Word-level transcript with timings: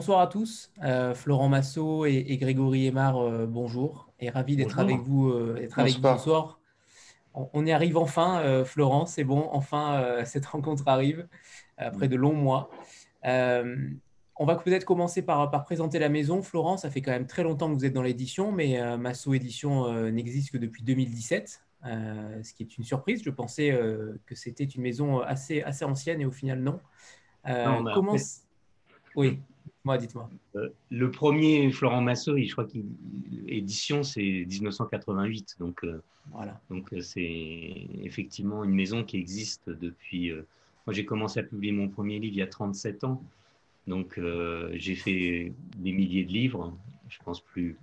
bonsoir 0.00 0.20
à 0.20 0.28
tous. 0.28 0.72
Euh, 0.82 1.14
Florent 1.14 1.50
Massot 1.50 2.06
et, 2.06 2.38
Grégory 2.38 2.86
Aymar, 2.86 3.18
euh, 3.18 3.44
bonjour. 3.44 4.10
Et 4.18 4.30
ravi 4.30 4.56
d'être 4.56 4.78
avec 4.78 4.96
vous, 4.96 5.30
avec 5.30 5.98
vous 5.98 6.16
ce 6.16 6.22
soir. 6.22 6.58
On, 7.34 7.66
y 7.66 7.70
arrive 7.70 7.98
enfin, 7.98 8.64
Florent, 8.64 9.04
c'est 9.04 9.24
bon, 9.24 9.50
enfin 9.52 10.02
cette 10.24 10.46
rencontre 10.46 10.88
arrive 10.88 11.28
après 11.76 12.08
de 12.08 12.16
longs 12.16 12.32
mois. 12.32 12.70
on 13.22 14.46
va 14.46 14.56
peut-être 14.56 14.86
commencer 14.86 15.20
par, 15.20 15.50
par, 15.50 15.64
présenter 15.64 15.98
la 15.98 16.08
maison. 16.08 16.40
Florent, 16.40 16.78
ça 16.78 16.88
fait 16.88 17.02
quand 17.02 17.12
même 17.12 17.26
très 17.26 17.42
longtemps 17.42 17.68
que 17.68 17.74
vous 17.74 17.84
êtes 17.84 17.92
dans 17.92 18.00
l'édition, 18.00 18.52
mais 18.52 18.96
Massot 18.96 19.34
Édition 19.34 19.92
n'existe 20.10 20.50
que 20.50 20.56
depuis 20.56 20.82
2017. 20.82 21.60
Euh, 21.86 22.42
ce 22.42 22.54
qui 22.54 22.62
est 22.62 22.78
une 22.78 22.84
surprise. 22.84 23.22
Je 23.22 23.30
pensais 23.30 23.70
euh, 23.70 24.18
que 24.24 24.34
c'était 24.34 24.64
une 24.64 24.82
maison 24.82 25.20
assez, 25.20 25.62
assez 25.62 25.84
ancienne 25.84 26.22
et 26.22 26.26
au 26.26 26.30
final, 26.30 26.60
non. 26.60 26.80
Euh, 27.46 27.82
comment... 27.94 28.16
Oui, 29.16 29.40
moi, 29.84 29.98
dites-moi. 29.98 30.28
le 30.90 31.10
premier 31.10 31.70
Florent 31.72 32.02
Massot, 32.02 32.36
je 32.36 32.52
crois 32.52 32.66
qu'édition, 32.66 34.02
c'est 34.02 34.44
1988. 34.48 35.56
Donc, 35.58 35.86
voilà. 36.32 36.60
donc 36.70 36.94
c'est 37.00 37.86
effectivement 38.02 38.62
une 38.64 38.74
maison 38.74 39.04
qui 39.04 39.16
existe 39.16 39.70
depuis. 39.70 40.32
moi, 40.86 40.92
j'ai 40.92 41.04
commencé 41.04 41.40
à 41.40 41.42
publier 41.42 41.72
mon 41.72 41.88
premier 41.88 42.18
livre 42.18 42.34
il 42.34 42.38
y 42.38 42.42
a 42.42 42.46
37 42.46 43.04
ans. 43.04 43.22
Donc, 43.86 44.20
j'ai 44.74 44.94
fait 44.96 45.52
des 45.78 45.92
milliers 45.92 46.24
de 46.24 46.32
livres, 46.32 46.76
je 47.08 47.18
pense 47.24 47.40
plus, 47.40 47.76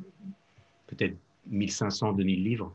peut-être 0.88 1.16
1500, 1.50 2.14
2000 2.14 2.44
livres. 2.44 2.74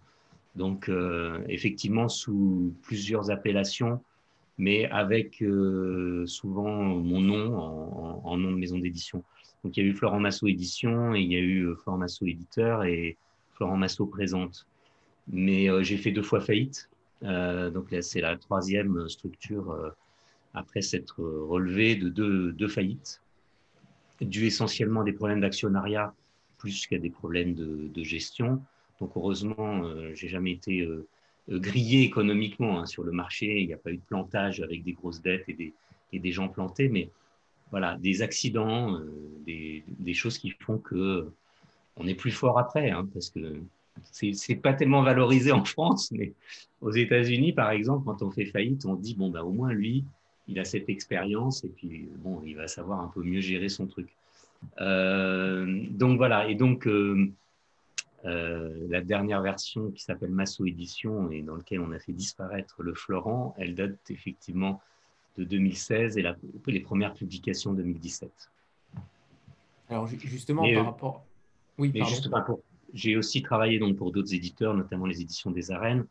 Donc, 0.54 0.88
euh, 0.88 1.40
effectivement, 1.48 2.08
sous 2.08 2.74
plusieurs 2.82 3.30
appellations, 3.30 4.02
mais 4.62 4.88
avec 4.90 5.42
euh, 5.42 6.24
souvent 6.26 6.70
mon 6.70 7.20
nom 7.20 7.58
en, 8.24 8.36
nom 8.36 8.52
de 8.52 8.56
maison 8.56 8.78
d'édition. 8.78 9.24
Donc, 9.64 9.76
il 9.76 9.82
y 9.82 9.86
a 9.86 9.90
eu 9.90 9.92
Florent 9.92 10.20
Massot 10.20 10.46
Édition, 10.46 11.16
et 11.16 11.20
il 11.20 11.32
y 11.32 11.36
a 11.36 11.40
eu 11.40 11.66
euh, 11.66 11.74
Florent 11.74 11.98
Massot 11.98 12.26
Éditeur 12.26 12.84
et 12.84 13.16
Florent 13.54 13.76
Massot 13.76 14.06
Présente. 14.06 14.66
Mais 15.26 15.66
j'ai 15.84 15.96
fait 15.96 16.12
deux 16.12 16.22
fois 16.22 16.40
faillite. 16.40 16.88
donc, 17.22 17.90
là, 17.90 18.02
c'est 18.02 18.20
la 18.20 18.36
troisième 18.36 19.08
structure 19.08 19.94
après 20.54 20.82
s'être 20.82 21.22
relevé 21.22 21.96
de 21.96 22.08
deux, 22.08 22.68
faillites, 22.68 23.20
dû 24.20 24.46
essentiellement 24.46 25.00
à 25.00 25.04
des 25.04 25.12
problèmes 25.12 25.40
d'actionnariat 25.40 26.14
plus 26.58 26.86
qu'à 26.86 26.98
des 26.98 27.10
problèmes 27.10 27.54
de, 27.54 27.88
de 27.92 28.02
gestion. 28.02 28.62
Donc 29.00 29.10
heureusement, 29.16 29.84
euh, 29.84 30.12
j'ai 30.14 30.28
jamais 30.28 30.52
été 30.52 30.82
euh, 30.82 30.86
euh, 30.90 31.06
grillé 31.48 32.02
économiquement 32.02 32.80
hein, 32.80 32.86
sur 32.86 33.02
le 33.02 33.12
marché. 33.12 33.60
Il 33.60 33.66
n'y 33.66 33.74
a 33.74 33.78
pas 33.78 33.90
eu 33.90 33.96
de 33.96 34.02
plantage 34.02 34.60
avec 34.60 34.84
des 34.84 34.92
grosses 34.92 35.22
dettes 35.22 35.44
et 35.48 35.54
des, 35.54 35.72
et 36.12 36.18
des 36.18 36.32
gens 36.32 36.48
plantés, 36.48 36.88
mais 36.88 37.10
voilà, 37.70 37.96
des 37.96 38.22
accidents, 38.22 39.00
des, 39.46 39.82
des, 39.86 40.14
choses 40.14 40.36
qui 40.36 40.50
font 40.50 40.78
que 40.78 41.30
on 41.96 42.06
est 42.06 42.14
plus 42.14 42.30
fort 42.30 42.58
après, 42.58 42.90
hein, 42.90 43.08
parce 43.12 43.30
que 43.30 43.60
c'est 44.02 44.56
pas 44.56 44.74
tellement 44.74 45.02
valorisé 45.02 45.52
en 45.52 45.64
France, 45.64 46.10
mais 46.12 46.32
aux 46.80 46.90
États-Unis, 46.90 47.52
par 47.52 47.70
exemple, 47.70 48.04
quand 48.04 48.22
on 48.22 48.30
fait 48.30 48.46
faillite, 48.46 48.84
on 48.84 48.94
dit 48.94 49.14
bon 49.14 49.30
bah 49.30 49.42
au 49.42 49.52
moins 49.52 49.72
lui, 49.72 50.04
il 50.48 50.58
a 50.58 50.64
cette 50.64 50.88
expérience 50.88 51.64
et 51.64 51.68
puis 51.68 52.08
bon, 52.18 52.42
il 52.44 52.56
va 52.56 52.68
savoir 52.68 53.00
un 53.00 53.08
peu 53.08 53.22
mieux 53.22 53.40
gérer 53.40 53.68
son 53.68 53.86
truc. 53.86 54.08
donc 54.78 56.16
voilà, 56.16 56.48
et 56.48 56.54
donc 56.54 56.86
euh, 56.86 57.30
la 58.24 59.00
dernière 59.00 59.42
version 59.42 59.90
qui 59.90 60.02
s'appelle 60.02 60.30
Masso 60.30 60.64
Édition 60.64 61.30
et 61.30 61.42
dans 61.42 61.56
laquelle 61.56 61.80
on 61.80 61.92
a 61.92 61.98
fait 61.98 62.12
disparaître 62.12 62.82
le 62.82 62.94
Florent, 62.94 63.54
elle 63.58 63.74
date 63.74 63.98
effectivement 64.10 64.80
de 65.36 65.44
2016 65.44 66.18
et 66.18 66.24
les 66.66 66.80
premières 66.80 67.14
publications 67.14 67.72
2017. 67.72 68.30
Alors 69.88 70.06
justement, 70.06 70.62
par 70.62 70.70
euh, 70.70 70.82
rapport... 70.82 71.24
Oui, 71.78 71.90
mais 71.94 72.02
J'ai 72.94 73.16
aussi 73.16 73.42
travaillé 73.42 73.78
donc 73.78 73.96
pour 73.96 74.12
d'autres 74.12 74.34
éditeurs, 74.34 74.74
notamment 74.74 75.06
les 75.06 75.20
éditions 75.20 75.50
des 75.50 75.70
arènes, 75.70 76.06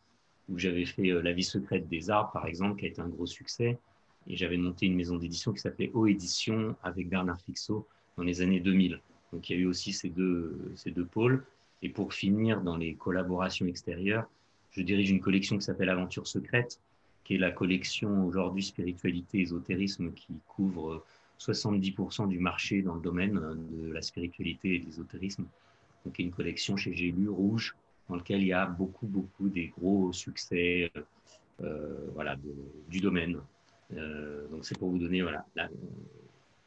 où 0.50 0.58
j'avais 0.58 0.86
fait 0.86 1.10
euh, 1.10 1.22
La 1.22 1.34
vie 1.34 1.44
secrète 1.44 1.88
des 1.88 2.10
arts, 2.10 2.32
par 2.32 2.46
exemple, 2.46 2.80
qui 2.80 2.86
a 2.86 2.90
été 2.90 3.02
un 3.02 3.08
gros 3.08 3.28
succès. 3.28 3.80
Et 4.28 4.36
j'avais 4.36 4.58
monté 4.58 4.86
une 4.86 4.96
maison 4.96 5.18
d'édition 5.18 5.52
qui 5.52 5.60
s'appelait 5.60 5.90
O 5.94 6.06
Édition 6.06 6.76
avec 6.84 7.10
Bernard 7.10 7.42
Fixot 7.42 7.88
dans 8.18 8.24
les 8.24 8.42
années 8.42 8.60
2000. 8.60 9.00
Donc 9.34 9.50
il 9.50 9.56
y 9.56 9.60
a 9.60 9.62
eu 9.62 9.66
aussi 9.66 9.94
ces 9.94 10.10
deux, 10.10 10.72
ces 10.76 10.92
deux 10.92 11.06
pôles. 11.06 11.44
Et 11.82 11.90
pour 11.90 12.14
finir, 12.14 12.62
dans 12.62 12.78
les 12.78 12.94
collaborations 12.96 13.66
extérieures, 13.66 14.28
je 14.72 14.82
dirige 14.82 15.10
une 15.10 15.20
collection 15.20 15.58
qui 15.58 15.64
s'appelle 15.64 15.90
Aventure 15.90 16.28
secrète, 16.28 16.80
qui 17.24 17.36
est 17.36 17.38
la 17.38 17.52
collection 17.52 18.26
aujourd'hui 18.26 18.64
spiritualité 18.64 19.42
ésotérisme 19.42 20.12
qui 20.14 20.34
couvre 20.48 21.04
70% 21.40 22.28
du 22.28 22.40
marché 22.40 22.82
dans 22.82 22.96
le 22.96 23.02
domaine 23.02 23.40
de 23.72 23.92
la 23.92 24.02
spiritualité 24.02 24.76
et 24.76 24.80
de 24.80 24.86
l'ésotérisme. 24.86 25.46
Donc, 26.06 26.18
une 26.20 26.32
collection 26.32 26.78
chez 26.78 26.94
J'ai 26.94 27.14
Rouge, 27.28 27.76
dans 28.10 28.16
lequel 28.16 28.42
il 28.42 28.48
y 28.48 28.54
a 28.54 28.66
beaucoup, 28.66 29.08
beaucoup 29.08 29.50
des 29.50 29.68
gros 29.68 30.14
succès 30.14 30.92
euh, 31.64 32.10
voilà, 32.14 32.36
du 32.90 33.00
domaine. 33.00 33.38
Euh, 33.94 34.48
donc, 34.50 34.66
c'est 34.66 34.78
pour 34.78 34.90
vous 34.90 35.00
donner 35.00 35.22
voilà, 35.22 35.46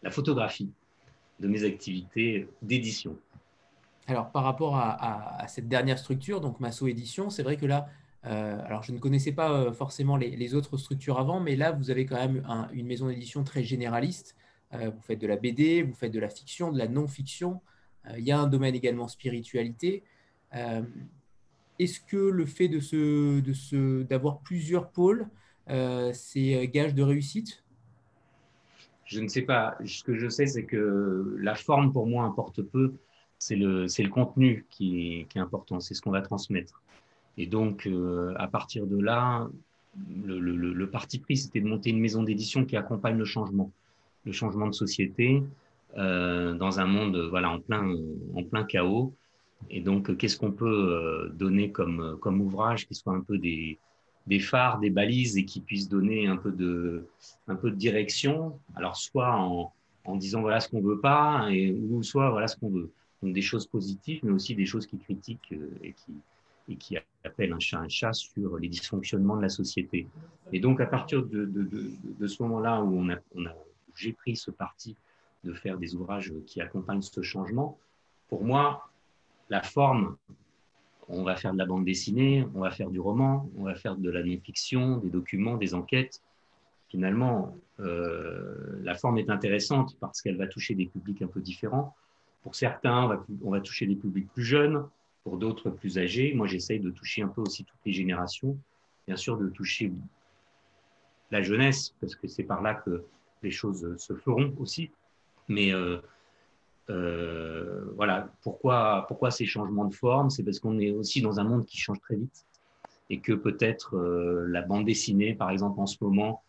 la 0.03 0.11
photographie 0.11 0.71
de 1.41 1.49
mes 1.49 1.65
activités 1.65 2.49
d'édition. 2.63 3.17
Alors, 4.07 4.31
par 4.31 4.45
rapport 4.45 4.77
à, 4.77 5.47
cette 5.49 5.69
dernière 5.69 5.99
structure, 5.99 6.41
donc 6.41 6.61
Masso 6.61 6.87
Édition, 6.87 7.31
c'est 7.31 7.43
vrai 7.43 7.57
que 7.57 7.65
là, 7.65 7.89
euh, 8.27 8.59
alors 8.65 8.83
je 8.83 8.93
ne 8.93 8.99
connaissais 8.99 9.33
pas 9.33 9.53
euh, 9.53 9.73
forcément 9.73 10.17
les, 10.17 10.55
autres 10.55 10.77
structures 10.77 11.19
avant, 11.19 11.41
mais 11.41 11.57
là, 11.57 11.73
vous 11.73 11.91
avez 11.91 12.05
quand 12.05 12.17
même 12.17 12.43
une 12.73 12.87
maison 12.87 13.09
d'édition 13.09 13.45
très 13.45 13.63
généraliste. 13.63 14.37
Euh, 14.75 14.91
vous 14.91 15.01
faites 15.01 15.19
de 15.19 15.27
la 15.27 15.37
BD, 15.37 15.83
vous 15.83 15.95
faites 15.95 16.13
de 16.13 16.21
la 16.21 16.29
fiction, 16.29 16.71
de 16.71 16.79
la 16.79 16.89
non-fiction. 16.89 17.61
il 18.19 18.25
y 18.25 18.33
a 18.33 18.39
un 18.39 18.47
domaine 18.47 18.75
également 18.75 19.09
spiritualité. 19.09 20.03
Est-ce 21.79 22.01
que 22.01 22.17
le 22.17 22.47
fait 22.47 22.69
de 22.69 24.03
d'avoir 24.03 24.41
plusieurs 24.41 24.91
pôles, 24.91 25.29
c'est 26.13 26.69
gage 26.69 26.95
de 26.95 27.03
réussite? 27.03 27.65
Je 29.07 29.21
ne 29.21 29.29
sais 29.29 29.43
pas. 29.43 29.77
Ce 29.85 30.03
que 30.03 30.15
je 30.15 30.29
sais, 30.29 30.47
c'est 30.47 30.65
que 30.65 31.37
la 31.41 31.55
forme, 31.55 31.93
pour 31.93 32.07
moi, 32.07 32.25
importe 32.25 32.63
peu 32.63 32.95
c'est 33.45 33.57
le, 33.57 33.85
le, 33.85 34.09
contenu 34.09 34.65
qui 34.71 35.27
est, 35.35 35.39
important, 35.39 35.79
c'est 35.79 35.93
ce 35.93 36.01
qu'on 36.01 36.11
va 36.11 36.23
transmettre. 36.23 36.81
Et 37.37 37.47
donc, 37.47 37.87
euh, 37.87 38.33
à 38.37 38.49
partir 38.49 38.87
de 38.87 38.99
là, 38.99 39.47
le, 40.25 40.87
parti 40.87 41.19
pris, 41.19 41.37
c'était 41.37 41.61
de 41.61 41.67
monter 41.67 41.91
une 41.91 42.01
maison 42.01 42.23
d'édition 42.23 42.65
qui 42.65 42.75
accompagne 42.75 43.19
le 43.19 43.27
changement, 43.27 43.71
le 44.25 44.33
changement 44.33 44.67
de 44.67 44.73
société 44.73 45.43
euh, 45.99 46.55
dans 46.55 46.81
un 46.81 46.87
monde 46.87 47.19
voilà, 47.29 47.51
en, 47.51 47.61
plein, 47.61 47.95
en 48.35 48.45
plein 48.45 48.65
chaos. 48.65 49.13
Et 49.69 49.83
donc, 49.83 50.17
qu'est-ce 50.17 50.39
qu'on 50.39 50.53
peut 50.53 50.65
euh, 50.67 51.29
donner 51.35 51.71
comme, 51.71 52.17
comme 52.23 52.41
ouvrage 52.41 52.89
qui 52.89 52.95
soit 52.95 53.13
un 53.13 53.21
peu 53.21 53.37
des, 53.37 53.79
des 54.27 54.41
phares, 54.41 54.79
des 54.79 54.89
balises 54.89 55.37
et 55.37 55.45
qui 55.45 55.61
puisse 55.61 55.91
donner 55.91 56.27
un 56.27 56.39
peu 56.39 56.51
de, 56.51 57.07
un 57.47 57.57
peu 57.57 57.71
de 57.71 57.77
direction? 57.77 58.59
Alors, 58.75 58.97
soit 58.97 59.37
en, 59.37 59.71
en 60.07 60.17
disant 60.17 60.41
voilà 60.41 60.61
ce 60.61 60.71
qu'on 60.71 60.81
veut 60.81 61.01
pas, 61.01 61.49
et, 61.51 61.73
ou 61.73 62.03
soit 62.03 62.31
voilà 62.31 62.49
ce 62.49 62.57
qu'on 62.57 62.71
veut. 62.71 62.91
Donc 63.25 63.33
des 63.33 63.43
choses 63.43 63.67
positives, 63.67 64.21
mais 64.23 64.33
aussi 64.33 64.55
des 64.55 64.67
choses 64.67 64.87
qui 64.87 64.99
critiquent 64.99 65.53
euh, 65.53 65.71
et 65.83 65.93
qui, 65.95 66.13
et 66.69 66.77
qui 66.77 66.99
appellent 67.25 67.55
un 67.55 67.59
chat 67.59 67.79
un 67.79 67.89
chat 67.89 68.13
sur 68.13 68.59
les 68.59 68.69
dysfonctionnements 68.69 69.37
de 69.39 69.43
la 69.43 69.49
société. 69.49 70.07
Et 70.53 70.61
donc 70.61 70.79
à 70.83 70.87
partir 70.87 71.25
de, 71.25 71.47
de, 71.47 71.91
de, 72.21 72.27
ce 72.27 72.43
moment-là 72.43 72.83
où 72.83 72.99
on 72.99 73.09
a, 73.09 73.17
on 73.35 73.47
a 73.47 73.55
j'ai 73.97 74.13
pris 74.13 74.37
ce 74.37 74.51
parti 74.51 74.95
de 75.43 75.55
faire 75.55 75.79
des 75.79 75.95
ouvrages 75.95 76.35
qui 76.47 76.61
accompagnent 76.61 77.01
ce 77.01 77.23
changement, 77.23 77.79
pour 78.29 78.45
moi, 78.45 78.91
la 79.49 79.63
forme, 79.63 80.17
on 81.09 81.23
va 81.23 81.37
faire 81.37 81.55
de 81.55 81.59
la 81.59 81.67
bande 81.67 81.87
dessinée, 81.87 82.47
on 82.55 82.61
va 82.61 82.71
faire 82.71 82.91
du 82.91 83.01
roman, 83.01 83.49
on 83.57 83.65
va 83.65 83.75
faire 83.75 83.97
de 83.97 84.11
la 84.11 84.23
non-fiction, 84.23 84.99
des 84.99 85.11
documents, 85.11 85.57
des 85.57 85.73
enquêtes. 85.75 86.23
Finalement, 86.89 87.57
euh, 87.81 88.81
la 88.83 88.95
forme 88.95 89.17
est 89.19 89.31
intéressante 89.31 89.97
parce 89.99 90.21
qu'elle 90.21 90.37
va 90.37 90.47
toucher 90.47 90.75
des 90.75 90.87
publics 90.87 91.23
un 91.23 91.27
peu 91.27 91.41
différents. 91.41 91.95
Pour 92.45 92.55
certains, 92.55 93.21
on 93.43 93.51
va, 93.51 93.61
toucher 93.61 93.87
des 93.87 93.97
publics 93.97 94.31
plus 94.33 94.45
jeunes, 94.45 94.87
pour 95.25 95.39
d'autres 95.39 95.71
plus 95.71 95.99
âgés. 95.99 96.35
Moi, 96.35 96.47
j'essaye 96.47 96.79
de 96.79 96.91
toucher 96.91 97.23
un 97.23 97.29
peu 97.29 97.41
aussi 97.41 97.65
toutes 97.65 97.81
les 97.85 97.93
générations. 97.93 98.57
Bien 99.07 99.17
sûr, 99.17 99.37
de 99.37 99.49
toucher 99.49 99.93
la 101.31 101.43
jeunesse, 101.43 101.95
parce 102.01 102.15
que 102.15 102.29
c'est 102.29 102.45
par 102.45 102.63
là 102.63 102.75
que 102.75 103.03
les 103.43 103.51
choses 103.51 103.97
se 103.97 104.15
feront 104.15 104.55
aussi. 104.59 104.91
Mais 105.49 105.73
euh, 105.73 105.99
euh, 106.91 107.85
voilà, 107.97 108.31
pourquoi, 108.43 109.31
ces 109.31 109.47
changements 109.47 109.87
de 109.87 109.95
forme? 109.95 110.31
C'est 110.31 110.43
parce 110.43 110.61
qu'on 110.61 110.79
est 110.79 110.91
aussi 110.91 111.23
dans 111.23 111.41
un 111.41 111.45
monde 111.45 111.65
qui 111.65 111.79
change 111.79 112.01
très 112.01 112.17
vite 112.17 112.47
et 113.11 113.21
que 113.21 113.33
peut-être 113.33 113.97
euh, 113.97 114.47
la 114.49 114.63
bande 114.63 114.85
dessinée, 114.85 115.35
par 115.35 115.51
exemple, 115.51 115.81
en 115.81 115.87
ce 115.87 115.97
moment, 116.01 116.43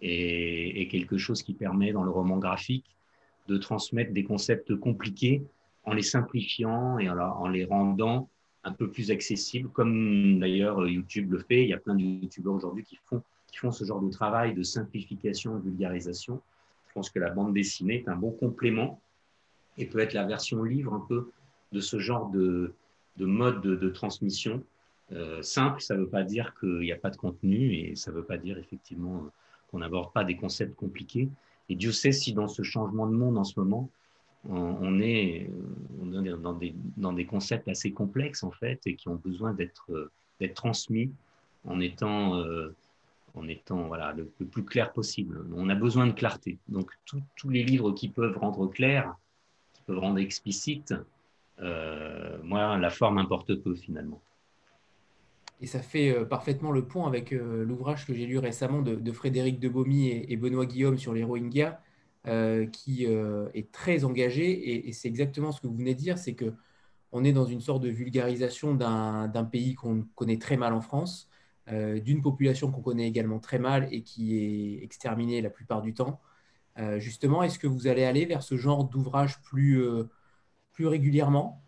est, 0.00 0.88
quelque 0.90 1.16
chose 1.16 1.42
qui 1.42 1.54
permet 1.54 1.92
dans 1.92 2.02
le 2.02 2.10
roman 2.10 2.38
graphique 2.38 2.96
de 3.48 3.56
transmettre 3.56 4.12
des 4.12 4.24
concepts 4.24 4.74
compliqués 4.76 5.42
en 5.84 5.94
les 5.94 6.02
simplifiant 6.02 6.98
et 6.98 7.08
en, 7.08 7.48
les 7.48 7.64
rendant 7.64 8.28
un 8.64 8.72
peu 8.72 8.90
plus 8.90 9.10
accessibles, 9.10 9.68
comme 9.70 10.38
d'ailleurs 10.38 10.86
YouTube 10.86 11.32
le 11.32 11.38
fait. 11.40 11.62
Il 11.62 11.68
y 11.68 11.72
a 11.72 11.78
plein 11.78 11.94
de 11.94 12.02
YouTubeurs 12.02 12.54
aujourd'hui 12.54 12.84
qui 12.84 12.98
font, 13.04 13.22
ce 13.72 13.84
genre 13.84 14.00
de 14.00 14.10
travail 14.10 14.54
de 14.54 14.62
simplification, 14.62 15.56
de 15.56 15.62
vulgarisation. 15.62 16.40
Je 16.88 16.92
pense 16.94 17.10
que 17.10 17.18
la 17.18 17.30
bande 17.30 17.52
dessinée 17.52 17.96
est 17.96 18.08
un 18.08 18.16
bon 18.16 18.30
complément 18.30 19.00
et 19.78 19.86
peut 19.86 19.98
être 19.98 20.12
la 20.12 20.24
version 20.24 20.62
livre 20.62 20.94
un 20.94 21.04
peu 21.08 21.30
de 21.72 21.80
ce 21.80 21.98
genre 21.98 22.30
de, 22.30 22.74
mode 23.18 23.62
de, 23.62 23.88
transmission. 23.88 24.62
Euh, 25.12 25.42
simple, 25.42 25.80
ça 25.80 25.94
ne 25.94 26.00
veut 26.00 26.08
pas 26.08 26.22
dire 26.22 26.54
qu'il 26.58 26.80
n'y 26.80 26.92
a 26.92 26.96
pas 26.96 27.10
de 27.10 27.16
contenu 27.16 27.74
et 27.74 27.96
ça 27.96 28.10
ne 28.10 28.16
veut 28.16 28.24
pas 28.24 28.38
dire 28.38 28.58
effectivement 28.58 29.26
qu'on 29.70 29.78
n'aborde 29.78 30.12
pas 30.12 30.24
des 30.24 30.36
concepts 30.36 30.74
compliqués. 30.74 31.28
Et 31.72 31.74
Dieu 31.74 31.90
sait 31.90 32.12
si 32.12 32.34
dans 32.34 32.48
ce 32.48 32.62
changement 32.62 33.06
de 33.06 33.14
monde 33.14 33.38
en 33.38 33.44
ce 33.44 33.58
moment, 33.58 33.88
on, 34.44 35.00
est, 35.00 35.48
dans, 36.98 37.12
des, 37.14 37.24
concepts 37.24 37.66
assez 37.66 37.92
complexes 37.92 38.42
en 38.42 38.50
fait 38.50 38.82
et 38.84 38.94
qui 38.94 39.08
ont 39.08 39.14
besoin 39.14 39.54
d'être 39.54 40.10
transmis 40.54 41.10
en 41.64 41.80
étant, 41.80 42.36
euh, 42.36 42.76
le, 43.36 44.24
plus 44.44 44.64
clair 44.66 44.92
possible. 44.92 45.46
On 45.56 45.70
a 45.70 45.74
besoin 45.74 46.06
de 46.06 46.12
clarté. 46.12 46.58
Donc 46.68 46.90
tous 47.06 47.48
les 47.48 47.62
livres 47.62 47.92
qui 47.92 48.10
peuvent 48.10 48.36
rendre 48.36 48.66
clair, 48.66 49.14
qui 49.72 49.82
peuvent 49.84 50.00
rendre 50.00 50.18
explicite, 50.18 50.92
euh, 51.60 52.36
moi, 52.42 52.76
la 52.76 52.90
forme 52.90 53.16
importe 53.16 53.54
peu 53.54 53.74
finalement. 53.74 54.20
Et 55.62 55.66
ça 55.66 55.80
fait 55.80 56.14
euh, 56.14 56.24
parfaitement 56.26 56.72
le 56.72 56.86
pont 56.86 57.06
avec 57.06 57.30
l'ouvrage 57.30 58.06
que 58.06 58.12
j'ai 58.12 58.26
lu 58.26 58.38
récemment 58.38 58.82
de, 58.82 59.12
Frédéric 59.12 59.58
Debomy 59.60 60.08
et, 60.08 60.32
et, 60.32 60.36
Benoît 60.36 60.66
Guillaume 60.66 60.98
sur 60.98 61.14
les 61.14 61.24
Rohingyas, 61.24 61.78
qui 62.72 63.04
est 63.04 63.72
très 63.72 64.04
engagé. 64.04 64.50
Et, 64.50 64.88
et 64.88 64.92
c'est 64.92 65.08
exactement 65.08 65.52
ce 65.52 65.60
que 65.60 65.66
vous 65.66 65.76
venez 65.76 65.94
de 65.94 66.00
dire, 66.00 66.18
c'est 66.18 66.34
que 66.34 66.52
on 67.12 67.24
est 67.24 67.32
dans 67.32 67.44
une 67.44 67.60
sorte 67.60 67.82
de 67.82 67.90
vulgarisation 67.90 68.74
d'un 68.74 69.44
pays 69.44 69.74
qu'on 69.74 70.06
connaît 70.14 70.38
très 70.38 70.56
mal 70.56 70.72
en 70.72 70.80
France, 70.80 71.28
euh, 71.70 72.00
d'une 72.00 72.22
population 72.22 72.72
qu'on 72.72 72.80
connaît 72.80 73.06
également 73.06 73.38
très 73.38 73.58
mal 73.58 73.86
et 73.92 74.02
qui 74.02 74.38
est 74.38 74.82
exterminée 74.82 75.42
la 75.42 75.50
plupart 75.50 75.82
du 75.82 75.92
temps. 75.92 76.20
Euh, 76.78 76.98
justement, 76.98 77.42
est-ce 77.42 77.58
que 77.58 77.66
vous 77.66 77.86
allez 77.86 78.04
aller 78.04 78.24
vers 78.24 78.42
ce 78.42 78.56
genre 78.56 78.84
d'ouvrage 78.84 79.42
plus, 79.42 79.82
euh, 79.82 80.04
plus 80.72 80.86
régulièrement? 80.86 81.62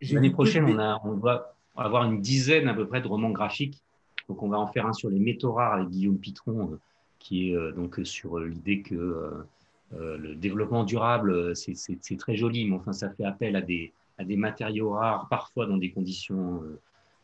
L'année 0.00 0.30
prochaine, 0.30 0.64
on, 0.64 0.78
a, 0.78 1.00
on 1.04 1.14
va 1.14 1.56
avoir 1.80 2.04
une 2.04 2.20
dizaine 2.20 2.68
à 2.68 2.74
peu 2.74 2.86
près 2.86 3.00
de 3.00 3.08
romans 3.08 3.30
graphiques. 3.30 3.82
Donc, 4.28 4.42
on 4.42 4.48
va 4.48 4.58
en 4.58 4.66
faire 4.66 4.86
un 4.86 4.92
sur 4.92 5.08
les 5.08 5.18
métaux 5.18 5.52
rares 5.52 5.74
avec 5.74 5.88
Guillaume 5.88 6.18
Pitron, 6.18 6.78
qui 7.18 7.50
est 7.50 7.72
donc 7.72 8.00
sur 8.04 8.38
l'idée 8.38 8.82
que 8.82 9.44
euh, 9.94 10.18
le 10.18 10.34
développement 10.34 10.84
durable, 10.84 11.30
euh, 11.30 11.54
c'est 11.54 12.16
très 12.18 12.36
joli, 12.36 12.66
mais 12.66 12.76
enfin, 12.76 12.92
ça 12.92 13.10
fait 13.10 13.24
appel 13.24 13.56
à 13.56 13.62
des, 13.62 13.92
à 14.18 14.24
des 14.24 14.36
matériaux 14.36 14.90
rares, 14.90 15.28
parfois 15.28 15.66
dans 15.66 15.78
des 15.78 15.90
conditions 15.90 16.62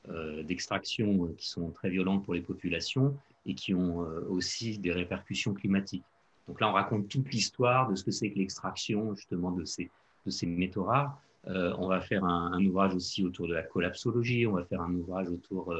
euh, 0.08 0.42
d'extraction 0.42 1.28
qui 1.36 1.48
sont 1.48 1.70
très 1.70 1.90
violentes 1.90 2.24
pour 2.24 2.34
les 2.34 2.40
populations 2.40 3.14
et 3.46 3.54
qui 3.54 3.74
ont 3.74 3.98
aussi 4.30 4.78
des 4.78 4.92
répercussions 4.92 5.52
climatiques. 5.52 6.04
Donc 6.48 6.60
là, 6.60 6.68
on 6.68 6.72
raconte 6.72 7.08
toute 7.08 7.30
l'histoire 7.30 7.88
de 7.90 7.94
ce 7.94 8.04
que 8.04 8.10
c'est 8.10 8.30
que 8.30 8.38
l'extraction 8.38 9.14
justement 9.14 9.50
de 9.50 9.64
ces, 9.64 9.90
de 10.24 10.30
ces 10.30 10.46
métaux 10.46 10.84
rares. 10.84 11.18
On 11.46 11.88
va 11.88 12.00
faire 12.00 12.24
un, 12.24 12.64
ouvrage 12.64 12.94
aussi 12.94 13.24
autour 13.24 13.48
de 13.48 13.54
la 13.54 13.62
collapsologie, 13.62 14.46
on 14.46 14.52
va 14.52 14.64
faire 14.64 14.80
un 14.80 14.94
ouvrage 14.94 15.28
autour 15.28 15.74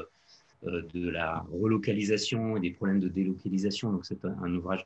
de 0.63 1.09
la 1.09 1.45
relocalisation 1.51 2.57
et 2.57 2.59
des 2.59 2.71
problèmes 2.71 2.99
de 2.99 3.09
délocalisation. 3.09 3.91
Donc 3.91 4.05
c'est 4.05 4.23
un, 4.25 4.53
ouvrage 4.53 4.85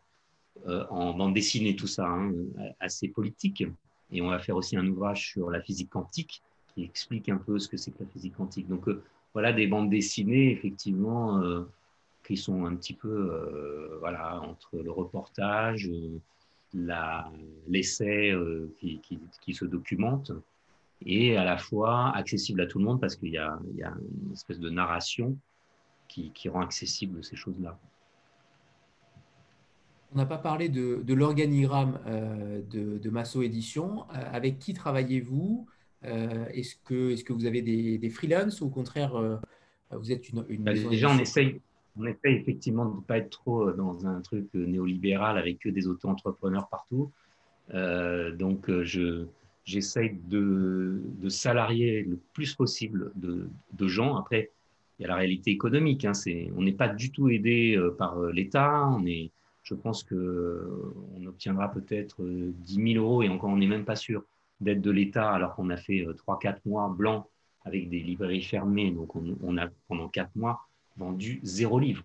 euh, 0.67 0.85
en 0.89 1.13
bande 1.13 1.33
dessinée, 1.33 1.75
tout 1.75 1.87
ça, 1.87 2.05
hein, 2.07 2.33
assez 2.79 3.07
politique. 3.07 3.63
Et 4.11 4.21
on 4.21 4.29
va 4.29 4.39
faire 4.39 4.55
aussi 4.55 4.75
un 4.75 4.85
ouvrage 4.87 5.29
sur 5.29 5.49
la 5.49 5.61
physique 5.61 5.89
quantique 5.89 6.41
qui 6.73 6.83
explique 6.83 7.29
un 7.29 7.37
peu 7.37 7.59
ce 7.59 7.67
que 7.67 7.77
c'est 7.77 7.91
que 7.91 8.03
la 8.03 8.09
physique 8.09 8.35
quantique. 8.35 8.67
Donc 8.67 8.87
euh, 8.87 9.01
voilà 9.33 9.53
des 9.53 9.67
bandes 9.67 9.89
dessinées, 9.89 10.51
effectivement, 10.51 11.41
euh, 11.41 11.61
qui 12.25 12.35
sont 12.35 12.65
un 12.65 12.75
petit 12.75 12.93
peu 12.93 13.97
voilà, 13.99 14.41
entre 14.41 14.77
le 14.77 14.91
reportage, 14.91 15.89
l'essai 16.73 18.35
qui, 18.77 19.53
se 19.53 19.65
documente, 19.65 20.31
et 21.05 21.37
à 21.37 21.43
la 21.43 21.57
fois 21.57 22.15
accessible 22.15 22.61
à 22.61 22.65
tout 22.65 22.79
le 22.79 22.85
monde 22.85 22.99
parce 22.99 23.15
qu'il 23.15 23.29
y, 23.29 23.33
y, 23.33 23.37
a 23.37 23.57
une 24.25 24.33
espèce 24.33 24.59
de 24.59 24.69
narration 24.69 25.37
qui, 26.07 26.31
qui 26.31 26.49
rend 26.49 26.61
accessible 26.61 27.23
ces 27.23 27.35
choses-là. 27.35 27.79
On 30.13 30.17
n'a 30.17 30.25
pas 30.25 30.39
parlé 30.39 30.69
de, 30.69 31.13
l'organigramme 31.13 31.99
euh, 32.07 32.61
de, 32.63 33.09
Masso 33.09 33.43
Édition. 33.43 34.05
Euh, 34.09 34.23
avec 34.31 34.59
qui 34.59 34.73
travaillez-vous? 34.73 35.67
Euh, 36.05 36.45
Est-ce 36.47 36.75
que, 36.83 37.11
est 37.11 37.23
que 37.23 37.33
vous 37.33 37.45
avez 37.45 37.61
des, 37.61 37.97
des 37.97 38.09
freelances 38.09 38.61
ou 38.61 38.65
au 38.65 38.69
contraire, 38.69 39.39
vous 39.91 40.11
êtes 40.11 40.29
une, 40.29 40.63
bah, 40.63 40.73
Déjà, 40.73 41.09
on 41.11 41.19
essaye, 41.19 41.61
on 41.95 42.05
essaye 42.05 42.35
effectivement 42.35 42.85
de 42.85 42.95
ne 42.95 43.01
pas 43.01 43.17
être 43.17 43.29
trop 43.29 43.71
dans 43.71 44.07
un 44.07 44.21
truc 44.21 44.51
néolibéral 44.53 45.37
avec 45.37 45.59
que 45.59 45.69
des 45.69 45.87
auto-entrepreneurs 45.87 46.69
partout. 46.69 47.11
donc, 47.71 48.71
je, 48.83 49.27
j'essaye 49.69 50.17
de, 50.27 51.01
salarier 51.29 52.03
le 52.03 52.17
plus 52.33 52.55
possible 52.55 53.11
de, 53.15 53.87
gens. 53.87 54.15
Après, 54.15 54.51
il 54.97 55.03
y 55.03 55.05
a 55.05 55.09
la 55.09 55.15
réalité 55.15 55.51
économique. 55.51 56.05
Hein, 56.05 56.13
on 56.57 56.63
n'est 56.63 56.73
pas 56.73 56.89
du 56.89 57.11
tout 57.11 57.29
aidé 57.29 57.79
par 57.97 58.19
l'État. 58.21 58.87
On 58.87 59.05
est 59.05 59.31
je 59.69 59.75
pense 59.75 60.03
qu'on 60.03 60.15
euh, 60.15 61.27
obtiendra 61.27 61.71
peut-être 61.71 62.23
10 62.23 62.79
euh, 62.79 62.93
000 62.93 63.05
euros 63.05 63.21
et 63.21 63.29
encore 63.29 63.51
on 63.51 63.57
n'est 63.57 63.67
même 63.67 63.85
pas 63.85 63.95
sûr 63.95 64.23
d'aide 64.61 64.81
de 64.81 64.89
l'État 64.89 65.31
alors 65.31 65.55
qu'on 65.55 65.69
a 65.69 65.77
fait 65.77 66.05
3-4 66.27 66.47
euh, 66.47 66.53
mois 66.65 66.89
blancs 66.89 67.27
avec 67.65 67.87
des 67.87 67.99
librairies 67.99 68.41
fermées. 68.41 68.89
Donc 68.89 69.15
on, 69.15 69.57
a 69.57 69.67
pendant 69.87 70.07
4 70.07 70.35
mois 70.35 70.67
vendu 70.97 71.39
zéro 71.43 71.79
livre 71.79 72.03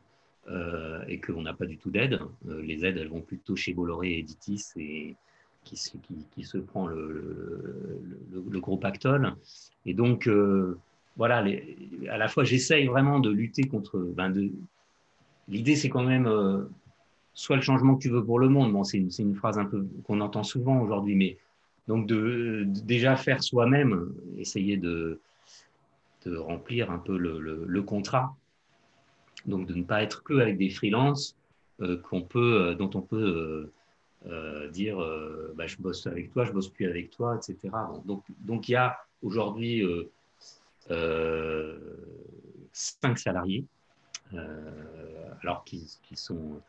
et 1.08 1.20
qu'on 1.20 1.40
n'a 1.40 1.54
pas 1.54 1.64
du 1.64 1.78
tout 1.78 1.90
d'aide. 1.90 2.20
les 2.44 2.84
aides, 2.84 2.98
elles 2.98 3.08
vont 3.08 3.22
plutôt 3.22 3.56
chez 3.56 3.72
Bolloré 3.72 4.10
et 4.10 4.18
Editis 4.18 4.62
et 4.76 5.16
qui, 5.64 5.76
se 5.76 6.58
prend 6.58 6.86
le, 6.86 8.00
le, 8.32 8.60
gros 8.60 8.76
pactole. 8.76 9.34
Et 9.86 9.94
donc, 9.94 10.28
voilà, 11.16 11.44
à 12.10 12.18
la 12.18 12.28
fois, 12.28 12.44
j'essaye 12.44 12.86
vraiment 12.86 13.20
de 13.20 13.30
lutter 13.30 13.64
contre. 13.64 13.98
Ben 13.98 14.32
L'idée, 15.48 15.76
c'est 15.76 15.90
quand 15.90 16.04
même 16.04 16.26
soit 17.34 17.56
le 17.56 17.62
changement 17.62 17.96
que 17.96 18.02
tu 18.02 18.08
veux 18.08 18.24
pour 18.24 18.38
le 18.38 18.48
monde. 18.48 18.72
Bon, 18.72 18.84
c'est 18.84 18.98
une, 18.98 19.34
phrase 19.34 19.58
un 19.58 19.66
peu 19.66 19.86
qu'on 20.04 20.20
entend 20.20 20.44
souvent 20.44 20.80
aujourd'hui, 20.80 21.16
mais 21.16 21.36
donc 21.88 22.06
de, 22.06 22.64
déjà 22.66 23.16
faire 23.16 23.42
soi-même, 23.42 24.14
essayer 24.38 24.76
de, 24.76 25.20
remplir 26.26 26.90
un 26.90 26.98
peu 26.98 27.18
le, 27.18 27.82
contrat. 27.82 28.34
Donc 29.46 29.66
de 29.66 29.74
ne 29.74 29.82
pas 29.82 30.02
être 30.02 30.22
que 30.22 30.34
avec 30.34 30.56
des 30.56 30.70
freelances 30.70 31.36
euh, 31.82 31.98
qu'on 31.98 32.22
peut, 32.22 32.62
euh, 32.62 32.74
dont 32.74 32.88
on 32.94 33.02
peut 33.02 33.70
euh, 34.26 34.68
dire 34.70 34.96
bah, 35.54 35.66
je 35.66 35.76
bosse 35.78 36.06
avec 36.06 36.32
toi, 36.32 36.44
je 36.44 36.52
bosse 36.52 36.68
plus 36.68 36.86
avec 36.86 37.10
toi, 37.10 37.36
etc. 37.36 37.74
donc 38.04 38.24
donc 38.40 38.68
il 38.68 38.72
y 38.72 38.76
a 38.76 38.96
aujourd'hui 39.22 39.82
cinq 42.72 43.18
salariés, 43.18 43.64
alors 45.42 45.64
qui, 45.64 45.98
qui 46.02 46.16
sont 46.16 46.60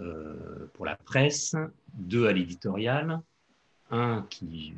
euh, 0.00 0.66
pour 0.72 0.86
la 0.86 0.96
presse, 0.96 1.54
deux 1.94 2.26
à 2.26 2.32
l'éditorial, 2.32 3.20
un 3.90 4.26
qui, 4.28 4.74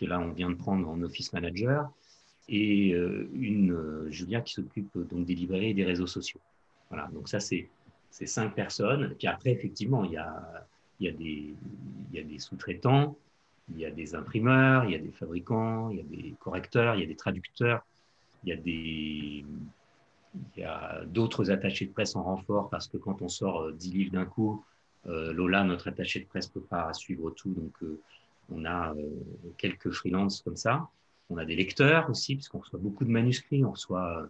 est 0.00 0.06
là, 0.06 0.20
on 0.20 0.32
vient 0.32 0.50
de 0.50 0.56
prendre 0.56 0.88
en 0.88 1.00
office 1.02 1.32
manager, 1.32 1.90
et 2.48 2.92
euh, 2.92 3.30
une 3.34 3.72
euh, 3.72 4.10
Julia 4.10 4.40
qui 4.40 4.54
s'occupe 4.54 4.98
donc 5.08 5.24
des 5.24 5.34
librairies 5.34 5.70
et 5.70 5.74
des 5.74 5.84
réseaux 5.84 6.06
sociaux. 6.06 6.40
Voilà, 6.90 7.08
donc 7.12 7.28
ça 7.28 7.40
c'est 7.40 7.68
cinq 8.10 8.54
personnes. 8.54 9.14
Puis 9.18 9.26
après, 9.26 9.50
effectivement, 9.50 10.04
il 10.04 10.12
y 10.12 10.16
a, 10.16 10.66
il 11.00 11.06
y 11.06 11.08
a 11.08 11.12
des, 11.12 11.54
il 12.10 12.16
y 12.16 12.18
a 12.18 12.24
des 12.24 12.38
sous-traitants, 12.38 13.16
il 13.70 13.78
y 13.78 13.84
a 13.84 13.90
des 13.90 14.14
imprimeurs, 14.14 14.84
il 14.84 14.92
y 14.92 14.94
a 14.94 14.98
des 14.98 15.12
fabricants, 15.12 15.90
il 15.90 15.98
y 15.98 16.00
a 16.00 16.04
des 16.04 16.34
correcteurs, 16.40 16.94
il 16.94 17.02
y 17.02 17.04
a 17.04 17.06
des 17.06 17.16
traducteurs, 17.16 17.84
il 18.44 18.50
y 18.50 18.52
a 18.52 19.46
il 20.56 20.60
y 20.60 20.64
a 20.64 21.04
d'autres 21.06 21.50
attachés 21.50 21.86
de 21.86 21.92
presse 21.92 22.16
en 22.16 22.22
renfort 22.22 22.68
parce 22.70 22.86
que 22.86 22.96
quand 22.96 23.22
on 23.22 23.28
sort 23.28 23.72
10 23.72 23.88
euh, 23.88 23.92
livres 23.92 24.12
d'un 24.12 24.24
coup, 24.24 24.64
euh, 25.06 25.32
Lola, 25.32 25.64
notre 25.64 25.88
attaché 25.88 26.20
de 26.20 26.26
presse, 26.26 26.48
ne 26.48 26.60
peut 26.60 26.66
pas 26.66 26.92
suivre 26.92 27.30
tout. 27.30 27.52
Donc, 27.52 27.72
euh, 27.82 28.00
on 28.50 28.64
a 28.64 28.94
quelques 29.58 29.90
freelances 29.90 30.42
comme 30.42 30.56
ça. 30.56 30.88
On 31.28 31.36
a 31.36 31.44
des 31.44 31.54
lecteurs 31.54 32.08
aussi, 32.08 32.34
puisqu'on 32.34 32.58
reçoit 32.58 32.78
beaucoup 32.78 33.04
de 33.04 33.10
manuscrits. 33.10 33.64
On 33.64 33.72
reçoit, 33.72 34.28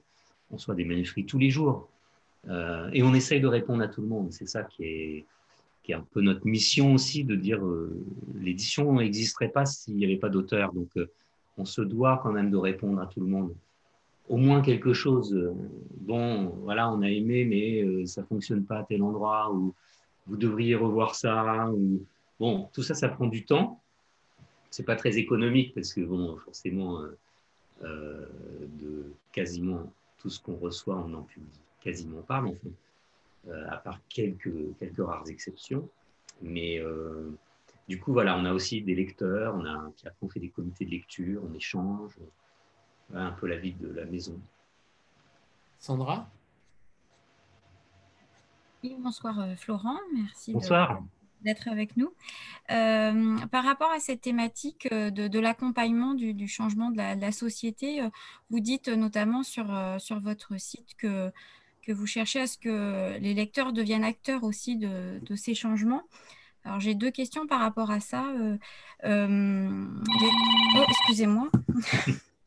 on 0.50 0.56
reçoit 0.56 0.75
des 0.75 0.84
manuscrits 0.84 1.25
tous 1.25 1.38
les 1.38 1.50
jours. 1.50 1.88
et 2.92 3.02
on 3.02 3.14
essaye 3.14 3.40
de 3.40 3.46
répondre 3.46 3.82
à 3.82 3.88
tout 3.88 4.02
le 4.02 4.08
monde. 4.08 4.32
C'est 4.32 4.48
ça 4.48 4.64
qui 4.64 4.84
est, 4.84 5.26
qui 5.88 5.92
est 5.92 5.97
un 5.97 6.04
peu 6.12 6.21
notre 6.21 6.47
mission 6.47 6.92
aussi, 6.92 7.25
de 7.25 7.35
dire 7.35 7.62
l'édition 8.35 8.92
n'existerait 8.92 9.49
pas 9.49 9.64
s'il 9.64 9.97
n'y 9.97 10.04
avait 10.04 10.18
pas 10.18 10.28
d'auteur. 10.28 10.75
Donc, 10.75 10.90
on 11.57 11.64
se 11.64 11.80
doit 11.80 12.21
quand 12.23 12.30
même 12.30 12.50
de 12.50 12.59
répondre 12.59 13.00
à 13.00 13.07
tout 13.07 13.21
le 13.21 13.26
monde 13.26 13.54
au 14.28 14.37
moins 14.37 14.61
quelque 14.61 14.92
chose. 14.92 15.35
Euh, 15.35 15.54
bon, 16.00 16.49
voilà, 16.62 16.90
on 16.90 17.02
a 17.02 17.11
aimé, 17.11 17.45
mais 17.45 17.83
euh, 17.83 18.07
ça 18.07 18.23
fonctionne 18.25 18.64
pas 18.64 18.80
à 18.80 18.85
tel 18.85 19.02
endroit, 19.02 19.52
ou 19.52 19.75
vous 20.26 20.37
devriez 20.37 20.75
revoir 20.75 21.14
ça. 21.14 21.71
Ou... 21.71 22.02
Bon, 22.38 22.68
tout 22.73 22.83
ça, 22.83 22.95
ça 22.95 23.09
prend 23.09 23.26
du 23.26 23.45
temps. 23.45 23.80
C'est 24.71 24.85
pas 24.85 24.97
très 24.97 25.16
économique 25.16 25.75
parce 25.75 25.95
que, 25.95 26.02
bon, 26.02 26.37
forcément, 26.37 27.00
euh, 27.85 28.26
de 28.80 29.12
quasiment 29.33 29.90
tout 30.18 30.28
ce 30.28 30.40
qu'on 30.40 30.57
reçoit, 30.57 30.97
on 30.97 31.09
n'en 31.09 31.23
publie 31.23 31.49
quasiment 31.80 32.23
pas, 32.23 32.40
mais 32.40 32.50
enfin, 32.50 32.68
à 33.71 33.76
part 33.78 34.00
quelques, 34.09 34.52
quelques 34.78 34.99
rares 34.99 35.28
exceptions. 35.28 35.88
Mais, 36.42 36.80
du 37.88 37.99
coup, 38.00 38.12
voilà, 38.12 38.37
on 38.37 38.45
a 38.45 38.52
aussi 38.52 38.83
des 38.83 38.95
lecteurs, 38.95 39.54
on 39.54 39.64
a, 39.64 39.92
on 40.21 40.28
fait 40.28 40.40
des 40.40 40.50
comités 40.50 40.85
de 40.85 40.90
lecture, 40.90 41.42
on 41.49 41.54
échange, 41.54 42.18
un 43.14 43.33
peu 43.33 43.47
la 43.47 43.57
vie 43.57 43.73
de 43.73 43.88
la 43.88 44.04
maison. 44.04 44.40
Sandra? 45.78 46.28
Oui, 48.85 48.97
bonsoir 48.99 49.40
euh, 49.40 49.57
Florent, 49.57 49.99
merci 50.14 50.52
bonsoir. 50.52 51.02
d'être 51.42 51.68
avec 51.68 51.97
nous. 51.97 52.12
Euh, 52.71 53.37
par 53.50 53.64
rapport 53.64 53.90
à 53.90 53.99
cette 53.99 54.21
thématique 54.21 54.88
euh, 54.92 55.11
de, 55.11 55.38
l'accompagnement 55.38 56.14
du, 56.14 56.47
changement 56.47 56.90
de 56.90 56.97
la, 56.97 57.33
société, 57.33 58.00
vous 58.50 58.61
dites 58.61 58.88
notamment 58.88 59.42
sur, 59.42 59.66
sur 59.99 60.21
votre 60.21 60.61
site 60.61 60.95
que, 60.97 61.33
que 61.88 61.92
vous 61.95 62.07
cherchez 62.07 62.40
à 62.40 62.47
ce 62.47 62.59
que 62.59 63.18
les 63.18 63.33
lecteurs 63.33 63.73
deviennent 63.73 64.04
acteurs 64.04 64.45
aussi 64.45 64.76
de, 64.76 65.35
ces 65.37 65.54
changements. 65.54 66.02
Alors 66.64 66.80
j'ai 66.80 66.95
deux 66.95 67.11
questions 67.11 67.47
par 67.47 67.61
rapport 67.61 67.90
à 67.90 68.00
ça. 68.00 68.26
Oh, 69.04 70.85
excusez-moi. 70.88 71.49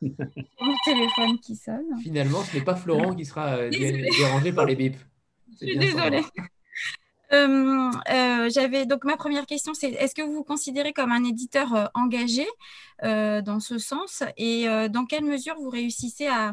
Mon 0.00 0.76
téléphone 0.84 1.38
qui 1.40 1.56
sonne. 1.56 1.98
Finalement, 2.02 2.42
ce 2.44 2.56
n'est 2.56 2.64
pas 2.64 2.76
Florent 2.76 3.14
qui 3.14 3.24
sera 3.24 3.68
dérangé 3.68 4.52
par 4.52 4.64
les 4.64 4.76
bips. 4.76 4.98
Je 5.60 5.66
suis 5.66 5.78
désolée. 5.78 6.22
Euh, 7.32 7.90
euh, 8.10 8.50
j'avais 8.50 8.84
donc 8.84 9.04
ma 9.04 9.16
première 9.16 9.46
question, 9.46 9.72
c'est 9.72 9.90
est-ce 9.92 10.14
que 10.14 10.22
vous 10.22 10.34
vous 10.34 10.44
considérez 10.44 10.92
comme 10.92 11.12
un 11.12 11.24
éditeur 11.24 11.74
euh, 11.74 11.86
engagé 11.94 12.46
dans 13.02 13.58
ce 13.58 13.78
sens? 13.78 14.22
Et 14.36 14.66
dans 14.90 15.06
quelle 15.06 15.24
mesure 15.24 15.56
vous 15.56 15.70
réussissez 15.70 16.28
à, 16.28 16.52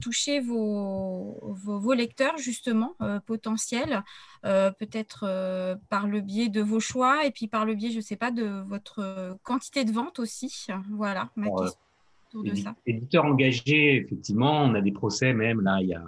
toucher 0.00 0.40
vos, 0.40 1.38
vos, 1.42 1.92
lecteurs 1.92 2.36
justement 2.38 2.96
potentiels, 3.26 4.02
peut-être 4.42 5.78
par 5.88 6.06
le 6.06 6.20
biais 6.20 6.48
de 6.48 6.60
vos 6.60 6.80
choix 6.80 7.26
et 7.26 7.30
puis 7.30 7.48
par 7.48 7.64
le 7.64 7.74
biais, 7.74 7.90
je 7.90 7.96
ne 7.96 8.02
sais 8.02 8.16
pas, 8.16 8.30
de 8.30 8.62
votre 8.66 9.36
quantité 9.42 9.84
de 9.84 9.92
vente 9.92 10.18
aussi. 10.18 10.66
Voilà 10.90 11.30
ma 11.36 11.48
question 11.48 12.42
de 12.42 12.54
ça. 12.54 12.74
Éditeur 12.86 13.24
engagé, 13.24 13.96
effectivement, 13.96 14.62
on 14.62 14.74
a 14.74 14.80
des 14.80 14.92
procès 14.92 15.34
même 15.34 15.60
là, 15.60 15.78
il 15.80 15.88
y 15.88 15.94
a 15.94 16.04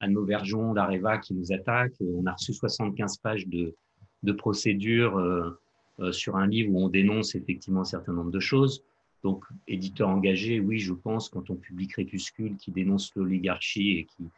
Anne 0.00 0.14
Mauvergeon 0.14 0.72
d'Areva 0.72 1.18
qui 1.18 1.34
nous 1.34 1.52
attaque. 1.52 1.92
On 2.00 2.26
a 2.26 2.32
reçu 2.32 2.52
75 2.52 3.18
pages 3.18 3.46
de, 3.46 3.74
de 4.22 4.32
procédures 4.32 5.18
euh, 5.18 5.60
euh, 6.00 6.12
sur 6.12 6.36
un 6.36 6.46
livre 6.46 6.72
où 6.72 6.82
on 6.82 6.88
dénonce 6.88 7.34
effectivement 7.34 7.82
un 7.82 7.84
certain 7.84 8.12
nombre 8.12 8.30
de 8.30 8.40
choses. 8.40 8.82
Donc, 9.22 9.44
éditeur 9.68 10.08
engagé, 10.08 10.60
oui, 10.60 10.78
je 10.78 10.94
pense, 10.94 11.28
quand 11.28 11.50
on 11.50 11.56
publie 11.56 11.88
Crépuscule 11.88 12.56
qui 12.56 12.70
dénonce 12.70 13.14
l'oligarchie 13.14 13.98
et 13.98 14.04
qui, 14.04 14.30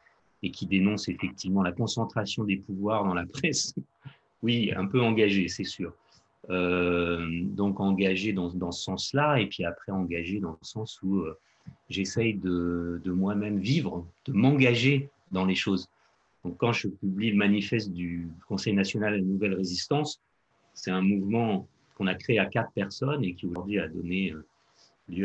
et 0.42 0.50
qui 0.50 0.66
dénonce 0.66 1.08
effectivement 1.08 1.62
la 1.62 1.72
concentration 1.72 2.44
des 2.44 2.56
pouvoirs 2.56 3.04
dans 3.04 3.14
la 3.14 3.26
presse, 3.32 3.74
oui, 4.42 4.72
un 4.74 4.86
peu 4.86 5.00
engagé, 5.00 5.48
c'est 5.48 5.64
sûr. 5.64 5.94
Euh, 6.50 7.28
donc, 7.44 7.78
engagé 7.78 8.32
dans, 8.32 8.50
dans 8.50 8.72
ce 8.72 8.82
sens-là, 8.82 9.40
et 9.40 9.46
puis 9.46 9.64
après, 9.64 9.92
engagé 9.92 10.40
dans 10.40 10.50
le 10.50 10.58
sens 10.62 11.00
où 11.02 11.24
j'essaye 11.88 12.34
de, 12.34 13.00
de 13.04 13.12
moi-même 13.12 13.58
vivre, 13.58 14.06
de 14.24 14.32
m'engager 14.32 15.10
dans 15.30 15.44
les 15.44 15.54
choses. 15.54 15.88
Donc, 16.44 16.56
quand 16.56 16.72
je 16.72 16.88
publie 16.88 17.30
le 17.30 17.36
manifeste 17.36 17.92
du 17.92 18.28
Conseil 18.48 18.72
national 18.72 19.12
de 19.14 19.18
la 19.18 19.24
nouvelle 19.24 19.54
résistance, 19.54 20.20
c'est 20.74 20.90
un 20.90 21.02
mouvement 21.02 21.68
qu'on 21.96 22.06
a 22.06 22.14
créé 22.14 22.38
à 22.38 22.46
quatre 22.46 22.72
personnes 22.72 23.22
et 23.24 23.34
qui 23.34 23.46
aujourd'hui 23.46 23.78
a 23.78 23.88
donné 23.88 24.32
euh, 24.32 24.44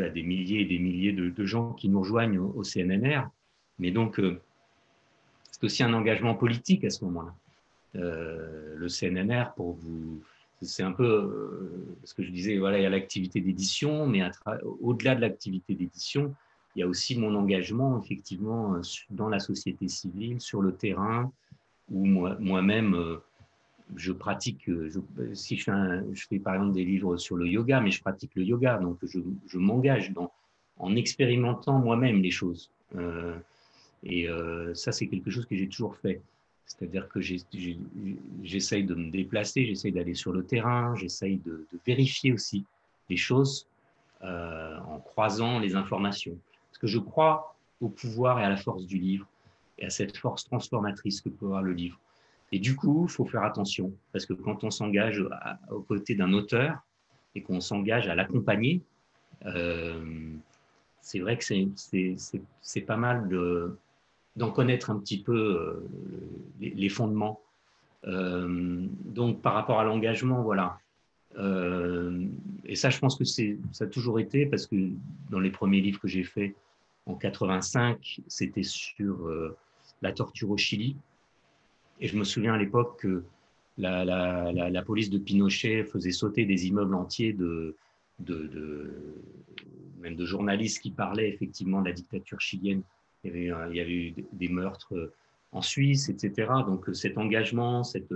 à 0.02 0.08
des 0.08 0.22
milliers 0.22 0.60
et 0.60 0.64
des 0.64 0.78
milliers 0.78 1.12
de, 1.12 1.44
gens 1.44 1.72
qui 1.72 1.88
nous 1.88 2.00
rejoignent 2.00 2.38
au, 2.38 2.62
CNNR. 2.62 3.28
Mais 3.78 3.90
donc, 3.90 4.20
euh, 4.20 4.40
c'est 5.50 5.64
aussi 5.64 5.82
un 5.82 5.92
engagement 5.94 6.34
politique 6.34 6.84
à 6.84 6.90
ce 6.90 7.04
moment-là. 7.04 7.34
Euh, 7.96 8.74
le 8.76 8.88
CNNR, 8.88 9.54
pour 9.56 9.72
vous, 9.72 10.20
c'est 10.60 10.82
un 10.82 10.92
peu 10.92 11.96
ce 12.04 12.14
que 12.14 12.22
je 12.22 12.30
disais, 12.30 12.58
voilà, 12.58 12.78
il 12.78 12.82
y 12.82 12.86
a 12.86 12.90
l'activité 12.90 13.40
d'édition, 13.40 14.06
mais 14.06 14.22
au-delà 14.80 15.14
de 15.14 15.20
l'activité 15.20 15.74
d'édition, 15.74 16.34
il 16.78 16.82
y 16.82 16.84
a 16.84 16.86
aussi 16.86 17.18
mon 17.18 17.34
engagement, 17.34 18.00
effectivement, 18.00 18.76
euh, 18.76 18.82
dans 19.10 19.28
la 19.28 19.40
société 19.40 19.88
civile, 19.88 20.40
sur 20.40 20.62
le 20.62 20.72
terrain, 20.72 21.32
où 21.90 22.06
moi-même, 22.06 22.94
euh, 22.94 23.16
je 23.96 24.12
pratique, 24.12 24.68
euh, 24.68 24.90
si 25.34 25.56
je 25.56 25.64
fais, 25.64 25.72
je 26.12 26.26
fais, 26.26 26.38
par 26.38 26.54
exemple 26.54 26.74
des 26.74 26.84
livres 26.84 27.16
sur 27.16 27.36
le 27.36 27.46
yoga, 27.46 27.80
mais 27.80 27.90
je 27.90 28.00
pratique 28.00 28.32
le 28.34 28.44
yoga, 28.44 28.78
donc 28.78 28.98
je, 29.02 29.58
m'engage 29.58 30.12
en 30.78 30.94
expérimentant 30.96 31.78
moi-même 31.78 32.22
les 32.22 32.30
choses. 32.30 32.70
et 34.04 34.28
ça, 34.74 34.92
c'est 34.92 35.08
quelque 35.08 35.30
chose 35.30 35.46
que 35.46 35.56
j'ai 35.56 35.68
toujours 35.68 35.96
fait. 35.96 36.20
C'est-à-dire 36.66 37.08
que 37.08 37.20
j'essaye 37.20 38.84
de 38.84 38.94
me 38.94 39.10
déplacer, 39.10 39.64
j'essaye 39.64 39.90
d'aller 39.90 40.14
sur 40.14 40.32
le 40.32 40.44
terrain, 40.44 40.94
j'essaye 40.94 41.38
de, 41.38 41.66
vérifier 41.86 42.32
aussi 42.32 42.64
les 43.08 43.16
choses 43.16 43.66
en 44.22 45.00
croisant 45.00 45.58
les 45.58 45.74
informations. 45.74 46.38
Parce 46.70 46.78
que 46.78 46.86
je 46.86 46.98
crois 46.98 47.56
au 47.80 47.88
pouvoir 47.88 48.40
et 48.40 48.44
à 48.44 48.48
la 48.48 48.56
force 48.56 48.86
du 48.86 48.98
livre 48.98 49.26
et 49.78 49.86
à 49.86 49.90
cette 49.90 50.16
force 50.16 50.44
transformatrice 50.44 51.20
que 51.20 51.28
peut 51.28 51.46
avoir 51.46 51.62
le 51.62 51.72
livre. 51.72 51.98
Et 52.52 52.58
du 52.58 52.76
coup, 52.76 53.06
il 53.08 53.12
faut 53.12 53.26
faire 53.26 53.42
attention, 53.42 53.92
parce 54.12 54.24
que 54.24 54.32
quand 54.32 54.64
on 54.64 54.70
s'engage 54.70 55.22
aux 55.70 55.82
côtés 55.82 56.14
d'un 56.14 56.32
auteur 56.32 56.78
et 57.34 57.42
qu'on 57.42 57.60
s'engage 57.60 58.08
à 58.08 58.14
l'accompagner, 58.14 58.82
euh, 59.46 60.32
c'est 61.00 61.20
vrai 61.20 61.38
que 61.38 61.44
c'est 61.44 62.80
pas 62.82 62.96
mal 62.96 63.28
d'en 64.36 64.50
connaître 64.50 64.90
un 64.90 64.98
petit 64.98 65.22
peu 65.22 65.36
euh, 65.36 65.88
les, 66.60 66.88
fondements. 66.88 67.40
Euh, 68.06 68.86
donc, 69.04 69.42
par 69.42 69.54
rapport 69.54 69.80
à 69.80 69.84
l'engagement, 69.84 70.42
voilà. 70.42 70.78
et 72.64 72.74
ça, 72.76 72.88
je 72.88 72.98
pense 72.98 73.16
que 73.16 73.24
ça 73.24 73.84
a 73.84 73.86
toujours 73.86 74.20
été, 74.20 74.46
parce 74.46 74.66
que 74.66 74.90
dans 75.30 75.40
les 75.40 75.50
premiers 75.50 75.80
livres 75.80 76.00
que 76.00 76.08
j'ai 76.08 76.24
faits, 76.24 76.54
en 77.04 77.14
85, 77.14 78.20
c'était 78.26 78.62
sur 78.62 79.30
la 80.02 80.12
torture 80.12 80.50
au 80.50 80.56
Chili. 80.56 80.96
Et 82.00 82.08
je 82.08 82.16
me 82.16 82.24
souviens 82.24 82.54
à 82.54 82.58
l'époque 82.58 83.00
que 83.00 83.24
la, 83.76 84.82
police 84.84 85.10
de 85.10 85.18
Pinochet 85.18 85.84
faisait 85.84 86.10
sauter 86.10 86.44
des 86.44 86.66
immeubles 86.66 86.94
entiers 86.94 87.32
de, 87.32 87.76
même 90.00 90.16
de 90.16 90.24
journalistes 90.24 90.80
qui 90.80 90.90
parlaient 90.90 91.28
effectivement 91.28 91.80
de 91.80 91.88
la 91.88 91.92
dictature 91.92 92.40
chilienne. 92.40 92.82
Il 93.24 93.32
y 93.44 93.50
avait, 93.80 93.92
eu 93.92 94.14
des 94.32 94.48
meurtres 94.48 94.94
euh, 94.94 95.12
en 95.50 95.60
Suisse, 95.60 96.08
etc. 96.08 96.52
Donc 96.66 96.88
cet 96.92 97.18
engagement, 97.18 97.82
cette, 97.82 98.14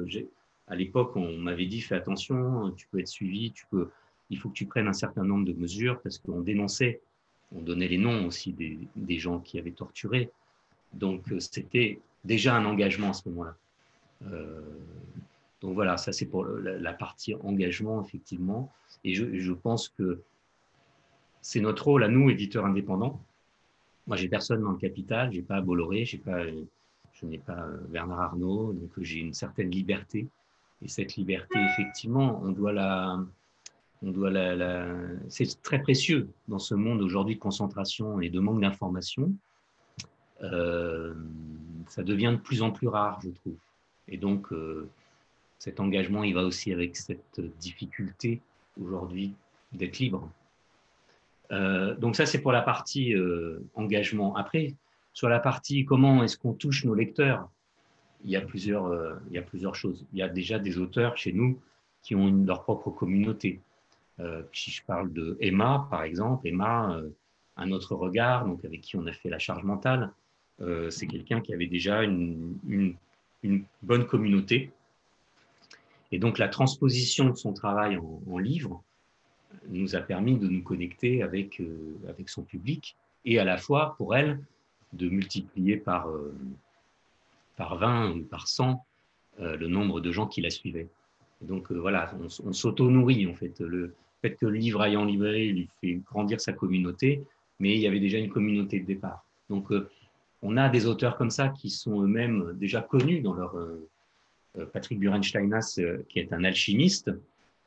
à 0.68 0.76
l'époque, 0.76 1.16
on 1.16 1.38
m'avait 1.38 1.66
dit 1.66 1.80
fais 1.80 1.96
attention, 1.96 2.70
tu 2.76 2.86
peux 2.86 3.00
être 3.00 3.08
suivi, 3.08 3.52
il 4.30 4.38
faut 4.38 4.48
que 4.48 4.54
tu 4.54 4.66
prennes 4.66 4.86
un 4.86 4.92
certain 4.92 5.24
nombre 5.24 5.44
de 5.44 5.54
mesures 5.54 6.00
parce 6.00 6.18
qu'on 6.18 6.40
dénonçait 6.40 7.00
on 7.54 7.60
donnait 7.60 7.88
les 7.88 7.98
noms 7.98 8.26
aussi 8.26 8.52
des, 8.52 9.18
gens 9.18 9.38
qui 9.40 9.58
avaient 9.58 9.72
torturé. 9.72 10.30
Donc 10.92 11.30
euh, 11.32 11.40
c'était 11.40 12.00
déjà 12.24 12.56
un 12.56 12.64
engagement 12.64 13.10
à 13.10 13.12
ce 13.12 13.28
moment-là. 13.28 13.56
Euh, 14.30 14.60
donc 15.60 15.74
voilà, 15.74 15.96
ça 15.96 16.12
c'est 16.12 16.26
pour 16.26 16.44
la, 16.44 16.92
partie 16.92 17.34
engagement, 17.34 18.02
effectivement. 18.04 18.72
Et 19.04 19.14
je, 19.14 19.52
pense 19.52 19.88
que 19.88 20.20
c'est 21.40 21.60
notre 21.60 21.84
rôle 21.84 22.04
à 22.04 22.08
nous, 22.08 22.30
éditeurs 22.30 22.64
indépendants. 22.66 23.20
Moi, 24.06 24.16
j'ai 24.16 24.28
personne 24.28 24.62
dans 24.62 24.72
le 24.72 24.78
capital, 24.78 25.32
j'ai 25.32 25.42
pas 25.42 25.60
Bolloré, 25.60 26.04
j'ai 26.04 26.18
pas, 26.18 26.44
je 26.44 27.26
n'ai 27.26 27.38
pas 27.38 27.60
euh, 27.60 27.78
Bernard 27.88 28.20
Arnault, 28.20 28.72
donc 28.72 28.90
j'ai 28.98 29.20
une 29.20 29.34
certaine 29.34 29.70
liberté. 29.70 30.28
Et 30.82 30.88
cette 30.88 31.14
liberté, 31.14 31.60
effectivement, 31.60 32.40
on 32.42 32.50
doit 32.50 32.72
la, 32.72 33.24
on 34.02 34.10
doit 34.10 34.30
la, 34.30 34.86
C'est 35.28 35.62
très 35.62 35.80
précieux 35.80 36.28
dans 36.48 36.58
ce 36.58 36.74
monde 36.74 37.00
aujourd'hui 37.02 37.36
de 37.36 37.40
concentration 37.40 38.20
et 38.20 38.30
de 38.30 38.40
manque 38.40 38.60
d'information. 38.60 39.32
Euh, 40.42 41.14
ça 41.88 42.02
devient 42.02 42.32
de 42.36 42.42
plus 42.42 42.62
en 42.62 42.72
plus 42.72 42.88
rare, 42.88 43.20
je 43.22 43.30
trouve. 43.30 43.56
Et 44.12 44.16
donc, 44.16 44.52
euh, 44.52 44.88
cet 45.58 45.80
engagement, 45.80 46.22
il 46.22 46.34
va 46.34 46.44
aussi 46.44 46.72
avec 46.72 46.96
cette 46.96 47.40
difficulté 47.58 48.40
aujourd'hui 48.80 49.34
d'être 49.72 49.98
libre. 49.98 50.30
Euh, 51.50 51.94
donc 51.96 52.16
ça, 52.16 52.26
c'est 52.26 52.40
pour 52.40 52.52
la 52.52 52.62
partie 52.62 53.14
engagement. 53.74 54.36
Après, 54.36 54.74
sur 55.12 55.28
la 55.28 55.40
partie 55.40 55.84
comment 55.84 56.22
est-ce 56.22 56.38
qu'on 56.38 56.52
touche 56.52 56.84
nos 56.84 56.94
lecteurs, 56.94 57.48
il 58.24 58.30
y, 58.30 58.36
a 58.36 58.40
plusieurs, 58.40 59.18
il 59.30 59.34
y 59.34 59.38
a 59.38 59.42
plusieurs 59.42 59.74
choses. 59.74 60.06
Il 60.12 60.20
y 60.20 60.22
a 60.22 60.28
déjà 60.28 60.60
des 60.60 60.78
auteurs 60.78 61.16
chez 61.16 61.32
nous 61.32 61.58
qui 62.02 62.14
ont 62.14 62.44
leur 62.44 62.62
propre 62.62 62.90
communauté. 62.90 63.60
Euh, 64.20 64.42
si 64.52 64.70
je 64.70 64.82
parle 64.84 65.12
de 65.12 65.36
Emma, 65.40 65.86
par 65.90 66.02
exemple, 66.02 66.46
Emma, 66.46 66.96
euh, 66.96 67.08
un 67.56 67.70
autre 67.72 67.94
regard, 67.94 68.46
donc 68.46 68.64
avec 68.64 68.80
qui 68.80 68.96
on 68.96 69.06
a 69.06 69.12
fait 69.12 69.30
la 69.30 69.38
charge 69.38 69.64
mentale, 69.64 70.10
euh, 70.60 70.90
c'est 70.90 71.06
quelqu'un 71.06 71.40
qui 71.40 71.54
avait 71.54 71.66
déjà 71.66 72.02
une, 72.02 72.94
bonne 73.82 74.06
communauté. 74.06 74.70
Et 76.10 76.18
donc 76.18 76.38
la 76.38 76.48
transposition 76.48 77.30
de 77.30 77.36
son 77.36 77.52
travail 77.52 77.98
en, 77.98 78.38
livre 78.38 78.82
nous 79.68 79.96
a 79.96 80.00
permis 80.00 80.36
de 80.38 80.48
nous 80.48 80.62
connecter 80.62 81.22
avec, 81.22 81.62
avec 82.08 82.28
son 82.28 82.42
public 82.42 82.96
et 83.24 83.38
à 83.38 83.44
la 83.44 83.56
fois 83.56 83.94
pour 83.96 84.14
elle 84.14 84.40
de 84.92 85.08
multiplier 85.08 85.76
par, 85.78 86.08
par 87.56 87.78
20 87.78 88.12
ou 88.12 88.24
par 88.24 88.48
100 88.48 88.84
le 89.38 89.66
nombre 89.66 90.00
de 90.00 90.12
gens 90.12 90.26
qui 90.26 90.42
la 90.42 90.50
suivaient. 90.50 90.88
donc 91.40 91.72
voilà, 91.72 92.14
on, 92.44 92.52
s'auto-nourrit 92.52 93.26
en 93.26 93.34
fait. 93.34 93.60
Le 93.60 93.94
fait 94.20 94.36
que 94.36 94.46
le 94.46 94.58
livre 94.58 94.82
aille 94.82 94.98
en 94.98 95.06
librairie 95.06 95.52
lui 95.52 95.68
fait 95.80 95.94
grandir 96.04 96.40
sa 96.40 96.52
communauté, 96.52 97.22
mais 97.58 97.74
il 97.74 97.80
y 97.80 97.86
avait 97.86 98.00
déjà 98.00 98.18
une 98.18 98.28
communauté 98.28 98.80
de 98.80 98.86
départ. 98.86 99.24
Donc 99.48 99.70
on 100.42 100.56
a 100.56 100.68
des 100.68 100.86
auteurs 100.86 101.16
comme 101.16 101.30
ça 101.30 101.48
qui 101.48 101.70
sont 101.70 102.02
eux-mêmes 102.02 102.52
déjà 102.54 102.80
connus 102.80 103.20
dans 103.20 103.34
leur... 103.34 103.56
Patrick 104.74 104.98
Burensteinas, 104.98 105.80
qui 106.10 106.18
est 106.18 106.30
un 106.34 106.44
alchimiste, 106.44 107.10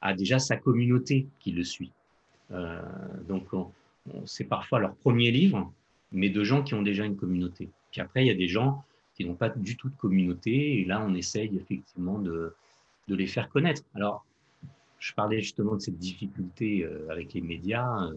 a 0.01 0.13
déjà 0.13 0.37
sa 0.37 0.55
communauté 0.55 1.25
qui 1.39 1.51
le 1.51 1.63
suit. 1.63 1.91
donc 3.27 3.47
c'est 4.25 4.43
parfois 4.43 4.79
leur 4.79 4.95
premier 4.95 5.31
livre, 5.31 5.71
mais 6.11 6.29
de 6.29 6.43
gens 6.43 6.63
qui 6.63 6.73
ont 6.73 6.81
déjà 6.81 7.05
une 7.05 7.15
communauté. 7.15 7.69
Puis 7.91 8.01
après, 8.01 8.23
il 8.23 8.27
y 8.27 8.31
a 8.31 8.35
des 8.35 8.47
gens 8.47 8.83
qui 9.15 9.25
n'ont 9.25 9.35
pas 9.35 9.49
du 9.49 9.77
tout 9.77 9.89
de 9.89 9.95
communauté, 9.95 10.81
et 10.81 10.85
là, 10.85 11.03
on 11.05 11.13
essaye 11.13 11.55
effectivement 11.55 12.19
de, 12.19 12.53
les 13.07 13.27
faire 13.27 13.49
connaître. 13.49 13.83
Alors, 13.93 14.25
je 14.99 15.13
parlais 15.13 15.41
justement 15.41 15.75
de 15.75 15.79
cette 15.79 15.97
difficulté 15.97 16.83
euh, 16.83 17.07
avec 17.09 17.33
les 17.33 17.41
médias. 17.41 18.09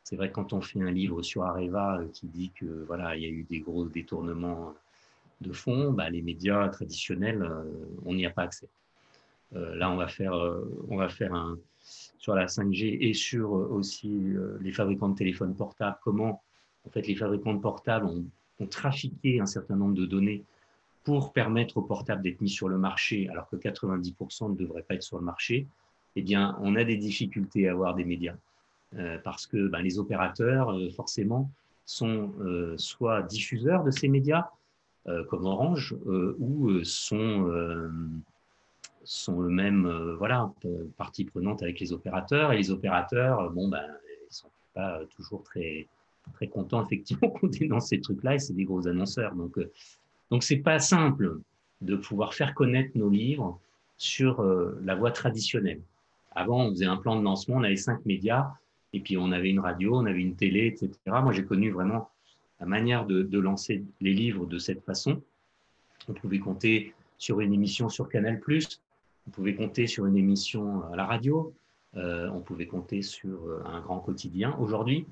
Euh, 0.00 0.04
c'est 0.04 0.16
vrai 0.16 0.30
quand 0.30 0.52
on 0.52 0.60
fait 0.60 0.80
un 0.80 0.90
livre 0.90 1.22
sur 1.22 1.44
Areva 1.44 1.98
euh, 1.98 2.08
qui 2.12 2.26
dit 2.26 2.50
que 2.54 2.84
voilà, 2.86 3.16
il 3.16 3.22
y 3.22 3.26
a 3.26 3.28
eu 3.28 3.44
des 3.44 3.60
gros 3.60 3.84
détournements 3.84 4.74
de 5.40 5.52
fonds, 5.52 5.92
bah, 5.92 6.10
les 6.10 6.22
médias 6.22 6.68
traditionnels, 6.68 7.48
on 8.04 8.14
n'y 8.14 8.26
a 8.26 8.30
pas 8.30 8.42
accès. 8.42 8.68
là, 9.52 9.90
on 9.90 9.96
va 9.96 10.06
faire, 10.06 10.34
on 10.88 10.96
va 10.96 11.08
faire 11.08 11.32
un 11.32 11.58
sur 12.18 12.34
la 12.34 12.46
5G 12.46 12.98
et 13.00 13.14
sur 13.14 13.52
aussi 13.52 14.34
les 14.60 14.70
fabricants 14.70 15.08
de 15.08 15.14
téléphones 15.14 15.56
portables. 15.56 15.96
Comment 16.02 16.42
en 16.86 16.90
fait, 16.90 17.06
les 17.06 17.14
fabricants 17.14 17.54
de 17.54 17.60
portables 17.60 18.06
ont, 18.06 18.24
trafiqué 18.68 19.40
un 19.40 19.46
certain 19.46 19.74
nombre 19.74 19.94
de 19.94 20.04
données 20.04 20.44
pour 21.02 21.32
permettre 21.32 21.78
aux 21.78 21.82
portables 21.82 22.20
d'être 22.20 22.42
mis 22.42 22.50
sur 22.50 22.68
le 22.68 22.76
marché, 22.76 23.26
alors 23.30 23.48
que 23.48 23.56
90% 23.56 24.50
ne 24.50 24.54
devraient 24.54 24.82
pas 24.82 24.96
être 24.96 25.02
sur 25.02 25.16
le 25.16 25.24
marché, 25.24 25.66
eh 26.14 26.20
bien, 26.20 26.58
on 26.60 26.76
a 26.76 26.84
des 26.84 26.98
difficultés 26.98 27.68
à 27.68 27.72
avoir 27.72 27.94
des 27.94 28.04
médias. 28.04 28.36
Euh, 28.98 29.18
parce 29.22 29.46
que 29.46 29.68
ben, 29.68 29.82
les 29.82 29.98
opérateurs, 29.98 30.72
euh, 30.72 30.90
forcément, 30.90 31.50
sont 31.84 32.32
euh, 32.40 32.76
soit 32.76 33.22
diffuseurs 33.22 33.84
de 33.84 33.90
ces 33.90 34.08
médias, 34.08 34.48
comme 35.28 35.46
Orange, 35.46 35.96
ou 36.38 36.84
sont, 36.84 37.50
sont 39.02 39.42
eux-mêmes 39.42 40.14
voilà, 40.18 40.52
partie 40.98 41.24
prenante 41.24 41.62
avec 41.64 41.80
les 41.80 41.92
opérateurs. 41.92 42.52
Et 42.52 42.58
les 42.58 42.70
opérateurs, 42.70 43.50
bon, 43.50 43.66
ben, 43.66 43.82
ils 43.82 44.26
ne 44.28 44.32
sont 44.32 44.50
pas 44.72 45.00
toujours 45.16 45.42
très, 45.42 45.88
très 46.34 46.46
content 46.46 46.84
effectivement 46.84 47.30
qu'on 47.40 47.48
dénonce 47.48 47.88
ces 47.88 48.00
trucs-là 48.00 48.36
et 48.36 48.38
c'est 48.38 48.52
des 48.52 48.64
gros 48.64 48.86
annonceurs. 48.86 49.34
Donc, 49.34 49.58
donc 50.30 50.44
c'est 50.44 50.58
pas 50.58 50.78
simple 50.78 51.40
de 51.80 51.96
pouvoir 51.96 52.32
faire 52.32 52.54
connaître 52.54 52.96
nos 52.96 53.08
livres 53.08 53.58
sur 53.96 54.44
la 54.84 54.94
voie 54.94 55.10
traditionnelle. 55.10 55.80
Avant, 56.36 56.66
on 56.66 56.70
faisait 56.70 56.86
un 56.86 56.98
plan 56.98 57.16
de 57.18 57.24
lancement, 57.24 57.56
on 57.56 57.64
avait 57.64 57.74
cinq 57.74 58.04
médias 58.06 58.52
et 58.92 59.00
puis 59.00 59.16
on 59.16 59.32
avait 59.32 59.50
une 59.50 59.60
radio, 59.60 59.96
on 59.96 60.06
avait 60.06 60.20
une 60.20 60.36
télé, 60.36 60.66
etc. 60.66 60.90
Moi, 61.06 61.32
j'ai 61.32 61.44
connu 61.44 61.70
vraiment 61.70 62.10
la 62.58 62.66
manière 62.66 63.06
de, 63.06 63.38
lancer 63.38 63.84
les 64.00 64.12
livres 64.12 64.46
de 64.46 64.58
cette 64.58 64.84
façon. 64.84 65.22
On 66.08 66.12
pouvait 66.12 66.38
compter 66.38 66.94
sur 67.18 67.40
une 67.40 67.52
émission 67.52 67.88
sur 67.88 68.08
Canal+, 68.08 68.40
on 69.26 69.30
pouvait 69.30 69.54
compter 69.54 69.86
sur 69.86 70.06
une 70.06 70.16
émission 70.16 70.82
à 70.92 70.96
la 70.96 71.06
radio, 71.06 71.54
euh, 71.96 72.28
on 72.30 72.40
pouvait 72.40 72.66
compter 72.66 73.02
sur 73.02 73.62
un 73.64 73.80
grand 73.80 74.00
quotidien. 74.00 74.56
Aujourd'hui, 74.58 75.06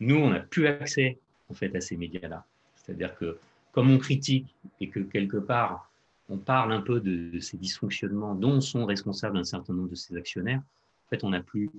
nous, 0.00 0.16
on 0.16 0.30
n'a 0.30 0.40
plus 0.40 0.66
accès 0.66 1.18
en 1.50 1.54
fait 1.54 1.74
à 1.74 1.80
ces 1.80 1.96
médias-là. 1.96 2.44
C'est-à-dire 2.76 3.14
que 3.16 3.38
comme 3.72 3.90
on 3.90 3.98
critique 3.98 4.54
et 4.80 4.88
que 4.88 5.00
quelque 5.00 5.36
part 5.36 5.90
on 6.28 6.38
parle 6.38 6.72
un 6.72 6.80
peu 6.80 7.00
de, 7.00 7.38
ces 7.40 7.56
dysfonctionnements 7.56 8.34
dont 8.34 8.60
sont 8.60 8.84
responsables 8.84 9.36
un 9.36 9.44
certain 9.44 9.72
nombre 9.72 9.90
de 9.90 9.94
ces 9.94 10.16
actionnaires, 10.16 10.58
en 10.58 11.08
fait, 11.10 11.22
on 11.22 11.30
n'a 11.30 11.40
plus, 11.40 11.70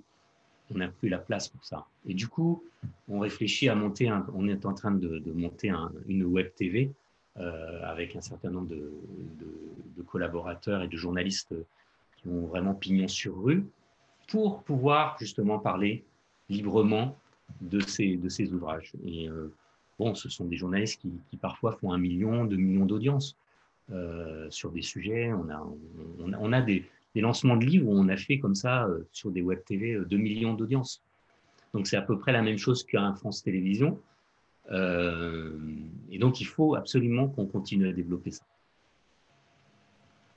on 0.73 0.77
n'a 0.77 0.87
plus 0.87 1.09
la 1.09 1.17
place 1.17 1.47
pour 1.47 1.63
ça. 1.63 1.85
Et 2.05 2.13
du 2.13 2.27
coup, 2.27 2.63
on 3.07 3.19
réfléchit 3.19 3.69
à 3.69 3.75
monter, 3.75 4.11
on 4.33 4.47
est 4.47 4.65
en 4.65 4.73
train 4.73 4.91
de, 4.91 5.31
monter 5.31 5.71
une 6.07 6.23
web 6.23 6.53
TV 6.55 6.91
euh, 7.37 7.81
avec 7.83 8.15
un 8.15 8.21
certain 8.21 8.49
nombre 8.49 8.69
de, 8.69 8.91
collaborateurs 10.07 10.83
et 10.83 10.87
de 10.87 10.95
journalistes 10.95 11.53
qui 12.15 12.29
ont 12.29 12.47
vraiment 12.47 12.73
pignon 12.73 13.09
sur 13.09 13.43
rue 13.43 13.65
pour 14.29 14.63
pouvoir 14.63 15.17
justement 15.19 15.59
parler 15.59 16.05
librement 16.49 17.17
de 17.59 17.79
ces, 17.81 18.53
ouvrages. 18.53 18.93
Et 19.05 19.27
euh, 19.27 19.53
bon, 19.99 20.15
ce 20.15 20.29
sont 20.29 20.45
des 20.45 20.55
journalistes 20.55 21.01
qui, 21.01 21.37
parfois 21.37 21.73
font 21.73 21.91
un 21.91 21.97
million, 21.97 22.45
deux 22.45 22.55
millions 22.55 22.85
d'audience 22.85 23.35
euh, 23.91 24.49
sur 24.49 24.71
des 24.71 24.81
sujets. 24.81 25.31
On, 25.33 26.53
a 26.53 26.61
des, 26.61 26.85
des, 27.17 27.21
lancements 27.21 27.57
de 27.57 27.65
livres 27.65 27.87
où 27.89 27.97
on 27.97 28.07
a 28.09 28.17
fait 28.17 28.39
comme 28.39 28.55
ça 28.55 28.85
euh, 28.85 29.07
sur 29.11 29.31
des 29.31 29.41
web 29.41 29.59
TV 29.65 29.99
2 30.05 30.17
millions 30.17 30.53
d'audience. 30.53 31.03
Donc 31.73 31.87
c'est 31.87 31.97
à 31.97 32.01
peu 32.01 32.17
près 32.17 32.31
la 32.31 32.41
même 32.41 32.57
chose 32.57 32.83
qu'un 32.83 33.13
France 33.13 33.43
Télévisions. 33.43 33.99
et 34.71 36.19
donc 36.19 36.41
il 36.41 36.45
faut 36.45 36.75
absolument 36.75 37.27
qu'on 37.27 37.45
continue 37.45 37.87
à 37.87 37.93
développer 37.93 38.31
ça. 38.31 38.43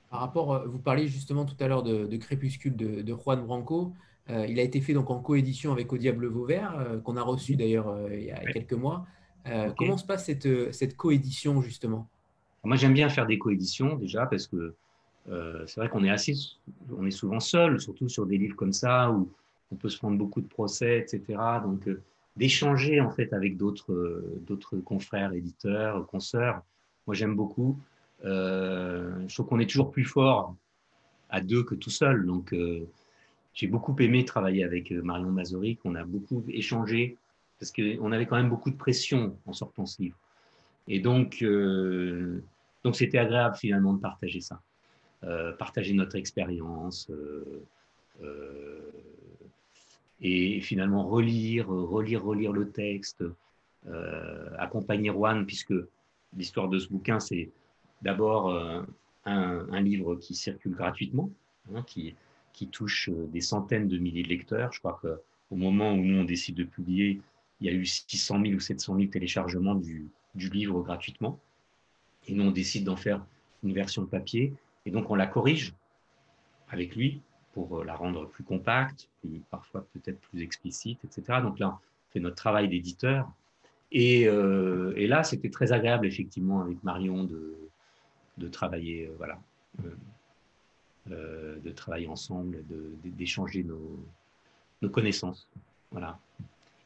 Par 0.09 0.19
rapport, 0.19 0.67
vous 0.67 0.79
parliez 0.79 1.07
justement 1.07 1.45
tout 1.45 1.55
à 1.59 1.67
l'heure 1.67 1.83
de, 1.83 2.05
de, 2.05 2.17
Crépuscule 2.17 2.75
de, 2.75 3.01
de 3.01 3.13
Juan 3.13 3.45
Branco. 3.45 3.93
Euh, 4.29 4.45
il 4.47 4.59
a 4.59 4.63
été 4.63 4.81
fait 4.81 4.93
donc 4.93 5.09
en 5.09 5.19
coédition 5.19 5.71
avec 5.71 5.91
Au 5.91 5.97
Diable 5.97 6.27
Vauvert, 6.27 6.77
euh, 6.77 6.99
qu'on 6.99 7.17
a 7.17 7.21
reçu 7.21 7.55
d'ailleurs 7.55 7.89
euh, 7.89 8.15
il 8.15 8.25
y 8.25 8.31
a 8.31 8.39
quelques 8.51 8.73
mois. 8.73 9.05
Comment 9.77 9.97
se 9.97 10.05
passe 10.05 10.25
cette, 10.25 10.71
cette 10.71 10.95
coédition 10.95 11.61
justement? 11.61 12.07
Moi 12.63 12.75
j'aime 12.75 12.93
bien 12.93 13.09
faire 13.09 13.25
des 13.25 13.39
coéditions 13.39 13.95
déjà 13.95 14.27
parce 14.27 14.45
que 14.45 14.75
c'est 15.27 15.75
vrai 15.77 15.89
qu'on 15.89 16.03
est 16.03 16.09
assez, 16.09 16.33
on 16.97 17.05
est 17.05 17.11
souvent 17.11 17.39
seul, 17.39 17.79
surtout 17.79 18.09
sur 18.09 18.25
des 18.25 18.37
livres 18.37 18.55
comme 18.55 18.73
ça 18.73 19.11
où 19.11 19.31
on 19.71 19.75
peut 19.75 19.89
se 19.89 19.97
prendre 19.97 20.17
beaucoup 20.17 20.41
de 20.41 20.47
procès, 20.47 20.99
etc. 20.99 21.39
Donc 21.63 21.87
d'échanger 22.35 22.99
en 22.99 23.11
fait 23.11 23.31
avec 23.33 23.57
d'autres 23.57 24.23
d'autres 24.47 24.77
confrères, 24.77 25.33
éditeurs, 25.33 26.05
consoeurs. 26.07 26.61
Moi 27.07 27.15
j'aime 27.15 27.35
beaucoup. 27.35 27.77
je 28.23 29.33
trouve 29.33 29.47
qu'on 29.47 29.59
est 29.59 29.69
toujours 29.69 29.91
plus 29.91 30.05
fort 30.05 30.55
à 31.29 31.39
deux 31.39 31.63
que 31.63 31.75
tout 31.75 31.91
seul. 31.91 32.25
Donc 32.25 32.53
j'ai 33.53 33.67
beaucoup 33.67 33.95
aimé 33.99 34.25
travailler 34.25 34.63
avec 34.63 34.91
euh, 34.91 35.01
Marion 35.01 35.29
Mazoric. 35.29 35.79
On 35.83 35.95
a 35.95 36.03
beaucoup 36.03 36.43
échangé 36.47 37.17
parce 37.59 37.71
qu'on 37.71 38.11
avait 38.11 38.25
quand 38.25 38.37
même 38.37 38.49
beaucoup 38.49 38.71
de 38.71 38.77
pression 38.77 39.37
en 39.45 39.53
sortant 39.53 39.85
ce 39.85 40.01
livre. 40.01 40.17
Et 40.87 40.99
donc, 40.99 41.41
euh, 41.41 42.43
donc 42.83 42.95
c'était 42.95 43.19
agréable 43.19 43.55
finalement 43.55 43.93
de 43.93 43.99
partager 43.99 44.41
ça, 44.41 44.55
euh, 44.55 44.70
partager 45.59 45.93
notre 45.93 46.15
expérience 46.15 47.11
et 50.21 50.61
finalement 50.61 51.03
relire, 51.07 51.67
relire, 51.67 52.23
relire 52.23 52.51
le 52.51 52.69
texte, 52.69 53.23
accompagner 54.57 55.11
Juan, 55.11 55.45
puisque 55.45 55.73
l'histoire 56.35 56.69
de 56.69 56.79
ce 56.79 56.87
bouquin, 56.89 57.19
c'est 57.19 57.49
d'abord 58.01 58.55
un, 59.25 59.81
livre 59.81 60.15
qui 60.15 60.33
circule 60.33 60.73
gratuitement, 60.73 61.29
hein, 61.73 61.83
qui 61.83 62.15
qui 62.53 62.67
touche 62.67 63.09
euh, 63.09 63.27
des 63.27 63.41
centaines 63.41 63.87
de 63.87 63.97
milliers 63.97 64.23
de 64.23 64.29
lecteurs. 64.29 64.71
Je 64.73 64.79
crois 64.79 64.99
qu'au 65.01 65.55
moment 65.55 65.93
où 65.93 66.03
nous, 66.03 66.21
on 66.21 66.23
décide 66.23 66.55
de 66.55 66.63
publier, 66.63 67.19
il 67.59 67.67
y 67.67 67.69
a 67.69 67.73
eu 67.73 67.85
600 67.85 68.41
000 68.41 68.55
ou 68.55 68.59
700 68.59 68.95
000 68.95 69.07
téléchargements 69.09 69.75
du, 69.75 70.07
du 70.35 70.49
livre 70.49 70.81
gratuitement. 70.81 71.39
Et 72.27 72.33
nous, 72.33 72.43
on 72.43 72.51
décide 72.51 72.83
d'en 72.83 72.95
faire 72.95 73.25
une 73.63 73.73
version 73.73 74.05
papier. 74.05 74.53
Et 74.85 74.91
donc, 74.91 75.09
on 75.09 75.15
la 75.15 75.27
corrige 75.27 75.73
avec 76.69 76.95
lui 76.95 77.21
pour 77.53 77.79
euh, 77.79 77.83
la 77.83 77.95
rendre 77.95 78.27
plus 78.27 78.43
compacte, 78.43 79.09
plus, 79.21 79.41
parfois 79.49 79.85
peut-être 79.93 80.19
plus 80.19 80.41
explicite, 80.41 81.03
etc. 81.03 81.39
Donc 81.41 81.59
là, 81.59 81.69
on 81.69 82.11
fait 82.11 82.19
notre 82.19 82.35
travail 82.35 82.69
d'éditeur. 82.69 83.29
Et, 83.91 84.27
euh, 84.27 84.93
et, 84.95 85.07
là, 85.07 85.23
c'était 85.23 85.49
très 85.49 85.73
agréable, 85.73 86.05
effectivement, 86.05 86.61
avec 86.61 86.81
Marion, 86.83 87.25
de, 87.25 87.57
travailler 88.47 89.11
voilà, 89.17 89.39
euh, 91.11 91.59
de 91.59 91.71
travailler 91.71 92.07
ensemble, 92.07 92.63
d'échanger 93.03 93.63
nos, 93.63 94.03
nos, 94.81 94.89
connaissances. 94.89 95.47
Voilà. 95.91 96.17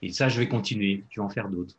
Et 0.02 0.12
ça, 0.12 0.30
je 0.30 0.40
vais 0.40 0.50
continuer. 0.50 1.04
Je 1.12 1.22
vais 1.22 1.26
en 1.26 1.30
faire 1.30 1.48
d'autres. 1.48 1.76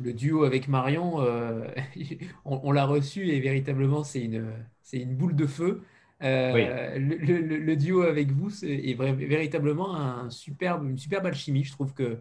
Le 0.00 0.12
duo 0.12 0.44
avec 0.44 0.68
Marion, 0.68 1.20
euh, 1.20 1.66
on, 2.44 2.72
l'a 2.72 2.84
reçu 2.84 3.28
et 3.28 3.40
véritablement, 3.40 4.04
c'est 4.04 4.22
une, 4.22 4.46
une 4.92 5.16
boule 5.16 5.34
de 5.34 5.46
feu. 5.46 5.82
Euh, 6.22 6.98
le, 6.98 7.74
duo 7.76 8.02
avec 8.02 8.30
vous 8.32 8.64
est, 8.64 8.94
véritablement 8.94 9.96
un 9.96 10.30
superbe, 10.30 10.88
une 10.88 10.98
superbe 10.98 11.26
alchimie. 11.26 11.64
Je 11.64 11.72
trouve 11.72 11.94
que 11.94 12.18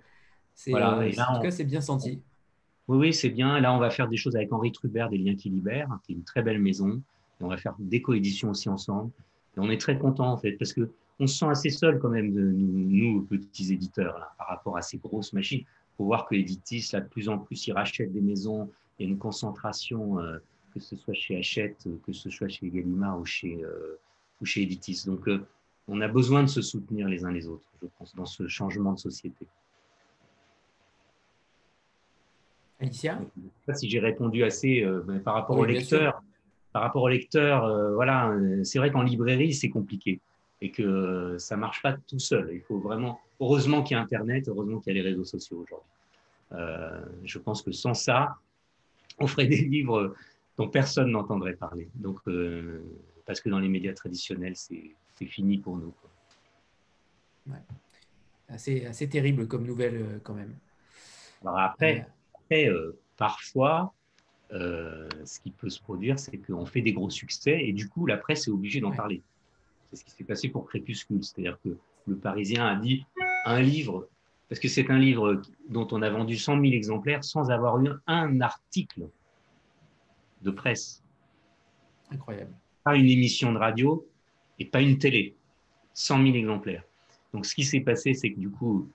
c'est 0.53 0.73
en 0.73 1.35
tout 1.35 1.41
cas 1.41 1.51
c'est 1.51 1.63
bien 1.63 1.81
senti. 1.81 2.21
Oui, 2.87 2.97
oui, 2.97 3.13
c'est 3.13 3.29
bien. 3.29 3.59
Là, 3.59 3.73
on 3.73 3.79
va 3.79 3.89
faire 3.89 4.07
des 4.07 4.17
choses 4.17 4.35
avec 4.35 4.51
Henri 4.53 4.71
Trubert, 4.71 5.09
des 5.09 5.17
Liens 5.17 5.35
qui 5.35 5.49
libèrent, 5.49 5.99
qui 6.03 6.13
est 6.13 6.15
une 6.15 6.23
très 6.23 6.41
belle 6.41 6.59
maison. 6.59 7.01
Et 7.39 7.43
on 7.43 7.49
va 7.49 7.57
faire 7.57 7.75
des 7.79 8.01
coéditions 8.01 8.49
aussi 8.49 8.69
ensemble 8.69 9.11
on 9.57 9.69
est 9.69 9.79
très 9.79 9.97
content 9.97 10.31
en 10.31 10.37
fait, 10.37 10.53
parce 10.53 10.73
que 10.73 10.89
on 11.19 11.25
se 11.25 11.39
sent 11.39 11.47
assez 11.47 11.69
seul 11.71 11.99
quand 11.99 12.09
même, 12.09 12.31
de, 12.31 12.41
nous, 12.41 13.23
petits 13.23 13.73
éditeurs, 13.73 14.35
par 14.37 14.47
rapport 14.49 14.77
à 14.77 14.83
ces 14.83 14.97
grosses 14.97 15.33
machines. 15.33 15.63
Il 15.97 16.03
faut 16.03 16.05
voir 16.05 16.27
que 16.27 16.35
Editis, 16.35 16.89
là, 16.93 17.01
de 17.01 17.07
plus 17.07 17.27
en 17.27 17.39
plus, 17.39 17.65
ils 17.65 17.73
rachètent 17.73 18.13
des 18.13 18.21
maisons. 18.21 18.69
Il 18.99 19.05
y 19.05 19.09
a 19.09 19.11
une 19.11 19.17
concentration, 19.17 20.19
euh, 20.19 20.37
que 20.73 20.79
ce 20.79 20.95
soit 20.95 21.15
chez 21.15 21.37
Hachette, 21.37 21.87
que 22.05 22.13
ce 22.13 22.29
soit 22.29 22.47
chez 22.47 22.69
Gallimard 22.69 23.19
ou 23.19 23.25
chez, 23.25 23.63
euh, 23.63 23.99
ou 24.39 24.45
chez 24.45 24.61
Editis. 24.61 25.03
Donc, 25.07 25.27
euh, 25.27 25.43
on 25.87 25.99
a 26.01 26.07
besoin 26.07 26.43
de 26.43 26.47
se 26.47 26.61
soutenir 26.61 27.07
les 27.07 27.25
uns 27.25 27.31
les 27.31 27.47
autres, 27.47 27.67
je 27.81 27.87
pense, 27.97 28.13
dans 28.15 28.25
ce 28.25 28.47
changement 28.47 28.93
de 28.93 28.99
société. 28.99 29.47
Alicia? 32.79 33.17
Je 33.17 33.41
ne 33.41 33.47
sais 33.47 33.65
pas 33.65 33.73
si 33.73 33.89
j'ai 33.89 33.99
répondu 33.99 34.43
assez 34.43 34.83
euh, 34.83 35.01
par 35.23 35.33
rapport 35.33 35.57
au 35.57 35.65
lecteur. 35.65 36.21
Par 36.73 36.83
rapport 36.83 37.01
au 37.01 37.07
lecteur, 37.07 37.63
euh, 37.63 37.95
voilà, 37.95 38.37
c'est 38.63 38.77
vrai 38.77 38.91
qu'en 38.91 39.01
librairie, 39.01 39.53
c'est 39.53 39.69
compliqué 39.69 40.19
et 40.61 40.69
que 40.69 41.37
ça 41.39 41.55
ne 41.55 41.61
marche 41.61 41.81
pas 41.81 41.93
tout 41.93 42.19
seul. 42.19 42.51
Il 42.53 42.61
faut 42.61 42.79
vraiment, 42.79 43.19
heureusement 43.39 43.83
qu'il 43.83 43.95
y 43.95 43.99
a 43.99 44.03
Internet, 44.03 44.47
heureusement 44.47 44.79
qu'il 44.79 44.95
y 44.95 44.99
a 44.99 45.01
les 45.01 45.09
réseaux 45.09 45.25
sociaux 45.25 45.57
aujourd'hui. 45.57 45.89
Euh, 46.53 47.05
je 47.23 47.39
pense 47.39 47.61
que 47.61 47.71
sans 47.71 47.93
ça, 47.93 48.37
on 49.19 49.27
ferait 49.27 49.47
des 49.47 49.57
livres 49.57 50.15
dont 50.57 50.69
personne 50.69 51.11
n'entendrait 51.11 51.55
parler. 51.55 51.89
Donc, 51.95 52.19
parce 53.25 53.41
que 53.41 53.49
dans 53.49 53.59
les 53.59 53.69
médias 53.69 53.93
traditionnels, 53.93 54.55
c'est 54.55 54.95
fini 55.25 55.57
pour 55.57 55.77
nous. 55.77 55.93
Ouais. 57.47 57.57
Assez, 58.49 58.85
assez 58.85 59.09
terrible 59.09 59.47
comme 59.47 59.65
nouvelle 59.65 60.21
quand 60.23 60.33
même. 60.33 60.55
Alors 61.41 61.59
après, 61.59 62.07
après, 62.35 62.69
euh, 62.69 62.97
parfois, 63.17 63.93
euh, 64.51 65.09
ce 65.25 65.39
qui 65.39 65.51
peut 65.51 65.69
se 65.69 65.81
produire, 65.81 66.17
c'est 66.17 66.37
qu'on 66.37 66.65
fait 66.65 66.81
des 66.81 66.93
gros 66.93 67.09
succès 67.09 67.59
et 67.61 67.73
du 67.73 67.89
coup, 67.89 68.05
la 68.05 68.17
presse 68.17 68.47
est 68.47 68.51
obligée 68.51 68.79
d'en 68.79 68.91
parler. 68.91 69.21
C'est 69.89 69.97
ce 69.97 70.05
qui 70.05 70.11
s'est 70.11 70.23
passé 70.23 70.49
pour 70.49 70.65
Crépuscule. 70.65 71.23
C'est-à-dire 71.23 71.57
que 71.63 71.77
le 72.07 72.15
Parisien 72.15 72.65
a 72.65 72.75
dit 72.75 73.05
un 73.51 73.61
livre, 73.61 74.07
parce 74.49 74.59
que 74.59 74.67
c'est 74.67 74.89
un 74.89 74.99
livre 74.99 75.41
dont 75.69 75.87
on 75.91 76.01
a 76.01 76.09
vendu 76.09 76.37
100 76.37 76.61
000 76.61 76.73
exemplaires 76.73 77.23
sans 77.23 77.49
avoir 77.51 77.79
eu 77.83 77.89
un 78.07 78.41
article 78.41 79.09
de 80.41 80.51
presse. 80.51 81.03
Incroyable. 82.11 82.53
Pas 82.83 82.95
une 82.95 83.07
émission 83.09 83.51
de 83.51 83.57
radio 83.57 84.07
et 84.59 84.65
pas 84.65 84.81
une 84.81 84.97
télé. 84.97 85.35
100 85.93 86.23
000 86.23 86.35
exemplaires. 86.35 86.83
Donc, 87.33 87.45
ce 87.45 87.55
qui 87.55 87.63
s'est 87.63 87.81
passé, 87.81 88.13
c'est 88.13 88.31
que 88.31 88.39
du 88.39 88.49
coup, 88.49 88.89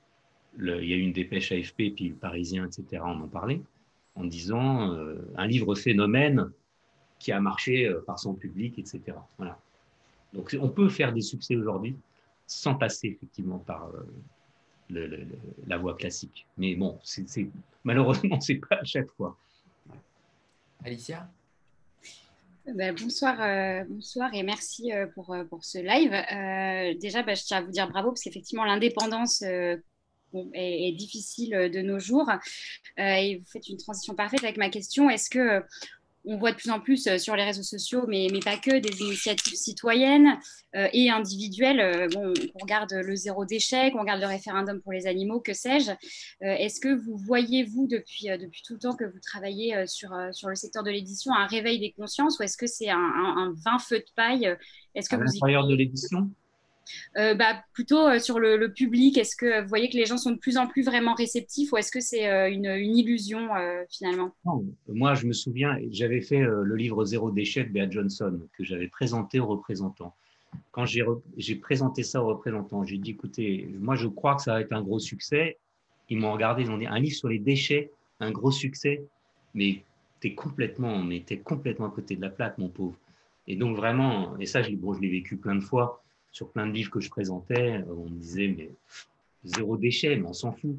il 0.58 0.66
y 0.66 0.92
a 0.92 0.96
eu 0.96 1.00
une 1.00 1.12
dépêche 1.12 1.52
AFP, 1.52 1.94
puis 1.94 2.08
le 2.08 2.14
Parisien, 2.14 2.66
etc., 2.66 3.02
on 3.04 3.20
en 3.20 3.28
parlait, 3.28 3.60
en 4.14 4.24
disant 4.24 4.92
euh, 4.92 5.16
un 5.36 5.46
livre 5.46 5.74
phénomène 5.74 6.50
qui 7.18 7.32
a 7.32 7.40
marché 7.40 7.86
euh, 7.86 8.00
par 8.06 8.18
son 8.18 8.34
public, 8.34 8.78
etc. 8.78 9.00
Voilà. 9.38 9.58
Donc 10.32 10.56
on 10.60 10.68
peut 10.68 10.88
faire 10.88 11.12
des 11.12 11.20
succès 11.20 11.56
aujourd'hui 11.56 11.96
sans 12.46 12.74
passer 12.74 13.08
effectivement 13.08 13.58
par 13.58 13.88
euh, 13.88 14.06
la 15.66 15.78
voie 15.78 15.94
classique. 15.94 16.46
Mais 16.56 16.74
bon, 16.74 16.98
c'est, 17.02 17.26
malheureusement, 17.84 18.40
ce 18.40 18.52
n'est 18.52 18.58
pas 18.58 18.76
à 18.76 18.84
chaque 18.84 19.10
fois. 19.10 19.36
Alicia? 20.84 21.28
Ben, 22.74 22.94
bonsoir, 22.94 23.84
bonsoir 23.88 24.32
et 24.34 24.44
merci 24.44 24.92
pour, 25.14 25.34
pour 25.48 25.64
ce 25.64 25.78
live. 25.78 26.98
déjà, 27.00 27.22
ben, 27.22 27.34
je 27.34 27.42
tiens 27.42 27.58
à 27.58 27.62
vous 27.62 27.72
dire 27.72 27.88
bravo 27.88 28.10
parce 28.10 28.22
qu'effectivement, 28.22 28.64
l'indépendance 28.64 29.42
est, 30.54 30.92
difficile 30.92 31.54
euh, 31.54 31.68
de 31.68 31.80
nos 31.80 31.98
jours. 31.98 32.28
Euh, 32.30 33.02
et 33.02 33.38
vous 33.38 33.46
faites 33.46 33.68
une 33.68 33.76
transition 33.76 34.14
parfaite 34.14 34.44
avec 34.44 34.56
ma 34.56 34.68
question. 34.68 35.10
Est-ce 35.10 35.30
que 35.30 35.38
euh, 35.38 35.60
on 36.24 36.38
voit 36.38 36.52
de 36.52 36.56
plus 36.56 36.70
en 36.70 36.80
plus 36.80 37.16
sur 37.18 37.36
les 37.36 37.44
réseaux 37.44 37.62
sociaux, 37.62 38.04
mais, 38.08 38.28
mais 38.32 38.40
pas 38.40 38.56
que, 38.56 38.78
des 38.78 39.00
initiatives 39.00 39.54
citoyennes 39.54 40.38
et 40.74 41.10
individuelles. 41.10 42.08
bon, 42.12 42.32
on 42.54 42.58
regarde 42.62 42.92
le 42.92 43.14
zéro 43.16 43.44
déchet, 43.44 43.92
on 43.94 44.00
regarde 44.00 44.20
le 44.20 44.26
référendum 44.26 44.80
pour 44.80 44.92
les 44.92 45.06
animaux, 45.06 45.40
que 45.40 45.52
sais-je. 45.52 45.90
Est-ce 46.40 46.80
que 46.80 46.94
vous 46.94 47.16
voyez, 47.16 47.64
vous, 47.64 47.86
depuis, 47.88 48.26
depuis 48.38 48.62
tout 48.64 48.74
le 48.74 48.78
temps 48.78 48.94
que 48.94 49.04
vous 49.04 49.20
travaillez 49.20 49.86
sur, 49.86 50.10
sur 50.32 50.48
le 50.48 50.54
secteur 50.54 50.82
de 50.82 50.90
l'édition, 50.90 51.32
un 51.34 51.46
réveil 51.46 51.78
des 51.80 51.92
consciences 51.92 52.38
ou 52.38 52.42
est-ce 52.42 52.56
que 52.56 52.66
c'est 52.66 52.88
un, 52.88 52.96
un, 52.96 53.54
vain 53.64 53.78
feu 53.78 53.98
de 53.98 54.12
paille? 54.14 54.56
Est-ce 54.94 55.08
que 55.08 55.16
à 55.16 55.18
l'intérieur 55.18 55.66
de 55.66 55.74
l'édition? 55.74 56.30
Euh, 57.16 57.34
bah, 57.34 57.62
plutôt 57.72 58.08
euh, 58.08 58.18
sur 58.18 58.38
le, 58.38 58.72
public 58.72 59.18
Est-ce 59.18 59.36
que 59.36 59.62
vous 59.62 59.68
voyez 59.68 59.88
que 59.88 59.96
les 59.96 60.06
gens 60.06 60.16
sont 60.16 60.30
de 60.30 60.38
plus 60.38 60.56
en 60.56 60.66
plus 60.66 60.82
vraiment 60.82 61.14
réceptifs 61.14 61.72
ou 61.72 61.76
est-ce 61.76 61.92
que 61.92 62.00
c'est 62.00 62.28
euh, 62.28 62.50
une, 62.50 62.64
illusion 62.64 63.48
finalement? 63.90 64.32
Moi, 64.88 65.14
je 65.14 65.26
me 65.26 65.32
souviens, 65.32 65.78
j'avais 65.90 66.20
fait 66.20 66.40
le 66.40 66.74
livre 66.74 67.04
Zéro 67.04 67.30
déchet 67.30 67.64
de 67.64 67.70
Bea 67.70 67.88
Johnson 67.90 68.40
que 68.56 68.64
j'avais 68.64 68.88
présenté 68.88 69.40
aux 69.40 69.46
représentants. 69.46 70.14
Quand 70.70 70.84
j'ai 70.84 71.56
présenté 71.56 72.02
ça 72.02 72.22
aux 72.22 72.26
représentants, 72.26 72.84
j'ai 72.84 72.98
dit 72.98 73.12
écoutez, 73.12 73.68
moi 73.78 73.96
je 73.96 74.06
crois 74.06 74.36
que 74.36 74.42
ça 74.42 74.54
va 74.54 74.60
être 74.60 74.72
un 74.72 74.82
gros 74.82 74.98
succès. 74.98 75.58
Ils 76.08 76.18
m'ont 76.18 76.32
regardé, 76.32 76.62
ils 76.62 76.70
ont 76.70 76.76
dit 76.76 76.86
un 76.86 76.98
livre 76.98 77.16
sur 77.16 77.28
les 77.28 77.38
déchets, 77.38 77.90
un 78.20 78.30
gros 78.30 78.50
succès, 78.50 79.02
mais 79.54 79.82
tu 80.20 80.34
complètement, 80.34 81.08
es 81.10 81.38
complètement 81.38 81.86
à 81.86 81.90
côté 81.90 82.16
de 82.16 82.20
la 82.20 82.30
plaque, 82.30 82.58
mon 82.58 82.68
pauvre. 82.68 82.96
Et 83.48 83.56
donc 83.56 83.76
vraiment, 83.76 84.36
et 84.38 84.46
ça 84.46 84.60
bon, 84.76 84.92
je 84.94 85.00
l'ai 85.00 85.10
vécu 85.10 85.36
plein 85.36 85.54
de 85.54 85.60
fois 85.60 86.01
sur 86.32 86.50
plein 86.50 86.66
de 86.66 86.72
livres 86.72 86.90
que 86.90 87.00
je 87.00 87.10
présentais, 87.10 87.78
euh, 87.78 87.94
on 87.94 88.10
me 88.10 88.18
disait, 88.18 88.48
mais 88.48 88.70
zéro 89.44 89.76
déchet, 89.76 90.16
mais 90.16 90.26
on 90.26 90.32
s'en 90.32 90.52
fout. 90.52 90.76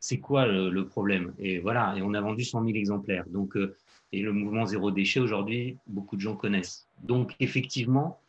C'est 0.00 0.18
quoi 0.18 0.46
le, 0.46 0.86
problème? 0.86 1.34
Et 1.38 1.58
voilà, 1.58 1.94
et 1.96 2.02
on 2.02 2.14
a 2.14 2.20
vendu 2.20 2.44
100 2.44 2.64
000 2.64 2.76
exemplaires. 2.76 3.26
Donc, 3.28 3.56
euh, 3.56 3.76
et 4.12 4.22
le 4.22 4.32
mouvement 4.32 4.66
zéro 4.66 4.90
déchet, 4.90 5.20
aujourd'hui, 5.20 5.76
beaucoup 5.86 6.16
de 6.16 6.20
gens 6.20 6.36
connaissent. 6.36 6.88
Donc, 7.02 7.34
effectivement, 7.40 8.20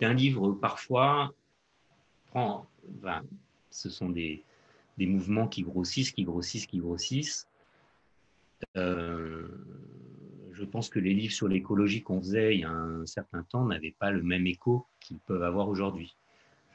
un 0.00 0.14
livre, 0.14 0.52
parfois, 0.52 1.34
prend, 2.26 2.66
ce 3.70 3.90
sont 3.90 4.08
des, 4.08 4.42
des, 4.96 5.06
mouvements 5.06 5.48
qui 5.48 5.62
grossissent, 5.62 6.12
qui 6.12 6.24
grossissent, 6.24 6.66
qui 6.66 6.78
grossissent. 6.78 7.48
Euh, 8.76 9.48
je 10.58 10.64
pense 10.64 10.88
que 10.88 10.98
les 10.98 11.14
livres 11.14 11.32
sur 11.32 11.46
l'écologie 11.46 12.02
qu'on 12.02 12.20
faisait 12.20 12.56
il 12.56 12.60
y 12.60 12.64
a 12.64 12.70
un 12.70 13.06
certain 13.06 13.44
temps 13.44 13.64
n'avaient 13.64 13.94
pas 13.96 14.10
le 14.10 14.22
même 14.22 14.46
écho 14.46 14.86
qu'ils 15.00 15.18
peuvent 15.18 15.42
avoir 15.42 15.68
aujourd'hui. 15.68 16.16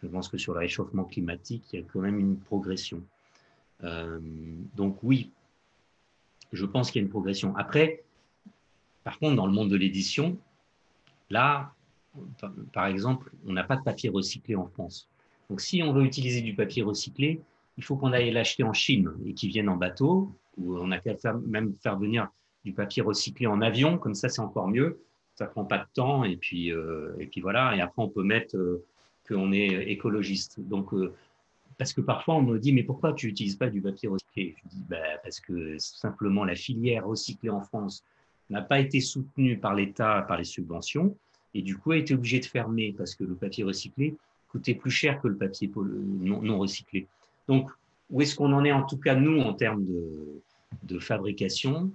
Je 0.02 0.08
pense 0.08 0.30
que 0.30 0.38
sur 0.38 0.54
le 0.54 0.60
réchauffement 0.60 1.04
climatique, 1.04 1.66
il 1.72 1.80
y 1.80 1.84
a 1.84 1.86
quand 1.92 2.00
même 2.00 2.20
une 2.20 2.38
progression. 2.38 3.02
Euh, 3.84 4.20
donc 4.76 5.00
oui, 5.04 5.32
je 6.54 6.66
pense 6.66 6.92
qu'il 6.92 7.02
y 7.02 7.04
a 7.04 7.06
une 7.06 7.12
progression. 7.12 7.56
Après, 7.58 8.04
par 9.04 9.20
contre, 9.20 9.36
dans 9.36 9.48
le 9.48 9.54
monde 9.54 9.70
de 9.70 9.76
l'édition, 9.76 10.38
là, 11.30 11.74
par 12.72 12.86
exemple, 12.86 13.32
on 13.46 13.52
n'a 13.52 13.64
pas 13.66 13.76
de 13.76 13.84
papier 13.84 14.10
recyclé 14.10 14.56
en 14.56 14.68
France. 14.68 15.10
Donc 15.50 15.60
si 15.60 15.84
on 15.84 15.92
veut 15.92 16.04
utiliser 16.04 16.42
du 16.42 16.56
papier 16.56 16.84
recyclé, 16.84 17.42
il 17.78 17.84
faut 17.84 17.98
qu'on 17.98 18.14
aille 18.14 18.32
l'acheter 18.32 18.64
en 18.64 18.74
Chine 18.74 19.12
et 19.26 19.34
qu'il 19.34 19.50
vienne 19.50 19.68
en 19.68 19.76
bateau, 19.76 20.32
ou 20.58 20.78
on 20.78 20.92
a 20.92 21.00
qu'à 21.00 21.34
même 21.46 21.74
faire 21.82 21.98
venir 21.98 22.30
du 22.66 22.74
papier 22.74 23.02
recyclé 23.02 23.48
en 23.48 23.62
avion, 23.62 23.98
comme 23.98 24.16
ça 24.16 24.30
c'est 24.30 24.42
encore 24.42 24.68
mieux, 24.68 25.00
ça 25.36 25.46
prend 25.46 25.66
pas 25.66 25.80
de 25.80 25.88
temps 25.94 26.24
et 26.24 26.38
puis 26.38 26.72
euh, 26.72 27.14
et 27.20 27.28
puis 27.28 27.42
voilà 27.42 27.76
et 27.76 27.82
après 27.82 28.02
on 28.02 28.10
peut 28.10 28.24
mettre 28.24 28.56
euh, 28.56 28.84
qu'on 29.28 29.52
est 29.52 29.92
écologiste. 29.92 30.60
Donc 30.60 30.94
euh, 30.94 31.14
parce 31.78 31.94
que 31.94 32.02
parfois 32.02 32.36
on 32.36 32.42
me 32.42 32.60
dit 32.60 32.72
mais 32.72 32.84
pourquoi 32.84 33.14
tu 33.14 33.28
n'utilises 33.28 33.56
pas 33.56 33.70
du 33.70 33.82
papier 33.82 34.10
recyclé? 34.10 34.56
Je 34.64 34.70
dis 34.70 34.84
bah, 34.88 34.98
parce 35.24 35.40
que 35.40 35.78
simplement 35.78 36.46
la 36.46 36.56
filière 36.56 37.08
recyclée 37.08 37.50
en 37.50 37.62
France 37.62 38.04
n'a 38.50 38.62
pas 38.62 38.80
été 38.80 39.00
soutenue 39.00 39.58
par 39.58 39.74
l'État 39.74 40.22
par 40.28 40.38
les 40.38 40.44
subventions 40.44 41.16
et 41.54 41.62
du 41.62 41.78
coup 41.78 41.92
a 41.92 41.98
été 41.98 42.14
obligée 42.14 42.40
de 42.40 42.46
fermer 42.46 42.94
parce 42.98 43.16
que 43.16 43.24
le 43.24 43.36
papier 43.36 43.64
recyclé 43.64 44.16
coûtait 44.50 44.76
plus 44.76 44.92
cher 44.92 45.20
que 45.20 45.28
le 45.28 45.36
papier 45.36 45.72
non, 45.76 46.42
non 46.42 46.60
recyclé. 46.60 47.08
Donc 47.48 47.70
où 48.10 48.22
est-ce 48.22 48.36
qu'on 48.36 48.54
en 48.54 48.64
est 48.64 48.72
en 48.72 48.84
tout 48.84 48.98
cas 48.98 49.16
nous 49.16 49.40
en 49.40 49.54
termes 49.54 49.84
de, 49.84 50.42
de 50.84 51.00
fabrication? 51.00 51.92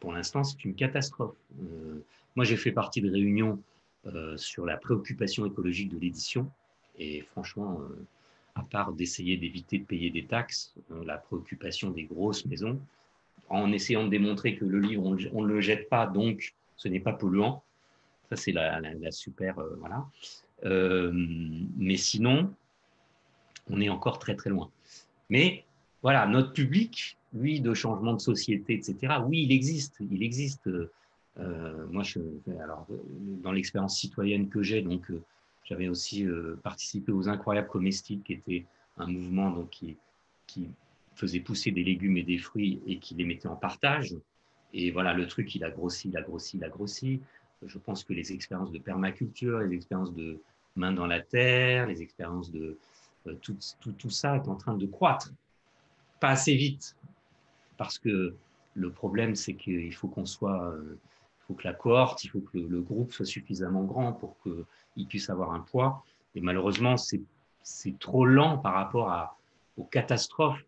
Pour 0.00 0.12
l'instant, 0.12 0.44
c'est 0.44 0.64
une 0.64 0.74
catastrophe. 0.74 1.36
Euh, 1.62 2.04
moi, 2.36 2.44
j'ai 2.44 2.56
fait 2.56 2.72
partie 2.72 3.00
de 3.00 3.10
réunions 3.10 3.60
euh, 4.06 4.36
sur 4.36 4.64
la 4.64 4.76
préoccupation 4.76 5.46
écologique 5.46 5.90
de 5.90 5.98
l'édition. 5.98 6.50
Et 6.98 7.22
franchement, 7.32 7.80
à 8.56 8.62
part 8.62 8.92
d'essayer 8.92 9.36
d'éviter 9.36 9.78
de 9.78 9.84
payer 9.84 10.10
des 10.10 10.24
taxes, 10.24 10.74
la 11.06 11.16
préoccupation 11.16 11.90
des 11.90 12.04
grosses 12.04 12.44
maisons, 12.44 12.80
en 13.48 13.72
essayant 13.72 14.04
de 14.04 14.08
démontrer 14.08 14.56
que 14.56 14.64
le 14.64 14.80
livre, 14.80 15.04
on 15.32 15.42
ne 15.42 15.46
le 15.46 15.60
jette 15.60 15.88
pas, 15.88 16.08
donc 16.08 16.54
ce 16.76 16.88
n'est 16.88 16.98
pas 16.98 17.12
polluant. 17.12 17.62
Ça, 18.30 18.36
c'est 18.36 18.50
la, 18.50 18.80
super. 19.12 19.60
voilà. 19.78 20.04
mais 20.64 21.96
sinon, 21.96 22.52
on 23.70 23.80
est 23.80 23.88
encore 23.88 24.18
très, 24.18 24.34
très 24.34 24.50
loin. 24.50 24.68
Mais 25.30 25.64
voilà, 26.02 26.26
notre 26.26 26.52
public, 26.52 27.17
lui, 27.32 27.60
de 27.60 27.74
changement 27.74 28.14
de 28.14 28.20
société, 28.20 28.74
etc., 28.74 29.14
oui, 29.26 29.42
il 29.42 29.52
existe. 29.52 29.96
Il 30.10 30.22
existe. 30.22 30.68
Euh, 31.38 31.86
moi, 31.90 32.02
je, 32.02 32.20
alors, 32.60 32.86
dans 33.42 33.52
l'expérience 33.52 33.98
citoyenne 33.98 34.48
que 34.48 34.62
j'ai, 34.62 34.82
donc, 34.82 35.10
euh, 35.10 35.22
j'avais 35.64 35.88
aussi 35.88 36.26
euh, 36.26 36.58
participé 36.62 37.12
aux 37.12 37.28
Incroyables 37.28 37.68
Comestibles, 37.68 38.22
qui 38.22 38.32
était 38.32 38.64
un 38.96 39.06
mouvement 39.06 39.50
donc, 39.50 39.70
qui, 39.70 39.96
qui 40.46 40.68
faisait 41.14 41.40
pousser 41.40 41.70
des 41.70 41.84
légumes 41.84 42.16
et 42.16 42.22
des 42.22 42.38
fruits 42.38 42.80
et 42.86 42.98
qui 42.98 43.14
les 43.14 43.24
mettait 43.24 43.48
en 43.48 43.56
partage. 43.56 44.14
Et 44.72 44.90
voilà, 44.90 45.14
le 45.14 45.26
truc, 45.26 45.54
il 45.54 45.64
a 45.64 45.70
grossi, 45.70 46.08
il 46.08 46.16
a 46.16 46.22
grossi, 46.22 46.56
il 46.56 46.64
a 46.64 46.68
grossi. 46.68 47.20
Je 47.64 47.78
pense 47.78 48.04
que 48.04 48.12
les 48.12 48.32
expériences 48.32 48.72
de 48.72 48.78
permaculture, 48.78 49.60
les 49.60 49.76
expériences 49.76 50.14
de 50.14 50.40
main 50.76 50.92
dans 50.92 51.06
la 51.06 51.20
terre, 51.20 51.86
les 51.86 52.02
expériences 52.02 52.50
de 52.50 52.78
tout, 53.42 53.56
tout, 53.80 53.92
tout 53.92 54.10
ça 54.10 54.36
est 54.36 54.48
en 54.48 54.54
train 54.54 54.76
de 54.76 54.86
croître. 54.86 55.32
Pas 56.20 56.30
assez 56.30 56.54
vite, 56.54 56.96
parce 57.78 57.98
que 57.98 58.34
le 58.74 58.90
problème, 58.90 59.34
c'est 59.34 59.54
qu'il 59.54 59.94
faut 59.94 60.08
qu'on 60.08 60.26
soit, 60.26 60.70
euh, 60.72 60.98
il 60.98 61.46
faut 61.46 61.54
que 61.54 61.66
la 61.66 61.72
cohorte, 61.72 62.22
il 62.24 62.28
faut 62.28 62.40
que 62.40 62.58
le, 62.58 62.80
groupe 62.82 63.12
soit 63.12 63.24
suffisamment 63.24 63.84
grand 63.84 64.12
pour 64.12 64.36
qu'il 64.42 65.06
puisse 65.06 65.30
avoir 65.30 65.52
un 65.52 65.60
poids. 65.60 66.04
Et 66.34 66.42
malheureusement, 66.42 66.96
c'est 66.98 67.98
trop 67.98 68.26
lent 68.26 68.58
par 68.58 68.74
rapport 68.74 69.36
aux 69.78 69.84
catastrophes 69.84 70.62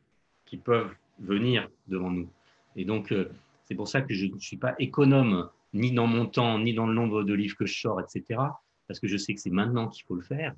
qui 0.47 0.57
peuvent 0.57 0.95
venir 1.19 1.69
devant 1.89 2.11
nous. 2.11 2.29
Et 2.77 2.85
donc, 2.85 3.13
euh, 3.13 3.31
c'est 3.65 3.75
pour 3.75 3.89
ça 3.89 4.01
que 4.01 4.15
je 4.15 4.27
ne 4.27 4.39
suis 4.39 4.57
pas 4.57 4.75
économe 4.79 5.51
ni 5.75 5.93
dans 5.93 6.07
mon 6.07 6.27
temps, 6.27 6.59
ni 6.59 6.75
dans 6.75 6.87
le 6.87 6.95
nombre 6.95 7.23
de 7.23 7.35
livres 7.35 7.57
que 7.57 7.67
je 7.67 7.79
sors, 7.79 8.01
etc. 8.01 8.41
Parce 8.89 8.99
que 8.99 9.07
je 9.07 9.17
sais 9.17 9.35
que 9.35 9.41
c'est 9.41 9.51
maintenant 9.51 9.89
qu'il 9.89 10.05
faut 10.05 10.17
le 10.17 10.23
faire. 10.23 10.55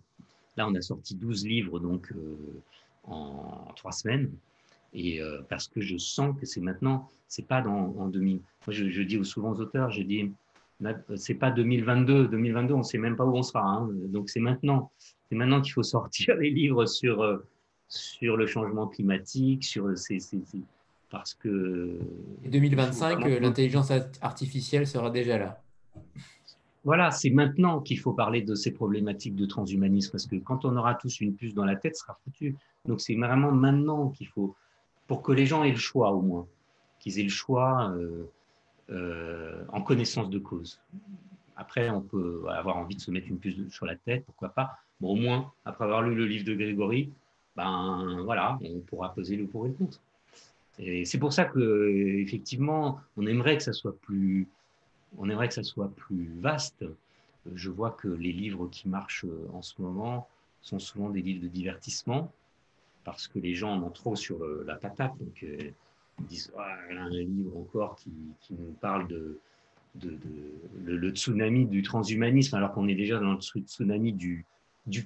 Là, 0.56 0.68
on 0.68 0.74
a 0.74 0.80
sorti 0.80 1.14
12 1.14 1.46
livres 1.46 1.80
donc 1.80 2.12
euh, 2.12 2.36
en, 3.04 3.72
trois 3.76 3.92
semaines. 3.92 4.30
Et 4.94 5.20
euh, 5.20 5.40
parce 5.48 5.68
que 5.68 5.80
je 5.80 5.96
sens 5.96 6.38
que 6.38 6.46
c'est 6.46 6.60
maintenant, 6.60 7.08
c'est 7.28 7.46
pas 7.46 7.62
dans, 7.62 7.94
en 7.98 8.08
2000. 8.08 8.36
Moi, 8.36 8.44
je, 8.68 8.88
je, 8.90 9.02
dis 9.02 9.22
souvent 9.24 9.52
aux 9.52 9.60
auteurs, 9.60 9.90
j'ai 9.90 10.04
dit, 10.04 10.32
c'est 11.16 11.34
pas 11.34 11.50
2022. 11.50 12.28
2022, 12.28 12.74
on 12.74 12.78
ne 12.78 12.82
sait 12.82 12.98
même 12.98 13.16
pas 13.16 13.24
où 13.24 13.36
on 13.36 13.42
sera. 13.42 13.62
Hein. 13.62 13.88
Donc, 14.08 14.28
c'est 14.28 14.40
maintenant. 14.40 14.90
C'est 15.28 15.36
maintenant 15.36 15.60
qu'il 15.60 15.72
faut 15.72 15.82
sortir 15.82 16.36
les 16.36 16.50
livres 16.50 16.86
sur, 16.86 17.42
sur 17.88 18.36
le 18.36 18.46
changement 18.46 18.86
climatique, 18.86 19.64
sur 19.64 19.96
ces, 19.96 20.18
parce 21.12 21.34
que. 21.34 22.00
Et 22.42 22.48
2025, 22.48 23.24
l'intelligence 23.40 23.92
artificielle 24.20 24.86
sera 24.86 25.10
déjà 25.10 25.38
là. 25.38 25.62
Voilà, 26.84 27.12
c'est 27.12 27.30
maintenant 27.30 27.80
qu'il 27.80 28.00
faut 28.00 28.12
parler 28.12 28.42
de 28.42 28.56
ces 28.56 28.72
problématiques 28.72 29.36
de 29.36 29.46
transhumanisme, 29.46 30.10
parce 30.10 30.26
que 30.26 30.36
quand 30.36 30.64
on 30.64 30.76
aura 30.76 30.96
tous 30.96 31.20
une 31.20 31.36
puce 31.36 31.54
dans 31.54 31.64
la 31.64 31.76
tête, 31.76 31.96
ce 31.96 32.02
sera 32.02 32.18
foutu. 32.24 32.56
Donc 32.86 33.00
c'est 33.00 33.14
vraiment 33.14 33.52
maintenant 33.52 34.08
qu'il 34.08 34.26
faut, 34.26 34.56
pour 35.12 35.20
que 35.20 35.32
les 35.32 35.44
gens 35.44 35.62
aient 35.62 35.72
le 35.72 35.76
choix 35.76 36.10
au 36.12 36.22
moins, 36.22 36.46
qu'ils 36.98 37.20
aient 37.20 37.24
le 37.24 37.28
choix 37.28 37.90
euh, 37.90 38.24
euh, 38.88 39.62
en 39.68 39.82
connaissance 39.82 40.30
de 40.30 40.38
cause. 40.38 40.80
Après, 41.54 41.90
on 41.90 42.00
peut 42.00 42.44
avoir 42.48 42.78
envie 42.78 42.96
de 42.96 43.00
se 43.02 43.10
mettre 43.10 43.28
une 43.28 43.38
puce 43.38 43.68
sur 43.68 43.84
la 43.84 43.94
tête, 43.94 44.24
pourquoi 44.24 44.48
pas. 44.48 44.78
Bon, 45.02 45.10
au 45.10 45.16
moins, 45.16 45.52
après 45.66 45.84
avoir 45.84 46.00
lu 46.00 46.14
le 46.14 46.24
livre 46.24 46.46
de 46.46 46.54
Grégory, 46.54 47.10
ben 47.56 48.22
voilà, 48.24 48.58
on 48.64 48.80
pourra 48.80 49.12
poser 49.12 49.36
le 49.36 49.46
pour 49.46 49.66
et 49.66 49.68
le 49.68 49.74
contre. 49.74 50.00
Et 50.78 51.04
c'est 51.04 51.18
pour 51.18 51.34
ça 51.34 51.44
que 51.44 52.16
effectivement, 52.18 52.98
on 53.18 53.26
aimerait 53.26 53.58
que 53.58 53.64
ça 53.64 53.74
soit 53.74 53.98
plus, 53.98 54.48
on 55.18 55.28
aimerait 55.28 55.48
que 55.48 55.54
ça 55.54 55.62
soit 55.62 55.94
plus 55.94 56.30
vaste. 56.40 56.86
Je 57.54 57.68
vois 57.68 57.90
que 57.90 58.08
les 58.08 58.32
livres 58.32 58.66
qui 58.68 58.88
marchent 58.88 59.26
en 59.52 59.60
ce 59.60 59.74
moment 59.82 60.26
sont 60.62 60.78
souvent 60.78 61.10
des 61.10 61.20
livres 61.20 61.42
de 61.42 61.48
divertissement 61.48 62.32
parce 63.04 63.28
que 63.28 63.38
les 63.38 63.54
gens 63.54 63.72
en 63.72 63.82
ont 63.82 63.90
trop 63.90 64.16
sur 64.16 64.38
la 64.66 64.76
patate. 64.76 65.12
Donc, 65.18 65.42
euh, 65.42 65.70
ils 66.20 66.26
disent 66.26 66.52
ah, 66.56 66.76
un 66.90 67.10
livre 67.10 67.56
encore 67.56 67.96
qui, 67.96 68.10
nous 68.50 68.72
parle 68.80 69.08
de, 69.08 69.38
le, 70.84 71.10
tsunami 71.10 71.66
du 71.66 71.82
transhumanisme, 71.82 72.56
alors 72.56 72.72
qu'on 72.72 72.88
est 72.88 72.94
déjà 72.94 73.18
dans 73.18 73.32
le 73.32 73.38
tsunami 73.38 74.12
du, 74.12 74.44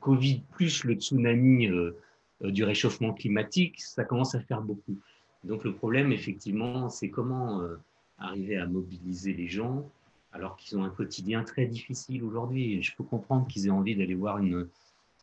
Covid 0.00 0.42
plus 0.52 0.84
le 0.84 0.94
tsunami 0.94 1.68
euh, 1.68 1.96
euh, 2.42 2.50
du 2.50 2.64
réchauffement 2.64 3.12
climatique, 3.12 3.80
ça 3.80 4.04
commence 4.04 4.34
à 4.34 4.40
faire 4.40 4.62
beaucoup. 4.62 4.96
Donc 5.44 5.64
le 5.64 5.74
problème, 5.74 6.12
effectivement, 6.12 6.88
c'est 6.88 7.10
comment 7.10 7.60
euh, 7.60 7.76
arriver 8.18 8.56
à 8.56 8.66
mobiliser 8.66 9.32
les 9.32 9.48
gens 9.48 9.88
alors 10.32 10.56
qu'ils 10.56 10.76
ont 10.76 10.84
un 10.84 10.90
quotidien 10.90 11.44
très 11.44 11.66
difficile 11.66 12.22
aujourd'hui. 12.22 12.82
Je 12.82 12.94
peux 12.94 13.04
comprendre 13.04 13.46
qu'ils 13.46 13.66
aient 13.66 13.70
envie 13.70 13.96
d'aller 13.96 14.14
voir 14.14 14.38
une, 14.38 14.68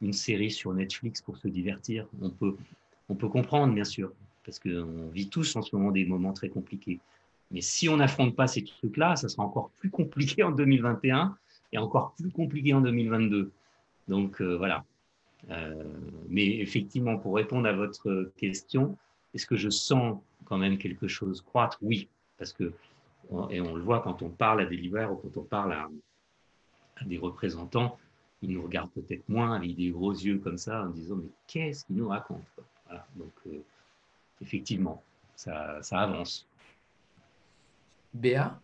une 0.03 0.13
série 0.13 0.51
sur 0.51 0.73
Netflix 0.73 1.21
pour 1.21 1.37
se 1.37 1.47
divertir. 1.47 2.07
On 2.21 2.29
peut, 2.29 2.55
on 3.09 3.15
peut 3.15 3.29
comprendre, 3.29 3.73
bien 3.73 3.83
sûr, 3.83 4.11
parce 4.45 4.59
qu'on 4.59 5.09
vit 5.11 5.29
tous 5.29 5.55
en 5.55 5.61
ce 5.61 5.75
moment 5.75 5.91
des 5.91 6.05
moments 6.05 6.33
très 6.33 6.49
compliqués. 6.49 6.99
Mais 7.51 7.61
si 7.61 7.89
on 7.89 7.97
n'affronte 7.97 8.35
pas 8.35 8.47
ces 8.47 8.63
trucs-là, 8.63 9.15
ça 9.15 9.29
sera 9.29 9.43
encore 9.43 9.69
plus 9.79 9.89
compliqué 9.89 10.43
en 10.43 10.51
2021 10.51 11.35
et 11.71 11.77
encore 11.77 12.13
plus 12.15 12.31
compliqué 12.31 12.73
en 12.73 12.81
2022. 12.81 13.51
Donc 14.07 14.41
euh, 14.41 14.57
voilà, 14.57 14.83
euh, 15.49 15.83
mais 16.29 16.59
effectivement, 16.59 17.17
pour 17.17 17.35
répondre 17.35 17.67
à 17.67 17.73
votre 17.73 18.31
question, 18.37 18.97
est-ce 19.33 19.45
que 19.45 19.55
je 19.55 19.69
sens 19.69 20.19
quand 20.45 20.57
même 20.57 20.77
quelque 20.77 21.07
chose 21.07 21.41
croître? 21.41 21.77
Oui, 21.81 22.07
parce 22.37 22.53
que, 22.53 22.73
et 23.49 23.61
on 23.61 23.75
le 23.75 23.81
voit 23.81 24.01
quand 24.01 24.21
on 24.21 24.29
parle 24.29 24.61
à 24.61 24.65
des 24.65 24.77
libraires 24.77 25.11
ou 25.11 25.15
quand 25.15 25.37
on 25.37 25.43
parle 25.43 25.73
à, 25.73 25.89
des 27.05 27.17
représentants, 27.17 27.97
ils 28.43 28.51
nous 28.51 28.61
regardent 28.61 28.91
peut-être 28.91 29.27
moins 29.29 29.55
avec 29.55 29.75
des 29.75 29.89
gros 29.89 30.11
yeux 30.11 30.37
comme 30.37 30.57
ça 30.57 30.83
en 30.83 30.89
disant 30.89 31.15
mais 31.15 31.29
qu'est-ce 31.47 31.85
qu'ils 31.85 31.95
nous 31.95 32.09
racontent 32.09 32.43
voilà. 32.85 33.07
Donc, 33.15 33.33
euh, 33.47 33.63
effectivement, 34.41 35.01
ça, 35.35 35.81
ça 35.81 35.99
avance. 35.99 36.47
Béa? 38.13 38.59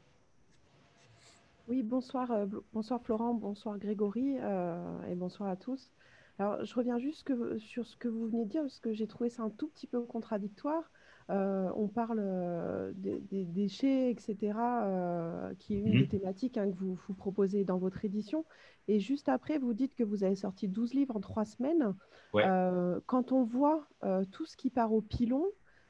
Oui, 1.67 1.81
bonsoir, 1.81 2.31
euh, 2.31 2.45
bonsoir 2.73 3.01
Florent, 3.01 3.33
bonsoir 3.33 3.77
Grégory 3.77 4.35
et 4.35 5.15
bonsoir 5.15 5.49
à 5.49 5.55
tous. 5.55 5.89
Alors, 6.37 6.63
je 6.63 6.73
reviens 6.75 6.99
juste 6.99 7.31
sur 7.59 7.85
ce 7.85 7.95
que 7.97 8.07
vous 8.07 8.27
venez 8.27 8.45
de 8.45 8.49
dire, 8.49 8.61
parce 8.61 8.79
que 8.79 8.93
j'ai 8.93 9.07
trouvé 9.07 9.29
ça 9.29 9.43
un 9.43 9.49
tout 9.49 9.67
petit 9.67 9.87
peu 9.87 10.01
contradictoire. 10.01 10.83
Euh, 11.29 11.69
on 11.75 11.87
parle 11.87 12.19
euh, 12.21 12.91
des, 12.95 13.45
déchets, 13.45 14.09
etc., 14.09 14.37
euh, 14.57 15.53
qui 15.59 15.75
est 15.75 15.79
une 15.79 15.91
des 15.91 16.03
mmh 16.03 16.07
thématiques 16.07 16.57
hein, 16.57 16.71
que 16.71 16.75
vous, 16.75 16.97
vous, 17.07 17.13
proposez 17.13 17.63
dans 17.63 17.77
votre 17.77 18.03
édition. 18.03 18.45
Et 18.87 18.99
juste 18.99 19.29
après, 19.29 19.59
vous 19.59 19.73
dites 19.73 19.93
que 19.93 20.03
vous 20.03 20.23
avez 20.23 20.35
sorti 20.35 20.67
12 20.67 20.93
livres 20.95 21.15
en 21.15 21.19
trois 21.19 21.45
semaines. 21.45 21.93
quand 22.33 23.31
on 23.31 23.43
voit 23.43 23.87
tout 24.31 24.45
ce 24.45 24.57
qui 24.57 24.71
part 24.71 24.91
au 24.91 25.01
pilon, 25.01 25.45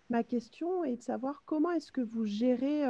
ma 0.10 0.24
question 0.24 0.84
est 0.84 0.98
de 0.98 1.02
savoir 1.02 1.44
comment 1.46 1.72
est-ce 1.72 1.94
que 1.94 2.02
vous 2.02 2.26
gérez 2.26 2.84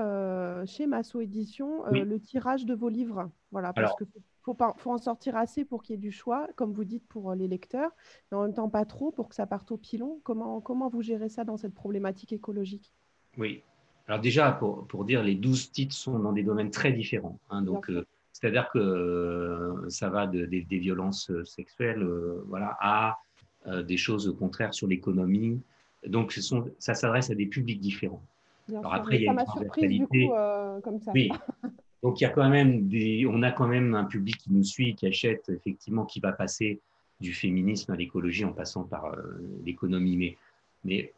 chez 0.66 0.88
Masso 0.88 1.22
Édition 1.22 1.86
le 1.92 2.20
tirage 2.20 2.66
de 2.66 2.74
vos 2.74 2.90
livres? 2.90 3.30
Voilà, 3.52 3.74
parce 3.74 3.96
que 3.96 4.06
faut, 4.54 4.74
faut 4.78 4.92
en 4.92 4.98
sortir 4.98 5.36
assez 5.36 5.66
pour 5.66 5.84
qu'il 5.84 5.96
y 5.96 5.98
ait 5.98 6.02
du 6.02 6.12
choix, 6.12 6.48
comme 6.56 6.74
vous 6.74 6.84
dites, 6.84 7.08
pour 7.08 7.32
euh, 7.32 7.36
les 7.36 7.48
lecteurs, 7.48 7.92
mais 8.32 8.38
en 8.38 8.44
même 8.44 8.54
temps 8.54 8.70
pas 8.70 8.86
trop 8.86 9.12
pour 9.12 9.30
que 9.30 9.36
ça 9.36 9.46
parte 9.46 9.72
au 9.72 9.78
pilon. 9.78 10.20
Comment, 10.24 10.62
comment 10.62 10.90
vous 10.90 11.02
gérez 11.02 11.30
ça 11.30 11.44
dans 11.44 11.58
cette 11.58 11.74
problématique 11.74 12.34
écologique? 12.34 12.94
Oui. 13.38 13.64
Alors 14.08 14.20
déjà, 14.20 14.52
pour, 14.52 14.88
pour, 14.88 15.06
dire, 15.06 15.24
les 15.24 15.36
12 15.36 15.72
titres 15.72 15.96
sont 15.96 16.18
dans 16.20 16.34
des 16.34 16.44
domaines 16.44 16.72
très 16.72 16.92
différents. 16.92 17.40
Hein, 17.50 17.62
donc, 17.62 17.90
euh, 17.90 18.06
c'est-à-dire 18.34 18.70
que 18.72 18.80
euh, 18.80 19.90
ça 19.90 20.10
va 20.10 20.26
de, 20.26 20.46
des 20.46 20.80
violences 20.80 21.32
sexuelles 21.44 22.06
voilà, 22.48 22.78
à 22.80 23.20
des 23.84 23.98
choses 23.98 24.36
contraires 24.40 24.74
sur 24.74 24.88
l'économie. 24.88 25.62
Donc, 26.08 26.32
ce 26.32 26.42
sont, 26.42 26.72
ça 26.80 26.96
s'adresse 26.96 27.30
à 27.30 27.36
des 27.36 27.46
publics 27.46 27.80
différents. 27.80 28.24
Alors 28.70 28.94
après, 28.94 29.18
il 29.18 29.24
y 29.24 29.28
a 29.28 29.32
ça 29.32 29.34
m'a 29.34 29.46
surprise 29.46 29.90
du 29.92 30.08
coup, 30.08 30.34
comme 30.84 31.00
ça. 31.00 31.12
Oui. 31.14 31.30
Donc 32.02 32.20
il 32.20 32.24
y 32.24 32.28
a 32.28 32.30
quand 32.30 32.50
même 32.50 32.88
des, 32.88 33.26
on 33.28 33.42
a 33.44 33.52
quand 33.52 33.68
même 33.68 33.94
un 33.96 34.06
public 34.06 34.38
qui 34.38 34.52
nous 34.52 34.64
suit, 34.64 34.96
qui 34.96 35.08
achète 35.08 35.50
effectivement, 35.50 36.06
qui 36.06 36.20
va 36.20 36.32
passer 36.32 36.80
du 37.20 37.34
féminisme 37.34 37.92
à 37.92 37.96
l'écologie 37.96 38.46
en 38.46 38.54
passant 38.54 38.84
par 38.84 39.06
euh, 39.06 39.18
l'économie. 39.66 40.16
Mais, 40.16 40.38
mais 40.86 41.14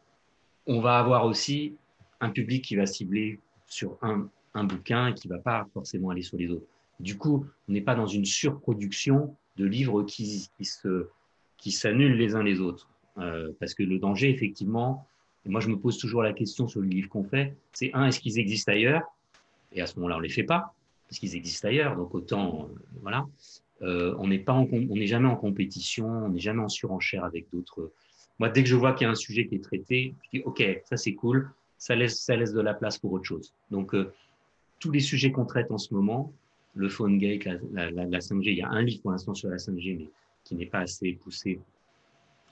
on 0.66 0.82
va 0.82 0.98
avoir 0.98 1.26
aussi 1.26 1.76
un 2.20 2.30
public 2.30 2.64
qui 2.66 2.76
va 2.76 2.86
cibler 2.86 3.40
sur 3.68 3.98
un, 4.02 4.28
un 4.54 4.64
bouquin 4.64 5.08
et 5.08 5.14
qui 5.14 5.28
ne 5.28 5.34
va 5.34 5.40
pas 5.40 5.68
forcément 5.74 6.10
aller 6.10 6.24
sur 6.24 6.38
les 6.38 6.50
autres. 6.50 6.66
Du 7.00 7.18
coup, 7.18 7.46
on 7.68 7.72
n'est 7.72 7.82
pas 7.82 7.96
dans 7.96 8.08
une 8.08 8.26
surproduction 8.26 9.36
de 9.58 9.66
livres 9.66 10.04
qui, 10.04 10.50
se, 10.62 11.08
qui 11.58 11.72
s'annulent 11.72 12.18
les 12.18 12.36
uns 12.36 12.44
les 12.44 12.60
autres. 12.60 12.90
Euh, 13.18 13.52
parce 13.60 13.74
que 13.74 13.84
le 13.84 14.00
danger, 14.00 14.30
effectivement, 14.30 15.06
et 15.46 15.50
moi 15.50 15.60
je 15.60 15.70
me 15.70 15.78
pose 15.78 15.98
toujours 15.98 16.24
la 16.24 16.34
question 16.34 16.68
sur 16.68 16.82
le 16.82 16.88
livre 16.88 17.10
qu'on 17.10 17.24
fait, 17.24 17.56
c'est 17.74 17.92
un, 17.94 18.08
est-ce 18.08 18.20
qu'ils 18.20 18.40
existent 18.40 18.72
ailleurs? 18.72 19.04
Et 19.72 19.82
à 19.82 19.88
ce 19.88 19.96
moment-là, 19.96 20.16
on 20.16 20.20
ne 20.20 20.24
les 20.24 20.30
fait 20.30 20.44
pas, 20.44 20.74
parce 21.08 21.20
qu'ils 21.20 21.36
existent 21.36 21.68
ailleurs. 21.68 21.96
Donc 21.96 22.14
autant, 22.16 22.70
euh, 22.70 22.80
voilà. 23.02 23.28
Euh, 23.82 24.16
on 24.20 24.28
n'est 24.28 25.08
jamais 25.08 25.28
en 25.28 25.36
compétition, 25.36 26.08
on 26.08 26.30
n'est 26.30 26.40
jamais 26.40 26.62
en 26.62 26.70
surenchère 26.70 27.26
avec 27.26 27.48
d'autres. 27.52 27.92
Moi, 28.40 28.50
dès 28.50 28.64
que 28.64 28.70
je 28.70 28.76
vois 28.76 28.94
qu'il 28.94 29.06
y 29.06 29.08
a 29.08 29.12
un 29.12 29.16
sujet 29.16 29.48
qui 29.48 29.56
est 29.56 29.64
traité, 29.64 30.14
je 30.26 30.40
dis 30.40 30.44
OK, 30.46 30.64
ça 30.86 30.98
c'est 30.98 31.14
cool, 31.16 31.50
ça 31.78 31.96
laisse, 31.96 32.22
ça 32.22 32.36
laisse 32.36 32.54
de 32.54 32.62
la 32.62 32.74
place 32.74 33.00
pour 33.00 33.12
autre 33.12 33.26
chose. 33.26 33.54
Donc 33.72 33.96
euh, 33.96 34.14
tous 34.80 34.92
les 34.92 35.00
sujets 35.00 35.32
qu'on 35.32 35.46
traite 35.46 35.72
en 35.72 35.80
ce 35.80 35.94
moment, 35.94 36.32
le 36.76 36.90
phone 36.90 37.18
gate, 37.18 37.46
la, 37.72 37.90
la, 37.92 38.06
la, 38.06 38.20
5G, 38.20 38.52
il 38.52 38.58
y 38.58 38.62
a 38.62 38.70
un 38.70 38.84
livre 38.84 39.02
pour 39.02 39.12
l'instant 39.12 39.34
sur 39.34 39.50
la 39.50 39.58
5G, 39.58 39.98
mais 39.98 40.10
qui 40.44 40.56
n'est 40.56 40.66
pas 40.68 40.80
assez 40.80 41.14
poussé. 41.14 41.60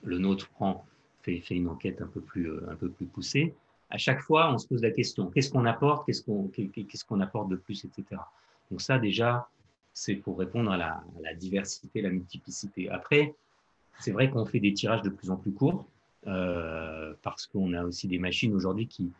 Le 0.04 0.18
nôtre 0.18 0.50
prend, 0.50 0.86
fait, 1.22 1.40
fait 1.42 1.56
une 1.56 1.68
enquête 1.68 2.02
un 2.02 2.08
peu 2.08 2.22
plus, 2.22 2.52
un 2.68 2.76
peu 2.76 2.90
plus 2.90 3.06
poussée 3.06 3.54
à 3.90 3.98
chaque 3.98 4.22
fois, 4.22 4.54
on 4.54 4.58
se 4.58 4.68
pose 4.68 4.82
la 4.82 4.92
question 4.92 5.28
qu'est-ce 5.28 5.52
qu'on 5.52 5.66
apporte, 5.66 6.06
qu'est-ce 6.06 7.06
qu'on 7.06 7.20
apporte 7.20 7.50
de 7.50 7.56
plus, 7.56 7.86
etc. 7.86 8.22
Donc 8.70 8.82
ça, 8.82 9.00
déjà, 9.00 9.50
c'est 9.94 10.16
pour 10.16 10.38
répondre 10.38 10.72
à 10.72 10.78
la, 10.78 11.04
la, 11.22 11.34
diversité, 11.34 12.02
la 12.02 12.10
multiplicité. 12.10 12.90
Après, 12.90 13.34
c'est 14.00 14.12
vrai 14.12 14.30
qu'on 14.30 14.46
fait 14.46 14.60
des 14.60 14.74
tirages 14.74 15.02
de 15.02 15.10
plus 15.10 15.32
en 15.32 15.38
plus 15.38 15.52
courts 15.52 15.86
euh, 16.28 17.14
parce 17.24 17.48
qu'on 17.48 17.74
a 17.74 17.84
aussi 17.84 18.08
des 18.08 18.20
machines 18.20 18.54
aujourd'hui 18.54 18.88
qui 18.88 19.12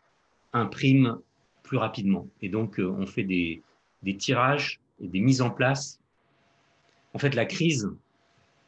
impriment 0.54 1.20
plus 1.64 1.78
rapidement. 1.78 2.28
Et 2.42 2.50
donc, 2.50 2.80
euh, 2.80 2.90
on 2.90 3.08
fait 3.08 3.24
des 3.24 3.64
tirages 4.18 4.80
et 5.02 5.08
des 5.08 5.20
mises 5.20 5.42
en 5.42 5.50
place. 5.50 6.00
En 7.14 7.20
fait, 7.20 7.34
la 7.34 7.46
crise, 7.46 7.90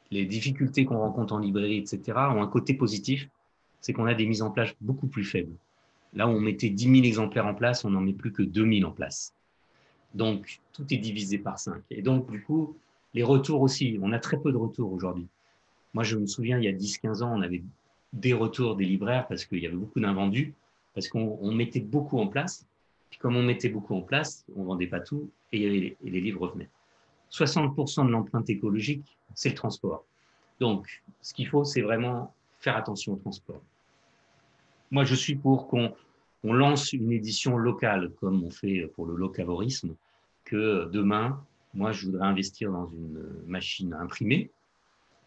les 0.09 0.25
difficultés 0.25 0.85
qu'on 0.85 0.97
rencontre 0.97 1.33
en 1.33 1.39
librairie, 1.39 1.77
etc., 1.77 2.01
ont 2.07 2.41
un 2.41 2.47
côté 2.47 2.73
positif, 2.73 3.29
c'est 3.79 3.93
qu'on 3.93 4.05
a 4.05 4.13
des 4.13 4.25
mises 4.25 4.41
en 4.41 4.51
place 4.51 4.73
beaucoup 4.81 5.07
plus 5.07 5.23
faibles. 5.23 5.53
Là 6.13 6.27
où 6.27 6.31
on 6.31 6.39
mettait 6.39 6.69
10 6.69 6.83
000 6.83 7.05
exemplaires 7.05 7.47
en 7.47 7.55
place, 7.55 7.85
on 7.85 7.91
n'en 7.91 8.01
met 8.01 8.13
plus 8.13 8.31
que 8.31 8.43
2 8.43 8.79
000 8.79 8.89
en 8.89 8.91
place. 8.91 9.33
Donc, 10.13 10.59
tout 10.73 10.85
est 10.93 10.97
divisé 10.97 11.37
par 11.37 11.57
5. 11.57 11.81
Et 11.89 12.01
donc, 12.01 12.29
du 12.29 12.43
coup, 12.43 12.75
les 13.13 13.23
retours 13.23 13.61
aussi, 13.61 13.97
on 14.01 14.11
a 14.11 14.19
très 14.19 14.37
peu 14.39 14.51
de 14.51 14.57
retours 14.57 14.91
aujourd'hui. 14.91 15.27
Moi, 15.93 16.03
je 16.03 16.17
me 16.17 16.25
souviens, 16.25 16.57
il 16.57 16.65
y 16.65 16.67
a 16.67 16.73
10-15 16.73 17.23
ans, 17.23 17.33
on 17.33 17.41
avait 17.41 17.63
des 18.13 18.33
retours 18.33 18.75
des 18.75 18.85
libraires 18.85 19.27
parce 19.27 19.45
qu'il 19.45 19.59
y 19.59 19.67
avait 19.67 19.75
beaucoup 19.75 19.99
d'invendus, 19.99 20.53
parce 20.93 21.07
qu'on 21.07 21.51
mettait 21.53 21.79
beaucoup 21.79 22.19
en 22.19 22.27
place. 22.27 22.65
Puis 23.09 23.19
comme 23.19 23.35
on 23.35 23.43
mettait 23.43 23.69
beaucoup 23.69 23.95
en 23.95 24.01
place, 24.01 24.45
on 24.55 24.63
vendait 24.63 24.87
pas 24.87 25.01
tout 25.01 25.29
et, 25.51 25.97
et 26.03 26.09
les 26.09 26.21
livres 26.21 26.47
revenaient. 26.47 26.69
60% 27.31 28.05
de 28.05 28.11
l'empreinte 28.11 28.49
écologique, 28.49 29.17
c'est 29.33 29.49
le 29.49 29.55
transport. 29.55 30.05
Donc, 30.59 31.03
ce 31.21 31.33
qu'il 31.33 31.47
faut, 31.47 31.63
c'est 31.63 31.81
vraiment 31.81 32.33
faire 32.59 32.77
attention 32.77 33.13
au 33.13 33.15
transport. 33.17 33.61
Moi, 34.91 35.05
je 35.05 35.15
suis 35.15 35.35
pour 35.35 35.67
qu'on 35.67 35.93
on 36.43 36.53
lance 36.53 36.93
une 36.93 37.11
édition 37.11 37.57
locale, 37.57 38.11
comme 38.19 38.43
on 38.43 38.51
fait 38.51 38.91
pour 38.95 39.05
le 39.05 39.15
locavorisme, 39.15 39.95
que 40.43 40.89
demain, 40.91 41.43
moi, 41.73 41.91
je 41.91 42.05
voudrais 42.05 42.27
investir 42.27 42.71
dans 42.71 42.87
une 42.87 43.23
machine 43.47 43.93
à 43.93 44.01
imprimer, 44.01 44.51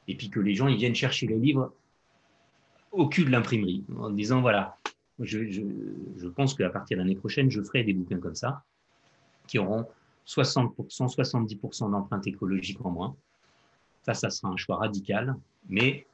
et 0.06 0.16
puis 0.16 0.28
que 0.28 0.40
les 0.40 0.54
gens 0.54 0.68
ils 0.68 0.76
viennent 0.76 0.94
chercher 0.94 1.26
les 1.26 1.38
livres 1.38 1.72
au 2.92 3.08
cul 3.08 3.24
de 3.24 3.30
l'imprimerie, 3.30 3.84
en 3.96 4.10
disant, 4.10 4.40
voilà, 4.40 4.76
je, 5.18 6.28
pense 6.28 6.54
qu'à 6.54 6.70
partir 6.70 6.96
de 6.96 7.02
l'année 7.02 7.16
prochaine, 7.16 7.50
je 7.50 7.62
ferai 7.62 7.84
des 7.84 7.92
bouquins 7.92 8.18
comme 8.18 8.34
ça, 8.34 8.62
qui 9.46 9.58
auront 9.58 9.86
60%, 10.26 11.14
70% 11.14 11.90
d'empreinte 11.90 12.26
écologique 12.26 12.84
en 12.84 12.90
moins. 12.90 13.16
Ça, 14.02 14.14
ça 14.14 14.30
sera 14.30 14.52
un 14.52 14.56
choix 14.56 14.76
radical, 14.76 15.34
mais 15.68 16.06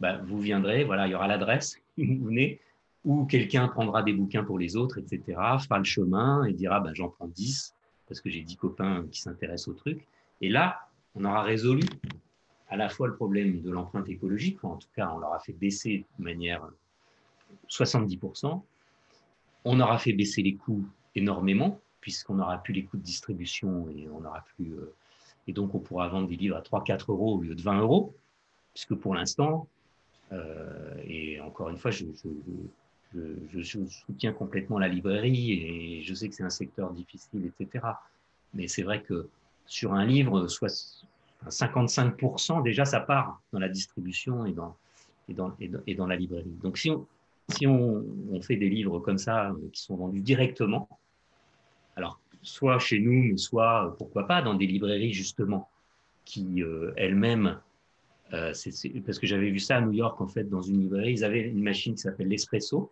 bah, 0.00 0.18
vous 0.18 0.40
viendrez, 0.40 0.84
voilà, 0.84 1.06
il 1.06 1.12
y 1.12 1.14
aura 1.14 1.28
l'adresse, 1.28 1.80
vous 1.98 2.24
venez, 2.24 2.60
ou 3.06 3.24
quelqu'un 3.24 3.68
prendra 3.68 4.02
des 4.02 4.12
bouquins 4.12 4.42
pour 4.44 4.58
les 4.58 4.76
autres, 4.76 4.98
etc., 4.98 5.22
fera 5.60 5.78
le 5.78 5.84
chemin 5.84 6.44
et 6.44 6.52
dira 6.52 6.80
bah, 6.80 6.90
j'en 6.92 7.08
prends 7.08 7.28
10 7.28 7.74
parce 8.08 8.20
que 8.20 8.28
j'ai 8.28 8.42
10 8.42 8.56
copains 8.56 9.06
qui 9.10 9.22
s'intéressent 9.22 9.68
au 9.68 9.74
truc. 9.74 10.06
Et 10.40 10.48
là, 10.48 10.88
on 11.14 11.24
aura 11.24 11.42
résolu 11.42 11.84
à 12.68 12.76
la 12.76 12.88
fois 12.88 13.06
le 13.06 13.14
problème 13.14 13.62
de 13.62 13.70
l'empreinte 13.70 14.08
écologique, 14.08 14.62
en 14.64 14.76
tout 14.76 14.88
cas, 14.94 15.10
on 15.14 15.18
l'aura 15.18 15.38
fait 15.38 15.52
baisser 15.52 16.04
de 16.18 16.24
manière 16.24 16.68
70%. 17.68 18.60
On 19.64 19.80
aura 19.80 19.98
fait 19.98 20.12
baisser 20.12 20.42
les 20.42 20.56
coûts 20.56 20.84
énormément, 21.14 21.80
puisqu'on 22.00 22.34
n'aura 22.34 22.58
plus 22.58 22.74
les 22.74 22.84
coûts 22.84 22.96
de 22.96 23.02
distribution 23.02 23.88
et 23.88 24.08
on 24.12 24.24
aura 24.24 24.44
plus. 24.56 24.72
Euh, 24.74 24.94
et 25.46 25.52
donc, 25.52 25.76
on 25.76 25.78
pourra 25.78 26.08
vendre 26.08 26.26
des 26.26 26.36
livres 26.36 26.56
à 26.56 26.60
3-4 26.60 27.10
euros 27.10 27.36
au 27.36 27.40
lieu 27.40 27.54
de 27.54 27.62
20 27.62 27.78
euros, 27.80 28.14
puisque 28.74 28.96
pour 28.96 29.14
l'instant, 29.14 29.68
euh, 30.32 30.94
et 31.04 31.40
encore 31.40 31.68
une 31.68 31.78
fois, 31.78 31.92
je, 31.92 32.04
je, 32.04 32.28
soutiens 33.62 34.32
complètement 34.32 34.78
la 34.78 34.88
librairie 34.88 35.52
et 35.52 36.02
je 36.02 36.14
sais 36.14 36.28
que 36.28 36.34
c'est 36.34 36.42
un 36.42 36.50
secteur 36.50 36.92
difficile, 36.92 37.46
etc. 37.46 37.84
Mais 38.54 38.68
c'est 38.68 38.82
vrai 38.82 39.02
que 39.02 39.28
sur 39.66 39.94
un 39.94 40.04
livre, 40.04 40.48
soit 40.48 41.04
55% 41.48 42.62
déjà, 42.62 42.84
ça 42.84 43.00
part 43.00 43.40
dans 43.52 43.58
la 43.58 43.68
distribution 43.68 44.46
et 44.46 44.52
dans, 44.52 44.76
et 45.28 45.34
dans, 45.34 45.52
et 45.86 45.94
dans, 45.94 46.06
la 46.06 46.16
librairie. 46.16 46.56
Donc 46.62 46.78
si, 46.78 46.90
on, 46.90 47.06
si 47.48 47.66
on, 47.66 48.04
on, 48.30 48.40
fait 48.40 48.56
des 48.56 48.68
livres 48.68 49.00
comme 49.00 49.18
ça 49.18 49.50
euh, 49.50 49.68
qui 49.72 49.82
sont 49.82 49.96
vendus 49.96 50.20
directement, 50.20 50.88
alors 51.96 52.20
soit 52.42 52.78
chez 52.78 53.00
nous, 53.00 53.24
mais 53.24 53.36
soit, 53.36 53.94
pourquoi 53.98 54.26
pas, 54.26 54.42
dans 54.42 54.54
des 54.54 54.66
librairies 54.66 55.12
justement 55.12 55.68
qui 56.24 56.62
euh, 56.62 56.92
elles-mêmes 56.96 57.58
euh, 58.32 58.52
parce 59.04 59.18
que 59.18 59.26
j'avais 59.26 59.50
vu 59.50 59.60
ça 59.60 59.76
à 59.76 59.80
New 59.80 59.92
York, 59.92 60.20
en 60.20 60.26
fait, 60.26 60.44
dans 60.44 60.62
une 60.62 60.80
librairie. 60.80 61.12
Ils 61.12 61.24
avaient 61.24 61.42
une 61.42 61.62
machine 61.62 61.94
qui 61.94 62.00
s'appelle 62.00 62.28
l'Espresso 62.28 62.90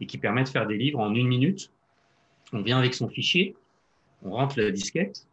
et 0.00 0.06
qui 0.06 0.18
permet 0.18 0.42
de 0.42 0.48
faire 0.48 0.66
des 0.66 0.76
livres 0.76 0.98
en 0.98 1.14
une 1.14 1.28
minute. 1.28 1.70
On 2.52 2.62
vient 2.62 2.78
avec 2.78 2.94
son 2.94 3.08
fichier, 3.08 3.54
on 4.24 4.30
rentre 4.32 4.60
la 4.60 4.70
disquette, 4.70 5.26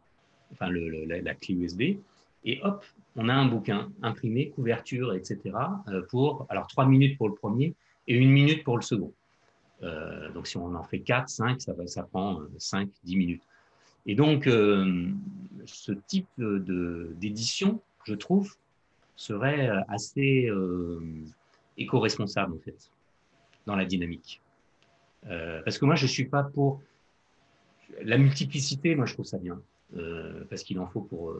enfin 0.52 0.70
la, 0.70 1.34
clé 1.34 1.54
USB, 1.54 1.82
et 2.44 2.60
hop, 2.62 2.84
on 3.16 3.28
a 3.28 3.34
un 3.34 3.46
bouquin 3.46 3.90
imprimé, 4.02 4.50
couverture, 4.50 5.14
etc. 5.14 5.40
Euh, 5.88 6.02
pour 6.08 6.46
alors 6.48 6.66
trois 6.66 6.86
minutes 6.86 7.18
pour 7.18 7.28
le 7.28 7.34
premier 7.34 7.74
et 8.08 8.16
une 8.16 8.30
minute 8.30 8.64
pour 8.64 8.76
le 8.76 8.82
second. 8.82 9.12
Euh, 9.82 10.30
donc 10.32 10.46
si 10.46 10.56
on 10.56 10.74
en 10.74 10.84
fait 10.84 11.00
quatre, 11.00 11.28
cinq, 11.28 11.60
ça, 11.60 11.74
ça 11.86 12.04
prend 12.04 12.40
cinq, 12.58 12.88
dix 13.04 13.16
minutes. 13.16 13.42
Et 14.06 14.14
donc 14.14 14.46
ce 14.46 15.92
type 16.08 16.26
d'édition, 16.38 17.80
je 18.04 18.14
trouve, 18.14 18.56
serait 19.16 19.68
euh, 19.68 19.80
assez 19.88 20.46
euh, 20.48 21.00
éco-responsable 21.76 22.54
en 22.54 22.58
fait 22.58 22.90
dans 23.66 23.76
la 23.76 23.84
dynamique. 23.84 24.40
Euh, 25.28 25.62
parce 25.64 25.78
que 25.78 25.84
moi, 25.84 25.94
je 25.94 26.06
suis 26.06 26.24
pas 26.24 26.42
pour 26.42 26.82
la 28.02 28.18
multiplicité. 28.18 28.94
Moi, 28.94 29.06
je 29.06 29.14
trouve 29.14 29.26
ça 29.26 29.38
bien 29.38 29.60
parce 30.48 30.62
qu'il 30.62 30.78
en 30.80 30.86
faut 30.86 31.02
pour 31.02 31.36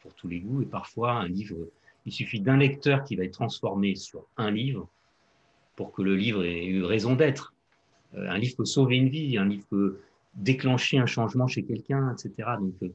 pour 0.00 0.14
tous 0.14 0.26
les 0.26 0.40
goûts 0.40 0.62
et 0.62 0.64
parfois 0.64 1.12
un 1.12 1.28
livre, 1.28 1.68
il 2.06 2.12
suffit 2.12 2.40
d'un 2.40 2.56
lecteur 2.56 3.04
qui 3.04 3.14
va 3.14 3.24
être 3.24 3.34
transformé 3.34 3.94
sur 3.94 4.24
un 4.38 4.50
livre 4.50 4.88
pour 5.76 5.92
que 5.92 6.00
le 6.00 6.16
livre 6.16 6.42
ait 6.42 6.64
eu 6.64 6.82
raison 6.82 7.14
d'être. 7.14 7.52
un 8.14 8.38
livre 8.38 8.56
peut 8.56 8.64
sauver 8.64 8.96
une 8.96 9.10
vie, 9.10 9.36
un 9.36 9.44
livre 9.44 9.66
peut 9.68 10.00
déclencher 10.32 10.96
un 10.96 11.04
changement 11.04 11.46
chez 11.46 11.62
quelqu'un, 11.62 12.14
etc. 12.14 12.52
Donc 12.58 12.90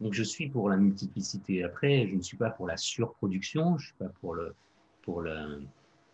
donc 0.00 0.14
je 0.14 0.22
suis 0.22 0.48
pour 0.48 0.68
la 0.68 0.76
multiplicité. 0.76 1.64
Après, 1.64 2.06
je 2.06 2.14
ne 2.14 2.22
suis 2.22 2.36
pas 2.36 2.50
pour 2.50 2.66
la 2.66 2.76
surproduction, 2.76 3.78
je 3.78 3.86
suis 3.86 3.96
pas 3.98 4.08
pour 4.20 4.34
le, 4.34 4.54
pour 5.02 5.22
le, 5.22 5.62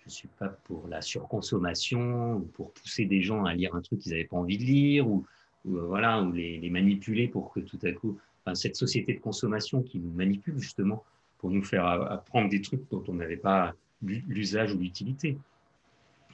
je 0.04 0.10
suis 0.10 0.28
pas 0.28 0.48
pour 0.48 0.88
la 0.88 1.02
surconsommation 1.02 2.36
ou 2.36 2.40
pour 2.40 2.72
pousser 2.72 3.04
des 3.04 3.22
gens 3.22 3.44
à 3.44 3.54
lire 3.54 3.74
un 3.74 3.82
truc 3.82 4.00
qu'ils 4.00 4.12
n'avaient 4.12 4.24
pas 4.24 4.36
envie 4.36 4.58
de 4.58 4.64
lire 4.64 5.08
ou, 5.08 5.26
euh, 5.66 5.86
voilà 5.86 6.22
ou 6.22 6.32
les, 6.32 6.68
manipuler 6.70 7.28
pour 7.28 7.52
que 7.52 7.60
tout 7.60 7.78
à 7.82 7.92
coup, 7.92 8.18
cette 8.54 8.76
société 8.76 9.14
de 9.14 9.20
consommation 9.20 9.82
qui 9.82 9.98
nous 9.98 10.12
manipule 10.12 10.58
justement 10.58 11.04
pour 11.38 11.50
nous 11.50 11.62
faire 11.62 11.86
apprendre 11.86 12.48
des 12.48 12.60
trucs 12.60 12.88
dont 12.90 13.04
on 13.08 13.14
n'avait 13.14 13.36
pas 13.36 13.74
l'usage 14.02 14.74
ou 14.74 14.78
l'utilité. 14.78 15.38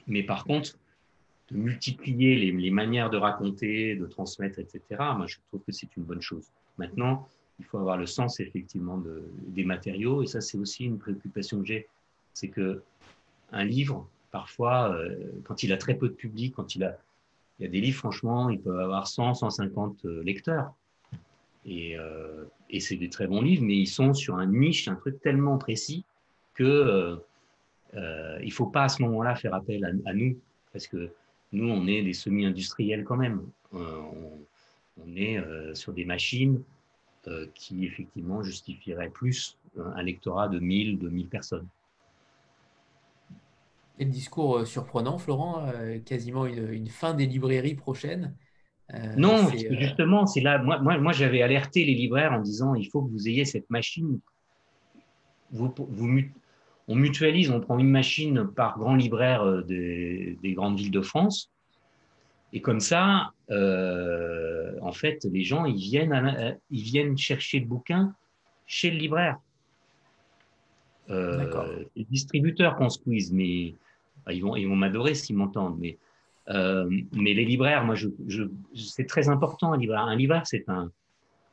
Mais 0.07 0.23
par 0.23 0.43
contre, 0.45 0.77
de 1.49 1.57
multiplier 1.57 2.35
les, 2.35 2.51
les, 2.51 2.71
manières 2.71 3.09
de 3.09 3.17
raconter, 3.17 3.95
de 3.95 4.05
transmettre, 4.05 4.59
etc. 4.59 4.81
Moi, 5.17 5.27
je 5.27 5.37
trouve 5.49 5.61
que 5.63 5.71
c'est 5.71 5.95
une 5.97 6.03
bonne 6.03 6.21
chose. 6.21 6.47
Maintenant, 6.77 7.27
il 7.61 7.65
faut 7.65 7.77
avoir 7.77 7.95
le 7.95 8.07
sens 8.07 8.39
effectivement 8.39 8.97
de, 8.97 9.23
des 9.45 9.63
matériaux. 9.63 10.23
Et 10.23 10.25
ça, 10.25 10.41
c'est 10.41 10.57
aussi 10.57 10.85
une 10.85 10.97
préoccupation 10.97 11.59
que 11.59 11.65
j'ai. 11.65 11.87
C'est 12.33 12.47
que 12.47 12.81
un 13.51 13.63
livre, 13.63 14.09
parfois, 14.31 14.95
euh, 14.95 15.15
quand 15.43 15.61
il 15.61 15.71
a 15.71 15.77
très 15.77 15.93
peu 15.93 16.09
de 16.09 16.13
public, 16.13 16.55
quand 16.55 16.73
il 16.75 16.83
a, 16.83 16.97
il 17.59 17.65
y 17.65 17.67
a 17.67 17.69
des 17.69 17.81
livres, 17.81 17.99
franchement, 17.99 18.49
il 18.49 18.59
peut 18.59 18.79
avoir 18.79 19.07
100, 19.07 19.35
150 19.35 20.05
euh, 20.05 20.23
lecteurs. 20.23 20.73
Et, 21.63 21.95
euh, 21.99 22.45
et 22.71 22.79
c'est 22.79 22.95
des 22.95 23.09
très 23.09 23.27
bons 23.27 23.43
livres, 23.43 23.63
mais 23.63 23.77
ils 23.77 23.87
sont 23.87 24.15
sur 24.15 24.37
un 24.37 24.47
niche, 24.47 24.87
un 24.87 24.95
truc 24.95 25.21
tellement 25.21 25.59
précis 25.59 26.03
que 26.55 27.19
euh, 27.93 28.39
il 28.41 28.51
faut 28.51 28.65
pas 28.65 28.85
à 28.85 28.89
ce 28.89 29.03
moment-là 29.03 29.35
faire 29.35 29.53
appel 29.53 29.85
à, 29.85 30.13
nous, 30.15 30.39
parce 30.73 30.87
que 30.87 31.11
nous, 31.51 31.69
on 31.69 31.85
est 31.85 32.01
des 32.01 32.13
semi-industriels 32.13 33.03
quand 33.03 33.17
même. 33.17 33.43
on, 33.71 35.15
est 35.15 35.39
sur 35.73 35.93
des 35.93 36.05
machines 36.05 36.61
qui 37.53 37.85
effectivement 37.85 38.41
justifierait 38.41 39.09
plus 39.09 39.57
un 39.77 40.01
lectorat 40.01 40.47
de 40.47 40.59
1000, 40.59 40.99
2000 40.99 41.27
personnes. 41.27 41.67
Quel 43.97 44.09
discours 44.09 44.57
euh, 44.57 44.65
surprenant, 44.65 45.17
Florent, 45.17 45.67
euh, 45.67 45.99
quasiment 45.99 46.45
une, 46.45 46.87
fin 46.87 47.13
des 47.13 47.27
librairies 47.27 47.75
prochaines. 47.75 48.35
non, 49.15 49.47
justement, 49.49 50.25
c'est 50.25 50.41
là. 50.41 50.57
Moi, 50.57 50.79
moi, 50.79 50.97
moi 50.97 51.11
j'avais 51.11 51.41
alerté 51.41 51.85
les 51.85 51.93
libraires 51.93 52.33
en 52.33 52.41
disant 52.41 52.73
il 52.73 52.89
faut 52.89 53.03
que 53.03 53.11
vous 53.11 53.27
ayez 53.27 53.45
cette 53.45 53.69
machine. 53.69 54.19
Vous, 55.51 55.73
vous, 55.77 56.21
on 56.87 56.95
mutualise, 56.95 57.51
on 57.51 57.59
prend 57.59 57.77
une 57.77 57.91
machine 57.91 58.47
par 58.47 58.79
grand 58.79 58.95
libraire 58.95 59.63
des, 59.63 60.37
des 60.41 60.53
grandes 60.53 60.77
villes 60.77 60.91
de 60.91 61.01
France 61.01 61.51
et 62.53 62.61
comme 62.61 62.79
ça, 62.79 63.31
euh, 63.49 64.77
en 64.81 64.91
fait, 64.91 65.25
les 65.25 65.43
gens, 65.43 65.65
ils 65.65 65.77
viennent, 65.77 66.57
ils 66.69 66.83
viennent 66.83 67.17
chercher 67.17 67.59
le 67.59 67.65
bouquin 67.65 68.13
chez 68.65 68.91
le 68.91 68.97
libraire. 68.97 69.37
Euh, 71.09 71.83
les 71.95 72.05
distributeurs 72.05 72.75
qu'on 72.75 72.89
squeeze, 72.89 73.33
mais 73.33 73.75
bah, 74.25 74.33
ils 74.33 74.41
vont, 74.41 74.55
ils 74.55 74.65
vont 74.65 74.75
m'adorer 74.75 75.13
s'ils 75.13 75.35
m'entendent. 75.35 75.77
Mais, 75.79 75.97
euh, 76.49 76.89
mais 77.13 77.33
les 77.33 77.43
libraires, 77.43 77.83
moi, 77.83 77.95
je, 77.95 78.07
je, 78.27 78.43
c'est 78.75 79.07
très 79.07 79.27
important. 79.27 79.73
Un 79.73 79.77
libraire, 79.77 80.03
un 80.03 80.15
libraire, 80.15 80.45
c'est 80.45 80.69
un, 80.69 80.91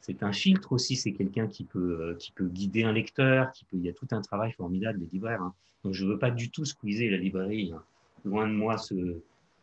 c'est 0.00 0.22
un 0.22 0.32
filtre 0.32 0.72
aussi. 0.72 0.94
C'est 0.94 1.12
quelqu'un 1.12 1.48
qui 1.48 1.64
peut, 1.64 1.98
euh, 2.00 2.14
qui 2.14 2.30
peut 2.32 2.46
guider 2.46 2.84
un 2.84 2.92
lecteur. 2.92 3.50
Qui 3.52 3.64
peut, 3.64 3.76
il 3.76 3.84
y 3.84 3.88
a 3.88 3.92
tout 3.92 4.08
un 4.12 4.20
travail 4.20 4.52
formidable 4.52 5.00
des 5.00 5.08
libraires. 5.12 5.42
Hein. 5.42 5.54
Donc, 5.82 5.94
je 5.94 6.06
veux 6.06 6.18
pas 6.18 6.30
du 6.30 6.50
tout 6.50 6.64
squeezer 6.64 7.10
la 7.10 7.18
librairie. 7.18 7.72
Hein. 7.74 7.82
Loin 8.24 8.46
de 8.46 8.52
moi 8.52 8.78
ce 8.78 8.94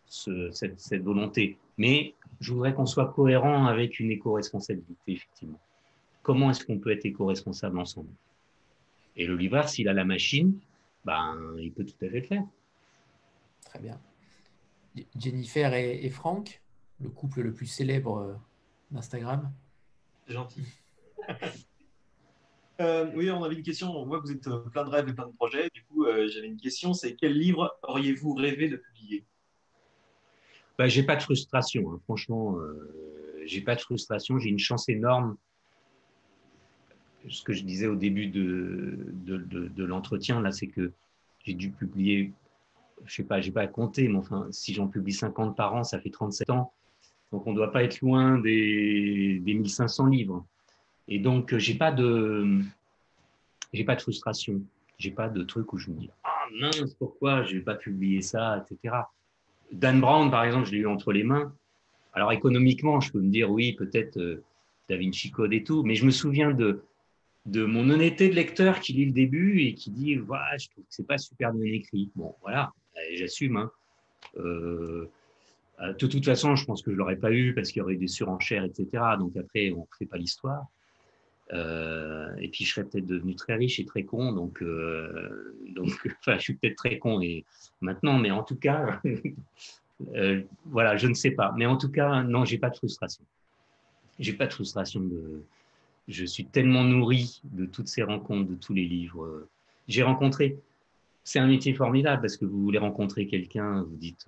cette, 0.07 0.79
cette, 0.79 1.03
volonté. 1.03 1.57
Mais 1.77 2.13
je 2.39 2.53
voudrais 2.53 2.73
qu'on 2.73 2.85
soit 2.85 3.11
cohérent 3.13 3.65
avec 3.65 3.99
une 3.99 4.11
éco-responsabilité, 4.11 4.95
effectivement. 5.07 5.59
Comment 6.23 6.51
est-ce 6.51 6.65
qu'on 6.65 6.79
peut 6.79 6.91
être 6.91 7.05
éco-responsable 7.05 7.79
ensemble? 7.79 8.09
Et 9.15 9.27
le 9.27 9.35
livreur, 9.35 9.69
s'il 9.69 9.87
a 9.87 9.93
la 9.93 10.05
machine, 10.05 10.57
ben, 11.05 11.37
il 11.59 11.71
peut 11.71 11.85
tout 11.85 12.05
à 12.05 12.09
fait 12.09 12.19
le 12.19 12.25
faire. 12.25 12.43
Très 13.65 13.79
bien. 13.79 13.99
Jennifer 15.17 15.73
et, 15.73 16.09
Franck, 16.09 16.61
le 16.99 17.09
couple 17.09 17.41
le 17.41 17.53
plus 17.53 17.65
célèbre 17.65 18.17
euh, 18.17 18.33
d'Instagram? 18.91 19.51
Gentil. 20.27 20.63
Euh, 22.81 23.09
oui, 23.15 23.31
on 23.31 23.43
avait 23.43 23.55
une 23.55 23.63
question. 23.63 23.95
On 23.95 24.05
voit 24.05 24.19
que 24.19 24.27
vous 24.27 24.31
êtes 24.33 24.47
euh, 24.47 24.59
plein 24.59 24.83
de 24.83 24.89
rêves 24.89 25.07
et 25.07 25.13
plein 25.13 25.27
de 25.27 25.33
projets. 25.33 25.69
Du 25.73 25.83
coup, 25.83 26.05
euh, 26.05 26.27
j'avais 26.27 26.47
une 26.47 26.59
question, 26.59 26.93
c'est 26.93 27.15
quel 27.15 27.33
livre 27.33 27.77
auriez-vous 27.83 28.33
rêvé 28.33 28.69
de 28.69 28.75
publier? 28.75 29.23
Bah, 30.77 30.87
J'ai 30.87 31.03
pas 31.03 31.15
de 31.15 31.21
frustration, 31.21 31.91
hein. 31.91 31.99
franchement, 32.03 32.57
j'ai 33.45 33.61
pas 33.61 33.75
de 33.75 33.81
frustration, 33.81 34.39
j'ai 34.39 34.49
une 34.49 34.59
chance 34.59 34.89
énorme. 34.89 35.37
Ce 37.29 37.43
que 37.43 37.53
je 37.53 37.63
disais 37.63 37.87
au 37.87 37.95
début 37.95 38.27
de, 38.27 39.07
de, 39.25 39.37
de 39.37 39.83
l'entretien, 39.83 40.41
là, 40.41 40.51
c'est 40.51 40.67
que 40.67 40.91
j'ai 41.43 41.53
dû 41.53 41.71
publier 41.71 42.33
je 43.03 43.15
sais 43.15 43.23
pas, 43.23 43.41
j'ai 43.41 43.51
pas 43.51 43.61
à 43.61 43.67
compter, 43.67 44.07
mais 44.07 44.17
enfin, 44.17 44.47
si 44.51 44.73
j'en 44.73 44.87
publie 44.87 45.13
50 45.13 45.55
par 45.55 45.75
an, 45.75 45.83
ça 45.83 45.99
fait 45.99 46.09
37 46.09 46.49
ans. 46.49 46.71
Donc, 47.31 47.45
on 47.47 47.53
doit 47.53 47.71
pas 47.71 47.83
être 47.83 48.01
loin 48.01 48.37
des, 48.39 49.39
des 49.43 49.53
1500 49.53 50.07
livres. 50.07 50.45
Et 51.07 51.19
donc, 51.19 51.55
j'ai 51.57 51.75
pas 51.75 51.91
de, 51.91 52.61
j'ai 53.73 53.83
pas 53.83 53.95
de 53.95 54.01
frustration. 54.01 54.61
J'ai 54.97 55.11
pas 55.11 55.27
de 55.27 55.43
truc 55.43 55.73
où 55.73 55.77
je 55.77 55.91
me 55.91 55.97
dis, 55.97 56.09
ah 56.23 56.45
mince, 56.59 56.93
pourquoi 56.97 57.43
je 57.43 57.57
vais 57.57 57.63
pas 57.63 57.75
publier 57.75 58.21
ça, 58.21 58.63
etc. 58.63 58.95
Dan 59.71 59.99
Brown, 60.01 60.31
par 60.31 60.43
exemple, 60.43 60.67
je 60.67 60.71
l'ai 60.71 60.79
eu 60.79 60.87
entre 60.87 61.11
les 61.11 61.23
mains. 61.23 61.53
Alors, 62.13 62.31
économiquement, 62.31 62.99
je 62.99 63.11
peux 63.11 63.19
me 63.19 63.29
dire, 63.29 63.51
oui, 63.51 63.73
peut-être 63.73 64.17
euh, 64.17 64.43
Da 64.89 64.97
Vinci 64.97 65.31
Code 65.31 65.53
et 65.53 65.63
tout, 65.63 65.83
mais 65.83 65.95
je 65.95 66.05
me 66.05 66.11
souviens 66.11 66.51
de, 66.51 66.83
de 67.45 67.65
mon 67.65 67.89
honnêteté 67.89 68.29
de 68.29 68.35
lecteur 68.35 68.79
qui 68.79 68.93
lit 68.93 69.05
le 69.05 69.11
début 69.11 69.61
et 69.61 69.73
qui 69.73 69.91
dit, 69.91 70.15
voilà, 70.15 70.57
je 70.57 70.69
trouve 70.69 70.83
que 70.83 70.89
c'est 70.91 71.07
pas 71.07 71.17
super 71.17 71.53
bien 71.53 71.73
écrit. 71.73 72.09
Bon, 72.15 72.33
voilà, 72.41 72.71
j'assume. 73.13 73.57
Hein. 73.57 73.71
Euh, 74.37 75.09
euh, 75.81 75.93
de 75.93 76.07
toute 76.07 76.25
façon, 76.25 76.55
je 76.55 76.65
pense 76.65 76.81
que 76.81 76.91
je 76.91 76.95
l'aurais 76.95 77.17
pas 77.17 77.31
eu 77.31 77.53
parce 77.53 77.71
qu'il 77.71 77.81
y 77.81 77.83
aurait 77.83 77.95
eu 77.95 77.97
des 77.97 78.07
surenchères, 78.07 78.63
etc. 78.63 78.87
Donc 79.19 79.35
après, 79.35 79.71
on 79.71 79.81
ne 79.81 79.97
fait 79.97 80.05
pas 80.05 80.17
l'histoire. 80.17 80.65
Euh, 81.53 82.35
et 82.39 82.49
puis, 82.49 82.65
je 82.65 82.73
serais 82.73 82.85
peut-être 82.85 83.05
devenu 83.05 83.35
très 83.35 83.55
riche 83.55 83.79
et 83.79 83.85
très 83.85 84.03
con. 84.03 84.31
Donc, 84.31 84.63
donc 84.63 85.89
enfin, 86.19 86.37
je 86.37 86.41
suis 86.41 86.55
peut-être 86.55 86.75
très 86.75 86.97
con 86.97 87.21
et 87.21 87.45
maintenant, 87.81 88.17
mais 88.17 88.31
en 88.31 88.43
tout 88.43 88.55
cas, 88.55 89.01
voilà, 90.65 90.97
je 90.97 91.07
ne 91.07 91.13
sais 91.13 91.31
pas. 91.31 91.53
Mais 91.57 91.65
en 91.65 91.77
tout 91.77 91.91
cas, 91.91 92.23
non, 92.23 92.45
j'ai 92.45 92.57
pas 92.57 92.69
de 92.69 92.77
frustration. 92.77 93.23
J'ai 94.19 94.33
pas 94.33 94.47
de 94.47 94.53
frustration. 94.53 95.03
Je 96.07 96.25
suis 96.25 96.45
tellement 96.45 96.83
nourri 96.83 97.41
de 97.43 97.65
toutes 97.65 97.87
ces 97.87 98.03
rencontres, 98.03 98.49
de 98.49 98.55
tous 98.55 98.73
les 98.73 98.85
livres. 98.85 99.47
J'ai 99.87 100.03
rencontré 100.03 100.57
c'est 101.25 101.39
un 101.39 101.47
métier 101.47 101.73
formidable 101.73 102.21
parce 102.21 102.37
que 102.37 102.45
vous 102.45 102.61
voulez 102.61 102.77
rencontrer 102.77 103.25
quelqu'un, 103.25 103.81
vous 103.81 103.97
dites, 103.97 104.27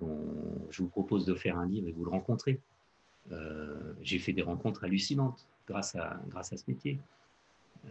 je 0.72 0.82
vous 0.82 0.90
propose 0.90 1.26
de 1.26 1.36
faire 1.36 1.58
un 1.58 1.68
livre 1.68 1.88
et 1.88 1.92
vous 1.92 2.04
le 2.04 2.10
rencontrez. 2.10 2.60
Euh, 3.32 3.94
j'ai 4.02 4.18
fait 4.18 4.34
des 4.34 4.42
rencontres 4.42 4.84
hallucinantes 4.84 5.48
grâce 5.68 5.96
à, 5.96 6.20
grâce 6.30 6.54
à 6.54 6.58
ce 6.58 6.64
métier. 6.68 7.00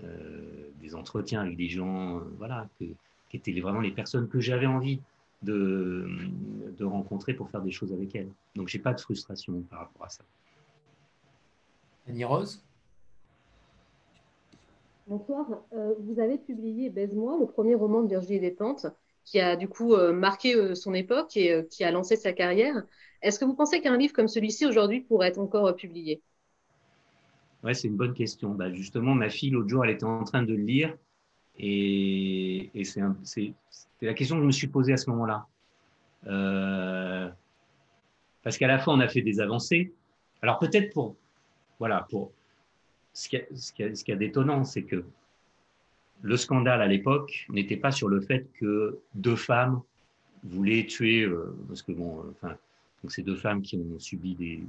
Euh, 0.05 0.69
des 0.81 0.95
entretiens 0.95 1.43
avec 1.43 1.57
des 1.57 1.69
gens, 1.69 2.19
euh, 2.19 2.23
voilà, 2.39 2.69
qui 2.79 2.97
étaient 3.33 3.59
vraiment 3.61 3.81
les 3.81 3.93
personnes 3.93 4.29
que 4.29 4.41
j'avais 4.41 4.67
envie 4.67 5.01
de, 5.43 6.09
de 6.77 6.85
rencontrer 6.85 7.35
pour 7.35 7.49
faire 7.51 7.63
des 7.63 7.71
choses 7.71 7.93
avec 7.93 8.15
elles. 8.15 8.29
Donc, 8.55 8.69
j'ai 8.69 8.79
pas 8.79 8.93
de 8.93 9.01
frustration 9.01 9.63
par 9.71 9.81
rapport 9.81 10.05
à 10.05 10.09
ça. 10.09 10.25
Annie 12.09 12.25
Rose? 12.25 12.63
Bonsoir. 15.07 15.47
Euh, 15.73 15.95
vous 16.01 16.19
avez 16.21 16.37
publié 16.37 16.91
Baise-moi, 16.91 17.39
le 17.39 17.47
premier 17.47 17.77
roman 17.77 18.03
de 18.03 18.09
Virginie 18.09 18.41
Despentes, 18.41 18.87
qui 19.25 19.39
a 19.39 19.55
du 19.55 19.69
coup 19.69 19.95
euh, 19.95 20.13
marqué 20.13 20.55
euh, 20.57 20.75
son 20.75 20.95
époque 20.95 21.37
et 21.37 21.65
qui 21.71 21.85
a 21.85 21.93
lancé 21.93 22.17
sa 22.17 22.33
carrière. 22.33 22.85
Est-ce 23.23 23.39
que 23.39 23.45
vous 23.45 23.55
pensez 23.55 23.81
qu'un 23.81 23.97
livre 23.97 24.13
comme 24.13 24.29
celui-ci 24.29 24.67
aujourd'hui 24.67 25.01
pourrait 25.01 25.29
être 25.29 25.39
encore 25.39 25.75
publié? 25.77 26.23
Ouais, 27.67 27.75
c'est 27.75 27.89
une 27.89 27.97
bonne 27.97 28.15
question. 28.15 28.55
Bah, 28.55 28.73
justement, 28.73 29.13
ma 29.13 29.29
fille, 29.29 29.51
l'autre 29.51 29.69
jour, 29.69 29.85
elle 29.85 29.91
était 29.91 30.05
en 30.05 30.23
train 30.23 30.45
de 30.45 30.55
le 30.55 30.63
lire 30.63 30.97
et, 31.59 32.71
c'est 32.85 33.01
la 34.01 34.15
question 34.15 34.37
que 34.37 34.43
je 34.43 34.47
me 34.47 34.53
suis 34.53 34.69
posée 34.69 34.93
à 34.93 34.97
ce 34.97 35.11
moment-là. 35.11 35.49
parce 38.45 38.57
qu'à 38.57 38.69
la 38.69 38.79
fois, 38.79 38.95
on 38.95 39.01
a 39.01 39.09
fait 39.09 39.23
des 39.23 39.41
avancées. 39.41 39.93
Alors 40.43 40.61
peut-être 40.61 40.93
pour, 40.95 41.17
voilà, 41.81 42.07
pour 42.09 42.31
ce 43.13 43.29
qui 43.29 43.37
est, 43.83 44.17
d'étonnant, 44.17 44.63
c'est 44.63 44.85
que 44.85 45.05
le 46.23 46.37
scandale 46.37 46.81
à 46.81 46.87
l'époque 46.87 47.47
n'était 47.49 47.79
pas 47.79 47.91
sur 47.91 48.07
le 48.07 48.21
fait 48.21 48.47
que 48.61 49.01
deux 49.15 49.35
femmes 49.35 49.83
voulaient 50.45 50.87
tuer, 50.87 51.23
euh, 51.23 51.53
parce 51.67 51.83
que 51.83 51.91
bon, 51.91 52.21
euh, 52.21 52.31
enfin, 52.31 52.57
donc 53.03 53.11
ces 53.11 53.25
deux 53.25 53.35
femmes 53.35 53.61
qui 53.61 53.77
ont 53.77 53.99
subi 53.99 54.37
des, 54.37 54.63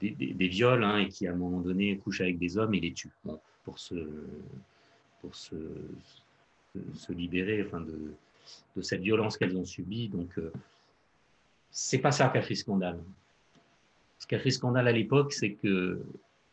des, 0.00 0.48
viols 0.48 0.82
hein, 0.82 0.98
et 0.98 1.08
qui 1.08 1.26
à 1.26 1.32
un 1.32 1.36
moment 1.36 1.60
donné 1.60 1.98
couchent 1.98 2.22
avec 2.22 2.38
des 2.38 2.56
hommes 2.58 2.74
et 2.74 2.80
les 2.80 2.94
bon, 3.24 3.38
pour 3.64 3.78
se, 3.78 3.94
pour 5.20 5.34
se, 5.34 5.56
se 6.94 7.12
libérer 7.12 7.62
enfin, 7.66 7.80
de, 7.80 8.14
de 8.76 8.82
cette 8.82 9.02
violence 9.02 9.36
qu'elles 9.36 9.56
ont 9.56 9.64
subie. 9.64 10.08
Donc, 10.08 10.38
euh, 10.38 10.52
c'est 11.70 11.98
pas 11.98 12.12
ça 12.12 12.28
qu'a 12.28 12.42
fait 12.42 12.54
scandale. 12.54 13.02
Ce 14.18 14.26
qu'a 14.26 14.38
fait 14.38 14.50
scandale 14.50 14.88
à 14.88 14.92
l'époque, 14.92 15.32
c'est 15.32 15.52
que 15.52 16.02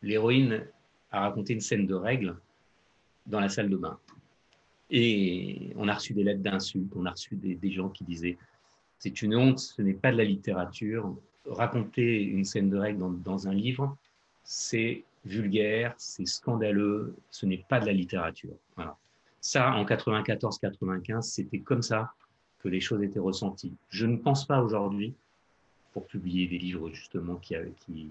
l'héroïne 0.02 0.64
a 1.10 1.20
raconté 1.20 1.52
une 1.52 1.60
scène 1.60 1.86
de 1.86 1.94
règles 1.94 2.36
dans 3.26 3.40
la 3.40 3.48
salle 3.48 3.68
de 3.68 3.76
bain. 3.76 3.98
Et 4.90 5.72
on 5.76 5.86
a 5.88 5.94
reçu 5.94 6.14
des 6.14 6.24
lettres 6.24 6.42
d'insultes, 6.42 6.92
on 6.96 7.04
a 7.04 7.10
reçu 7.10 7.36
des, 7.36 7.70
gens 7.70 7.90
qui 7.90 8.04
disaient 8.04 8.38
c'est 8.98 9.20
une 9.22 9.36
honte, 9.36 9.58
ce 9.58 9.82
n'est 9.82 9.94
pas 9.94 10.10
de 10.12 10.16
la 10.16 10.24
littérature. 10.24 11.14
Raconter 11.46 12.22
une 12.22 12.44
scène 12.44 12.68
de 12.68 12.76
règles 12.76 13.22
dans, 13.22 13.48
un 13.48 13.54
livre, 13.54 13.96
c'est 14.44 15.04
vulgaire, 15.24 15.94
c'est 15.96 16.26
scandaleux, 16.26 17.14
ce 17.30 17.46
n'est 17.46 17.64
pas 17.68 17.80
de 17.80 17.86
la 17.86 17.92
littérature. 17.92 18.54
Voilà. 18.76 18.96
Ça, 19.40 19.72
en 19.72 19.84
94-95, 19.84 21.22
c'était 21.22 21.60
comme 21.60 21.82
ça 21.82 22.12
que 22.58 22.68
les 22.68 22.80
choses 22.80 23.02
étaient 23.02 23.18
ressenties. 23.18 23.74
Je 23.88 24.06
ne 24.06 24.16
pense 24.16 24.46
pas 24.46 24.60
aujourd'hui, 24.62 25.14
pour 25.92 26.06
publier 26.06 26.46
des 26.46 26.58
livres 26.58 26.90
justement 26.90 27.36
qui, 27.36 27.54
qui, 27.80 28.10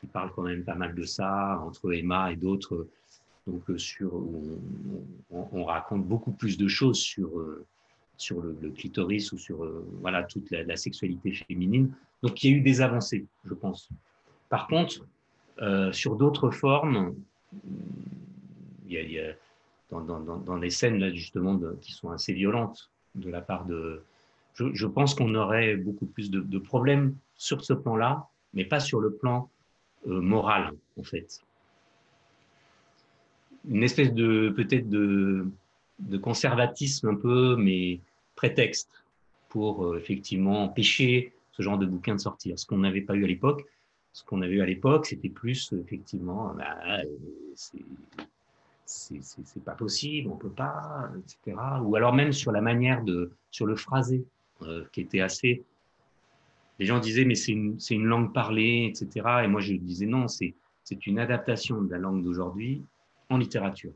qui 0.00 0.06
parle 0.06 0.32
quand 0.32 0.42
même 0.42 0.64
pas 0.64 0.74
mal 0.74 0.94
de 0.94 1.04
ça, 1.04 1.60
entre 1.64 1.92
Emma 1.92 2.32
et 2.32 2.36
d'autres. 2.36 2.88
Donc, 3.46 3.68
euh, 3.70 3.78
sur, 3.78 4.12
on, 5.30 5.64
raconte 5.64 6.04
beaucoup 6.06 6.32
plus 6.32 6.56
de 6.58 6.68
choses 6.68 6.98
sur, 6.98 7.38
euh, 7.38 7.66
sur 8.20 8.40
le, 8.40 8.70
clitoris 8.70 9.32
ou 9.32 9.38
sur 9.38 9.64
euh, 9.64 9.86
voilà, 10.00 10.22
toute 10.24 10.50
la, 10.50 10.76
sexualité 10.76 11.32
féminine. 11.32 11.92
Donc, 12.22 12.42
il 12.42 12.50
y 12.50 12.54
a 12.54 12.56
eu 12.56 12.60
des 12.60 12.80
avancées, 12.80 13.26
je 13.44 13.54
pense. 13.54 13.88
Par 14.48 14.66
contre, 14.66 15.06
sur 15.92 16.16
d'autres 16.16 16.50
formes, 16.50 17.14
il 18.88 19.12
y 19.12 19.20
a, 19.20 19.34
dans, 19.90 20.20
dans, 20.20 20.56
les 20.56 20.70
scènes 20.70 20.98
là, 20.98 21.10
justement 21.12 21.58
qui 21.80 21.92
sont 21.92 22.10
assez 22.10 22.32
violentes 22.32 22.90
de 23.14 23.30
la 23.30 23.40
part 23.40 23.64
de. 23.66 24.02
Je, 24.54 24.86
pense 24.86 25.14
qu'on 25.14 25.34
aurait 25.34 25.76
beaucoup 25.76 26.06
plus 26.06 26.30
de, 26.30 26.58
problèmes 26.58 27.16
sur 27.36 27.64
ce 27.64 27.72
plan-là, 27.72 28.26
mais 28.52 28.64
pas 28.64 28.80
sur 28.80 29.00
le 29.00 29.14
plan 29.14 29.48
euh, 30.06 30.20
morale, 30.20 30.72
en 30.98 31.02
fait. 31.02 31.40
Une 33.68 33.82
espèce 33.82 34.12
de, 34.12 34.52
peut-être 34.54 34.88
de, 34.88 35.46
de 36.00 36.18
conservatisme 36.18 37.08
un 37.08 37.14
peu, 37.14 37.56
mais 37.56 38.00
prétexte 38.40 39.04
pour 39.50 39.84
euh, 39.84 39.98
effectivement 39.98 40.64
empêcher 40.64 41.34
ce 41.52 41.60
genre 41.60 41.76
de 41.76 41.84
bouquin 41.84 42.14
de 42.14 42.20
sortir. 42.20 42.58
Ce 42.58 42.64
qu'on 42.64 42.78
n'avait 42.78 43.02
pas 43.02 43.14
eu 43.14 43.24
à 43.24 43.26
l'époque, 43.26 43.66
ce 44.14 44.24
qu'on 44.24 44.40
avait 44.40 44.54
eu 44.54 44.62
à 44.62 44.66
l'époque, 44.66 45.04
c'était 45.04 45.28
plus 45.28 45.74
effectivement, 45.74 46.54
bah, 46.54 47.02
c'est 48.86 49.64
pas 49.64 49.74
possible, 49.74 50.30
on 50.32 50.38
peut 50.38 50.56
pas, 50.64 51.10
etc. 51.18 51.54
Ou 51.82 51.96
alors 51.96 52.14
même 52.14 52.32
sur 52.32 52.50
la 52.50 52.62
manière 52.62 53.04
de, 53.04 53.30
sur 53.50 53.66
le 53.66 53.76
phrasé, 53.76 54.24
euh, 54.62 54.84
qui 54.90 55.02
était 55.02 55.20
assez 55.20 55.62
les 56.78 56.86
gens 56.86 56.98
disaient, 56.98 57.26
mais 57.26 57.34
c'est 57.34 57.52
une, 57.52 57.76
une, 57.90 58.06
langue 58.06 58.32
parlée, 58.32 58.90
etc. 58.90 59.44
Et 59.44 59.48
moi, 59.48 59.60
je 59.60 59.74
disais, 59.74 60.06
non, 60.06 60.28
c'est 60.28 60.54
une 61.06 61.18
adaptation 61.18 61.82
de 61.82 61.90
la 61.90 61.98
langue 61.98 62.24
d'aujourd'hui 62.24 62.82
en 63.28 63.36
littérature. 63.36 63.92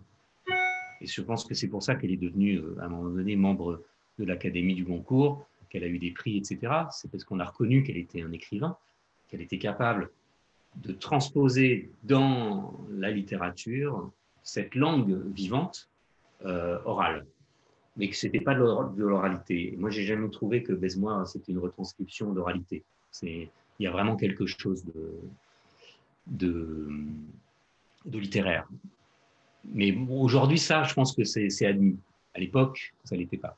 Et 1.00 1.06
je 1.06 1.22
pense 1.22 1.46
que 1.46 1.54
c'est 1.54 1.68
pour 1.68 1.82
ça 1.82 1.94
qu'elle 1.94 2.12
est 2.12 2.18
devenue, 2.18 2.58
euh, 2.58 2.76
à 2.80 2.84
un 2.84 2.88
moment 2.88 3.08
donné, 3.08 3.36
membre 3.36 3.82
de 4.18 4.24
l'Académie 4.24 4.74
du 4.74 4.84
Goncourt, 4.84 5.46
qu'elle 5.68 5.84
a 5.84 5.88
eu 5.88 5.98
des 5.98 6.12
prix, 6.12 6.36
etc. 6.36 6.58
C'est 6.90 7.10
parce 7.10 7.24
qu'on 7.24 7.40
a 7.40 7.44
reconnu 7.44 7.82
qu'elle 7.82 7.96
était 7.96 8.22
un 8.22 8.32
écrivain, 8.32 8.76
qu'elle 9.28 9.40
était 9.40 9.58
capable 9.58 10.10
de 10.76 10.92
transposer 10.92 11.90
dans 12.02 12.74
la 12.90 13.10
littérature 13.10 14.10
cette 14.42 14.74
langue 14.74 15.20
vivante 15.32 15.88
euh, 16.44 16.78
orale 16.84 17.26
mais 17.96 18.08
que 18.08 18.16
c'était 18.16 18.40
pas 18.40 18.54
de 18.54 18.60
l'oralité. 19.02 19.74
Moi, 19.78 19.90
j'ai 19.90 20.04
jamais 20.04 20.28
trouvé 20.28 20.62
que 20.62 20.72
Baise-moi, 20.72 21.24
c'était 21.26 21.52
une 21.52 21.58
retranscription 21.58 22.32
d'oralité. 22.32 22.84
Il 23.22 23.48
y 23.78 23.86
a 23.86 23.90
vraiment 23.90 24.16
quelque 24.16 24.46
chose 24.46 24.84
de, 24.84 25.20
de, 28.04 28.18
littéraire. 28.18 28.68
Mais 29.64 29.96
aujourd'hui, 30.10 30.58
ça, 30.58 30.82
je 30.82 30.94
pense 30.94 31.14
que 31.14 31.24
c'est 31.24 31.66
admis. 31.66 31.96
À 32.34 32.40
l'époque, 32.40 32.94
ça 33.04 33.16
l'était 33.16 33.36
pas. 33.36 33.56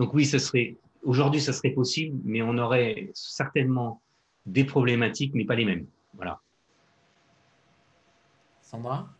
Donc 0.00 0.14
oui, 0.14 0.24
ça 0.24 0.38
serait 0.38 0.78
aujourd'hui, 1.02 1.42
ça 1.42 1.52
serait 1.52 1.72
possible, 1.72 2.18
mais 2.24 2.40
on 2.40 2.56
aurait 2.56 3.10
certainement 3.12 4.00
des 4.46 4.64
problématiques, 4.64 5.34
mais 5.34 5.44
pas 5.44 5.54
les 5.54 5.66
mêmes. 5.66 5.86
Voilà. 6.14 6.40
Sandra? 8.62 9.14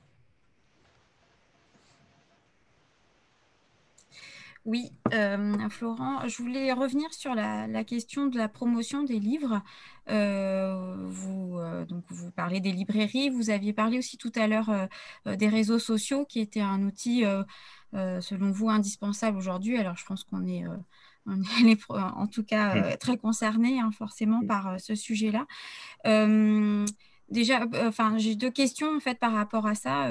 Oui, 4.66 4.92
euh, 5.14 5.68
Florent, 5.70 6.28
je 6.28 6.36
voulais 6.42 6.72
revenir 6.72 7.12
sur 7.14 7.34
la, 7.34 7.84
question 7.84 8.26
de 8.26 8.36
la 8.36 8.48
promotion 8.48 9.02
des 9.02 9.18
livres. 9.18 9.62
Euh, 10.10 10.96
vous, 11.06 11.58
euh, 11.58 11.86
donc 11.86 12.04
vous 12.08 12.30
parlez 12.30 12.60
des 12.60 12.72
librairies, 12.72 13.30
vous 13.30 13.48
aviez 13.48 13.72
parlé 13.72 13.96
aussi 13.96 14.18
tout 14.18 14.32
à 14.34 14.46
l'heure 14.46 14.88
des 15.24 15.48
réseaux 15.48 15.78
sociaux 15.78 16.26
qui 16.26 16.40
étaient 16.40 16.60
un 16.60 16.82
outil, 16.82 17.24
selon 17.92 18.50
vous, 18.50 18.68
indispensable 18.68 19.38
aujourd'hui. 19.38 19.78
Alors 19.78 19.96
je 19.96 20.04
pense 20.04 20.24
qu'on 20.24 20.46
est, 20.46 20.64
en 21.88 22.26
tout 22.26 22.44
cas 22.44 22.96
très 22.98 23.16
concernés 23.16 23.80
hein, 23.80 23.90
forcément 23.92 24.44
par 24.46 24.78
ce 24.78 24.94
sujet-là. 24.94 25.46
déjà, 27.30 27.66
enfin, 27.86 28.18
j'ai 28.18 28.34
deux 28.34 28.50
questions 28.50 28.94
en 28.94 29.00
fait 29.00 29.18
par 29.18 29.32
rapport 29.32 29.66
à 29.66 29.74
ça 29.74 30.06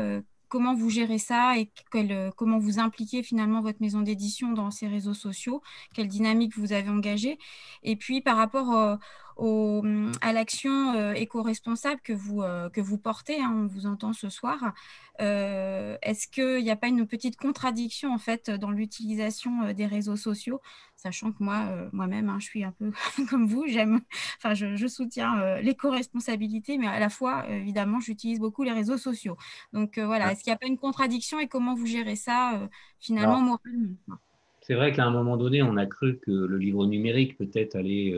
comment 0.50 0.74
vous 0.74 0.90
gérez 0.90 1.20
ça 1.20 1.58
et 1.58 1.70
euh, 1.96 2.32
comment 2.36 2.60
vous 2.60 2.80
impliquez 2.80 3.24
finalement 3.24 3.62
votre 3.62 3.82
maison 3.82 4.02
d'édition 4.02 4.52
dans 4.52 4.72
ces 4.72 4.88
réseaux 4.88 5.14
sociaux, 5.14 5.62
quelle 5.94 6.08
dynamique 6.08 6.58
vous 6.58 6.74
avez 6.74 6.90
engagée. 6.90 7.38
Et 7.84 7.96
puis 7.96 8.22
par 8.22 8.38
rapport 8.38 8.98
Hum, 9.42 10.12
à 10.20 10.34
l'action 10.34 10.94
euh, 10.96 11.14
éco-responsable 11.14 12.02
que, 12.02 12.12
vous, 12.12 12.42
euh, 12.42 12.70
que 12.70 12.82
vous 12.82 12.98
portez, 12.98 13.40
hein, 13.40 13.54
on 13.56 13.68
vous 13.68 13.86
entend 13.86 14.12
ce 14.12 14.28
soir. 14.28 14.74
Euh, 15.22 15.98
est-ce 16.02 16.28
qu'il 16.28 16.62
n'y 16.62 16.72
a 16.72 16.76
pas 16.76 16.88
une 16.88 17.08
petite 17.08 17.38
contradiction 17.38 18.14
en 18.14 18.18
fait 18.18 18.50
dans 18.50 18.70
l'utilisation 18.70 19.72
des 19.72 19.86
réseaux 19.86 20.18
sociaux, 20.18 20.60
sachant 20.98 21.32
que 21.32 21.42
moi, 21.42 21.88
moi-même, 21.94 22.28
hein, 22.28 22.38
je 22.40 22.46
suis 22.48 22.66
un 22.66 22.74
peu 22.74 22.92
comme 23.30 23.48
vous, 23.48 23.66
j'aime, 23.66 24.02
enfin, 24.38 24.54
je, 24.56 24.88
soutiens 24.88 25.58
l'éco-responsabilité, 25.62 26.78
mais 26.78 26.88
à 26.88 27.00
la 27.00 27.10
fois, 27.10 27.48
évidemment, 27.50 28.02
j'utilise 28.02 28.40
beaucoup 28.40 28.64
les 28.64 28.74
réseaux 28.74 28.98
sociaux. 28.98 29.38
Donc 29.72 29.98
voilà, 30.00 30.34
est-ce 30.34 30.44
qu'il 30.44 30.52
n'y 30.52 30.56
a 30.56 30.60
pas 30.60 30.68
une 30.68 30.78
contradiction 30.78 31.40
et 31.40 31.48
comment 31.48 31.76
vous 31.76 31.86
gérez 31.86 32.18
ça 32.18 32.70
finalement 33.00 33.40
moralement? 33.40 34.18
C'est 34.62 34.76
vrai 34.76 34.92
qu'à 34.92 35.06
un 35.06 35.12
moment 35.12 35.38
donné, 35.38 35.64
on 35.64 35.78
a 35.78 35.86
cru 35.86 36.20
que 36.20 36.32
le 36.32 36.58
livre 36.58 36.86
numérique 36.86 37.38
peut-être 37.38 37.76
allait 37.76 38.14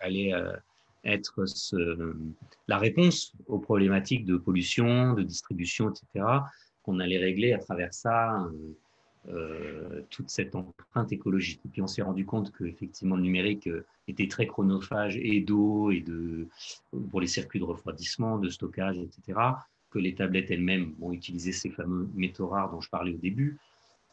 allait 0.00 0.32
euh, 0.34 0.52
être 1.04 1.44
la 2.66 2.78
réponse 2.78 3.32
aux 3.46 3.58
problématiques 3.58 4.24
de 4.24 4.36
pollution, 4.36 5.14
de 5.14 5.22
distribution, 5.22 5.90
etc., 5.90 6.26
qu'on 6.82 7.00
allait 7.00 7.18
régler 7.18 7.52
à 7.52 7.58
travers 7.58 7.92
ça 7.92 8.40
euh, 8.40 8.76
euh, 9.28 10.02
toute 10.10 10.30
cette 10.30 10.54
empreinte 10.54 11.12
écologique. 11.12 11.60
Et 11.64 11.68
puis 11.68 11.82
on 11.82 11.86
s'est 11.86 12.02
rendu 12.02 12.24
compte 12.24 12.52
qu'effectivement 12.56 13.16
le 13.16 13.22
numérique 13.22 13.68
était 14.08 14.28
très 14.28 14.46
chronophage 14.46 15.16
et 15.16 15.40
d'eau 15.40 15.90
et 15.90 16.00
de 16.00 16.48
pour 17.10 17.20
les 17.20 17.26
circuits 17.26 17.58
de 17.58 17.64
refroidissement, 17.64 18.38
de 18.38 18.48
stockage, 18.48 18.98
etc. 18.98 19.38
Que 19.90 19.98
les 19.98 20.14
tablettes 20.14 20.50
elles-mêmes 20.50 20.94
vont 20.98 21.12
utiliser 21.12 21.52
ces 21.52 21.70
fameux 21.70 22.08
métaux 22.14 22.48
rares 22.48 22.70
dont 22.70 22.80
je 22.80 22.90
parlais 22.90 23.14
au 23.14 23.18
début. 23.18 23.58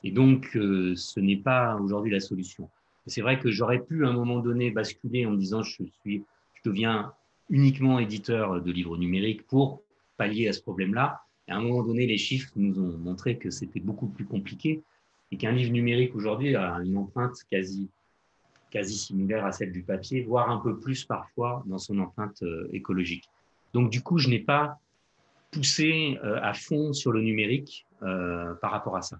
Et 0.03 0.11
donc 0.11 0.49
ce 0.53 1.19
n'est 1.19 1.37
pas 1.37 1.75
aujourd'hui 1.75 2.11
la 2.11 2.19
solution. 2.19 2.69
C'est 3.05 3.21
vrai 3.21 3.39
que 3.39 3.51
j'aurais 3.51 3.79
pu 3.79 4.05
à 4.05 4.09
un 4.09 4.13
moment 4.13 4.39
donné 4.39 4.71
basculer 4.71 5.25
en 5.25 5.31
me 5.31 5.37
disant 5.37 5.61
je 5.61 5.83
suis, 6.01 6.23
je 6.53 6.61
deviens 6.69 7.13
uniquement 7.49 7.99
éditeur 7.99 8.61
de 8.61 8.71
livres 8.71 8.97
numériques 8.97 9.45
pour 9.47 9.81
pallier 10.17 10.47
à 10.47 10.53
ce 10.53 10.61
problème-là. 10.61 11.21
À 11.49 11.57
un 11.57 11.61
moment 11.61 11.83
donné, 11.83 12.07
les 12.07 12.17
chiffres 12.17 12.51
nous 12.55 12.79
ont 12.79 12.97
montré 12.97 13.37
que 13.37 13.49
c'était 13.49 13.81
beaucoup 13.81 14.07
plus 14.07 14.25
compliqué 14.25 14.81
et 15.31 15.37
qu'un 15.37 15.51
livre 15.51 15.71
numérique 15.71 16.15
aujourd'hui 16.15 16.55
a 16.55 16.77
une 16.77 16.97
empreinte 16.97 17.35
quasi, 17.49 17.89
quasi 18.71 18.97
similaire 18.97 19.45
à 19.45 19.51
celle 19.51 19.71
du 19.71 19.83
papier, 19.83 20.21
voire 20.21 20.49
un 20.49 20.57
peu 20.57 20.79
plus 20.79 21.03
parfois 21.05 21.63
dans 21.65 21.79
son 21.79 21.99
empreinte 21.99 22.41
euh, 22.43 22.69
écologique. 22.71 23.25
Donc 23.73 23.89
du 23.89 24.01
coup, 24.01 24.17
je 24.17 24.29
n'ai 24.29 24.39
pas 24.39 24.79
poussé 25.51 26.17
euh, 26.23 26.39
à 26.41 26.53
fond 26.53 26.93
sur 26.93 27.11
le 27.11 27.21
numérique 27.21 27.85
euh, 28.03 28.53
par 28.55 28.71
rapport 28.71 28.95
à 28.95 29.01
ça. 29.01 29.19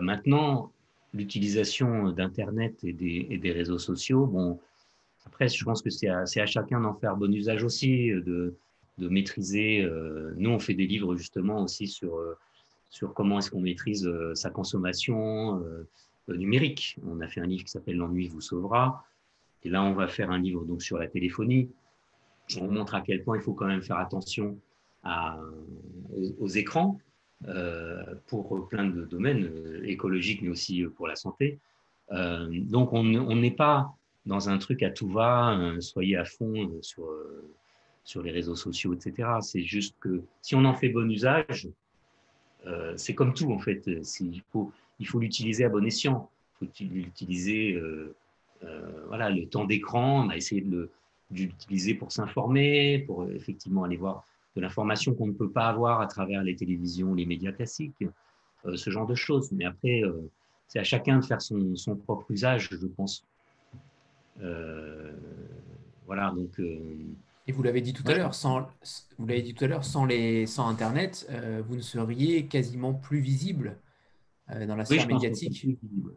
maintenant, 0.00 0.72
l'utilisation 1.14 2.10
d'Internet 2.10 2.82
et 2.84 2.92
des, 2.92 3.52
réseaux 3.52 3.78
sociaux, 3.78 4.26
bon, 4.26 4.58
après, 5.26 5.48
je 5.48 5.64
pense 5.64 5.82
que 5.82 5.90
c'est 5.90 6.08
à, 6.08 6.46
chacun 6.46 6.80
d'en 6.80 6.94
faire 6.94 7.16
bon 7.16 7.32
usage 7.32 7.62
aussi, 7.64 8.08
de, 8.08 8.54
maîtriser. 8.98 9.82
Euh, 9.82 10.32
nous, 10.36 10.50
on 10.50 10.60
fait 10.60 10.74
des 10.74 10.86
livres 10.86 11.16
justement 11.16 11.62
aussi 11.62 11.88
sur, 11.88 12.16
euh, 12.16 12.36
sur 12.88 13.14
comment 13.14 13.40
est-ce 13.40 13.50
qu'on 13.50 13.60
maîtrise 13.60 14.06
euh, 14.06 14.32
sa 14.36 14.48
consommation 14.48 15.60
numérique. 16.28 16.98
On 17.08 17.20
a 17.20 17.26
fait 17.26 17.40
un 17.40 17.46
livre 17.46 17.64
qui 17.64 17.70
s'appelle 17.70 17.96
L'ennui 17.96 18.28
vous 18.28 18.40
sauvera. 18.40 19.04
Et 19.64 19.68
là, 19.68 19.82
on 19.82 19.92
va 19.92 20.06
faire 20.06 20.30
un 20.30 20.38
livre 20.38 20.64
donc 20.64 20.82
sur 20.82 20.98
la 20.98 21.08
téléphonie. 21.08 21.68
On 22.60 22.68
montre 22.68 22.94
à 22.94 23.00
quel 23.00 23.24
point 23.24 23.36
il 23.36 23.42
faut 23.42 23.54
quand 23.54 23.66
même 23.66 23.82
faire 23.82 23.98
attention 23.98 24.58
aux 26.38 26.48
écrans 26.48 27.00
pour 28.26 28.68
plein 28.68 28.86
de 28.86 29.04
domaines 29.04 29.44
euh, 29.44 29.82
écologiques, 29.84 30.42
mais 30.42 30.48
aussi 30.48 30.82
euh, 30.82 30.90
pour 30.90 31.08
la 31.08 31.16
santé. 31.16 31.58
donc, 32.10 32.92
on 32.92 33.36
n'est 33.36 33.56
pas 33.56 33.94
dans 34.26 34.48
un 34.48 34.58
truc 34.58 34.82
à 34.82 34.90
tout 34.90 35.08
va, 35.08 35.58
soyez 35.80 36.16
à 36.16 36.24
fond 36.24 36.70
sur, 36.82 38.22
les 38.22 38.30
réseaux 38.30 38.56
sociaux, 38.56 38.92
etc. 38.94 39.28
C'est 39.40 39.62
juste 39.62 39.96
que 39.98 40.22
si 40.42 40.54
on 40.54 40.64
en 40.64 40.74
fait 40.74 40.90
bon 40.90 41.10
usage, 41.10 41.68
c'est 42.96 43.14
comme 43.14 43.32
tout 43.32 43.50
en 43.50 43.58
fait. 43.58 43.88
Il 44.98 45.06
faut 45.06 45.18
l'utiliser 45.18 45.64
à 45.64 45.70
bon 45.70 45.84
escient. 45.86 46.30
Il 46.60 46.66
faut 46.66 46.84
l'utiliser, 46.84 47.80
voilà, 49.08 49.30
le 49.30 49.46
temps 49.46 49.64
d'écran. 49.64 50.26
On 50.26 50.28
a 50.28 50.36
essayé 50.36 50.60
de 50.60 50.90
l'utiliser 51.30 51.94
pour 51.94 52.12
s'informer, 52.12 52.98
pour 53.06 53.28
effectivement 53.30 53.84
aller 53.84 53.96
voir 53.96 54.26
de 54.56 54.60
l'information 54.60 55.14
qu'on 55.14 55.26
ne 55.26 55.32
peut 55.32 55.50
pas 55.50 55.68
avoir 55.68 56.00
à 56.00 56.06
travers 56.06 56.42
les 56.42 56.56
télévisions, 56.56 57.14
les 57.14 57.26
médias 57.26 57.52
classiques, 57.52 58.04
euh, 58.66 58.76
ce 58.76 58.90
genre 58.90 59.06
de 59.06 59.14
choses. 59.14 59.50
Mais 59.52 59.64
après, 59.64 60.02
euh, 60.02 60.30
c'est 60.68 60.78
à 60.78 60.84
chacun 60.84 61.18
de 61.18 61.24
faire 61.24 61.40
son, 61.40 61.74
son, 61.76 61.96
propre 61.96 62.30
usage, 62.30 62.68
je 62.70 62.86
pense. 62.86 63.24
Euh, 64.40 65.12
voilà, 66.06 66.32
donc. 66.34 66.58
et 66.58 67.52
vous 67.52 67.62
l'avez 67.62 67.80
dit 67.80 67.92
tout 67.92 68.02
à 68.06 68.14
l'heure, 68.14 68.34
sans, 68.34 68.68
vous 69.18 69.26
l'avez 69.26 69.42
dit 69.42 69.54
tout 69.54 69.64
à 69.64 69.68
l'heure, 69.68 69.84
sans 69.84 70.04
les, 70.04 70.46
sans 70.46 70.68
Internet, 70.68 71.30
vous 71.66 71.76
ne 71.76 71.80
seriez 71.80 72.46
quasiment 72.46 72.92
plus 72.92 73.20
visible 73.20 73.76
dans 74.48 74.76
la 74.76 74.84
sphère 74.84 75.06
médiatique. 75.06 75.66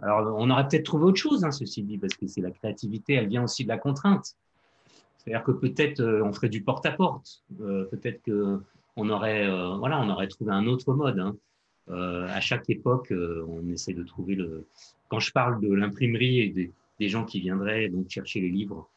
Alors, 0.01 0.35
on 0.37 0.49
aurait 0.49 0.67
peut-être 0.67 0.85
trouvé 0.85 1.05
autre 1.05 1.19
chose, 1.19 1.45
hein, 1.45 1.51
ceci 1.51 1.83
dit, 1.83 1.97
parce 1.97 2.15
que 2.15 2.27
c'est 2.27 2.41
la 2.41 2.51
créativité, 2.51 3.13
elle 3.13 3.27
vient 3.27 3.43
aussi 3.43 3.63
de 3.63 3.69
la 3.69 3.77
contrainte. 3.77 4.35
C'est-à-dire 5.25 5.43
que 5.43 5.51
peut-être 5.51 6.01
euh, 6.01 6.23
on 6.23 6.31
ferait 6.33 6.49
du 6.49 6.61
porte-à-porte, 6.61 7.43
euh, 7.59 7.85
peut-être 7.85 8.21
que 8.21 8.61
on 8.95 9.09
aurait, 9.09 9.45
euh, 9.47 9.75
voilà, 9.77 10.05
aurait 10.05 10.27
trouvé 10.27 10.51
un 10.51 10.67
autre 10.67 10.93
mode. 10.93 11.19
Hein. 11.19 11.35
à 11.89 12.39
chaque 12.41 12.69
époque, 12.69 13.11
on 13.11 13.67
essaie 13.69 13.93
de 13.93 14.03
trouver 14.03 14.35
le. 14.35 14.65
Quand 15.09 15.19
je 15.19 15.31
parle 15.31 15.59
de 15.59 15.73
l'imprimerie 15.73 16.39
et 16.39 16.49
des, 16.49 16.71
des, 16.99 17.09
gens 17.09 17.25
qui 17.25 17.39
viendraient 17.39 17.89
donc 17.89 18.09
chercher 18.09 18.39
les 18.39 18.49
livres 18.49 18.87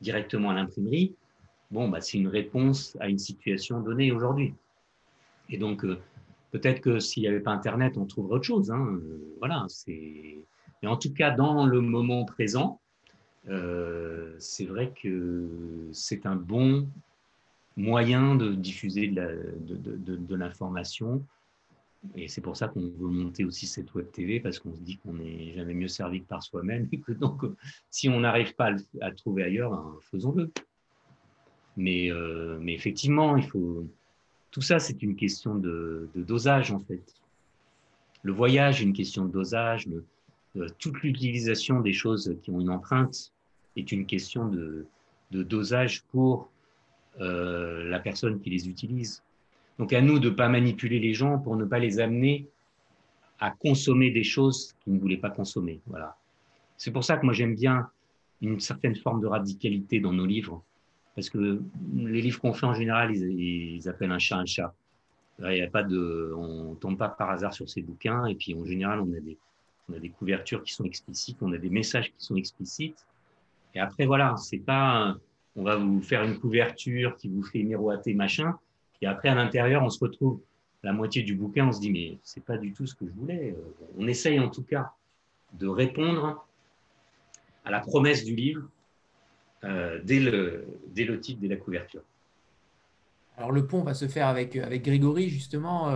directement 0.00 0.50
à 0.50 0.54
l'imprimerie, 0.54 1.14
bon, 1.70 1.88
bah, 1.88 2.00
c'est 2.00 2.18
une 2.18 2.28
réponse 2.28 2.96
à 3.00 3.08
une 3.08 3.18
situation 3.18 3.80
donnée 3.80 4.12
aujourd'hui. 4.12 4.54
Et 5.50 5.58
donc, 5.58 5.84
peut-être 6.52 6.80
que 6.80 7.00
s'il 7.00 7.22
n'y 7.24 7.28
avait 7.28 7.40
pas 7.40 7.50
Internet, 7.52 7.98
on 7.98 8.06
trouverait 8.06 8.36
autre 8.36 8.44
chose. 8.44 8.70
Hein. 8.70 9.00
voilà, 9.38 9.66
c'est. 9.68 10.38
Mais 10.82 10.88
en 10.88 10.96
tout 10.96 11.12
cas, 11.12 11.32
dans 11.32 11.66
le 11.66 11.80
moment 11.80 12.24
présent, 12.24 12.80
euh, 13.48 14.34
c'est 14.38 14.66
vrai 14.66 14.92
que 15.00 15.48
c'est 15.92 16.26
un 16.26 16.36
bon 16.36 16.88
moyen 17.76 18.34
de 18.34 18.54
diffuser 18.54 19.08
de 19.08 20.34
l'information. 20.34 21.24
Et 22.14 22.28
c'est 22.28 22.40
pour 22.40 22.56
ça 22.56 22.68
qu'on 22.68 22.80
veut 22.80 23.08
monter 23.08 23.44
aussi 23.44 23.66
cette 23.66 23.92
web 23.94 24.10
TV, 24.12 24.38
parce 24.40 24.58
qu'on 24.58 24.74
se 24.74 24.80
dit 24.80 24.98
qu'on 24.98 25.14
n'est 25.14 25.52
jamais 25.54 25.74
mieux 25.74 25.88
servi 25.88 26.22
que 26.22 26.26
par 26.26 26.42
soi-même, 26.42 26.88
donc, 27.20 27.42
si 27.90 28.08
on 28.08 28.20
n'arrive 28.20 28.54
pas 28.54 28.70
à 29.00 29.10
trouver 29.10 29.42
ailleurs, 29.44 29.70
ben, 29.70 29.96
faisons-le. 30.10 30.50
Mais, 31.76 32.10
euh, 32.10 32.58
mais 32.60 32.74
effectivement, 32.74 33.36
il 33.36 33.44
faut. 33.44 33.86
Tout 34.50 34.62
ça, 34.62 34.78
c'est 34.78 35.02
une 35.02 35.14
question 35.14 35.54
de, 35.54 36.08
dosage, 36.14 36.72
en 36.72 36.80
fait. 36.80 37.02
Le 38.22 38.32
voyage 38.32 38.80
une 38.80 38.92
question 38.92 39.24
de 39.24 39.32
dosage. 39.32 39.88
toute 40.78 41.02
l'utilisation 41.02 41.80
des 41.80 41.92
choses 41.92 42.34
qui 42.42 42.50
ont 42.50 42.60
une 42.60 42.70
empreinte 42.70 43.32
est 43.80 43.92
une 43.92 44.06
question 44.06 44.48
de, 44.48 44.86
dosage 45.30 46.02
pour 46.10 46.50
euh, 47.20 47.84
la 47.88 47.98
personne 47.98 48.40
qui 48.40 48.50
les 48.50 48.68
utilise. 48.68 49.22
Donc 49.78 49.92
à 49.92 50.00
nous 50.00 50.18
de 50.18 50.30
ne 50.30 50.34
pas 50.34 50.48
manipuler 50.48 50.98
les 50.98 51.14
gens 51.14 51.38
pour 51.38 51.56
ne 51.56 51.64
pas 51.64 51.78
les 51.78 52.00
amener 52.00 52.46
à 53.40 53.50
consommer 53.50 54.10
des 54.10 54.24
choses 54.24 54.74
qu'ils 54.82 54.94
ne 54.94 54.98
voulaient 54.98 55.18
pas 55.18 55.30
consommer. 55.30 55.80
Voilà. 55.86 56.16
C'est 56.76 56.90
pour 56.90 57.04
ça 57.04 57.16
que 57.16 57.24
moi 57.24 57.34
j'aime 57.34 57.54
bien 57.54 57.88
une 58.40 58.60
certaine 58.60 58.96
forme 58.96 59.20
de 59.20 59.26
radicalité 59.26 60.00
dans 60.00 60.12
nos 60.12 60.26
livres, 60.26 60.62
parce 61.14 61.28
que 61.30 61.60
les 61.96 62.22
livres 62.22 62.40
qu'on 62.40 62.52
fait 62.52 62.66
en 62.66 62.74
général, 62.74 63.14
ils, 63.14 63.88
appellent 63.88 64.12
un 64.12 64.18
chat 64.18 64.36
un 64.36 64.46
chat. 64.46 64.74
Il 65.40 65.56
y 65.56 65.62
a 65.62 65.70
pas 65.70 65.84
de, 65.84 66.32
on 66.36 66.74
tombe 66.74 66.96
pas 66.96 67.08
par 67.08 67.30
hasard 67.30 67.52
sur 67.52 67.68
ces 67.68 67.82
bouquins, 67.82 68.26
et 68.26 68.34
puis 68.34 68.54
en 68.54 68.64
général 68.64 69.00
on 69.00 69.12
a 69.12 69.20
des, 69.20 69.36
on 69.88 69.94
a 69.94 69.98
des 69.98 70.10
couvertures 70.10 70.62
qui 70.62 70.72
sont 70.72 70.84
explicites, 70.84 71.38
on 71.42 71.52
a 71.52 71.58
des 71.58 71.70
messages 71.70 72.08
qui 72.08 72.24
sont 72.24 72.36
explicites, 72.36 73.06
et 73.74 73.80
après, 73.80 74.06
voilà, 74.06 74.36
c'est 74.36 74.58
pas, 74.58 75.16
on 75.56 75.62
va 75.62 75.76
vous 75.76 76.00
faire 76.00 76.22
une 76.22 76.38
couverture 76.38 77.16
qui 77.16 77.28
vous 77.28 77.42
fait 77.42 77.62
miroiter, 77.62 78.14
machin. 78.14 78.58
Et 79.00 79.06
après, 79.06 79.28
à 79.28 79.34
l'intérieur, 79.34 79.82
on 79.82 79.90
se 79.90 79.98
retrouve 80.00 80.40
la 80.82 80.92
moitié 80.92 81.22
du 81.22 81.34
bouquin, 81.34 81.68
on 81.68 81.72
se 81.72 81.80
dit, 81.80 81.90
mais 81.90 82.18
c'est 82.22 82.44
pas 82.44 82.58
du 82.58 82.72
tout 82.72 82.86
ce 82.86 82.94
que 82.94 83.06
je 83.06 83.12
voulais. 83.12 83.56
On 83.96 84.06
essaye 84.06 84.38
en 84.38 84.48
tout 84.48 84.62
cas. 84.62 84.92
de 85.52 85.66
répondre 85.66 86.46
à 87.64 87.70
la 87.70 87.80
promesse 87.80 88.24
du 88.24 88.34
livre 88.34 88.68
dès, 89.62 90.20
le, 90.20 90.66
dès 90.88 91.04
le 91.04 91.20
titre, 91.20 91.40
dès 91.40 91.48
la 91.48 91.56
couverture. 91.56 92.02
Alors 93.36 93.52
le 93.52 93.66
pont 93.66 93.82
va 93.82 93.94
se 93.94 94.08
faire 94.08 94.26
avec, 94.26 94.56
avec 94.56 94.84
Grégory, 94.84 95.28
justement. 95.28 95.92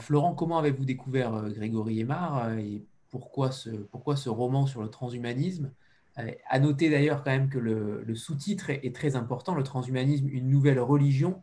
Florent, 0.00 0.34
comment 0.34 0.58
avez-vous 0.58 0.84
découvert 0.84 1.48
Grégory 1.50 2.00
Aymar 2.00 2.52
et 2.58 2.82
pourquoi 3.10 3.50
ce, 3.50 3.70
pourquoi 3.70 4.16
ce 4.16 4.28
roman 4.28 4.66
sur 4.66 4.82
le 4.82 4.88
transhumanisme? 4.88 5.70
À 6.16 6.58
noter 6.58 6.90
d'ailleurs 6.90 7.22
quand 7.24 7.30
même 7.30 7.48
que 7.48 7.58
le, 7.58 8.02
le 8.02 8.14
sous-titre 8.14 8.68
est, 8.68 8.94
très 8.94 9.16
important, 9.16 9.54
le 9.54 9.62
transhumanisme, 9.62 10.28
une 10.28 10.50
nouvelle 10.50 10.78
religion. 10.78 11.42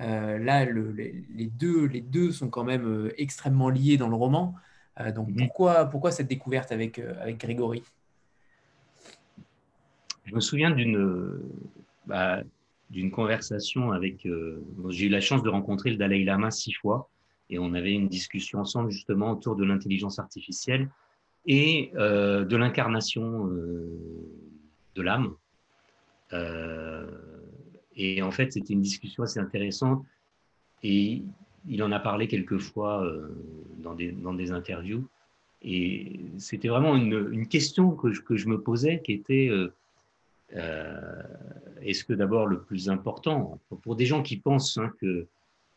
Euh, 0.00 0.38
là, 0.38 0.64
les, 0.66 1.46
deux, 1.46 1.86
les 1.86 2.02
deux 2.02 2.30
sont 2.30 2.50
quand 2.50 2.64
même 2.64 2.86
euh, 2.86 3.14
extrêmement 3.16 3.70
liés 3.70 3.96
dans 3.96 4.08
le 4.08 4.16
roman. 4.16 4.54
Euh, 4.98 5.10
donc, 5.10 5.28
mhm. 5.28 5.36
pourquoi, 5.36 5.86
pourquoi 5.86 6.10
cette 6.10 6.28
découverte 6.28 6.70
avec, 6.70 6.98
avec 6.98 7.38
Grégory? 7.38 7.82
Je 10.26 10.34
me 10.34 10.40
souviens 10.40 10.70
d'une 10.70 11.40
bah, 12.06 12.42
d'une 12.90 13.10
conversation 13.10 13.92
avec. 13.92 14.28
J'ai 14.90 15.06
eu 15.06 15.08
la 15.08 15.20
chance 15.20 15.42
de 15.42 15.48
rencontrer 15.48 15.90
le 15.90 15.96
Dalai 15.96 16.24
Lama 16.24 16.50
six 16.50 16.72
fois 16.72 17.08
et 17.48 17.58
on 17.58 17.74
avait 17.74 17.92
une 17.92 18.08
discussion 18.08 18.60
ensemble 18.60 18.90
justement 18.90 19.32
autour 19.32 19.56
de 19.56 19.64
l'intelligence 19.64 20.18
artificielle 20.18 20.88
et 21.46 21.90
de 21.94 22.56
l'incarnation 22.56 23.46
de 23.46 25.02
l'âme. 25.02 25.34
Et 27.96 28.22
en 28.22 28.30
fait, 28.30 28.52
c'était 28.52 28.72
une 28.72 28.80
discussion 28.80 29.22
assez 29.22 29.38
intéressante. 29.40 30.04
Et 30.82 31.22
il 31.68 31.82
en 31.82 31.92
a 31.92 32.00
parlé 32.00 32.28
quelques 32.28 32.58
fois 32.58 33.04
euh, 33.04 33.28
dans, 33.78 33.94
des, 33.94 34.12
dans 34.12 34.34
des 34.34 34.52
interviews. 34.52 35.06
Et 35.62 36.20
c'était 36.38 36.68
vraiment 36.68 36.96
une, 36.96 37.28
une, 37.32 37.46
question 37.46 37.90
que 37.90 38.12
je, 38.12 38.22
que 38.22 38.36
je 38.36 38.48
me 38.48 38.60
posais 38.60 39.02
qui 39.04 39.12
était 39.12 39.48
euh, 39.50 39.70
euh, 40.56 41.22
est-ce 41.82 42.02
que 42.04 42.14
d'abord 42.14 42.46
le 42.46 42.60
plus 42.62 42.88
important, 42.88 43.60
pour 43.82 43.94
des 43.94 44.06
gens 44.06 44.22
qui 44.22 44.38
pensent 44.38 44.78
hein, 44.78 44.90
que, 44.98 45.26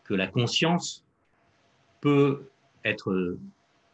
que 0.06 0.14
la 0.14 0.28
conscience 0.28 1.04
peut 2.00 2.44
être 2.86 3.38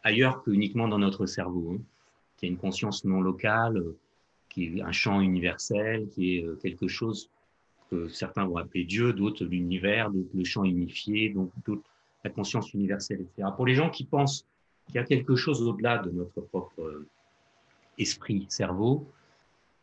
ailleurs 0.02 0.42
que 0.42 0.50
uniquement 0.50 0.88
dans 0.88 0.98
notre 0.98 1.26
cerveau, 1.26 1.74
hein, 1.74 1.82
qu'il 2.36 2.48
y 2.48 2.50
a 2.50 2.52
une 2.52 2.60
conscience 2.60 3.04
non 3.04 3.20
locale, 3.20 3.82
qui 4.48 4.78
est 4.78 4.82
un 4.82 4.92
champ 4.92 5.20
universel, 5.20 6.08
qui 6.08 6.38
est 6.38 6.60
quelque 6.60 6.88
chose 6.88 7.30
que 7.90 8.08
certains 8.08 8.46
vont 8.46 8.56
appeler 8.56 8.84
Dieu, 8.84 9.12
d'autres 9.12 9.44
l'univers, 9.44 10.10
d'autres 10.10 10.30
le 10.34 10.44
champ 10.44 10.64
unifié, 10.64 11.30
donc 11.30 11.50
d'autres 11.64 11.82
la 12.24 12.30
conscience 12.30 12.72
universelle, 12.74 13.20
etc. 13.22 13.48
Pour 13.56 13.66
les 13.66 13.74
gens 13.74 13.90
qui 13.90 14.04
pensent 14.04 14.46
qu'il 14.86 14.96
y 14.96 14.98
a 14.98 15.04
quelque 15.04 15.36
chose 15.36 15.62
au-delà 15.62 15.98
de 15.98 16.10
notre 16.10 16.40
propre 16.40 16.80
euh, 16.82 17.08
esprit, 17.98 18.46
cerveau, 18.48 19.10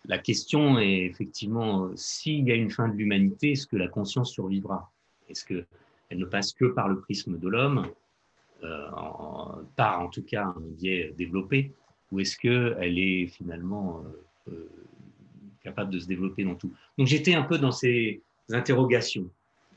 la 0.05 0.17
question 0.17 0.79
est 0.79 1.05
effectivement, 1.05 1.89
s'il 1.95 2.47
y 2.47 2.51
a 2.51 2.55
une 2.55 2.69
fin 2.69 2.87
de 2.87 2.93
l'humanité, 2.93 3.51
est-ce 3.51 3.67
que 3.67 3.75
la 3.75 3.87
conscience 3.87 4.31
survivra? 4.31 4.91
Est-ce 5.29 5.45
qu'elle 5.45 5.65
ne 6.11 6.25
passe 6.25 6.53
que 6.53 6.65
par 6.65 6.87
le 6.87 6.99
prisme 6.99 7.37
de 7.37 7.47
l'homme, 7.47 7.87
euh, 8.63 8.89
par 9.75 10.01
en 10.01 10.09
tout 10.09 10.23
cas 10.23 10.45
un 10.45 10.55
biais 10.59 11.13
développé, 11.17 11.71
ou 12.11 12.19
est-ce 12.19 12.37
qu'elle 12.37 12.99
est 12.99 13.27
finalement 13.27 14.03
euh, 14.47 14.53
euh 14.53 14.69
capable 15.63 15.91
de 15.91 15.99
se 15.99 16.07
développer 16.07 16.45
dans 16.45 16.55
tout? 16.55 16.71
Donc 16.97 17.07
j'étais 17.07 17.33
un 17.33 17.43
peu 17.43 17.57
dans 17.57 17.73
ces 17.73 18.21
interrogations. 18.49 19.29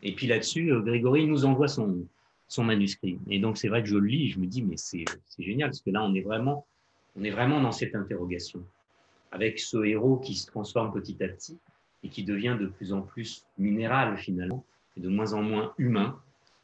Et 0.05 0.14
puis 0.14 0.28
là-dessus, 0.28 0.72
Grégory 0.85 1.26
nous 1.26 1.45
envoie 1.45 1.66
son, 1.66 2.07
son 2.51 2.64
manuscrit. 2.64 3.18
Et 3.28 3.39
donc 3.39 3.57
c'est 3.57 3.68
vrai 3.68 3.83
que 3.83 3.89
je 3.89 3.97
le 3.97 4.07
lis, 4.07 4.31
je 4.31 4.39
me 4.39 4.47
dis, 4.47 4.62
mais 4.62 4.76
c'est 4.76 5.05
génial, 5.39 5.70
parce 5.70 5.81
que 5.81 5.91
là, 5.91 6.03
on 6.03 6.14
est, 6.14 6.20
vraiment, 6.20 6.66
on 7.16 7.24
est 7.24 7.31
vraiment 7.31 7.61
dans 7.61 7.72
cette 7.72 7.95
interrogation, 7.95 8.62
avec 9.31 9.59
ce 9.61 9.85
héros 9.85 10.18
qui 10.18 10.35
se 10.35 10.47
transforme 10.47 10.93
petit 10.93 11.22
à 11.22 11.28
petit 11.28 11.59
et 12.03 12.09
qui 12.09 12.24
devient 12.24 12.57
de 12.61 12.66
plus 12.66 12.93
en 12.93 13.03
plus 13.03 13.47
minéral 13.57 14.16
finalement, 14.18 14.64
et 14.97 15.01
de 15.01 15.09
moins 15.09 15.33
en 15.33 15.43
moins 15.43 15.72
humain, 15.78 16.18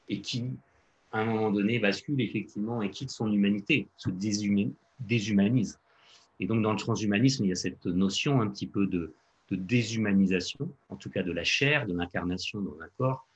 et 0.08 0.20
qui, 0.20 0.50
à 1.12 1.20
un 1.20 1.24
moment 1.24 1.50
donné, 1.50 1.78
bascule 1.78 2.20
effectivement 2.20 2.82
et 2.82 2.90
quitte 2.90 3.10
son 3.10 3.32
humanité, 3.32 3.88
se 3.96 4.10
déshumanise. 4.10 5.78
Et 6.40 6.46
donc, 6.46 6.62
dans 6.62 6.72
le 6.72 6.78
transhumanisme, 6.78 7.44
il 7.44 7.48
y 7.48 7.52
a 7.52 7.56
cette 7.56 7.86
notion 7.86 8.40
un 8.40 8.48
petit 8.48 8.66
peu 8.66 8.86
de, 8.86 9.14
déshumanisation, 9.50 10.72
en 10.88 10.96
tout 10.96 11.08
cas 11.08 11.22
de 11.22 11.32
la 11.32 11.44
chair, 11.44 11.86
de 11.86 11.94
l'incarnation 11.94 12.60
dans 12.60 12.80
un 12.80 12.88
corps. 12.98 13.26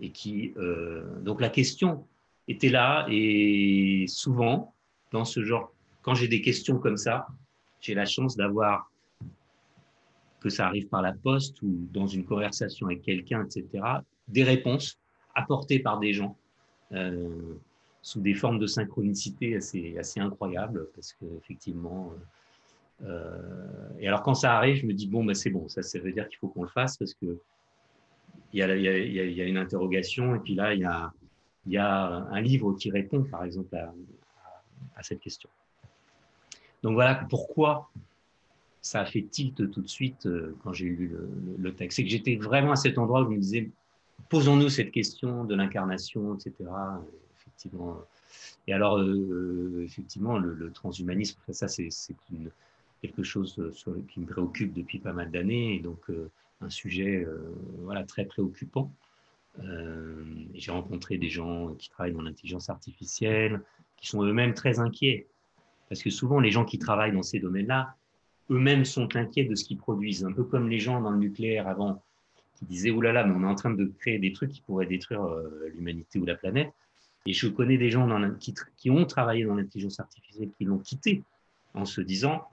Et 0.00 0.10
qui, 0.10 0.54
euh, 0.56 1.20
donc, 1.20 1.40
la 1.40 1.50
question 1.50 2.06
était 2.48 2.70
là. 2.70 3.06
Et 3.10 4.06
souvent, 4.08 4.74
dans 5.12 5.24
ce 5.24 5.44
genre, 5.44 5.72
quand 6.02 6.14
j'ai 6.14 6.28
des 6.28 6.40
questions 6.40 6.78
comme 6.78 6.96
ça, 6.96 7.26
j'ai 7.80 7.94
la 7.94 8.06
chance 8.06 8.36
d'avoir, 8.36 8.90
que 10.40 10.48
ça 10.48 10.66
arrive 10.66 10.88
par 10.88 11.02
la 11.02 11.12
poste 11.12 11.60
ou 11.62 11.86
dans 11.92 12.06
une 12.06 12.24
conversation 12.24 12.86
avec 12.86 13.02
quelqu'un, 13.02 13.44
etc., 13.44 13.84
des 14.28 14.42
réponses 14.42 14.98
apportées 15.34 15.80
par 15.80 15.98
des 15.98 16.12
gens. 16.12 16.36
Euh, 16.92 17.54
sous 18.02 18.20
des 18.20 18.32
formes 18.32 18.58
de 18.58 18.66
synchronicité 18.66 19.56
assez, 19.56 20.20
incroyables, 20.20 20.88
parce 20.94 21.12
qu'effectivement, 21.12 22.14
euh, 23.04 23.88
et 23.98 24.08
alors, 24.08 24.22
quand 24.22 24.34
ça 24.34 24.56
arrive, 24.56 24.76
je 24.76 24.86
me 24.86 24.92
dis, 24.92 25.06
bon, 25.06 25.24
bah, 25.24 25.34
c'est 25.34 25.50
bon, 25.50 25.68
ça, 25.68 25.82
ça 25.82 25.98
veut 25.98 26.12
dire 26.12 26.28
qu'il 26.28 26.38
faut 26.38 26.48
qu'on 26.48 26.62
le 26.62 26.68
fasse 26.68 26.96
parce 26.96 27.14
que 27.14 27.38
il 28.52 28.58
y, 28.58 28.62
a, 28.62 28.74
il, 28.74 29.12
y 29.12 29.40
a, 29.40 29.44
une 29.44 29.58
interrogation, 29.58 30.34
et 30.34 30.40
puis 30.40 30.54
là, 30.54 30.74
il 30.74 30.80
y 30.80 30.84
a, 30.84 31.12
y 31.66 31.76
a 31.76 32.06
un 32.06 32.40
livre 32.40 32.72
qui 32.72 32.90
répond, 32.90 33.22
par 33.22 33.44
exemple, 33.44 33.76
à, 33.76 35.02
cette 35.02 35.20
question. 35.20 35.48
Donc 36.82 36.94
voilà 36.94 37.14
pourquoi 37.28 37.90
ça 38.80 39.00
a 39.00 39.04
fait 39.04 39.22
tilt 39.22 39.70
tout 39.70 39.82
de 39.82 39.88
suite 39.88 40.26
euh, 40.26 40.56
quand 40.64 40.72
j'ai 40.72 40.86
lu 40.86 41.14
le, 41.58 41.74
texte. 41.74 41.96
C'est 41.96 42.04
que 42.04 42.10
j'étais 42.10 42.36
vraiment 42.36 42.72
à 42.72 42.76
cet 42.76 42.98
endroit 42.98 43.22
où 43.22 43.26
je 43.26 43.30
me 43.36 43.38
disais, 43.38 43.70
posons-nous 44.28 44.68
cette 44.68 44.90
question 44.90 45.44
de 45.44 45.54
l'incarnation, 45.54 46.34
etc. 46.34 46.54
Effectivement. 47.38 47.98
Et 48.66 48.72
alors, 48.72 48.98
euh, 48.98 49.82
effectivement, 49.84 50.38
le, 50.38 50.70
transhumanisme, 50.72 51.40
ça, 51.50 51.68
c'est 51.68 51.90
quelque 53.00 53.22
chose 53.22 53.58
euh, 53.58 54.02
qui 54.08 54.20
me 54.20 54.26
préoccupe 54.26 54.72
depuis 54.72 54.98
pas 54.98 55.12
mal 55.12 55.30
d'années, 55.30 55.76
et 55.76 55.80
donc 55.80 55.98
euh, 56.10 56.30
un 56.60 56.70
sujet 56.70 57.24
euh, 57.24 57.54
voilà, 57.82 58.04
très 58.04 58.24
préoccupant. 58.24 58.92
J'ai 60.54 60.70
rencontré 60.70 61.18
des 61.18 61.28
gens 61.28 61.74
qui 61.74 61.90
travaillent 61.90 62.12
dans 62.12 62.22
l'intelligence 62.22 62.70
artificielle, 62.70 63.60
qui 63.96 64.06
sont 64.06 64.22
eux-mêmes 64.22 64.54
très 64.54 64.78
inquiets, 64.78 65.26
parce 65.88 66.02
que 66.02 66.08
souvent 66.08 66.40
les 66.40 66.50
gens 66.50 66.64
qui 66.64 66.78
travaillent 66.78 67.12
dans 67.12 67.22
ces 67.22 67.40
domaines-là, 67.40 67.96
eux-mêmes 68.50 68.84
sont 68.84 69.16
inquiets 69.16 69.44
de 69.44 69.54
ce 69.54 69.64
qu'ils 69.64 69.76
produisent, 69.76 70.24
un 70.24 70.32
peu 70.32 70.44
comme 70.44 70.68
les 70.68 70.78
gens 70.78 71.00
dans 71.00 71.10
le 71.10 71.18
nucléaire 71.18 71.66
avant, 71.68 72.02
qui 72.60 72.66
disaient, 72.66 72.92
là 72.92 73.12
là, 73.12 73.24
mais 73.26 73.34
on 73.34 73.42
est 73.42 73.50
en 73.50 73.54
train 73.54 73.70
de 73.70 73.92
créer 73.98 74.18
des 74.18 74.32
trucs 74.32 74.50
qui 74.50 74.60
pourraient 74.60 74.86
détruire 74.86 75.26
l'humanité 75.74 76.18
ou 76.18 76.24
la 76.24 76.36
planète. 76.36 76.72
Et 77.26 77.32
je 77.32 77.48
connais 77.48 77.76
des 77.76 77.90
gens 77.90 78.08
qui, 78.76 78.90
ont 78.90 79.04
travaillé 79.04 79.44
dans 79.44 79.54
l'intelligence 79.54 80.00
artificielle, 80.00 80.50
qui 80.56 80.64
l'ont 80.64 80.78
quitté 80.78 81.22
en 81.74 81.84
se 81.84 82.00
disant, 82.00 82.48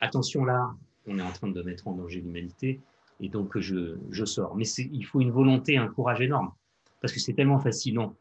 attention 0.00 0.44
là, 0.44 0.70
on 1.06 1.18
est 1.18 1.22
en 1.22 1.32
train 1.32 1.48
de 1.48 1.62
mettre 1.62 1.88
en 1.88 1.92
danger 1.92 2.20
l'humanité, 2.20 2.80
et 3.20 3.28
donc 3.28 3.58
je, 3.58 3.96
je 4.10 4.24
sors. 4.24 4.56
Mais 4.56 4.64
il 4.66 5.04
faut 5.04 5.20
une 5.20 5.30
volonté, 5.30 5.76
un 5.76 5.88
courage 5.88 6.20
énorme, 6.20 6.52
parce 7.00 7.12
que 7.12 7.20
c'est 7.20 7.34
tellement 7.34 7.58
fascinant 7.58 8.14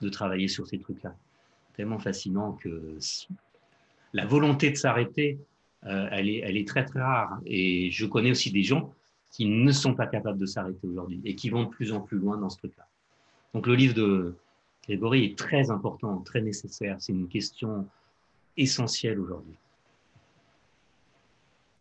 de 0.00 0.08
travailler 0.08 0.48
sur 0.48 0.66
ces 0.66 0.78
trucs-là, 0.78 1.14
tellement 1.74 1.98
fascinant 1.98 2.52
que 2.52 2.98
la 4.12 4.26
volonté 4.26 4.70
de 4.70 4.76
s'arrêter, 4.76 5.38
euh, 5.84 6.08
elle, 6.10 6.28
est, 6.28 6.38
elle 6.38 6.56
est 6.56 6.66
très 6.66 6.84
très 6.84 7.00
rare. 7.00 7.38
Et 7.46 7.90
je 7.90 8.06
connais 8.06 8.30
aussi 8.30 8.50
des 8.50 8.62
gens 8.62 8.92
qui 9.36 9.44
ne 9.44 9.70
sont 9.70 9.94
pas 9.94 10.06
capables 10.06 10.38
de 10.38 10.46
s'arrêter 10.46 10.86
aujourd'hui 10.86 11.20
et 11.26 11.36
qui 11.36 11.50
vont 11.50 11.64
de 11.64 11.68
plus 11.68 11.92
en 11.92 12.00
plus 12.00 12.16
loin 12.16 12.38
dans 12.38 12.48
ce 12.48 12.56
truc-là. 12.56 12.86
Donc 13.52 13.66
le 13.66 13.74
livre 13.74 13.92
de 13.92 14.34
Grégory 14.86 15.26
est 15.26 15.38
très 15.38 15.70
important, 15.70 16.16
très 16.22 16.40
nécessaire. 16.40 16.96
C'est 17.00 17.12
une 17.12 17.28
question 17.28 17.86
essentielle 18.56 19.20
aujourd'hui. 19.20 19.58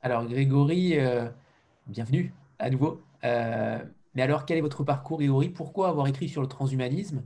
Alors, 0.02 0.26
Grégory, 0.26 1.00
euh, 1.00 1.30
bienvenue 1.88 2.34
à 2.60 2.70
nouveau. 2.70 3.02
Euh, 3.24 3.82
mais 4.16 4.22
alors, 4.22 4.46
quel 4.46 4.58
est 4.58 4.62
votre 4.62 4.84
parcours, 4.84 5.20
Grégory? 5.20 5.48
Pourquoi 5.48 5.88
avoir 5.88 6.08
écrit 6.08 6.28
sur 6.28 6.42
le 6.42 6.50
transhumanisme? 6.50 7.24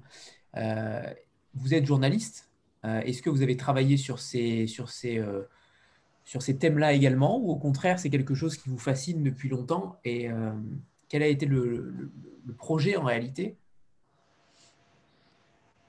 Euh, 0.58 1.12
Vous 1.56 1.74
êtes 1.74 1.88
journaliste. 1.88 2.52
Est-ce 2.84 3.24
que 3.24 3.32
vous 3.32 3.42
avez 3.42 3.58
travaillé 3.58 3.98
sur 3.98 4.20
ces, 4.20 4.68
sur 4.68 4.90
ces, 4.90 5.22
sur 6.30 6.44
ces 6.44 6.60
thèmes-là 6.60 6.94
également 6.94 7.40
Ou 7.40 7.50
au 7.50 7.56
contraire, 7.56 7.98
c'est 7.98 8.12
quelque 8.12 8.36
chose 8.36 8.56
qui 8.56 8.70
vous 8.70 8.78
fascine 8.78 9.24
depuis 9.24 9.50
longtemps 9.50 9.96
Et 10.06 10.30
quel 11.08 11.24
a 11.24 11.28
été 11.28 11.48
le, 11.48 12.12
projet 12.56 12.98
en 12.98 13.04
réalité? 13.04 13.58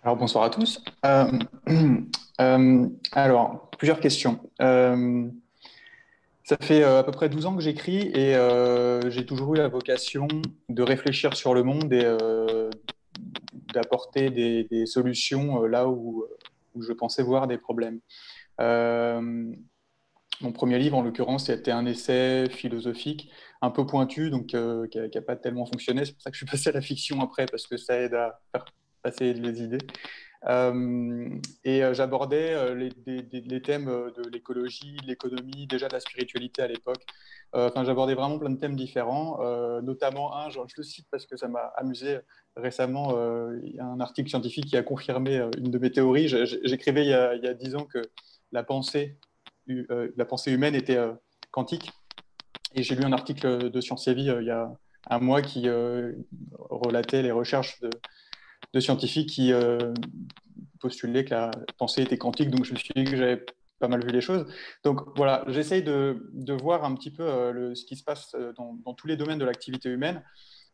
Alors 0.03 0.17
bonsoir 0.17 0.45
à 0.45 0.49
tous. 0.49 0.83
alors, 3.13 3.71
plusieurs 3.79 4.01
questions. 4.01 4.41
Ça 6.51 6.57
fait 6.61 6.83
euh, 6.83 6.99
à 6.99 7.05
peu 7.05 7.13
près 7.13 7.29
12 7.29 7.47
ans 7.47 7.55
que 7.55 7.63
j'écris 7.63 8.09
et 8.09 8.35
euh, 8.35 9.09
j'ai 9.09 9.25
toujours 9.25 9.55
eu 9.55 9.59
la 9.59 9.69
vocation 9.69 10.27
de 10.69 10.83
réfléchir 10.83 11.37
sur 11.37 11.55
le 11.55 11.63
monde 11.63 11.93
et 11.93 12.03
euh, 12.05 12.69
d'apporter 13.73 14.31
des, 14.31 14.85
solutions 14.87 15.63
là 15.63 15.89
où 15.89 16.25
je 16.77 16.93
pensais 16.93 17.23
voir 17.23 17.47
des 17.47 17.57
problèmes. 17.57 18.01
Mon 20.41 20.53
premier 20.53 20.79
livre, 20.79 20.97
en 20.97 21.03
l'occurrence, 21.03 21.47
c'était 21.47 21.71
un 21.71 21.87
essai 21.87 22.49
philosophique 22.51 23.31
un 23.63 23.71
peu 23.71 23.87
pointu, 23.87 24.31
donc 24.31 24.47
qui 24.47 24.99
n'a 24.99 25.23
pas 25.23 25.37
tellement 25.37 25.67
fonctionné. 25.67 26.05
C'est 26.05 26.13
pour 26.13 26.23
ça 26.23 26.31
que 26.31 26.37
je 26.37 26.45
suis 26.45 26.51
passé 26.51 26.71
à 26.71 26.73
la 26.73 26.81
fiction 26.81 27.21
après, 27.21 27.47
parce 27.47 27.67
que 27.67 27.77
ça 27.77 27.99
aide 28.01 28.15
à 28.15 28.41
faire 28.53 28.65
passer 29.03 29.33
les 29.33 29.63
idées. 29.63 29.79
Euh, 30.47 31.39
et 31.65 31.85
euh, 31.85 31.93
j'abordais 31.93 32.55
euh, 32.55 32.75
les, 32.75 33.63
thèmes 33.63 33.87
de 33.87 34.29
l'écologie, 34.31 34.97
de 35.03 35.07
l'économie, 35.07 35.67
déjà 35.67 35.89
de 35.89 35.93
la 35.93 36.01
spiritualité 36.01 36.63
à 36.63 36.67
l'époque. 36.67 37.05
J'abordais 37.55 38.15
vraiment 38.15 38.39
plein 38.39 38.51
de 38.51 38.59
thèmes 38.59 38.77
différents, 38.77 39.39
notamment 39.83 40.37
un, 40.37 40.51
je, 40.51 40.61
le 40.77 40.83
cite 40.85 41.09
parce 41.11 41.27
que 41.27 41.37
ça 41.37 41.49
m'a 41.49 41.73
amusé 41.77 42.21
récemment, 42.57 43.11
il 43.65 43.75
y 43.75 43.81
a 43.81 43.85
un 43.85 43.99
article 43.99 44.29
scientifique 44.29 44.67
qui 44.67 44.77
a 44.77 44.85
confirmé 44.85 45.37
une 45.59 45.71
de 45.71 45.79
mes 45.79 45.91
théories. 45.91 46.29
J'écrivais 46.29 47.05
il, 47.05 47.11
y 47.11 47.49
a 47.49 47.55
dix 47.55 47.75
ans 47.75 47.87
que 47.87 47.99
la 48.53 48.63
pensée, 48.63 49.19
la 50.17 50.25
pensée 50.25 50.53
humaine 50.53 50.75
était 50.75 50.99
quantique. 51.51 51.93
Et 52.75 52.83
j'ai 52.83 52.95
lu 52.95 53.05
un 53.05 53.13
article 53.13 53.71
de 53.71 53.81
Science 53.81 54.07
et 54.09 54.15
Vie 54.15 54.33
il 54.41 54.47
y 54.47 54.51
a 54.51 54.71
un 55.09 55.19
mois 55.19 55.43
qui 55.43 55.69
relatait 56.71 57.23
les 57.23 57.33
recherches 57.33 57.81
de, 57.81 58.81
scientifiques 58.81 59.31
qui 59.31 59.53
euh, 59.53 59.93
postulaient 60.79 61.25
que 61.25 61.31
la 61.31 61.51
pensée 61.79 62.03
était 62.03 62.19
quantique, 62.19 62.51
donc 62.51 62.65
je 62.65 62.73
me 62.73 62.79
suis 62.79 62.93
dit 62.95 63.05
que 63.05 63.17
j'avais 63.17 63.45
pas 63.79 63.89
mal 63.89 64.05
vu 64.05 64.13
les 64.13 64.21
choses. 64.21 64.47
Donc 64.85 65.01
voilà, 65.17 65.45
j'essaye 65.49 65.83
de, 65.83 66.53
voir 66.63 66.85
un 66.85 66.95
petit 66.95 67.11
peu 67.11 67.25
euh, 67.25 67.75
ce 67.75 67.85
qui 67.85 67.97
se 67.97 68.05
passe 68.05 68.35
euh, 68.35 68.53
dans 68.57 68.95
tous 68.95 69.07
les 69.07 69.17
domaines 69.17 69.39
de 69.39 69.45
l'activité 69.45 69.89
humaine, 69.89 70.23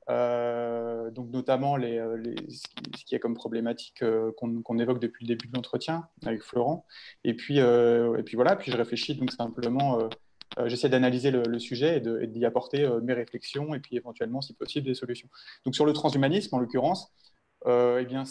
donc 0.08 1.30
notamment 1.30 1.76
les, 1.76 1.98
ce 2.46 3.04
qu'il 3.04 3.12
y 3.12 3.14
a 3.16 3.18
comme 3.18 3.34
problématique 3.34 4.04
qu'on 4.36 4.78
évoque 4.78 5.00
depuis 5.00 5.24
le 5.24 5.28
début 5.28 5.48
de 5.48 5.54
l'entretien 5.54 6.08
avec 6.24 6.42
Florent. 6.42 6.86
Et 7.24 7.34
puis, 7.34 7.58
et 7.58 8.22
puis 8.24 8.36
voilà, 8.36 8.56
puis 8.56 8.70
je 8.70 8.76
réfléchis 8.76 9.14
donc 9.16 9.32
simplement, 9.32 10.08
j'essaie 10.66 10.88
d'analyser 10.88 11.30
le, 11.30 11.58
sujet 11.58 12.02
et 12.20 12.26
d'y 12.26 12.44
apporter 12.44 12.88
mes 13.02 13.14
réflexions 13.14 13.74
et 13.74 13.80
puis 13.80 13.96
éventuellement, 13.96 14.40
si 14.40 14.54
possible, 14.54 14.86
des 14.86 14.94
solutions. 14.94 15.28
Donc 15.64 15.74
sur 15.74 15.86
le 15.86 15.92
transhumanisme, 15.92 16.54
en 16.54 16.58
l'occurrence, 16.58 17.12
euh, 17.66 17.98
eh 18.00 18.04
bien, 18.04 18.24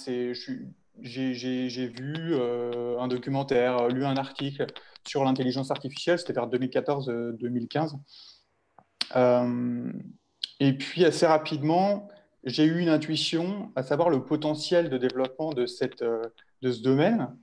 j'ai 1.03 1.87
vu 1.87 2.15
euh, 2.33 2.99
un 2.99 3.07
documentaire, 3.07 3.87
lu 3.89 4.05
un 4.05 4.15
article 4.15 4.67
sur 5.05 5.23
l'intelligence 5.23 5.71
artificielle, 5.71 6.19
c'était 6.19 6.33
vers 6.33 6.47
2014-2015. 6.47 7.97
Euh, 10.61 10.65
et 10.65 10.73
puis, 10.73 11.05
assez 11.05 11.25
rapidement, 11.25 12.07
j'ai 12.43 12.65
eu 12.65 12.79
une 12.79 12.89
intuition, 12.89 13.71
à 13.75 13.83
savoir 13.83 14.09
le 14.09 14.23
potentiel 14.23 14.89
de 14.89 14.97
développement 14.97 15.53
de, 15.53 15.65
cette, 15.65 16.03
de 16.03 16.71
ce 16.71 16.81
domaine, 16.81 17.35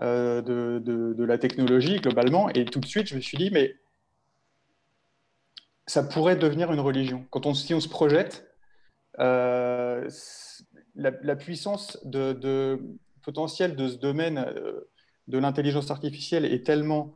de, 0.00 0.80
de, 0.84 1.24
la 1.24 1.38
technologie 1.38 1.96
globalement. 1.96 2.48
Et 2.50 2.64
tout 2.64 2.80
de 2.80 2.86
suite, 2.86 3.08
je 3.08 3.14
me 3.14 3.20
suis 3.20 3.38
dit, 3.38 3.50
mais 3.50 3.76
ça 5.86 6.02
pourrait 6.02 6.36
devenir 6.36 6.72
une 6.72 6.80
religion. 6.80 7.24
Quand 7.30 7.46
on, 7.46 7.54
si 7.54 7.72
on 7.74 7.80
se 7.80 7.88
projette, 7.88 8.48
la, 10.98 11.36
puissance 11.36 11.98
de, 12.04 12.80
potentielle 13.22 13.76
de 13.76 13.88
ce 13.88 13.96
domaine 13.96 14.38
euh, 14.38 14.88
de 15.28 15.38
l'intelligence 15.38 15.90
artificielle 15.90 16.44
est 16.44 16.64
tellement 16.64 17.14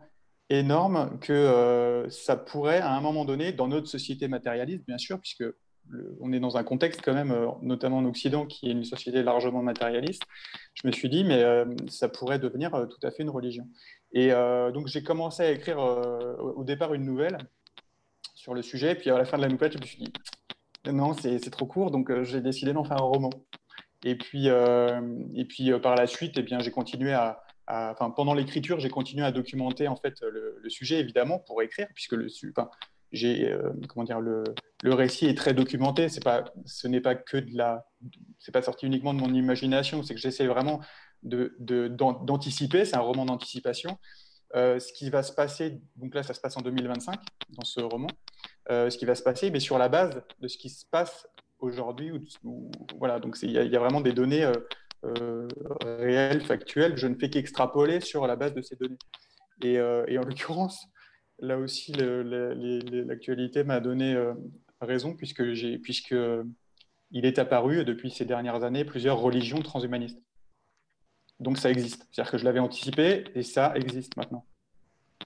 énorme 0.51 1.19
que 1.21 1.33
euh, 1.33 2.09
ça 2.11 2.37
pourrait, 2.37 2.81
à 2.81 2.93
un 2.93 3.01
moment 3.01 3.25
donné, 3.25 3.53
dans 3.53 3.69
notre 3.69 3.87
société 3.87 4.29
matérialiste, 4.29 4.85
bien 4.87 4.99
sûr, 4.99 5.19
puisque 5.21 5.45
on 6.21 6.33
est 6.33 6.41
dans 6.41 6.57
un 6.57 6.63
contexte 6.63 7.03
quand 7.05 7.13
même, 7.13 7.33
euh, 7.33 7.49
notamment 7.61 7.99
en 7.99 8.05
Occident, 8.05 8.47
qui 8.47 8.69
est 8.69 8.73
une 8.73 8.85
société 8.85 9.23
largement 9.23 9.63
matérialiste, 9.63 10.23
je 10.75 10.87
me 10.87 10.93
suis 10.93 11.09
dit, 11.09 11.25
mais 11.25 11.45
ça 11.89 12.09
pourrait 12.09 12.39
devenir 12.39 12.71
tout 12.71 13.07
à 13.07 13.11
fait 13.11 13.23
une 13.23 13.31
religion. 13.31 13.69
Et 14.13 14.31
donc 14.73 14.87
j'ai 14.87 15.03
commencé 15.03 15.43
à 15.43 15.51
écrire 15.51 15.79
au 15.79 16.65
départ 16.65 16.95
une 16.95 17.05
nouvelle 17.05 17.39
sur 18.35 18.55
le 18.55 18.63
sujet, 18.63 18.95
puis 18.95 19.11
à 19.11 19.19
la 19.19 19.25
fin 19.25 19.37
de 19.37 19.43
la 19.43 19.49
nouvelle, 19.49 19.73
je 19.73 19.79
me 19.79 19.85
suis 19.85 19.99
dit, 19.99 20.13
non, 20.91 21.15
c'est 21.15 21.39
trop 21.51 21.67
court, 21.67 21.91
donc 21.91 22.23
j'ai 22.23 22.41
décidé 22.41 22.73
d'en 22.73 22.85
faire 22.85 22.99
un 22.99 23.07
roman. 23.07 23.31
Et 24.05 24.17
puis, 24.17 24.49
euh, 24.49 25.01
et 25.35 25.45
puis 25.45 25.73
euh, 25.73 25.79
par 25.79 25.95
la 25.95 26.07
suite, 26.07 26.35
eh 26.37 26.43
bien, 26.43 26.59
j'ai 26.59 26.71
continué 26.71 27.13
à, 27.13 27.43
pendant 27.67 28.35
l'écriture, 28.35 28.81
j'ai 28.81 28.91
continué 28.91 29.25
à 29.25 29.33
documenter 29.33 29.89
en 29.89 29.97
fait 29.97 30.21
le, 30.23 30.69
sujet 30.69 31.01
évidemment 31.01 31.39
pour 31.39 31.63
écrire, 31.63 31.89
puisque 31.95 32.13
le, 32.13 32.29
j'ai, 33.13 33.51
euh, 33.51 33.71
comment 33.89 34.05
dire, 34.05 34.21
le, 34.21 34.45
récit 34.85 35.27
est 35.27 35.37
très 35.37 35.55
documenté. 35.55 36.09
C'est 36.09 36.25
pas, 36.25 36.45
ce 36.65 36.89
n'est 36.89 37.01
pas 37.01 37.15
que 37.15 37.37
de 37.37 37.57
la, 37.57 37.87
c'est 38.39 38.53
pas 38.53 38.63
sorti 38.63 38.87
uniquement 38.87 39.15
de 39.15 39.21
mon 39.21 39.33
imagination. 39.33 40.03
C'est 40.03 40.15
que 40.15 40.21
j'essaie 40.21 40.47
vraiment 40.47 40.81
d'anticiper. 41.23 42.85
C'est 42.85 42.97
un 42.97 43.01
roman 43.01 43.25
d'anticipation. 43.27 43.99
ce 44.55 44.93
qui 44.93 45.11
va 45.11 45.23
se 45.23 45.33
passer, 45.33 45.81
donc 45.97 46.15
là, 46.15 46.23
ça 46.23 46.35
se 46.35 46.41
passe 46.41 46.57
en 46.57 46.63
2025 46.63 47.19
dans 47.51 47.65
ce 47.65 47.81
roman. 47.81 48.09
ce 48.69 48.97
qui 48.97 49.05
va 49.05 49.15
se 49.15 49.23
passer, 49.23 49.51
mais 49.51 49.61
sur 49.61 49.79
la 49.79 49.89
base 49.89 50.23
de 50.41 50.49
ce 50.49 50.57
qui 50.57 50.71
se 50.71 50.87
passe 50.87 51.29
aujourd'hui. 51.59 52.13
voilà, 52.99 53.21
donc 53.21 53.37
il 53.43 53.51
y, 53.51 53.77
a 53.77 53.79
vraiment 53.79 54.01
des 54.01 54.13
données 54.13 54.51
euh, 55.05 55.49
euh, 55.85 55.95
réelles, 55.99 56.43
factuelles. 56.43 56.97
Je 56.97 57.07
ne 57.07 57.15
fais 57.15 57.31
qu'extrapoler 57.31 58.01
sur 58.01 58.27
la 58.27 58.37
base 58.37 58.55
de 58.55 58.63
ces 58.63 58.77
données. 58.77 58.99
Et, 59.63 59.79
euh, 59.79 60.05
en 60.19 60.25
l'occurrence, 60.25 60.87
là 61.39 61.59
aussi, 61.59 61.93
l'actualité 61.93 63.65
m'a 63.65 63.81
donné 63.81 64.17
raison 64.81 65.15
puisque, 65.15 65.43
puisque 65.83 66.15
il 67.11 67.27
est 67.27 67.39
apparu 67.39 67.85
depuis 67.85 68.11
ces 68.11 68.25
dernières 68.25 68.65
années 68.65 68.85
plusieurs 68.85 69.19
religions 69.19 69.61
transhumanistes. 69.61 70.21
Donc 71.41 71.59
ça 71.59 71.71
existe. 71.71 72.07
C'est-à-dire 72.11 72.31
que 72.31 72.39
je 72.39 72.45
l'avais 72.45 72.61
anticipé 72.61 73.25
et 73.35 73.43
ça 73.43 73.75
existe 73.75 74.17
maintenant. 74.17 74.47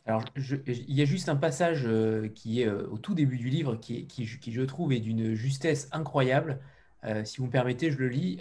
Alors, 0.04 0.24
il 0.36 0.94
y 0.94 1.02
a 1.02 1.04
juste 1.04 1.28
un 1.28 1.36
passage 1.36 1.84
euh, 1.86 2.28
qui 2.28 2.62
est 2.62 2.68
euh, 2.68 2.86
au 2.90 2.98
tout 2.98 3.14
début 3.14 3.38
du 3.38 3.48
livre 3.48 3.76
qui, 3.76 4.06
qui, 4.06 4.26
je 4.26 4.62
trouve 4.62 4.92
est 4.92 5.00
d'une 5.00 5.34
justesse 5.34 5.88
incroyable. 5.92 6.60
Euh, 7.04 7.24
si 7.24 7.38
vous 7.38 7.46
me 7.46 7.50
permettez, 7.50 7.90
je 7.90 7.98
le 7.98 8.08
lis. 8.08 8.38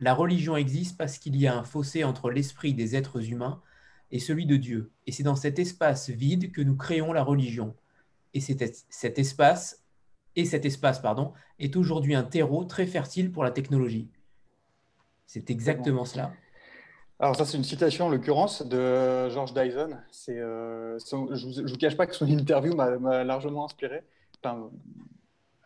la 0.00 0.14
religion 0.14 0.56
existe 0.56 0.96
parce 0.96 1.18
qu'il 1.18 1.36
y 1.36 1.46
a 1.46 1.56
un 1.56 1.64
fossé 1.64 2.04
entre 2.04 2.30
l'esprit 2.30 2.74
des 2.74 2.96
êtres 2.96 3.30
humains 3.30 3.60
et 4.10 4.18
celui 4.18 4.46
de 4.46 4.56
Dieu. 4.56 4.90
Et 5.06 5.12
c'est 5.12 5.22
dans 5.22 5.36
cet 5.36 5.58
espace 5.58 6.10
vide 6.10 6.52
que 6.52 6.62
nous 6.62 6.76
créons 6.76 7.12
la 7.12 7.22
religion. 7.22 7.74
Et 8.34 8.40
cet 8.40 9.18
espace, 9.18 9.84
et 10.36 10.44
cet 10.44 10.64
espace 10.64 11.00
pardon, 11.00 11.32
est 11.58 11.76
aujourd'hui 11.76 12.14
un 12.14 12.22
terreau 12.22 12.64
très 12.64 12.86
fertile 12.86 13.32
pour 13.32 13.42
la 13.42 13.50
technologie. 13.50 14.08
C'est 15.26 15.50
exactement 15.50 16.04
cela. 16.04 16.32
Alors 17.20 17.34
ça, 17.34 17.44
c'est 17.44 17.56
une 17.56 17.64
citation 17.64 18.06
en 18.06 18.08
l'occurrence 18.10 18.62
de 18.62 19.28
George 19.28 19.52
Dyson. 19.52 19.98
Euh, 20.28 20.98
je 20.98 21.16
ne 21.16 21.68
vous, 21.68 21.76
cache 21.76 21.96
pas 21.96 22.06
que 22.06 22.14
son 22.14 22.26
interview 22.28 22.74
m'a 22.74 23.24
largement 23.24 23.64
inspiré, 23.64 24.02
enfin, 24.42 24.70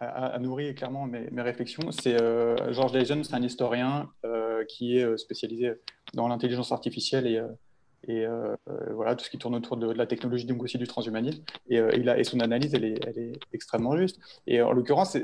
a, 0.07 0.39
nourri 0.39 0.75
clairement 0.75 1.07
mes, 1.07 1.43
réflexions. 1.43 1.91
C'est 1.91 2.21
euh, 2.21 2.73
George 2.73 2.93
Dyson, 2.93 3.23
c'est 3.25 3.35
un 3.35 3.43
historien 3.43 4.11
euh, 4.25 4.65
qui 4.65 4.99
est 4.99 5.17
spécialisé 5.19 5.73
dans 6.15 6.29
l'intelligence 6.29 6.73
artificielle 6.73 7.27
et, 7.27 7.41
et 8.09 8.27
voilà 8.91 9.15
tout 9.15 9.25
ce 9.25 9.31
qui 9.31 9.39
tourne 9.39 9.55
autour 9.55 9.77
de, 9.77 9.91
la 9.93 10.07
technologie, 10.07 10.47
donc 10.47 10.63
aussi 10.63 10.79
du 10.79 10.87
transhumanisme. 10.87 11.43
Et, 11.69 11.81
il 11.97 12.09
a, 12.09 12.19
et 12.19 12.25
son 12.25 12.41
analyse, 12.41 12.75
elle 12.75 12.85
est, 12.85 13.01
elle 13.07 13.19
est, 13.19 13.41
extrêmement 13.53 13.97
juste. 13.97 14.21
Et 14.47 14.61
en 14.61 14.73
l'occurrence, 14.73 15.17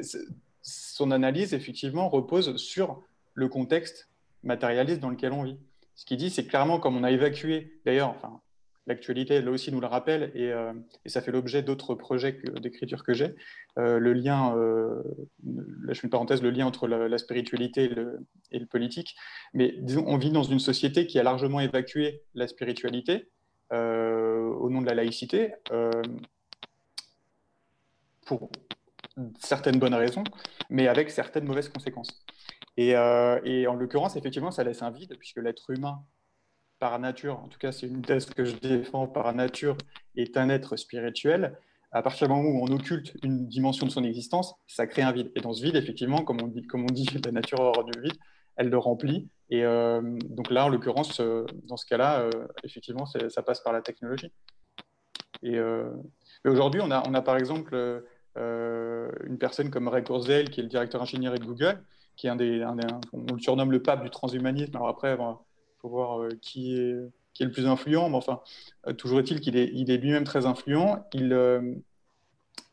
son 0.63 1.11
analyse 1.11 1.55
effectivement 1.55 2.09
repose 2.09 2.57
sur 2.57 3.03
le 3.35 3.49
contexte 3.49 4.09
matérialiste 4.43 5.01
dans 5.01 5.11
lequel 5.11 5.33
on 5.33 5.43
vit. 5.43 5.59
Ce 5.95 6.05
qu'il 6.05 6.17
dit, 6.17 6.31
c'est 6.31 6.47
clairement 6.47 6.79
comme 6.79 6.97
on 6.97 7.03
a 7.03 7.11
évacué, 7.11 7.81
d'ailleurs, 7.85 8.11
enfin, 8.11 8.41
l'actualité, 8.89 9.41
là 9.41 9.51
aussi, 9.51 9.71
nous 9.71 9.81
le 9.81 9.87
rappelle, 9.87 10.33
et, 10.35 10.51
euh, 10.51 10.73
ça 11.07 11.21
fait 11.21 11.31
l'objet 11.31 11.63
d'autres 11.63 11.95
projets 11.95 12.41
d'écriture 12.61 13.05
que 13.05 13.13
j'ai, 13.13 13.37
euh, 13.79 13.99
le 13.99 14.15
lien, 14.15 14.57
euh, 14.57 15.03
là 15.45 15.93
je 15.93 16.01
fais 16.01 16.07
une 16.07 16.11
parenthèse, 16.11 16.43
le 16.43 16.51
lien 16.51 16.67
entre 16.67 16.89
la, 16.89 17.19
spiritualité 17.19 17.85
et 18.51 18.59
le, 18.59 18.67
politique. 18.67 19.15
Mais 19.55 19.75
disons, 19.79 20.05
on 20.07 20.17
vit 20.17 20.31
dans 20.31 20.43
une 20.43 20.59
société 20.59 21.07
qui 21.07 21.19
a 21.19 21.23
largement 21.23 21.61
évacué 21.61 22.23
la 22.35 22.49
spiritualité 22.49 23.29
au 23.71 24.71
nom 24.71 24.81
de 24.81 24.87
la 24.87 24.95
laïcité, 24.95 25.53
pour 28.25 28.51
certaines 29.39 29.79
bonnes 29.79 29.95
raisons, 29.95 30.25
mais 30.71 30.89
avec 30.89 31.11
certaines 31.11 31.45
mauvaises 31.45 31.69
conséquences. 31.69 32.25
Et, 32.79 32.97
en 32.97 33.75
l'occurrence, 33.75 34.17
effectivement, 34.17 34.51
ça 34.51 34.65
laisse 34.65 34.83
un 34.83 34.91
vide, 34.91 35.17
puisque 35.19 35.39
l'être 35.39 35.71
humain, 35.71 36.03
par 36.79 36.99
nature, 36.99 37.39
en 37.39 37.49
tout 37.49 37.59
cas, 37.59 37.73
c'est 37.73 37.87
une 37.87 38.03
thèse 38.03 38.27
que 38.27 38.45
je 38.45 38.57
défends 38.57 39.07
par 39.07 39.33
nature, 39.35 39.77
est 40.17 40.37
un 40.37 40.49
être 40.49 40.77
spirituel. 40.77 41.59
À 41.91 42.03
partir 42.03 42.29
du 42.29 42.35
moment 42.35 42.49
où 42.49 42.65
on 42.65 42.75
occulte 42.75 43.15
une 43.23 43.49
dimension 43.49 43.87
de 43.87 43.91
son 43.91 44.05
existence, 44.05 44.55
ça 44.67 44.87
crée 44.87 45.03
un 45.03 45.13
vide. 45.13 45.33
Et 45.35 45.41
dans 45.41 45.53
ce 45.53 45.63
vide, 45.63 45.77
effectivement, 45.77 46.23
comme 46.23 46.41
on 46.43 46.49
dit, 46.49 46.67
comme 46.67 46.83
on 46.83 46.93
dit 46.93 47.07
la 47.25 47.33
nature 47.33 47.61
hors 47.61 47.85
du 47.85 48.01
vide, 48.01 48.17
elle 48.57 48.69
le 48.69 48.79
remplit. 48.79 49.29
Et 49.51 49.65
euh, 49.65 50.01
donc 50.29 50.51
là, 50.51 50.67
en 50.67 50.69
l'occurrence, 50.69 51.21
euh, 51.21 51.47
dans 51.65 51.77
ce 51.77 51.87
cas-là, 51.87 52.29
effectivement, 52.65 53.07
ça 53.07 53.43
passe 53.43 53.61
par 53.61 53.73
la 53.73 53.81
technologie. 53.81 54.33
Et, 55.43 55.59
aujourd'hui, 56.45 56.81
on 56.83 56.91
a, 56.91 57.09
on 57.09 57.15
a 57.15 57.23
par 57.23 57.37
exemple 57.37 57.75
une 58.37 59.39
personne 59.39 59.71
comme 59.71 59.89
Ray 59.89 60.05
Kurzweil, 60.05 60.47
qui 60.47 60.61
est 60.61 60.65
le 60.65 60.69
directeur 60.69 61.01
ingénieur 61.01 61.35
de 61.35 61.45
Google, 61.45 61.83
qui 62.17 62.27
est 62.27 62.31
un 62.31 62.37
des, 62.37 62.65
on 63.13 63.35
le 63.35 63.39
surnomme 63.39 63.71
le 63.71 63.81
pape 63.81 64.03
du 64.03 64.11
transhumanisme. 64.11 64.77
Alors 64.77 64.89
après, 64.89 65.15
il 65.15 65.17
faut 65.81 65.89
voir 65.89 66.23
euh, 66.23 66.31
qui 66.41 66.75
est 66.77 67.45
le 67.45 67.51
plus 67.51 67.67
influent, 67.67 68.09
mais 68.11 68.17
enfin, 68.17 68.41
toujours 68.97 69.21
est-il 69.21 69.41
qu'il 69.41 69.57
est, 69.57 69.97
lui-même 69.97 70.25
très 70.25 70.45
influent. 70.45 71.07
Il, 71.13 71.83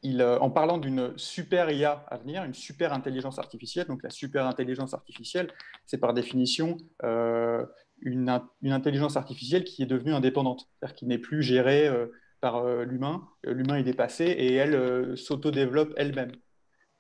il, 0.01 0.23
en 0.23 0.49
parlant 0.49 0.79
d'une 0.79 1.13
super 1.17 1.69
IA 1.69 2.03
à 2.07 2.17
venir, 2.17 2.43
une 2.43 2.55
super 2.55 2.91
intelligence 2.91 3.37
artificielle, 3.37 3.85
donc 3.85 4.01
la 4.01 4.09
super 4.09 4.47
intelligence 4.47 4.95
artificielle, 4.95 5.51
c'est 5.85 5.99
par 5.99 6.15
définition 6.15 6.77
une, 7.03 8.41
une, 8.63 8.71
intelligence 8.71 9.17
artificielle 9.17 9.63
qui 9.63 9.83
est 9.83 9.87
devenue 9.87 10.13
indépendante, 10.13 10.67
c'est-à-dire 10.79 10.95
qui 10.95 11.05
n'est 11.05 11.19
plus 11.19 11.43
gérée 11.43 11.87
par 12.41 12.65
l'humain. 12.85 13.27
L'humain 13.43 13.75
est 13.75 13.83
dépassé 13.83 14.25
et 14.25 14.55
elle 14.55 15.15
s'auto-développe 15.15 15.93
elle-même. 15.95 16.31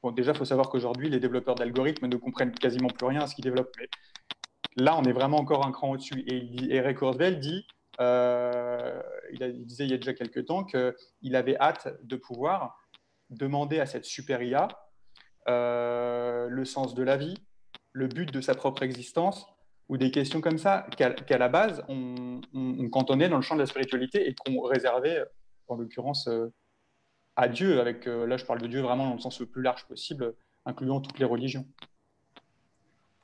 Bon, 0.05 0.11
déjà, 0.11 0.33
il 0.33 0.37
faut 0.37 0.45
savoir 0.45 0.69
qu'aujourd'hui, 0.69 1.09
les 1.09 1.19
développeurs 1.19 1.55
d'algorithmes 1.55 2.05
ne 2.05 2.15
comprennent 2.15 2.51
quasiment 2.51 2.89
plus 2.89 3.07
rien 3.07 3.21
à 3.21 3.25
ce 3.25 3.33
qu'ils 3.33 3.43
développent. 3.43 3.73
Mais 3.79 3.89
là, 4.75 4.97
on 4.97 5.03
est 5.03 5.13
vraiment 5.13 5.37
encore 5.37 5.65
un 5.65 5.71
cran 5.71 5.91
au-dessus. 5.91 6.23
Et 6.27 6.75
Eric 6.75 6.97
Kurzweil 6.97 7.37
dit, 7.37 7.65
euh, 7.99 9.01
il, 9.31 9.65
disait 9.65 9.85
il 9.85 9.91
y 9.91 9.93
a 9.93 9.97
déjà 9.97 10.13
quelques 10.13 10.45
temps 10.45 10.65
qu'il 10.65 11.35
avait 11.35 11.57
hâte 11.57 11.95
de 12.03 12.15
pouvoir 12.15 12.77
demander 13.29 13.79
à 13.79 13.85
cette 13.85 14.05
super 14.05 14.41
IA 14.43 14.67
euh, 15.47 16.47
le 16.49 16.65
sens 16.65 16.93
de 16.93 17.03
la 17.03 17.17
vie, 17.17 17.35
le 17.93 18.07
but 18.07 18.31
de 18.31 18.41
sa 18.41 18.55
propre 18.55 18.83
existence, 18.83 19.47
ou 19.87 19.97
des 19.97 20.09
questions 20.11 20.41
comme 20.41 20.57
ça 20.57 20.87
qu'à 20.97 21.37
la 21.37 21.47
base, 21.47 21.83
on, 21.87 22.41
on, 22.53 22.89
cantonnait 22.89 23.29
dans 23.29 23.35
le 23.35 23.43
champ 23.43 23.53
de 23.53 23.59
la 23.59 23.67
spiritualité 23.67 24.27
et 24.27 24.33
qu'on 24.33 24.61
réservait, 24.61 25.23
en 25.67 25.75
l'occurrence, 25.75 26.27
euh, 26.27 26.51
à 27.35 27.47
Dieu, 27.47 27.79
avec, 27.79 28.05
là 28.05 28.37
je 28.37 28.45
parle 28.45 28.61
de 28.61 28.67
Dieu 28.67 28.81
vraiment 28.81 29.07
dans 29.09 29.13
le 29.13 29.19
sens 29.19 29.39
le 29.39 29.45
plus 29.45 29.61
large 29.61 29.85
possible, 29.85 30.33
incluant 30.65 31.01
toutes 31.01 31.19
les 31.19 31.25
religions. 31.25 31.67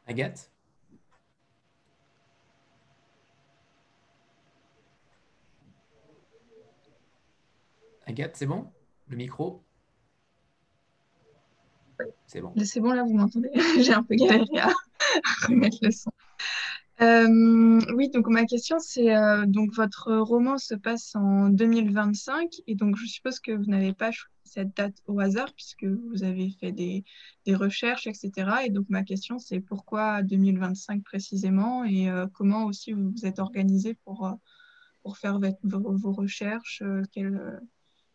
Agathe? 0.06 0.52
Agathe, 8.06 8.36
c'est 8.36 8.46
bon? 8.46 8.68
Le 9.08 9.18
micro? 9.18 9.64
C'est 12.26 12.42
bon. 12.42 12.54
C'est 12.64 12.80
bon 12.80 12.94
là, 12.94 13.04
vous 13.04 13.14
m'entendez? 13.14 13.52
J'ai 13.80 13.94
un 13.94 14.04
peu 14.04 14.16
galéré 14.16 14.60
à 14.60 14.72
remettre 15.48 15.78
le 15.82 15.92
son. 15.92 16.12
Euh, 17.02 17.82
oui, 17.96 18.10
donc 18.10 18.28
ma 18.28 18.46
question, 18.46 18.78
c'est 18.80 19.16
euh, 19.16 19.46
donc 19.48 19.74
votre 19.74 20.14
roman 20.18 20.58
se 20.58 20.76
passe 20.76 21.16
en 21.16 21.50
2025 21.50 22.62
et 22.68 22.76
donc 22.76 22.96
je 22.96 23.06
suppose 23.06 23.40
que 23.40 23.52
vous 23.52 23.66
n'avez 23.66 23.94
pas 23.94 24.12
choisi 24.12 24.32
cette 24.44 24.76
date 24.76 24.96
au 25.08 25.20
hasard 25.20 25.52
puisque 25.56 25.86
vous 25.86 26.24
avez 26.24 26.52
fait 26.60 26.72
des, 26.72 27.04
recherches, 27.56 28.06
etc. 28.06 28.32
Et 28.66 28.70
donc 28.70 28.86
ma 28.90 29.04
question, 29.04 29.40
c'est 29.40 29.62
pourquoi 29.62 30.22
2025 30.24 31.04
précisément 31.04 31.84
et 31.86 32.10
euh, 32.10 32.28
comment 32.34 32.66
aussi 32.66 32.92
vous 32.92 33.12
vous 33.12 33.26
êtes 33.26 33.40
organisé 33.40 33.96
pour, 34.06 34.32
pour 35.02 35.18
faire 35.18 35.40
vos, 35.64 35.98
vos 35.98 36.12
recherches, 36.12 36.84
quelle, 37.12 37.62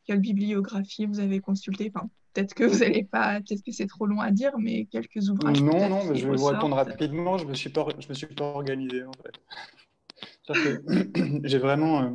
quelle 0.07 0.21
bibliographie 0.21 1.07
vous 1.07 1.21
avez 1.21 1.41
consulté, 1.41 1.93
enfin, 1.95 2.09
Peut-être 2.37 2.53
que 2.53 2.65
vous 2.65 2.81
n'allez 2.81 3.03
pas, 3.03 3.41
peut-être 3.41 3.63
que 3.63 3.73
c'est 3.73 3.87
trop 3.87 4.05
long 4.05 4.21
à 4.21 4.31
dire, 4.31 4.53
mais 4.59 4.85
quelques 4.85 5.31
ouvrages. 5.31 5.63
Non, 5.63 5.89
non, 5.89 6.05
mais 6.05 6.17
je 6.17 6.29
vais 6.29 6.37
vous 6.37 6.45
répondre 6.45 6.77
rapidement. 6.77 7.39
Je 7.39 7.47
me 7.47 7.55
suis 7.55 7.71
pas, 7.71 7.87
je 7.99 8.07
me 8.07 8.13
suis 8.13 8.27
pas 8.27 8.45
organisé 8.45 9.05
en 9.05 9.13
fait. 9.15 10.53
j'ai 11.45 11.57
vraiment, 11.57 12.03
euh, 12.03 12.11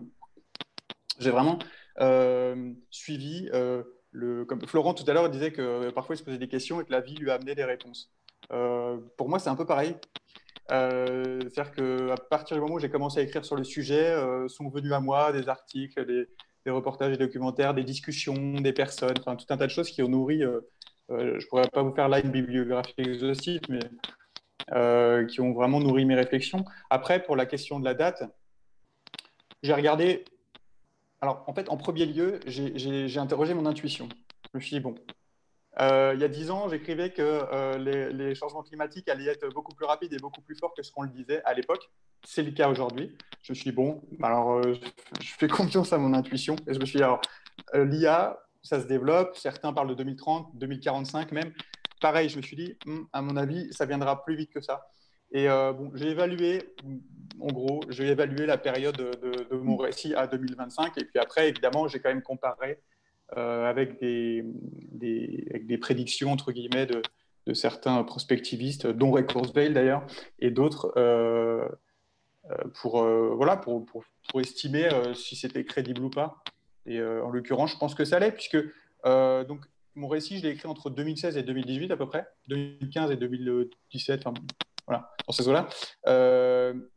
j'ai 1.18 1.32
vraiment 1.32 1.58
euh, 2.02 2.72
suivi 2.92 3.50
euh, 3.52 3.82
le. 4.12 4.46
Comme 4.46 4.62
Florent 4.68 4.94
tout 4.94 5.10
à 5.10 5.14
l'heure 5.14 5.28
disait 5.28 5.52
que 5.52 5.90
parfois 5.90 6.14
il 6.14 6.20
se 6.20 6.24
posait 6.24 6.38
des 6.38 6.48
questions 6.48 6.80
et 6.80 6.86
que 6.86 6.92
la 6.92 7.02
vie 7.02 7.16
lui 7.16 7.32
a 7.32 7.34
amené 7.34 7.56
des 7.56 7.66
réponses. 7.66 8.12
pour 9.18 9.28
moi, 9.28 9.40
c'est 9.40 9.50
un 9.50 9.56
peu 9.56 9.66
pareil. 9.66 9.96
C'est-à-dire 10.70 11.72
qu'à 11.72 12.16
partir 12.30 12.56
du 12.58 12.62
moment 12.62 12.76
où 12.76 12.80
j'ai 12.80 12.92
commencé 12.92 13.20
à 13.20 13.24
écrire 13.24 13.44
sur 13.44 13.56
le 13.56 13.64
sujet, 13.64 14.16
sont 14.50 14.70
venus 14.70 14.94
à 14.94 15.00
moi 15.00 15.32
des 15.32 15.50
articles, 15.50 16.06
des, 16.06 16.28
des 16.66 16.72
reportages, 16.72 17.12
des 17.12 17.26
documentaires, 17.26 17.74
des 17.74 17.84
discussions, 17.84 18.36
des 18.56 18.74
personnes, 18.74 19.16
enfin 19.20 19.36
tout 19.36 19.46
un 19.50 19.58
tas 19.58 19.68
de 19.68 19.72
choses 19.72 19.90
qui 19.90 20.02
ont 20.04 20.10
nourri. 20.10 20.44
Euh, 20.44 20.62
euh, 21.10 21.40
je 21.40 21.46
ne 21.46 21.50
pourrais 21.50 21.68
pas 21.68 21.82
vous 21.82 21.94
faire 21.94 22.08
là 22.08 22.20
une 22.20 22.32
bibliographie 22.32 22.94
exhaustive, 22.98 23.62
mais 23.70 23.80
euh, 24.74 25.26
qui 25.26 25.42
ont 25.42 25.54
vraiment 25.54 25.80
nourri 25.80 26.06
mes 26.06 26.16
réflexions. 26.16 26.64
Après, 26.90 27.22
pour 27.22 27.36
la 27.36 27.46
question 27.46 27.80
de 27.80 27.86
la 27.86 27.94
date, 27.94 28.24
j'ai 29.64 29.74
regardé. 29.74 30.26
Alors, 31.20 31.44
en 31.48 31.54
fait, 31.54 31.70
en 31.70 31.78
premier 31.78 32.06
lieu, 32.06 32.40
j'ai 32.48 33.18
interrogé 33.18 33.54
mon 33.54 33.66
intuition. 33.66 34.10
Je 34.46 34.58
me 34.58 34.62
suis 34.62 34.76
dit, 34.76 34.80
bon, 34.80 34.96
il 35.80 36.20
y 36.20 36.24
a 36.24 36.28
dix 36.28 36.52
ans, 36.52 36.70
j'écrivais 36.70 37.12
que 37.12 37.78
les, 37.78 38.12
les, 38.12 38.36
changements 38.36 38.64
climatiques 38.64 39.08
allaient 39.10 39.32
être 39.32 39.48
beaucoup 39.50 39.74
plus 39.74 39.86
rapides 39.86 40.14
et 40.14 40.18
beaucoup 40.18 40.42
plus 40.42 40.56
forts 40.56 40.74
que 40.74 40.84
ce 40.84 40.92
qu'on 40.92 41.04
le 41.04 41.10
disait 41.10 41.42
à 41.46 41.54
l'époque. 41.54 41.90
C'est 42.24 42.44
le 42.44 42.52
cas 42.52 42.70
aujourd'hui. 42.70 43.16
Je 43.44 43.52
me 43.52 43.56
suis 43.56 43.72
dit, 43.72 43.76
bon, 43.76 44.02
alors, 44.22 44.60
euh, 44.60 44.76
je 45.20 45.34
fais 45.34 45.48
confiance 45.48 45.94
à 45.94 45.98
mon 45.98 46.14
intuition. 46.14 46.56
Et 46.68 46.74
je 46.74 46.80
me 46.80 46.86
suis 46.86 46.98
dit, 46.98 47.04
alors, 47.04 47.22
euh, 47.74 47.86
l'IA, 47.86 48.40
ça 48.62 48.80
se 48.80 48.86
développe. 48.86 49.36
Certains 49.36 49.74
parlent 49.74 49.90
de 49.90 49.96
2030, 49.96 50.52
2045 50.56 51.32
même. 51.32 51.52
Pareil, 52.00 52.30
je 52.30 52.38
me 52.38 52.42
suis 52.42 52.56
dit, 52.56 52.78
hmm, 52.86 53.04
à 53.14 53.22
mon 53.22 53.36
avis, 53.38 53.72
ça 53.74 53.86
viendra 53.86 54.24
plus 54.24 54.36
vite 54.36 54.52
que 54.52 54.62
ça. 54.62 54.88
Et 55.32 55.50
euh, 55.50 55.74
bon, 55.74 55.92
j'ai 55.96 56.10
évalué, 56.10 56.76
en 57.40 57.48
gros, 57.48 57.82
j'ai 57.90 58.08
évalué 58.08 58.46
la 58.46 58.58
période 58.58 58.98
de, 58.98 59.56
mon 59.56 59.78
récit 59.78 60.14
à 60.14 60.28
2025. 60.28 60.98
Et 60.98 61.06
puis 61.06 61.20
après, 61.20 61.50
évidemment, 61.50 61.88
j'ai 61.88 62.00
quand 62.00 62.10
même 62.10 62.22
comparé 62.22 62.80
avec, 63.36 64.00
des, 64.00 64.44
avec, 65.50 65.68
des, 65.68 65.78
prédictions, 65.78 66.32
entre 66.32 66.52
guillemets, 66.52 66.86
de, 66.86 67.02
de 67.48 67.54
certains 67.54 68.04
prospectivistes, 68.04 68.88
dont 68.88 69.12
Ray 69.12 69.26
Kurzweil 69.26 69.74
d'ailleurs, 69.74 70.06
et 70.40 70.52
d'autres. 70.52 70.94
Euh, 72.50 72.56
pour, 72.82 73.04
euh, 73.04 73.34
voilà, 73.36 73.58
pour, 73.58 73.86
pour, 73.86 74.04
estimer 74.40 74.86
euh, 74.86 75.14
si 75.14 75.36
c'était 75.36 75.64
crédible 75.64 76.02
ou 76.02 76.10
pas. 76.10 76.44
Et 76.88 77.00
en 77.00 77.30
l'occurrence, 77.30 77.74
je 77.74 77.78
pense 77.78 77.94
que 77.94 78.06
ça 78.06 78.18
l'est, 78.18 78.32
puisque 78.32 78.58
donc, 79.06 79.66
mon 79.94 80.08
récit, 80.08 80.40
je 80.40 80.44
l'ai 80.44 80.50
écrit 80.50 80.68
entre 80.68 80.90
2016 80.90 81.38
et 81.38 81.44
2018 81.44 81.92
à 81.92 81.98
peu 81.98 82.08
près, 82.08 82.28
2015 82.48 83.12
et 83.12 83.18
2017, 83.18 84.26
enfin, 84.26 84.34
voilà, 84.88 85.12
dans 85.28 85.32
ces 85.32 85.48
eaux-là. 85.48 85.70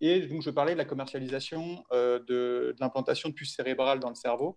et 0.00 0.20
donc, 0.26 0.40
je 0.40 0.48
parlais 0.48 0.72
de 0.72 0.78
la 0.78 0.86
commercialisation 0.86 1.84
de, 1.92 2.74
l'implantation 2.80 3.28
de 3.28 3.34
puces 3.34 3.54
cérébrales 3.54 4.00
dans 4.00 4.08
le 4.08 4.14
cerveau. 4.14 4.56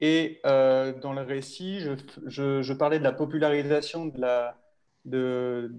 Et 0.00 0.40
dans 0.44 1.12
le 1.12 1.22
récit, 1.22 1.80
je, 2.26 2.72
parlais 2.72 2.98
de 2.98 3.04
la 3.04 3.12
popularisation 3.12 4.06
de, 5.04 5.70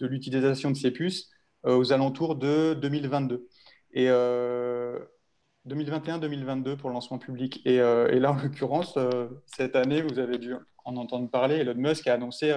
l'utilisation 0.00 0.70
de 0.70 0.76
ces 0.76 0.90
puces 0.90 1.30
euh, 1.66 1.76
aux 1.76 1.92
alentours 1.92 2.36
de 2.36 2.72
2022. 2.74 3.46
Et 3.92 4.06
2021-2022 4.06 6.68
euh, 6.68 6.76
pour 6.76 6.88
le 6.88 6.94
lancement 6.94 7.18
public. 7.18 7.60
Et, 7.66 7.80
euh, 7.80 8.08
là, 8.18 8.32
en 8.32 8.42
l'occurrence, 8.42 8.98
cette 9.46 9.76
année, 9.76 10.02
vous 10.02 10.18
avez 10.18 10.38
dû 10.38 10.54
en 10.84 10.96
entendre 10.96 11.30
parler, 11.30 11.56
Elon 11.56 11.74
Musk 11.74 12.06
a 12.06 12.14
annoncé 12.14 12.54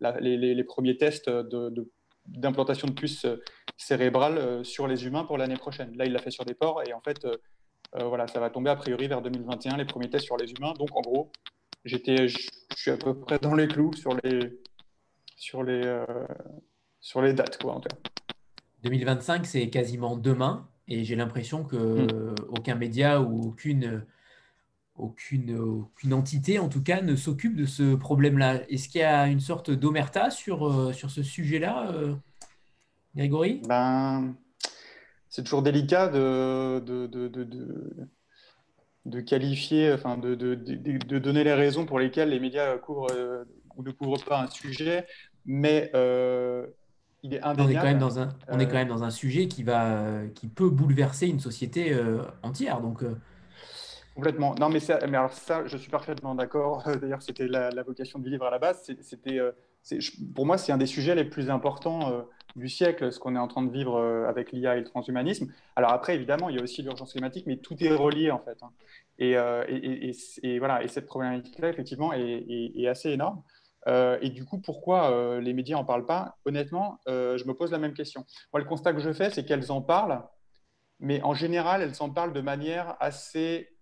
les, 0.00 0.36
les, 0.36 0.64
premiers 0.64 0.96
tests 0.96 1.28
d'implantation 2.26 2.86
de, 2.86 2.92
puces 2.92 3.26
cérébrales 3.76 4.64
sur 4.64 4.86
les 4.86 5.06
humains 5.06 5.24
pour 5.24 5.36
l'année 5.36 5.56
prochaine. 5.56 5.96
Là, 5.96 6.06
il 6.06 6.12
l'a 6.12 6.20
fait 6.20 6.30
sur 6.30 6.44
des 6.44 6.54
porcs 6.54 6.82
et 6.86 6.92
en 6.92 7.00
fait, 7.00 7.26
voilà, 8.04 8.26
ça 8.28 8.40
va 8.40 8.50
tomber 8.50 8.70
a 8.70 8.76
priori 8.76 9.08
vers 9.08 9.22
2021, 9.22 9.76
les 9.76 9.84
premiers 9.84 10.10
tests 10.10 10.24
sur 10.24 10.36
les 10.36 10.50
humains. 10.50 10.74
Donc, 10.78 10.94
en 10.96 11.00
gros, 11.00 11.30
j'étais, 11.84 12.28
je, 12.28 12.48
suis 12.76 12.90
à 12.90 12.96
peu 12.96 13.18
près 13.18 13.38
dans 13.38 13.54
les 13.54 13.68
clous 13.68 13.92
sur 13.94 14.16
les, 14.22 14.60
sur 15.36 15.62
les, 15.62 16.04
sur 17.00 17.22
les 17.22 17.32
dates, 17.32 17.58
quoi, 17.62 17.74
en 17.74 17.80
tout 17.80 17.88
cas. 17.88 18.10
2025, 18.82 19.46
c'est 19.46 19.70
quasiment 19.70 20.16
demain, 20.16 20.68
et 20.88 21.04
j'ai 21.04 21.16
l'impression 21.16 21.64
que 21.64 21.76
hmm. 21.76 22.34
aucun 22.48 22.74
média 22.74 23.20
ou 23.20 23.48
aucune, 23.48 24.04
aucune, 24.96 25.58
aucune 25.58 26.14
entité, 26.14 26.58
en 26.58 26.68
tout 26.68 26.82
cas, 26.82 27.02
ne 27.02 27.16
s'occupe 27.16 27.56
de 27.56 27.66
ce 27.66 27.94
problème-là. 27.94 28.62
Est-ce 28.70 28.88
qu'il 28.88 29.00
y 29.00 29.04
a 29.04 29.26
une 29.26 29.40
sorte 29.40 29.70
d'omerta 29.70 30.30
sur, 30.30 30.66
euh, 30.66 30.92
sur 30.92 31.10
ce 31.10 31.22
sujet-là, 31.22 31.90
euh, 31.92 32.14
Grégory? 33.14 33.62
Ben, 33.68 34.34
C'est 35.36 35.42
toujours 35.42 35.60
délicat 35.60 36.08
de, 36.08 36.80
de, 36.80 37.06
de, 37.06 37.28
de, 39.04 39.20
qualifier, 39.20 39.92
enfin, 39.92 40.16
de, 40.16 40.34
de, 40.34 41.18
donner 41.18 41.44
les 41.44 41.52
raisons 41.52 41.84
pour 41.84 41.98
lesquelles 41.98 42.30
les 42.30 42.40
médias 42.40 42.78
couvrent 42.78 43.10
euh, 43.12 43.44
ou 43.76 43.82
ne 43.82 43.90
couvrent 43.90 44.24
pas 44.24 44.40
un 44.40 44.46
sujet, 44.46 45.06
mais 45.44 45.90
on 47.22 47.68
est 47.68 47.74
quand 47.74 47.82
même 47.82 47.98
dans 47.98 48.18
un, 48.18 48.30
on 48.48 48.58
est 48.58 48.66
quand 48.66 48.74
même 48.74 48.88
dans 48.88 49.04
un 49.04 49.10
sujet 49.10 49.46
qui 49.46 49.62
va, 49.62 50.22
qui 50.34 50.48
peut 50.48 50.70
bouleverser 50.70 51.26
une 51.26 51.40
société 51.40 51.92
euh, 51.92 52.22
entière. 52.42 52.80
Donc. 52.80 53.02
Euh. 53.02 53.14
Complètement. 54.14 54.54
Non, 54.58 54.70
mais, 54.70 54.80
ça, 54.80 54.98
mais 55.06 55.18
alors 55.18 55.34
ça, 55.34 55.66
je 55.66 55.76
suis 55.76 55.90
parfaitement 55.90 56.34
d'accord. 56.34 56.82
D'ailleurs, 57.02 57.20
c'était 57.20 57.46
la, 57.46 57.82
vocation 57.82 58.18
du 58.18 58.30
livre 58.30 58.46
à 58.46 58.50
la 58.50 58.58
base. 58.58 58.90
C'était, 59.02 59.38
euh, 59.38 59.52
pour 60.34 60.46
moi, 60.46 60.56
c'est 60.56 60.72
un 60.72 60.78
des 60.78 60.86
sujets 60.86 61.14
les 61.14 61.26
plus 61.26 61.50
importants 61.50 62.24
du 62.56 62.68
siècle, 62.68 63.12
ce 63.12 63.20
qu'on 63.20 63.36
est 63.36 63.38
en 63.38 63.48
train 63.48 63.62
de 63.62 63.70
vivre 63.70 64.00
avec 64.28 64.50
l'IA 64.50 64.76
et 64.76 64.80
le 64.80 64.84
transhumanisme. 64.84 65.52
Alors 65.76 65.92
après, 65.92 66.14
évidemment, 66.14 66.48
il 66.48 66.56
y 66.56 66.58
a 66.58 66.62
aussi 66.62 66.82
l'urgence 66.82 67.12
climatique, 67.12 67.46
mais 67.46 67.58
tout 67.58 67.76
est 67.84 67.94
relié 67.94 68.30
en 68.30 68.40
fait. 68.40 68.58
Hein. 68.62 68.70
Et, 69.18 69.36
et, 70.42 70.58
voilà, 70.58 70.82
et 70.82 70.88
cette 70.88 71.06
problématique-là, 71.06 71.68
effectivement, 71.68 72.12
est, 72.12 72.86
assez 72.86 73.10
énorme. 73.10 73.42
Euh, 73.88 74.18
et 74.20 74.30
du 74.30 74.44
coup, 74.44 74.58
pourquoi 74.58 75.12
euh, 75.12 75.40
les 75.40 75.52
médias 75.52 75.76
n'en 75.76 75.84
parlent 75.84 76.06
pas? 76.06 76.36
Honnêtement, 76.44 76.98
euh, 77.08 77.38
je 77.38 77.44
me 77.44 77.54
pose 77.54 77.70
la 77.70 77.78
même 77.78 77.94
question. 77.94 78.26
Moi, 78.52 78.60
le 78.60 78.66
constat 78.68 78.92
que 78.92 79.00
je 79.00 79.12
fais, 79.12 79.30
c'est 79.30 79.44
qu'elles 79.44 79.70
en 79.70 79.80
parlent, 79.80 80.22
mais 80.98 81.22
en 81.22 81.34
général, 81.34 81.82
elle 81.82 81.94
s'en 81.94 82.10
parle 82.10 82.32
de 82.32 82.40
manière 82.40 82.96
assez 83.00 83.72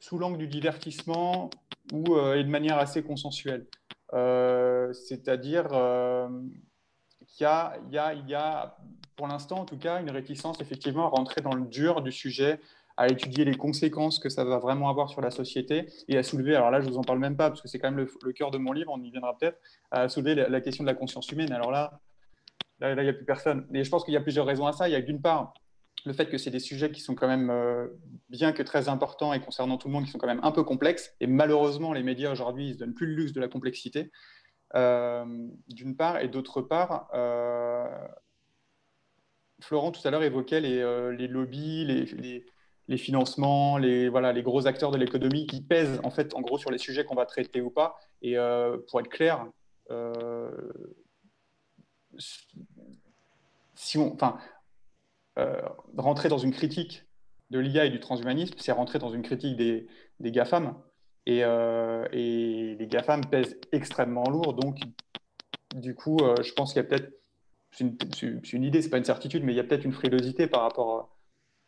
sous 0.00 0.18
l'angle 0.18 0.36
du 0.36 0.48
divertissement 0.48 1.48
ou, 1.92 2.18
et 2.18 2.44
de 2.44 2.50
manière 2.50 2.78
assez 2.78 3.02
consensuelle. 3.02 3.66
C'est-à-dire 4.12 5.68
qu'il 7.26 7.42
y 7.42 7.44
a, 7.44 7.78
il 7.88 7.94
y, 7.94 7.98
a, 7.98 8.14
il 8.14 8.28
y 8.28 8.34
a, 8.34 8.76
pour 9.16 9.26
l'instant 9.26 9.60
en 9.60 9.64
tout 9.64 9.78
cas, 9.78 10.00
une 10.00 10.10
réticence 10.10 10.60
effectivement 10.60 11.06
à 11.06 11.08
rentrer 11.08 11.40
dans 11.40 11.54
le 11.54 11.66
dur 11.66 12.02
du 12.02 12.12
sujet, 12.12 12.60
à 12.96 13.08
étudier 13.08 13.44
les 13.44 13.56
conséquences 13.56 14.18
que 14.18 14.28
ça 14.28 14.44
va 14.44 14.58
vraiment 14.58 14.88
avoir 14.88 15.10
sur 15.10 15.20
la 15.20 15.30
société 15.30 15.86
et 16.08 16.16
à 16.16 16.22
soulever, 16.22 16.56
alors 16.56 16.70
là 16.70 16.80
je 16.80 16.86
ne 16.86 16.92
vous 16.92 16.98
en 16.98 17.02
parle 17.02 17.18
même 17.18 17.36
pas 17.36 17.50
parce 17.50 17.60
que 17.60 17.68
c'est 17.68 17.78
quand 17.78 17.90
même 17.90 18.06
le, 18.22 18.32
cœur 18.32 18.50
de 18.50 18.58
mon 18.58 18.72
livre, 18.72 18.90
on 18.92 19.02
y 19.02 19.10
viendra 19.10 19.36
peut-être, 19.36 19.58
à 19.90 20.08
soulever 20.08 20.34
la, 20.34 20.60
question 20.60 20.82
de 20.82 20.88
la 20.88 20.94
conscience 20.94 21.30
humaine. 21.30 21.52
Alors 21.52 21.70
là, 21.70 22.00
là, 22.80 22.94
il 22.94 23.02
n'y 23.02 23.08
a 23.08 23.12
plus 23.12 23.24
personne. 23.24 23.66
Et 23.74 23.84
je 23.84 23.90
pense 23.90 24.04
qu'il 24.04 24.14
y 24.14 24.16
a 24.16 24.20
plusieurs 24.20 24.46
raisons 24.46 24.66
à 24.66 24.72
ça. 24.72 24.88
Il 24.88 24.92
y 24.92 24.96
a 24.96 25.02
d'une 25.02 25.20
part 25.20 25.52
le 26.06 26.12
fait 26.12 26.26
que 26.26 26.38
c'est 26.38 26.50
des 26.50 26.60
sujets 26.60 26.90
qui 26.90 27.00
sont 27.00 27.14
quand 27.14 27.28
même, 27.28 27.50
euh, 27.50 27.88
bien 28.28 28.52
que 28.52 28.62
très 28.62 28.88
importants 28.88 29.32
et 29.32 29.40
concernant 29.40 29.76
tout 29.76 29.88
le 29.88 29.94
monde, 29.94 30.04
qui 30.04 30.10
sont 30.10 30.18
quand 30.18 30.26
même 30.26 30.40
un 30.42 30.52
peu 30.52 30.62
complexes. 30.62 31.14
Et 31.20 31.26
malheureusement, 31.26 31.92
les 31.92 32.02
médias 32.02 32.30
aujourd'hui, 32.32 32.68
ils 32.68 32.74
se 32.74 32.78
donnent 32.78 32.94
plus 32.94 33.06
le 33.06 33.14
luxe 33.14 33.32
de 33.32 33.40
la 33.40 33.48
complexité, 33.48 34.10
euh, 34.74 35.24
d'une 35.68 35.96
part. 35.96 36.20
Et 36.20 36.28
d'autre 36.28 36.62
part, 36.62 37.08
euh, 37.14 37.86
Florent 39.60 39.90
tout 39.90 40.06
à 40.06 40.10
l'heure 40.10 40.22
évoquait 40.22 40.60
les, 40.60 41.12
les 41.16 41.28
lobbies, 41.28 41.84
les, 41.84 42.44
les, 42.88 42.98
financements, 42.98 43.78
les, 43.78 44.08
voilà, 44.08 44.32
les 44.32 44.42
gros 44.42 44.66
acteurs 44.66 44.90
de 44.90 44.98
l'économie 44.98 45.46
qui 45.46 45.62
pèsent 45.62 46.00
en 46.04 46.10
fait 46.10 46.34
en 46.34 46.40
gros 46.40 46.58
sur 46.58 46.70
les 46.70 46.78
sujets 46.78 47.04
qu'on 47.04 47.14
va 47.14 47.26
traiter 47.26 47.60
ou 47.60 47.70
pas. 47.70 47.96
Et 48.22 48.36
pour 48.88 49.00
être 49.00 49.08
clair, 49.08 49.46
si 53.76 53.98
on, 53.98 54.12
enfin, 54.12 54.38
euh, 55.38 55.60
rentrer 55.98 56.28
dans 56.28 56.38
une 56.38 56.52
critique 56.52 57.04
de 57.50 57.58
l'IA 57.58 57.84
et 57.84 57.90
du 57.90 58.00
transhumanisme, 58.00 58.54
c'est 58.58 58.72
rentrer 58.72 58.98
dans 58.98 59.10
une 59.10 59.22
critique 59.22 59.56
des, 59.56 59.86
GAFAM. 60.20 60.74
Et, 61.26 61.44
euh, 61.44 62.06
et, 62.12 62.76
les 62.78 62.86
GAFAM 62.86 63.24
pèsent 63.26 63.58
extrêmement 63.72 64.28
lourd. 64.30 64.54
Donc, 64.54 64.78
du 65.74 65.94
coup, 65.94 66.18
euh, 66.22 66.34
je 66.42 66.52
pense 66.54 66.72
qu'il 66.72 66.82
y 66.82 66.86
a 66.86 66.88
peut-être, 66.88 67.12
c'est 67.70 67.84
une, 67.84 68.40
une, 68.52 68.64
idée, 68.64 68.80
c'est 68.80 68.88
pas 68.88 68.98
une 68.98 69.04
certitude, 69.04 69.44
mais 69.44 69.52
il 69.52 69.56
y 69.56 69.60
a 69.60 69.64
peut-être 69.64 69.84
une 69.84 69.92
frilosité 69.92 70.46
par 70.46 70.62
rapport, 70.62 70.98
à, 70.98 71.16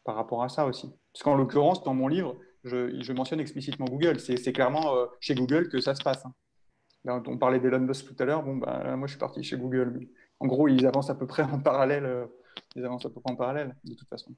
par 0.05 0.15
rapport 0.15 0.43
à 0.43 0.49
ça 0.49 0.65
aussi. 0.65 0.91
Parce 1.13 1.23
qu'en 1.23 1.37
l'occurrence, 1.37 1.83
dans 1.83 1.95
mon 1.95 2.09
livre, 2.09 2.37
je, 2.65 3.03
je 3.03 3.13
mentionne 3.13 3.41
explicitement 3.41 3.87
Google. 3.87 4.19
C'est 4.19 4.53
clairement 4.53 4.95
chez 5.21 5.35
Google 5.35 5.69
que 5.69 5.81
ça 5.81 5.95
se 5.95 6.03
passe. 6.03 6.25
Hein. 6.25 7.23
on 7.27 7.37
parlait 7.37 7.61
d'Elon 7.61 7.81
Musk 7.81 8.07
tout 8.07 8.23
à 8.23 8.25
l'heure. 8.25 8.43
Bon, 8.43 8.57
ben, 8.57 8.97
moi, 8.97 9.07
je 9.07 9.13
suis 9.13 9.21
parti 9.21 9.43
chez 9.43 9.59
Google. 9.59 10.09
en 10.41 10.47
gros, 10.47 10.69
ils 10.69 10.87
avancent 10.87 11.11
à 11.11 11.15
peu 11.15 11.27
près 11.27 11.43
en 11.43 11.61
parallèle 11.61 12.29
ils 12.77 12.85
avancent 12.85 13.07
à 13.07 13.11
peu 13.11 13.21
près 13.21 13.33
en 13.33 13.37
parallèle, 13.37 13.75
de 13.85 13.95
toute 13.95 14.09
façon. 14.09 14.35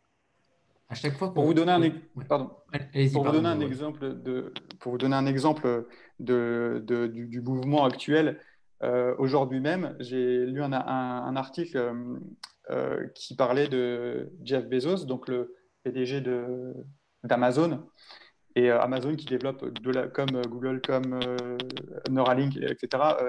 À 0.91 0.95
chaque 0.97 1.17
fois 1.17 1.33
pour 1.33 1.45
vous 1.45 1.55
donner 1.55 1.71
un, 1.71 2.25
pardon. 2.29 2.51
pour 3.13 3.25
vous 3.25 3.33
donner 3.33 3.49
un 3.49 3.61
exemple 3.61 4.21
de 4.23 4.53
pour 4.81 4.91
vous 4.91 4.99
donner 4.99 5.15
un 5.15 5.27
exemple 5.27 5.87
de, 6.19 6.83
de 6.85 7.07
du, 7.07 7.41
mouvement 7.41 7.85
actuel 7.85 8.41
euh, 8.83 9.15
aujourd'hui 9.19 9.61
même 9.61 9.95
j'ai 10.01 10.45
lu 10.47 10.61
un, 10.61 10.73
un, 10.73 11.37
article 11.37 11.77
euh, 11.77 12.19
euh, 12.71 13.07
qui 13.15 13.37
parlait 13.37 13.69
de 13.69 14.33
Jeff 14.43 14.69
Bezos 14.69 15.05
donc 15.05 15.29
le 15.29 15.55
PDG 15.85 16.23
de 16.23 16.75
d'Amazon 17.23 17.87
et 18.57 18.71
Amazon 18.71 19.15
qui 19.15 19.27
développe 19.27 19.65
comme 20.13 20.43
Google 20.49 20.81
comme 20.81 21.21
Neuralink 22.11 22.57
etc 22.57 22.89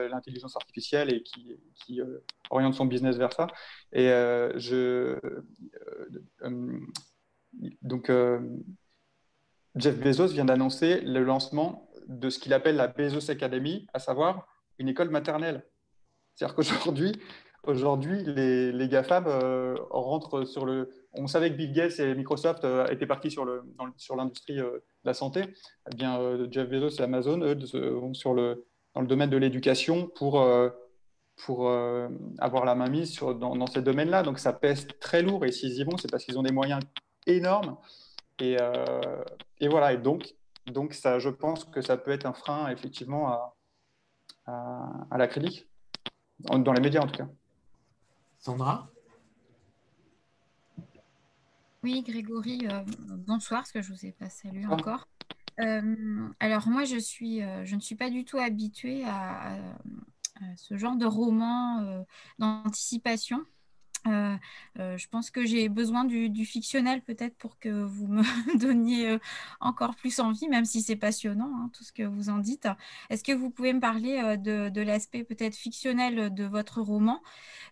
l'intelligence 0.09 0.55
artificielle 0.55 1.13
et 1.13 1.21
qui, 1.21 2.01
oriente 2.49 2.73
son 2.73 2.85
business 2.85 3.17
vers 3.17 3.33
ça 3.33 3.47
et 3.93 4.09
euh, 4.09 4.57
je, 4.57 4.75
euh, 4.75 5.43
euh, 6.43 6.79
donc, 7.81 8.11
Jeff 9.75 9.99
Bezos 9.99 10.27
vient 10.27 10.45
d'annoncer 10.45 11.01
le 11.01 11.23
lancement 11.23 11.89
de 12.07 12.29
ce 12.29 12.39
qu'il 12.39 12.53
appelle 12.53 12.75
la 12.75 12.87
Bezos 12.87 13.29
Academy, 13.31 13.87
à 13.93 13.99
savoir 13.99 14.47
une 14.79 14.89
école 14.89 15.09
maternelle. 15.09 15.65
C'est-à-dire 16.35 16.55
qu'aujourd'hui, 16.55 17.13
aujourd'hui, 17.63 18.23
les, 18.23 18.71
les 18.71 18.87
GAFAM 18.87 19.25
rentrent 19.89 20.45
sur 20.45 20.65
le. 20.65 20.89
On 21.13 21.27
savait 21.27 21.51
que 21.51 21.55
Bill 21.55 21.73
Gates 21.73 21.99
et 21.99 22.15
Microsoft 22.15 22.65
étaient 22.89 23.05
partis 23.05 23.31
sur, 23.31 23.43
le, 23.43 23.63
sur 23.97 24.15
l'industrie 24.15 24.55
de 24.55 24.83
la 25.03 25.13
santé. 25.13 25.43
Eh 25.91 25.95
bien, 25.95 26.19
Jeff 26.49 26.69
Bezos 26.69 26.99
et 26.99 27.01
Amazon, 27.01 27.41
eux, 27.41 27.57
vont 27.93 28.13
sur 28.13 28.33
le, 28.33 28.65
dans 28.95 29.01
le 29.01 29.07
domaine 29.07 29.29
de 29.29 29.37
l'éducation 29.37 30.07
pour 30.07 30.39
pour 31.45 31.67
euh, 31.67 32.07
avoir 32.39 32.65
la 32.65 32.75
main 32.75 32.89
mise 32.89 33.11
sur, 33.11 33.35
dans, 33.35 33.67
ces 33.67 33.81
domaines-là. 33.81 34.23
Donc 34.23 34.39
ça 34.39 34.53
pèse 34.53 34.87
très 34.99 35.21
lourd 35.21 35.45
et 35.45 35.51
s'ils 35.51 35.73
y 35.73 35.83
vont, 35.83 35.97
c'est 35.97 36.09
parce 36.09 36.23
qu'ils 36.23 36.37
ont 36.37 36.43
des 36.43 36.51
moyens 36.51 36.81
énormes. 37.25 37.77
Et, 38.39 38.57
euh, 38.59 39.23
et, 39.59 39.67
voilà, 39.67 39.93
et 39.93 39.97
donc, 39.97 40.35
donc 40.67 40.93
ça, 40.93 41.19
je 41.19 41.29
pense 41.29 41.65
que 41.65 41.81
ça 41.81 41.97
peut 41.97 42.11
être 42.11 42.25
un 42.25 42.33
frein 42.33 42.69
effectivement 42.69 43.27
à, 43.27 43.55
à, 44.45 45.17
la 45.17 45.27
critique, 45.27 45.67
dans 46.39 46.73
les 46.73 46.81
médias 46.81 47.01
en 47.01 47.07
tout 47.07 47.17
cas. 47.17 47.27
Sandra? 48.39 48.89
Oui, 51.83 52.03
Grégory, 52.03 52.67
euh, 52.67 52.83
bonsoir, 53.25 53.61
parce 53.61 53.71
que 53.71 53.81
je 53.81 53.91
ne 53.91 53.97
vous 53.97 54.05
ai 54.05 54.11
pas 54.11 54.29
salué 54.29 54.65
encore. 54.67 55.07
alors 55.57 56.67
moi, 56.67 56.83
je, 56.85 56.97
suis, 56.97 57.41
je 57.63 57.75
ne 57.75 57.81
suis 57.81 57.95
pas 57.95 58.09
du 58.09 58.23
tout 58.25 58.37
habituée 58.37 59.03
à, 59.05 59.57
euh, 60.41 60.45
ce 60.55 60.77
genre 60.77 60.95
de 60.95 61.05
roman 61.05 61.81
euh, 61.81 62.01
d'anticipation. 62.39 63.43
Euh, 64.07 64.37
je 64.77 65.07
pense 65.07 65.29
que 65.29 65.45
j'ai 65.45 65.69
besoin 65.69 66.05
du, 66.05 66.45
fictionnel 66.45 67.01
peut-être 67.01 67.35
pour 67.37 67.59
que 67.59 67.69
vous 67.69 68.07
me 68.07 68.23
donniez 68.57 69.17
encore 69.59 69.95
plus 69.95 70.19
envie, 70.19 70.47
même 70.47 70.65
si 70.65 70.81
c'est 70.81 70.95
passionnant, 70.95 71.51
hein, 71.55 71.69
tout 71.73 71.83
ce 71.83 71.91
que 71.91 72.03
vous 72.03 72.29
en 72.29 72.39
dites. 72.39 72.67
Est-ce 73.09 73.23
que 73.23 73.31
vous 73.31 73.49
pouvez 73.49 73.73
me 73.73 73.79
parler 73.79 74.37
de 74.37 74.81
l'aspect 74.81 75.23
peut-être 75.23 75.55
fictionnel 75.55 76.33
de 76.33 76.43
votre 76.45 76.81
roman? 76.81 77.21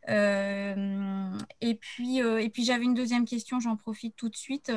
Euh, 0.07 1.37
et 1.61 1.75
puis, 1.75 2.21
euh, 2.21 2.39
et 2.39 2.49
puis 2.49 2.63
j'avais 2.63 2.85
une 2.85 2.93
deuxième 2.93 3.25
question, 3.25 3.59
j'en 3.59 3.75
profite 3.75 4.15
tout 4.15 4.29
de 4.29 4.35
suite. 4.35 4.71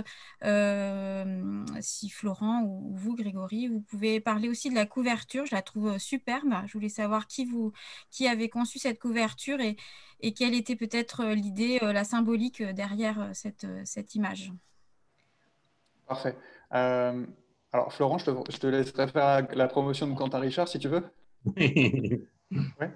Euh, 0.45 1.65
si 1.81 2.11
Florent 2.11 2.63
ou, 2.65 2.93
vous, 2.95 3.15
Grégory, 3.15 3.69
vous 3.69 3.81
pouvez 3.81 4.21
parler 4.21 4.49
aussi 4.49 4.69
de 4.69 4.75
la 4.75 4.87
couverture, 4.87 5.47
je 5.47 5.55
la 5.55 5.63
trouve 5.63 5.99
superbe. 5.99 6.55
Je 6.67 6.73
voulais 6.73 6.89
savoir 6.89 7.27
qui, 7.27 7.45
vous, 7.45 7.73
qui 8.11 8.27
avait 8.27 8.49
conçu 8.49 8.79
cette 8.79 8.99
couverture 8.99 9.61
et, 9.61 9.77
et 10.23 10.33
quelle 10.33 10.55
était 10.55 10.77
peut-être 10.77 11.25
l'idée, 11.27 11.79
la 11.81 12.05
symbolique 12.05 12.62
derrière 12.62 13.31
cette, 13.33 13.66
cette 13.85 14.14
image. 14.14 14.53
Parfait. 16.07 16.37
alors, 16.70 17.93
Florent, 17.93 18.18
je 18.18 18.27
te, 18.27 18.53
je 18.53 18.59
te 18.59 18.66
laisserai 18.66 19.09
faire 19.09 19.47
la 19.55 19.68
promotion 19.68 20.07
de 20.07 20.14
Quentin 20.14 20.39
Richard 20.39 20.68
si 20.68 20.79
tu 20.79 20.89
veux. 20.89 21.05
Ouais. 22.81 22.91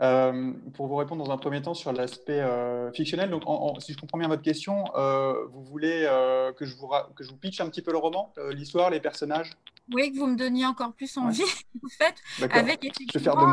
Euh, 0.00 0.52
pour 0.72 0.86
vous 0.86 0.96
répondre 0.96 1.22
dans 1.22 1.32
un 1.32 1.36
premier 1.36 1.60
temps 1.60 1.74
sur 1.74 1.92
l'aspect 1.92 2.40
euh, 2.40 2.90
fictionnel, 2.92 3.28
donc 3.28 3.42
si 3.80 3.92
je 3.92 3.98
comprends 3.98 4.18
bien 4.18 4.28
votre 4.28 4.42
question, 4.42 4.84
euh, 4.96 5.34
vous 5.52 5.62
voulez 5.62 6.08
que, 6.56 6.64
je 6.64 6.74
vous 6.76 6.88
que 7.14 7.22
je 7.22 7.30
vous 7.30 7.36
pitch 7.36 7.60
un 7.60 7.68
petit 7.68 7.82
peu 7.82 7.92
le 7.92 7.98
roman, 7.98 8.32
l'histoire, 8.52 8.90
les 8.90 9.00
personnages? 9.00 9.52
Oui, 9.92 10.12
que 10.12 10.18
vous 10.18 10.28
me 10.28 10.36
donniez 10.36 10.64
encore 10.64 10.94
plus 10.94 11.16
envie, 11.18 11.42
en 11.84 11.88
fait, 11.88 12.14
avec 12.52 12.84
effectivement 12.84 13.52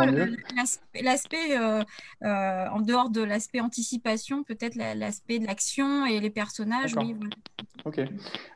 l'aspect, 1.02 1.58
en 2.22 2.82
dehors 2.82 3.10
de 3.10 3.22
l'aspect 3.22 3.60
anticipation, 3.60 4.44
peut-être 4.44 4.76
l'aspect 4.76 5.40
de 5.40 5.46
l'action 5.46 6.06
et 6.06 6.20
les 6.20 6.30
personnages. 6.30 6.96
Oui, 6.96 7.16
Ok, 7.86 8.00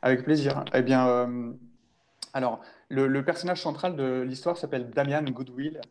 avec 0.02 0.24
plaisir. 0.24 0.64
Eh 0.74 0.82
bien, 0.82 1.54
alors, 2.34 2.62
le, 2.90 3.08
le, 3.08 3.26
personnage 3.26 3.62
central 3.62 3.96
de 3.96 4.22
l'histoire 4.22 4.58
s'appelle 4.58 4.90
Damian 4.90 5.24
Goodwill. 5.24 5.82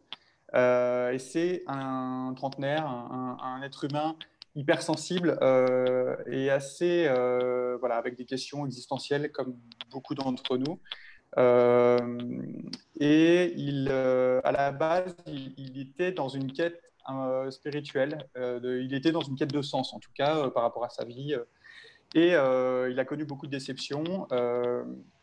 Euh, 0.55 1.13
et 1.13 1.19
c'est 1.19 1.63
un 1.67 2.33
trentenaire, 2.37 2.87
un, 2.87 3.61
être 3.63 3.85
humain 3.85 4.17
hypersensible 4.55 5.39
euh, 5.41 6.17
et 6.27 6.51
assez, 6.51 7.07
euh, 7.09 7.79
voilà, 7.79 7.97
avec 7.97 8.17
des 8.17 8.27
questions 8.27 8.67
existentielles 8.67 9.33
comme 9.33 9.57
beaucoup 9.91 10.15
d'entre 10.15 10.59
nous. 10.59 10.79
et 13.01 13.53
il, 13.57 13.89
à 13.91 14.53
la 14.53 14.73
base, 14.73 15.17
il, 15.27 15.81
était 15.81 16.13
dans 16.13 16.29
une 16.29 16.53
quête 16.53 16.81
spirituelle, 17.51 18.29
il 18.37 18.95
était 18.95 19.13
dans 19.13 19.23
une 19.23 19.37
quête 19.37 19.53
de 19.53 19.63
sens, 19.63 19.95
en 19.95 19.99
tout 20.01 20.13
cas, 20.15 20.51
par 20.51 20.63
rapport 20.63 20.85
à 20.85 20.91
sa 20.91 21.05
vie. 21.05 21.35
et 22.15 22.33
il 22.33 23.01
a 23.01 23.05
connu 23.07 23.25
beaucoup 23.25 23.47
de 23.47 23.53
déceptions. 23.53 24.29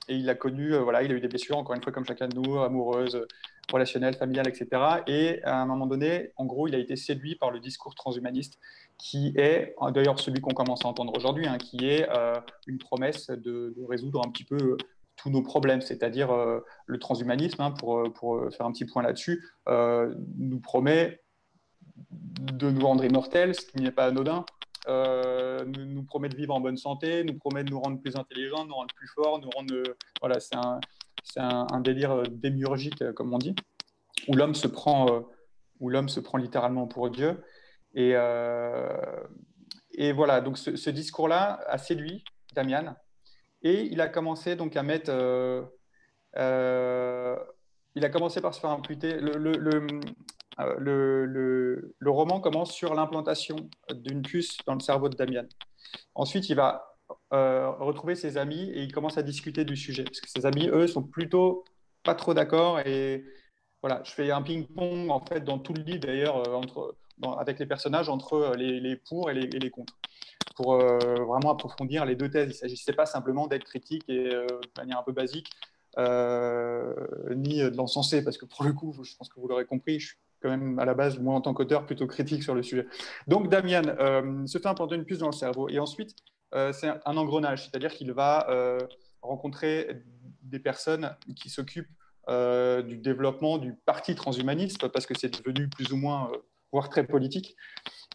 et 0.07 0.15
il 0.15 0.27
a 0.27 0.35
connu, 0.35 0.75
voilà, 0.75 1.03
il 1.03 1.11
a 1.11 1.15
eu 1.15 1.21
des 1.21 1.27
blessures, 1.27 1.57
encore 1.57 1.75
une 1.75 1.83
fois, 1.83 1.91
comme 1.91 2.05
chacun 2.05 2.27
de 2.27 2.35
nous, 2.35 2.57
amoureuses, 2.59 3.27
relationnel, 3.71 4.15
familial, 4.15 4.47
etc. 4.47 4.67
Et 5.07 5.43
à 5.43 5.61
un 5.61 5.65
moment 5.65 5.87
donné, 5.87 6.31
en 6.35 6.45
gros, 6.45 6.67
il 6.67 6.75
a 6.75 6.77
été 6.77 6.95
séduit 6.95 7.35
par 7.35 7.51
le 7.51 7.59
discours 7.59 7.95
transhumaniste, 7.95 8.59
qui 8.97 9.33
est 9.37 9.75
d'ailleurs 9.93 10.19
celui 10.19 10.41
qu'on 10.41 10.53
commence 10.53 10.85
à 10.85 10.87
entendre 10.87 11.13
aujourd'hui, 11.15 11.47
hein, 11.47 11.57
qui 11.57 11.87
est 11.87 12.07
euh, 12.09 12.39
une 12.67 12.77
promesse 12.77 13.29
de, 13.29 13.73
résoudre 13.87 14.21
un 14.25 14.29
petit 14.29 14.43
peu 14.43 14.57
euh, 14.57 14.77
tous 15.15 15.29
nos 15.29 15.41
problèmes, 15.41 15.81
c'est-à-dire 15.81 16.31
euh, 16.31 16.59
le 16.85 16.99
transhumanisme, 16.99 17.61
hein, 17.61 17.71
pour, 17.71 18.11
pour, 18.13 18.51
faire 18.51 18.65
un 18.65 18.71
petit 18.71 18.85
point 18.85 19.03
là-dessus, 19.03 19.45
nous 19.67 20.59
promet 20.59 21.21
de 22.11 22.69
nous 22.69 22.85
rendre 22.85 23.03
immortels, 23.03 23.55
ce 23.55 23.65
qui 23.65 23.81
n'est 23.81 23.91
pas 23.91 24.05
anodin, 24.05 24.45
nous, 24.87 25.85
nous, 25.85 26.03
promet 26.03 26.29
de 26.29 26.35
vivre 26.35 26.55
en 26.55 26.59
bonne 26.59 26.77
santé, 26.77 27.23
nous 27.23 27.37
promet 27.37 27.63
de 27.63 27.69
nous 27.69 27.79
rendre 27.79 27.99
plus 28.01 28.15
intelligents, 28.15 28.65
nous 28.65 28.73
rendre 28.73 28.93
plus 28.95 29.07
forts, 29.07 29.39
nous 29.39 29.49
rendre. 29.49 29.75
voilà, 30.21 30.39
c'est 30.39 30.55
un, 30.55 30.79
un, 31.37 31.67
un, 31.71 31.79
délire 31.81 32.23
démiurgique, 32.29 33.11
comme 33.13 33.33
on 33.33 33.37
dit, 33.37 33.55
où 34.27 34.35
l'homme 34.35 34.55
se 34.55 34.67
prend, 34.67 35.23
où 35.79 35.89
l'homme 35.89 36.09
se 36.09 36.19
prend 36.19 36.37
littéralement 36.37 36.87
pour 36.87 37.09
Dieu. 37.09 37.43
Et, 37.93 38.13
voilà, 40.13 40.41
donc 40.41 40.57
ce, 40.57 40.89
discours-là 40.89 41.59
a 41.67 41.77
séduit 41.77 42.23
Damian. 42.53 42.95
Et 43.61 43.83
il 43.91 43.99
a 44.01 44.07
commencé 44.07 44.55
donc 44.55 44.77
à 44.77 44.83
mettre 44.83 45.11
euh, 46.37 47.35
il 47.95 48.05
a 48.05 48.09
commencé 48.09 48.41
par 48.41 48.53
se 48.53 48.59
faire 48.59 48.69
imputer. 48.69 49.15
Euh, 49.15 50.77
le, 50.77 51.95
le 51.97 52.11
roman 52.11 52.39
commence 52.39 52.71
sur 52.71 52.93
l'implantation 52.93 53.55
d'une 53.91 54.21
puce 54.21 54.57
dans 54.65 54.73
le 54.73 54.79
cerveau 54.79 55.09
de 55.09 55.15
Damian. 55.15 55.45
Ensuite, 56.15 56.49
il 56.49 56.55
va 56.55 56.88
euh, 57.33 57.69
retrouver 57.69 58.15
ses 58.15 58.37
amis 58.37 58.69
et 58.73 58.81
il 58.81 58.91
commence 58.91 59.17
à 59.17 59.23
discuter 59.23 59.65
du 59.65 59.75
sujet. 59.75 60.03
Parce 60.03 60.21
que 60.21 60.29
ses 60.29 60.45
amis, 60.45 60.67
eux, 60.69 60.87
sont 60.87 61.03
plutôt 61.03 61.63
pas 62.03 62.15
trop 62.15 62.33
d'accord. 62.33 62.79
Et 62.79 63.23
voilà, 63.81 64.01
je 64.03 64.11
fais 64.11 64.31
un 64.31 64.41
ping-pong 64.41 65.09
en 65.09 65.25
fait 65.25 65.41
dans 65.43 65.59
tout 65.59 65.73
le 65.73 65.83
livre 65.83 66.01
d'ailleurs 66.01 66.35
entre 66.55 66.95
avec 67.37 67.59
les 67.59 67.65
personnages 67.65 68.07
entre 68.07 68.53
les, 68.57 68.79
les 68.79 68.95
pour 68.95 69.29
et 69.29 69.33
les, 69.33 69.47
les 69.47 69.69
contre 69.69 69.93
pour 70.55 70.75
vraiment 70.77 71.51
approfondir 71.51 72.05
les 72.05 72.15
deux 72.15 72.29
thèses. 72.29 72.47
Il 72.47 72.49
ne 72.49 72.53
s'agissait 72.53 72.93
pas 72.93 73.05
simplement 73.05 73.47
d'être 73.47 73.63
critique 73.63 74.03
et 74.09 74.29
de 74.29 74.47
manière 74.77 74.99
un 74.99 75.03
peu 75.03 75.11
basique 75.13 75.49
euh, 75.97 76.93
ni 77.35 77.59
de 77.59 77.75
l'encenser, 77.75 78.23
parce 78.23 78.37
que 78.37 78.45
pour 78.45 78.63
le 78.63 78.73
coup, 78.73 78.95
je 79.03 79.15
pense 79.15 79.29
que 79.29 79.39
vous 79.39 79.47
l'aurez 79.47 79.65
compris, 79.65 79.99
je 79.99 80.07
suis 80.07 80.17
quand 80.41 80.49
même 80.49 80.79
à 80.79 80.85
la 80.85 80.93
base, 80.93 81.19
moi 81.19 81.35
en 81.35 81.41
tant 81.41 81.53
qu'auteur, 81.53 81.85
plutôt 81.85 82.07
critique 82.07 82.43
sur 82.43 82.53
le 82.53 82.63
sujet. 82.63 82.85
Donc 83.27 83.49
Damien 83.49 83.81
euh, 83.99 84.45
se 84.45 84.57
fait 84.59 84.67
implanter 84.67 84.95
une 84.95 85.05
puce 85.05 85.19
dans 85.19 85.27
le 85.27 85.33
cerveau, 85.33 85.67
et 85.67 85.79
ensuite, 85.79 86.11
euh, 86.11 86.38
c'est 86.73 86.87
un 87.05 87.17
engrenage, 87.17 87.63
c'est-à-dire 87.63 87.93
qu'il 87.93 88.11
va 88.11 88.47
rencontrer 89.21 90.01
des 90.41 90.59
personnes 90.59 91.15
qui 91.35 91.49
s'occupent 91.49 91.91
du 92.27 92.97
développement 92.97 93.57
du 93.57 93.73
parti 93.85 94.15
transhumaniste, 94.15 94.87
parce 94.87 95.05
que 95.05 95.17
c'est 95.17 95.43
devenu 95.43 95.69
plus 95.69 95.91
ou 95.91 95.97
moins, 95.97 96.31
voire 96.71 96.89
très 96.89 97.05
politique, 97.05 97.55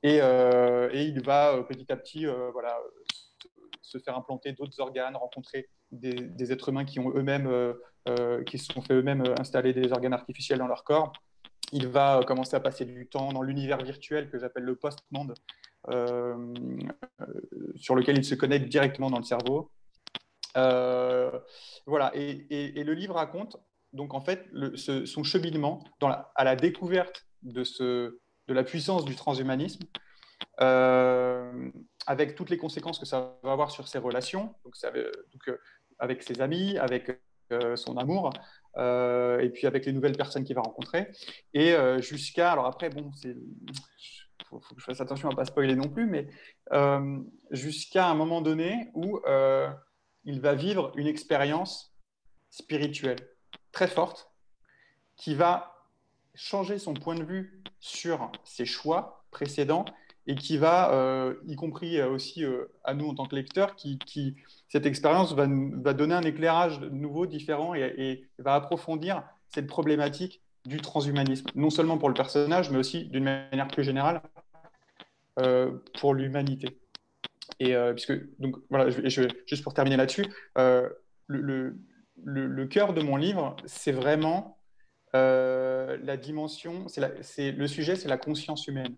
et, 0.02 0.16
il 0.16 1.22
va 1.24 1.62
petit 1.68 1.90
à 1.92 1.96
petit 1.96 2.26
voilà, 2.52 2.78
se 3.94 3.98
faire 3.98 4.16
implanter 4.16 4.52
d'autres 4.52 4.80
organes, 4.80 5.16
rencontrer 5.16 5.68
des, 5.92 6.52
êtres 6.52 6.68
humains 6.70 6.84
qui 6.84 6.98
ont 6.98 7.12
eux-mêmes, 7.14 7.46
euh, 7.46 7.74
euh, 8.08 8.42
qui 8.44 8.58
se 8.58 8.72
sont 8.72 8.82
fait 8.82 8.94
eux-mêmes 8.94 9.22
euh, 9.22 9.34
installer 9.38 9.72
des 9.72 9.92
organes 9.92 10.12
artificiels 10.12 10.58
dans 10.58 10.66
leur 10.66 10.84
corps. 10.84 11.12
Il 11.72 11.88
va 11.88 12.20
commencer 12.26 12.56
à 12.56 12.60
passer 12.60 12.84
du 12.84 13.06
temps 13.06 13.32
dans 13.32 13.42
l'univers 13.42 13.78
virtuel 13.78 14.28
que 14.30 14.38
j'appelle 14.38 14.64
le 14.64 14.76
post-monde, 14.76 15.34
sur 17.76 17.94
lequel 17.94 18.18
il 18.18 18.24
se 18.24 18.34
connecte 18.34 18.68
directement 18.68 19.10
dans 19.10 19.18
le 19.18 19.24
cerveau. 19.24 19.70
voilà, 20.54 22.12
et, 22.14 22.84
le 22.84 22.94
livre 22.94 23.14
raconte 23.14 23.56
donc 23.92 24.12
en 24.14 24.20
fait 24.20 24.48
son 24.76 25.22
cheminement 25.22 25.84
à 26.34 26.44
la 26.44 26.56
découverte 26.56 27.26
de, 27.42 28.20
la 28.48 28.64
puissance 28.64 29.04
du 29.04 29.14
transhumanisme, 29.14 29.84
avec 30.58 32.34
toutes 32.34 32.50
les 32.50 32.58
conséquences 32.58 32.98
que 32.98 33.06
ça 33.06 33.38
va 33.42 33.52
avoir 33.52 33.70
sur 33.70 33.88
ses 33.88 33.98
relations. 33.98 34.54
Donc, 34.64 34.74
avec 35.98 36.22
ses 36.22 36.40
amis, 36.40 36.78
avec 36.78 37.20
euh, 37.52 37.76
son 37.76 37.96
amour, 37.96 38.32
euh, 38.76 39.38
et 39.40 39.50
puis 39.50 39.66
avec 39.66 39.84
les 39.86 39.92
nouvelles 39.92 40.16
personnes 40.16 40.44
qu'il 40.44 40.54
va 40.54 40.62
rencontrer. 40.62 41.08
Et 41.52 41.72
euh, 41.72 42.00
jusqu'à, 42.00 42.52
alors 42.52 42.66
après, 42.66 42.88
bon, 42.88 43.12
c'est 43.12 43.36
faut, 44.48 44.60
faut, 44.60 44.74
que 44.74 44.80
je 44.80 44.86
fasse 44.86 45.00
attention 45.00 45.28
à 45.28 45.32
ne 45.32 45.36
pas 45.36 45.44
spoiler 45.44 45.76
non 45.76 45.88
plus, 45.88 46.06
mais 46.06 46.28
jusqu'à 47.50 48.08
un 48.08 48.14
moment 48.14 48.40
donné 48.40 48.90
où 48.94 49.20
il 50.24 50.40
va 50.40 50.54
vivre 50.54 50.92
une 50.96 51.06
expérience 51.06 51.94
spirituelle 52.50 53.18
très 53.72 53.88
forte 53.88 54.30
qui 55.16 55.34
va 55.34 55.74
changer 56.34 56.78
son 56.78 56.94
point 56.94 57.14
de 57.14 57.24
vue 57.24 57.62
sur 57.80 58.30
ses 58.44 58.64
choix 58.64 59.24
précédents 59.30 59.84
et 60.26 60.34
qui 60.36 60.56
va, 60.56 60.92
euh, 60.94 61.34
y 61.46 61.54
compris 61.54 61.98
euh, 61.98 62.08
aussi 62.08 62.44
euh, 62.44 62.66
à 62.82 62.94
nous 62.94 63.08
en 63.08 63.14
tant 63.14 63.26
que 63.26 63.36
lecteurs, 63.36 63.76
qui, 63.76 63.98
cette 64.68 64.86
expérience 64.86 65.34
va, 65.34 65.46
va, 65.46 65.92
donner 65.92 66.14
un 66.14 66.22
éclairage 66.22 66.80
nouveau, 66.80 67.26
différent 67.26 67.74
et, 67.74 68.26
va 68.38 68.54
approfondir 68.54 69.22
cette 69.48 69.66
problématique 69.66 70.42
du 70.64 70.78
transhumanisme, 70.78 71.46
non 71.54 71.70
seulement 71.70 71.98
pour 71.98 72.08
le 72.08 72.14
personnage, 72.14 72.70
mais 72.70 72.78
aussi 72.78 73.06
d'une 73.06 73.24
manière 73.24 73.68
plus 73.68 73.84
générale 73.84 74.22
pour 75.98 76.14
l'humanité. 76.14 76.78
Et 77.60 77.74
puisque, 77.92 78.12
donc 78.38 78.56
voilà, 78.70 78.88
juste 78.88 79.62
pour 79.62 79.74
terminer 79.74 79.96
là-dessus, 79.96 80.26
le, 80.56 80.98
le, 81.26 82.46
le, 82.46 82.66
cœur 82.66 82.94
de 82.94 83.02
mon 83.02 83.16
livre, 83.16 83.56
c'est 83.66 83.92
vraiment 83.92 84.58
la 85.12 86.16
dimension, 86.16 86.86
c'est 86.88 87.52
le 87.52 87.66
sujet, 87.66 87.96
c'est 87.96 88.08
la 88.08 88.18
conscience 88.18 88.66
humaine 88.66 88.96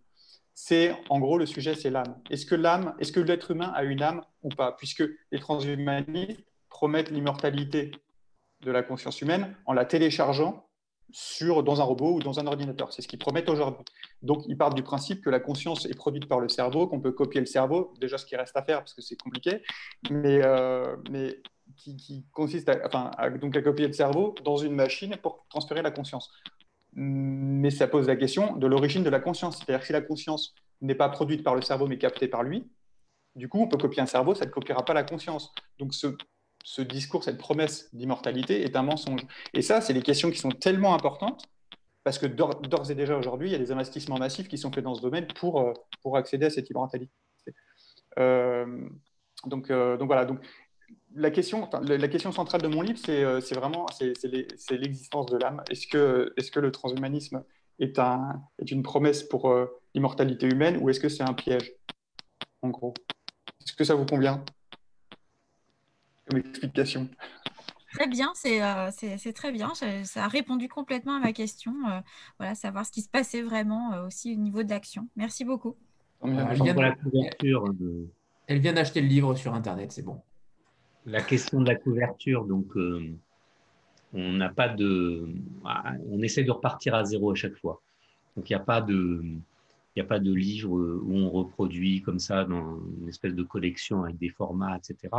c'est 0.59 0.97
en 1.11 1.21
gros 1.21 1.37
le 1.37 1.45
sujet, 1.45 1.75
c'est 1.75 1.91
l'âme. 1.91 2.19
Est-ce 2.31 2.47
que 2.47 2.55
l'âme, 2.55 2.95
est-ce 2.99 3.13
que 3.13 3.21
l'être 3.21 3.51
humain 3.51 3.71
a 3.77 3.85
une 3.85 4.03
âme 4.03 4.23
ou 4.43 4.49
pas? 4.49 4.73
Puisque 4.73 5.05
les 5.31 5.39
transhumanistes 5.39 6.41
promettent 6.71 7.11
l'immortalité 7.11 7.93
de 8.63 8.71
la 8.71 8.83
conscience 8.83 9.21
humaine 9.21 9.55
en 9.67 9.75
la 9.75 9.85
téléchargeant 9.85 10.66
sur, 11.11 11.63
dans 11.63 11.81
un 11.81 11.85
robot 11.85 12.15
ou 12.15 12.19
dans 12.21 12.41
un 12.41 12.47
ordinateur. 12.47 12.93
C'est 12.93 13.03
ce 13.03 13.09
qu'ils 13.09 13.19
promettent 13.19 13.49
aujourd'hui. 13.49 13.85
Donc, 14.23 14.45
ils 14.49 14.57
partent 14.57 14.75
du 14.75 14.83
principe 14.83 15.23
que 15.23 15.31
la 15.31 15.41
conscience 15.41 15.87
est 15.87 15.95
produite 15.95 16.27
par 16.27 16.41
le 16.41 16.49
cerveau, 16.49 16.89
qu'on 16.89 17.01
peut 17.01 17.13
copier 17.13 17.41
le 17.41 17.47
cerveau, 17.47 17.95
déjà 18.01 18.19
ce 18.19 18.27
qui 18.27 18.37
reste 18.37 18.57
à 18.57 18.63
faire 18.63 18.79
parce 18.79 18.95
que 18.95 19.03
c'est 19.03 19.17
compliqué, 19.17 19.63
mais, 20.11 20.41
euh, 20.45 20.97
mais 21.11 21.41
qui, 21.77 22.25
consiste 22.33 22.71
enfin, 22.85 23.11
donc 23.41 23.57
à 23.57 23.63
copier 23.63 23.87
le 23.87 23.93
cerveau 23.93 24.35
dans 24.45 24.57
une 24.57 24.75
machine 24.75 25.17
pour 25.23 25.47
transférer 25.49 25.83
la 25.83 25.91
conscience 25.91 26.31
mais 26.97 27.71
ça 27.71 27.87
pose 27.87 28.07
la 28.07 28.17
question 28.17 28.57
de 28.57 28.67
l'origine 28.67 29.03
de 29.03 29.11
la 29.11 29.21
conscience. 29.21 29.59
C'est-à-dire 29.59 29.85
si 29.85 29.93
la 29.93 30.01
conscience 30.01 30.55
n'est 30.81 30.95
pas 30.95 31.11
produite 31.11 31.45
par 31.45 31.55
le 31.55 31.61
cerveau 31.61 31.87
mais 31.87 31.99
captée 31.99 32.27
par 32.27 32.43
lui, 32.43 32.67
du 33.35 33.49
coup, 33.49 33.61
on 33.61 33.69
peut 33.69 33.77
copier 33.77 34.03
un 34.03 34.07
cerveau, 34.07 34.35
ça 34.35 34.47
ne 34.47 34.51
copiera 34.51 34.83
pas 34.83 34.95
la 34.95 35.03
conscience. 35.03 35.53
Donc 35.79 35.93
ce, 35.93 36.17
discours, 36.81 37.23
cette 37.23 37.39
promesse 37.39 37.89
d'immortalité 37.95 38.63
est 38.63 38.77
un 38.77 38.83
mensonge. 38.83 39.21
Et 39.55 39.63
ça, 39.63 39.81
c'est 39.81 39.95
des 39.95 40.03
questions 40.03 40.31
qui 40.31 40.39
sont 40.39 40.51
tellement 40.51 40.95
importantes 40.95 41.47
parce 42.07 42.19
que 42.19 42.27
d'ores 42.27 42.91
et 42.91 42.95
déjà 42.95 43.17
aujourd'hui, 43.17 43.49
il 43.49 43.53
y 43.53 43.57
a 43.57 43.59
des 43.59 43.73
investissements 43.73 44.17
massifs 44.17 44.47
qui 44.47 44.59
sont 44.59 44.71
faits 44.71 44.85
dans 44.85 44.95
ce 44.95 45.03
domaine 45.03 45.27
pour, 45.27 45.61
euh, 45.61 45.73
pour 46.03 46.17
accéder 46.17 46.47
à 46.47 46.51
cette 46.51 46.71
immortalité. 46.71 47.11
Euh, 48.19 48.89
donc, 49.45 49.71
euh, 49.71 49.97
donc 49.97 50.07
voilà. 50.07 50.25
Donc, 50.25 50.39
la 51.17 51.33
question, 51.33 51.69
la 51.83 52.09
question 52.09 52.31
centrale 52.31 52.63
de 52.63 52.69
mon 52.69 52.83
livre, 52.83 52.99
c'est 52.99 53.55
vraiment 53.55 53.87
c'est 53.89 54.13
l'existence 54.71 55.27
de 55.27 55.37
l'âme. 55.37 55.65
Est-ce 55.69 55.89
que, 55.89 56.33
est 56.37 56.49
que 56.49 56.61
le 56.61 56.71
transhumanisme 56.71 57.43
est, 57.81 57.99
un, 57.99 58.41
est 58.61 58.71
une 58.71 58.85
promesse 58.85 59.25
pour 59.25 59.53
l'immortalité 59.95 60.47
humaine 60.47 60.79
ou 60.81 60.91
est-ce 60.91 61.01
que 61.01 61.09
c'est 61.09 61.25
un 61.25 61.35
piège, 61.35 61.73
en 62.63 62.69
gros? 62.69 62.95
Est-ce 63.65 63.73
que 63.73 63.83
ça 63.83 63.97
vous 63.97 64.07
convient? 64.07 64.45
Comme 66.27 66.41
explication 66.41 67.09
Très 67.93 68.09
bien, 68.09 68.33
c'est 68.35 68.63
euh, 68.63 69.33
très 69.35 69.53
bien. 69.53 69.73
Ça 69.75 70.25
a 70.25 70.29
répondu 70.29 70.69
complètement 70.69 71.15
à 71.15 71.21
ma 71.21 71.33
question. 71.33 71.73
voilà, 72.39 72.55
savoir 72.55 72.85
ce 72.85 72.93
qui 72.93 73.01
se 73.01 73.09
passait 73.09 73.41
vraiment 73.41 74.05
aussi 74.07 74.35
au 74.35 74.37
niveau 74.37 74.63
de 74.63 74.69
l'action. 74.69 75.09
Merci 75.17 75.45
beaucoup. 75.45 75.77
Elle 76.23 76.61
vient 78.61 78.73
d'acheter 78.75 79.01
le 79.01 79.07
livre 79.07 79.35
sur 79.35 79.55
Internet, 79.55 79.93
c'est 79.93 80.03
bon 80.03 80.21
la 81.07 81.23
question 81.23 81.61
de 81.61 81.67
la 81.67 81.77
couverture, 81.77 82.45
donc 82.45 82.77
euh, 82.77 83.15
on 84.13 84.33
n'a 84.33 84.49
pas 84.49 84.69
de, 84.69 85.29
on 86.11 86.21
essaie 86.23 86.45
de 86.45 86.51
repartir 86.51 86.95
à 86.95 87.05
zéro 87.05 87.31
à 87.31 87.35
chaque 87.35 87.57
fois. 87.57 87.81
Donc 88.37 88.51
il 88.51 88.53
n'y 88.53 88.61
a 88.61 88.65
pas 88.65 88.81
de, 88.81 89.23
il 89.95 90.03
a 90.03 90.05
pas 90.05 90.19
de 90.19 90.33
livre 90.33 90.71
où 90.71 91.15
on 91.15 91.31
reproduit 91.31 92.03
comme 92.03 92.19
ça 92.19 92.45
dans 92.45 92.79
une 93.01 93.09
espèce 93.09 93.35
de 93.35 93.43
collection 93.43 94.03
avec 94.03 94.19
des 94.19 94.29
formats, 94.29 94.77
etc. 94.77 95.15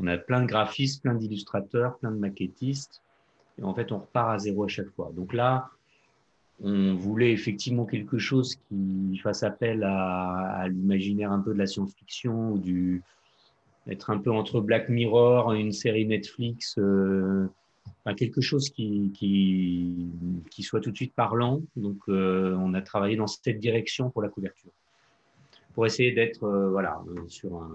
On 0.00 0.06
a 0.06 0.16
plein 0.16 0.40
de 0.40 0.46
graphistes, 0.46 1.02
plein 1.02 1.14
d'illustrateurs, 1.14 1.98
plein 1.98 2.10
de 2.10 2.16
maquettistes, 2.16 3.02
et 3.58 3.62
en 3.62 3.74
fait 3.74 3.92
on 3.92 3.98
repart 3.98 4.30
à 4.30 4.38
zéro 4.38 4.64
à 4.64 4.68
chaque 4.68 4.88
fois. 4.88 5.12
Donc 5.14 5.34
là, 5.34 5.68
on 6.62 6.94
voulait 6.94 7.32
effectivement 7.32 7.84
quelque 7.84 8.18
chose 8.18 8.56
qui 8.68 9.18
fasse 9.22 9.42
appel 9.42 9.84
à, 9.84 10.66
l'imaginaire 10.68 11.32
un 11.32 11.40
peu 11.40 11.52
de 11.52 11.58
la 11.58 11.66
science-fiction 11.66 12.52
ou 12.52 12.58
du, 12.58 13.02
être 13.88 14.08
un 14.08 14.18
peu 14.18 14.30
entre 14.30 14.60
Black 14.60 14.88
Mirror, 14.88 15.52
une 15.52 15.72
série 15.72 16.06
Netflix, 16.06 16.76
euh, 16.78 17.46
quelque 18.16 18.40
chose 18.40 18.70
qui, 18.70 19.10
qui, 19.14 20.62
soit 20.62 20.80
tout 20.80 20.90
de 20.90 20.96
suite 20.96 21.14
parlant. 21.14 21.60
Donc, 21.76 21.98
euh, 22.08 22.56
on 22.58 22.72
a 22.72 22.80
travaillé 22.80 23.16
dans 23.16 23.26
cette 23.26 23.58
direction 23.58 24.10
pour 24.10 24.22
la 24.22 24.28
couverture, 24.28 24.72
pour 25.74 25.84
essayer 25.84 26.12
d'être 26.12 26.44
euh, 26.44 26.70
voilà 26.70 27.02
sur 27.28 27.54
un, 27.56 27.70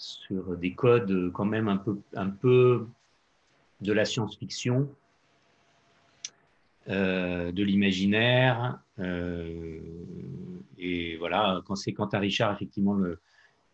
sur 0.00 0.56
des 0.56 0.72
codes 0.72 1.30
quand 1.32 1.44
même 1.44 1.68
un 1.68 1.76
peu 1.76 1.98
un 2.14 2.30
peu 2.30 2.86
de 3.82 3.92
la 3.92 4.04
science-fiction. 4.04 4.88
de 6.88 7.62
l'imaginaire. 7.62 8.80
et 10.78 11.16
voilà, 11.18 11.62
quand 11.66 11.76
c'est 11.76 11.92
Quentin 11.92 12.18
Richard, 12.18 12.52
effectivement, 12.54 12.96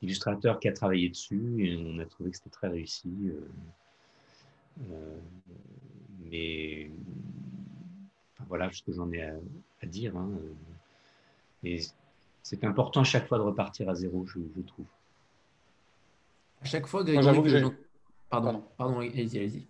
l'illustrateur 0.02 0.58
qui 0.60 0.68
a 0.68 0.72
travaillé 0.72 1.08
dessus, 1.08 1.64
et 1.64 1.76
on 1.76 1.98
a 2.00 2.04
trouvé 2.04 2.30
que 2.30 2.36
c'était 2.36 2.50
très 2.50 2.68
réussi. 2.68 3.32
mais 6.30 6.90
voilà 8.48 8.70
ce 8.72 8.82
que 8.82 8.92
j'en 8.92 9.10
ai 9.12 9.22
à, 9.22 9.86
dire. 9.86 10.16
Hein. 10.16 10.30
Et 11.62 11.80
c'est 12.42 12.64
important 12.64 13.04
chaque 13.04 13.28
fois 13.28 13.38
de 13.38 13.42
repartir 13.42 13.88
à 13.88 13.94
zéro, 13.94 14.26
je, 14.26 14.38
trouve. 14.62 14.86
À 16.62 16.64
chaque 16.64 16.86
fois, 16.86 17.04
Grégory, 17.04 17.62
Pardon, 18.30 18.62
pardon, 18.76 19.00
allez-y, 19.00 19.38
allez-y. 19.38 19.66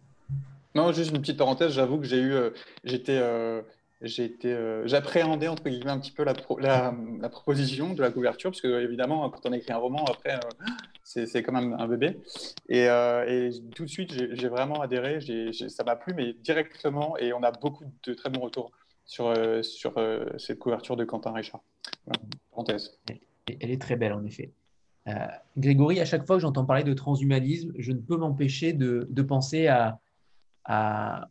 Non, 0.75 0.93
juste 0.93 1.11
une 1.11 1.21
petite 1.21 1.39
parenthèse, 1.39 1.73
j'avoue 1.73 1.99
que 1.99 2.05
j'ai 2.05 2.19
eu, 2.19 2.33
euh, 2.33 2.51
j'étais, 2.85 3.19
euh, 3.19 3.63
j'ai 4.03 4.25
été, 4.25 4.53
euh, 4.53 4.87
j'appréhendais 4.87 5.49
entre 5.49 5.69
guillemets 5.69 5.91
un 5.91 5.99
petit 5.99 6.11
peu 6.11 6.23
la, 6.23 6.35
la, 6.59 7.29
proposition 7.29 7.95
de 7.95 8.03
la 8.03 8.11
couverture, 8.11 8.51
parce 8.51 8.61
que 8.61 8.83
évidemment, 8.83 9.29
quand 9.31 9.47
on 9.47 9.53
écrit 9.53 9.73
un 9.73 9.79
roman, 9.79 10.05
après, 10.05 10.39
c'est 11.03 11.43
quand 11.43 11.53
même 11.53 11.77
un 11.79 11.87
bébé. 11.87 12.19
Et, 12.69 12.85
et 12.85 13.51
tout 13.75 13.85
de 13.85 13.91
suite, 13.91 14.13
j'ai 14.13 14.49
vraiment 14.49 14.81
adhéré, 14.83 15.21
ça 15.53 15.85
m'a 15.85 15.97
plu, 15.97 16.13
mais 16.15 16.35
directement, 16.35 17.17
et 17.19 17.33
on 17.33 17.43
a 17.43 17.53
beaucoup 17.53 17.85
de 18.05 18.15
très 18.15 18.29
bons 18.29 18.41
retours 18.41 18.71
sur, 19.07 19.33
sur 19.63 19.95
cette 20.39 20.59
couverture 20.59 20.97
de 20.97 21.05
Quentin 21.05 21.33
Richard. 21.33 21.61
parenthèse. 22.51 22.99
Elle 23.49 23.71
est 23.71 23.81
très 23.81 23.97
belle, 23.97 24.13
en 24.13 24.25
effet. 24.25 24.53
Euh, 25.09 25.27
Grégory, 25.57 26.01
à 26.01 26.05
chaque 26.05 26.27
fois 26.27 26.37
que 26.37 26.43
j'entends 26.43 26.65
parler 26.65 26.85
de 26.85 26.93
transhumanisme, 26.93 27.73
je 27.79 27.93
ne 27.93 27.99
peux 27.99 28.17
m'empêcher 28.17 28.73
de, 28.73 29.23
penser 29.23 29.69
à, 29.69 30.01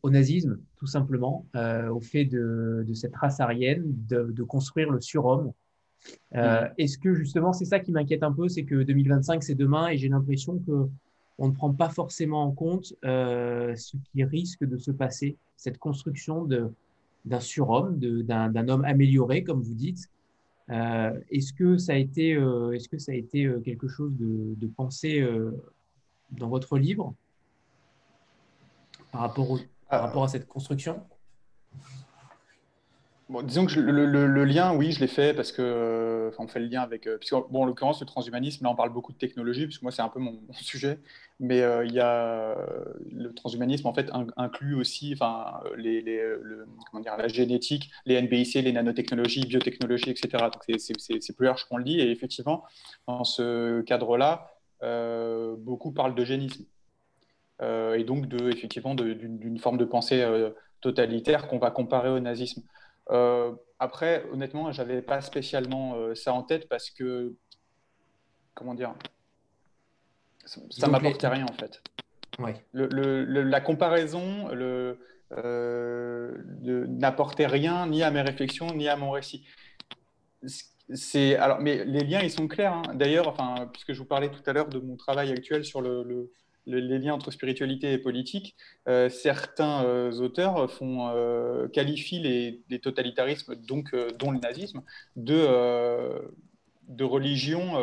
au 0.01 0.09
nazisme, 0.09 0.59
tout 0.77 0.87
simplement, 0.87 1.45
euh, 1.55 1.89
au 1.89 1.99
fait 1.99 2.25
de, 2.25 2.85
cette 2.93 3.15
race 3.15 3.39
aryenne, 3.39 3.83
de, 3.85 4.43
construire 4.43 4.89
le 4.91 5.01
surhomme. 5.01 5.51
Euh, 6.35 6.61
mm. 6.61 6.73
Est-ce 6.77 6.97
que 6.97 7.13
justement, 7.13 7.51
c'est 7.51 7.65
ça 7.65 7.79
qui 7.79 7.91
m'inquiète 7.91 8.23
un 8.23 8.31
peu, 8.31 8.47
c'est 8.47 8.63
que 8.63 8.83
2025, 8.83 9.43
c'est 9.43 9.55
demain, 9.55 9.89
et 9.89 9.97
j'ai 9.97 10.09
l'impression 10.09 10.59
que 10.59 10.87
on 11.37 11.49
ne 11.49 11.53
prend 11.53 11.73
pas 11.73 11.89
forcément 11.89 12.43
en 12.43 12.51
compte 12.53 12.93
ce 13.03 13.97
qui 14.05 14.23
risque 14.23 14.63
de 14.63 14.77
se 14.77 14.91
passer, 14.91 15.35
cette 15.57 15.77
construction 15.79 16.47
d'un 17.25 17.39
surhomme, 17.41 17.99
d'un 17.99 18.67
homme 18.69 18.85
amélioré, 18.85 19.43
comme 19.43 19.61
vous 19.61 19.73
dites, 19.73 20.09
est-ce 20.69 21.53
que 21.53 21.77
ça 21.77 21.93
a 21.93 21.95
été, 21.95 22.33
euh, 22.33 22.71
est-ce 22.71 22.89
que 22.89 22.97
ça 22.97 23.11
a 23.11 23.15
été 23.15 23.45
euh, 23.45 23.59
quelque 23.59 23.87
chose 23.87 24.13
de, 24.17 24.55
de 24.55 24.67
pensé 24.67 25.25
dans 26.31 26.49
votre 26.49 26.77
livre 26.77 27.13
par 29.11 29.21
rapport, 29.21 29.59
par 29.89 30.01
rapport 30.01 30.23
à 30.23 30.27
cette 30.27 30.47
construction? 30.47 31.01
Bon, 33.27 33.41
disons 33.41 33.65
que 33.65 33.79
le, 33.79 34.45
lien, 34.45 34.75
oui, 34.75 34.91
je 34.91 34.99
l'ai 34.99 35.07
fait 35.07 35.33
parce 35.33 35.51
que, 35.51 36.31
on 36.37 36.47
fait 36.47 36.59
le 36.59 36.67
lien 36.67 36.83
avec, 36.83 37.09
puisque, 37.19 37.33
bon, 37.49 37.63
en 37.63 37.65
l'occurrence, 37.65 37.99
le 37.99 38.05
transhumanisme, 38.05 38.63
là, 38.63 38.69
on 38.69 38.75
parle 38.75 38.93
beaucoup 38.93 39.13
de 39.13 39.17
technologie, 39.17 39.65
puisque 39.65 39.81
moi, 39.81 39.91
c'est 39.91 40.03
un 40.03 40.09
peu 40.09 40.19
mon, 40.19 40.39
sujet, 40.61 40.99
mais 41.39 41.63
il 41.85 41.91
y 41.91 41.99
a 41.99 42.55
le 43.11 43.33
transhumanisme, 43.33 43.87
en 43.87 43.95
fait, 43.95 44.11
inclut 44.37 44.75
aussi, 44.75 45.15
la 45.19 47.27
génétique, 47.27 47.89
les 48.05 48.21
NBIC, 48.21 48.53
les 48.55 48.71
nanotechnologies, 48.71 49.47
biotechnologies, 49.47 50.11
etc. 50.11 50.43
Donc, 50.43 50.61
c'est 50.77 51.35
plus 51.35 51.45
large 51.45 51.65
qu'on 51.65 51.77
le 51.77 51.83
dit, 51.83 51.99
et 51.99 52.11
effectivement, 52.11 52.63
dans 53.07 53.23
ce 53.23 53.81
cadre-là, 53.81 54.51
beaucoup 55.57 55.91
parlent 55.91 56.13
d'eugénisme. 56.13 56.63
et 57.63 58.03
donc, 58.03 58.27
de, 58.27 58.51
effectivement, 58.51 58.93
d'une 58.93 59.57
forme 59.57 59.79
de 59.79 59.85
pensée 59.85 60.23
totalitaire 60.81 61.47
qu'on 61.47 61.57
va 61.57 61.71
comparer 61.71 62.09
au 62.09 62.19
nazisme. 62.19 62.61
Euh, 63.11 63.53
après, 63.79 64.25
honnêtement, 64.31 64.71
j'avais 64.71 65.01
pas 65.01 65.21
spécialement 65.21 65.95
euh, 65.95 66.15
ça 66.15 66.33
en 66.33 66.43
tête 66.43 66.67
parce 66.69 66.89
que, 66.89 67.33
comment 68.53 68.73
dire, 68.73 68.93
ça, 70.45 70.87
ne 70.87 70.91
m'apportait 70.91 71.27
rien 71.27 71.45
en 71.45 71.53
fait. 71.53 71.81
la 72.73 73.61
comparaison 73.61 74.49
le, 74.49 74.99
euh, 75.31 76.37
n'apportait 76.63 77.47
rien 77.47 77.87
ni 77.87 78.03
à 78.03 78.11
mes 78.11 78.21
réflexions 78.21 78.67
ni 78.67 78.87
à 78.87 78.95
mon 78.95 79.11
récit. 79.11 79.45
C'est 80.93 81.35
alors, 81.35 81.59
mais 81.59 81.83
les 81.83 82.01
liens 82.01 82.21
ils 82.21 82.31
sont 82.31 82.47
clairs. 82.47 82.73
Hein. 82.73 82.93
D'ailleurs, 82.93 83.27
enfin, 83.27 83.67
puisque 83.73 83.93
je 83.93 83.99
vous 83.99 84.05
parlais 84.05 84.29
tout 84.29 84.43
à 84.45 84.53
l'heure 84.53 84.69
de 84.69 84.79
mon 84.79 84.95
travail 84.95 85.31
actuel 85.31 85.65
sur 85.65 85.81
le 85.81 86.31
les 86.67 86.99
liens 86.99 87.13
entre 87.13 87.31
spiritualité 87.31 87.93
et 87.93 87.97
politique, 87.97 88.55
euh, 88.87 89.09
certains 89.09 89.83
euh, 89.85 90.11
auteurs 90.19 90.67
euh, 90.81 91.67
qualifient 91.69 92.19
les, 92.69 92.79
totalitarismes, 92.79 93.55
donc, 93.55 93.95
dont 94.17 94.31
le 94.31 94.39
nazisme, 94.39 94.81
de, 95.15 95.47
de 96.87 97.03
religion 97.03 97.73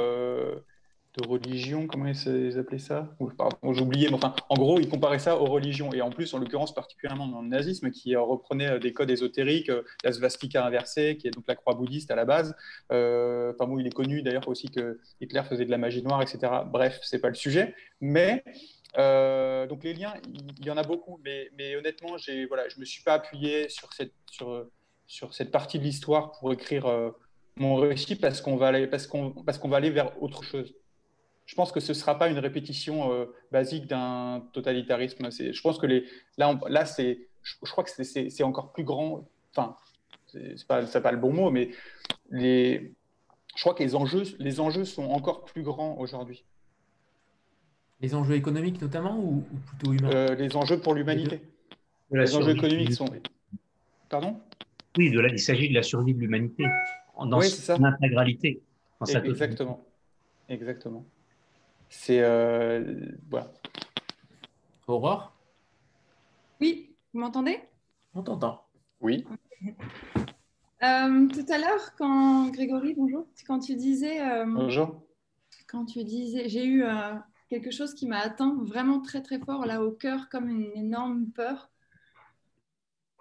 de 1.15 1.29
religion, 1.29 1.87
comment 1.87 2.07
ils 2.07 2.59
appelaient 2.59 2.79
ça? 2.79 3.15
J'ai 3.63 3.83
oublié, 3.83 4.09
mais 4.09 4.15
enfin, 4.15 4.35
en 4.49 4.55
gros, 4.55 4.81
ils 4.81 4.89
comparaient 4.89 5.19
ça 5.19 5.37
aux 5.37 5.45
religions. 5.45 5.93
Et 5.93 6.01
en 6.01 6.09
plus, 6.09 6.33
en 6.33 6.39
l'occurrence, 6.39 6.73
particulièrement 6.73 7.29
dans 7.29 7.43
le 7.43 7.49
nazisme, 7.49 7.91
qui 7.91 8.17
reprenait 8.17 8.79
des 8.79 8.95
codes 8.95 9.11
ésotériques, 9.11 9.71
la 10.05 10.13
svastika 10.13 10.65
inversée, 10.65 11.19
qui 11.19 11.29
est 11.29 11.31
donc 11.31 11.45
la 11.47 11.55
croix 11.55 11.75
bouddhiste 11.75 12.11
à 12.11 12.15
la 12.15 12.25
base. 12.25 12.57
enfin, 12.89 13.67
bon, 13.67 13.79
il 13.79 13.87
est 13.87 13.93
connu 13.95 14.23
d'ailleurs 14.23 14.49
aussi 14.49 14.71
que 14.71 15.01
Hitler 15.21 15.43
faisait 15.43 15.67
de 15.67 15.71
la 15.71 15.77
magie 15.77 16.03
noire, 16.03 16.23
etc. 16.23 16.51
Bref, 16.67 16.99
c'est 17.03 17.21
pas 17.21 17.29
le 17.29 17.35
sujet. 17.35 17.75
Mais 18.01 18.43
euh, 18.99 19.67
donc 19.67 19.85
les 19.85 19.95
liens, 19.95 20.15
il 20.59 20.65
y 20.65 20.71
en 20.71 20.77
a 20.77 20.83
beaucoup, 20.83 21.19
mais, 21.25 21.51
mais 21.57 21.77
honnêtement, 21.77 22.17
voilà, 22.49 22.69
je 22.69 22.77
ne 22.77 22.81
me 22.81 22.85
suis 22.85 23.03
pas 23.03 23.15
appuyé 23.15 23.69
sur 23.69 23.93
cette, 23.93 24.13
sur, 24.31 24.67
sur 25.07 25.35
cette 25.35 25.51
partie 25.51 25.79
de 25.79 25.85
l'histoire 25.85 26.33
pour 26.33 26.53
écrire 26.53 26.87
euh, 26.87 27.11
mon 27.57 27.77
récit 27.77 28.17
parce 28.17 28.41
qu'on 28.41 28.57
va, 28.57 28.69
aller, 28.69 28.87
parce 28.87 29.07
qu'on, 29.07 29.31
parce 29.31 29.59
qu'on 29.59 29.69
va 29.69 29.79
aller 29.79 29.91
vers 29.91 30.21
autre 30.23 30.43
chose. 30.43 30.75
Je 31.47 31.55
pense 31.55 31.73
que 31.73 31.81
ce 31.81 31.93
ne 31.93 31.95
sera 31.95 32.19
pas 32.19 32.29
une 32.29 32.39
répétition 32.39 33.13
euh, 33.13 33.27
basique 33.51 33.87
d'un 33.87 34.47
totalitarisme. 34.53 35.31
Je 35.31 35.61
pense 35.61 35.79
que 35.79 35.87
les, 35.87 36.05
là, 36.39 36.59
là 36.69 36.85
c'est, 36.87 37.27
je, 37.43 37.71
crois 37.71 37.85
que 37.85 37.91
c'est, 37.91 38.43
encore 38.43 38.73
plus 38.73 38.85
grand. 38.85 39.27
Enfin, 39.55 39.77
c'est 40.29 40.67
pas, 40.67 40.83
pas 40.83 41.13
le 41.13 41.19
bon 41.19 41.33
mot, 41.33 41.51
mais 41.51 41.71
les, 42.31 42.95
je 43.57 43.61
crois 43.61 43.75
que 43.75 43.83
les 43.83 43.95
enjeux, 43.95 44.25
les 44.39 44.61
enjeux 44.61 44.85
sont 44.85 45.05
encore 45.11 45.45
plus 45.45 45.63
grands 45.63 45.99
aujourd'hui. 45.99 46.45
Les 48.03 48.17
enjeux 48.17 48.35
économiques 48.35 48.83
notamment 48.83 49.17
ou, 49.17 49.45
plutôt 49.67 49.93
humains? 49.93 50.11
Euh, 50.13 50.35
Les 50.35 50.57
enjeux 50.57 50.81
pour 50.81 50.95
l'humanité. 50.95 51.41
Les, 52.11 52.35
enjeux 52.35 52.51
économiques 52.51 52.93
sont. 52.93 53.07
Pardon? 54.09 54.41
Oui, 54.99 55.11
de 55.11 55.23
il 55.31 55.39
s'agit 55.39 55.69
de 55.69 55.75
la 55.75 55.85
survie 55.85 56.13
de 56.13 56.19
l'humanité 56.19 56.67
dans 57.17 57.41
son 57.41 57.85
intégralité. 57.85 58.61
Exactement. 59.25 59.85
Exactement. 60.49 61.07
C'est. 61.89 62.21
Euh, 62.21 63.07
voilà. 63.31 63.53
Aurore? 64.89 65.33
Oui, 66.61 66.95
vous 67.15 67.21
m'entendez? 67.21 67.61
On 68.15 68.23
t'entend. 68.23 68.67
Oui. 69.01 69.25
Euh, 70.83 71.29
tout 71.29 71.53
à 71.53 71.59
l'heure, 71.59 71.95
quand 71.97 72.51
Grégory, 72.51 72.95
bonjour, 72.95 73.27
quand 73.47 73.61
tu 73.61 73.77
disais. 73.77 74.19
bonjour. 74.45 75.01
Quand 75.69 75.85
tu 75.85 76.03
disais, 76.03 76.49
j'ai 76.49 76.67
eu 76.67 76.85
quelque 77.53 77.71
chose 77.71 77.93
qui 77.93 78.07
m'a 78.07 78.19
atteint 78.19 78.57
vraiment 78.63 79.03
très 79.03 79.21
très 79.21 79.39
fort 79.39 79.67
là 79.67 79.83
au 79.83 79.91
cœur 79.93 80.31
comme 80.31 80.49
une 80.49 80.73
énorme 80.75 81.27
peur. 81.35 81.71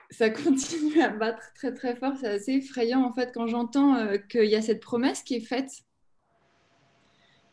Ça 0.09 0.29
continue 0.43 1.01
à 1.01 1.09
battre 1.09 1.51
très 1.53 1.73
très 1.73 1.97
fort, 1.97 2.13
c'est 2.17 2.29
assez 2.29 2.53
effrayant 2.53 3.03
en 3.03 3.11
fait 3.11 3.31
quand 3.33 3.47
j'entends 3.47 3.95
euh, 3.95 4.17
qu'il 4.17 4.45
y 4.45 4.55
a 4.55 4.61
cette 4.61 4.79
promesse 4.79 5.21
qui 5.21 5.35
est 5.35 5.45
faite 5.45 5.83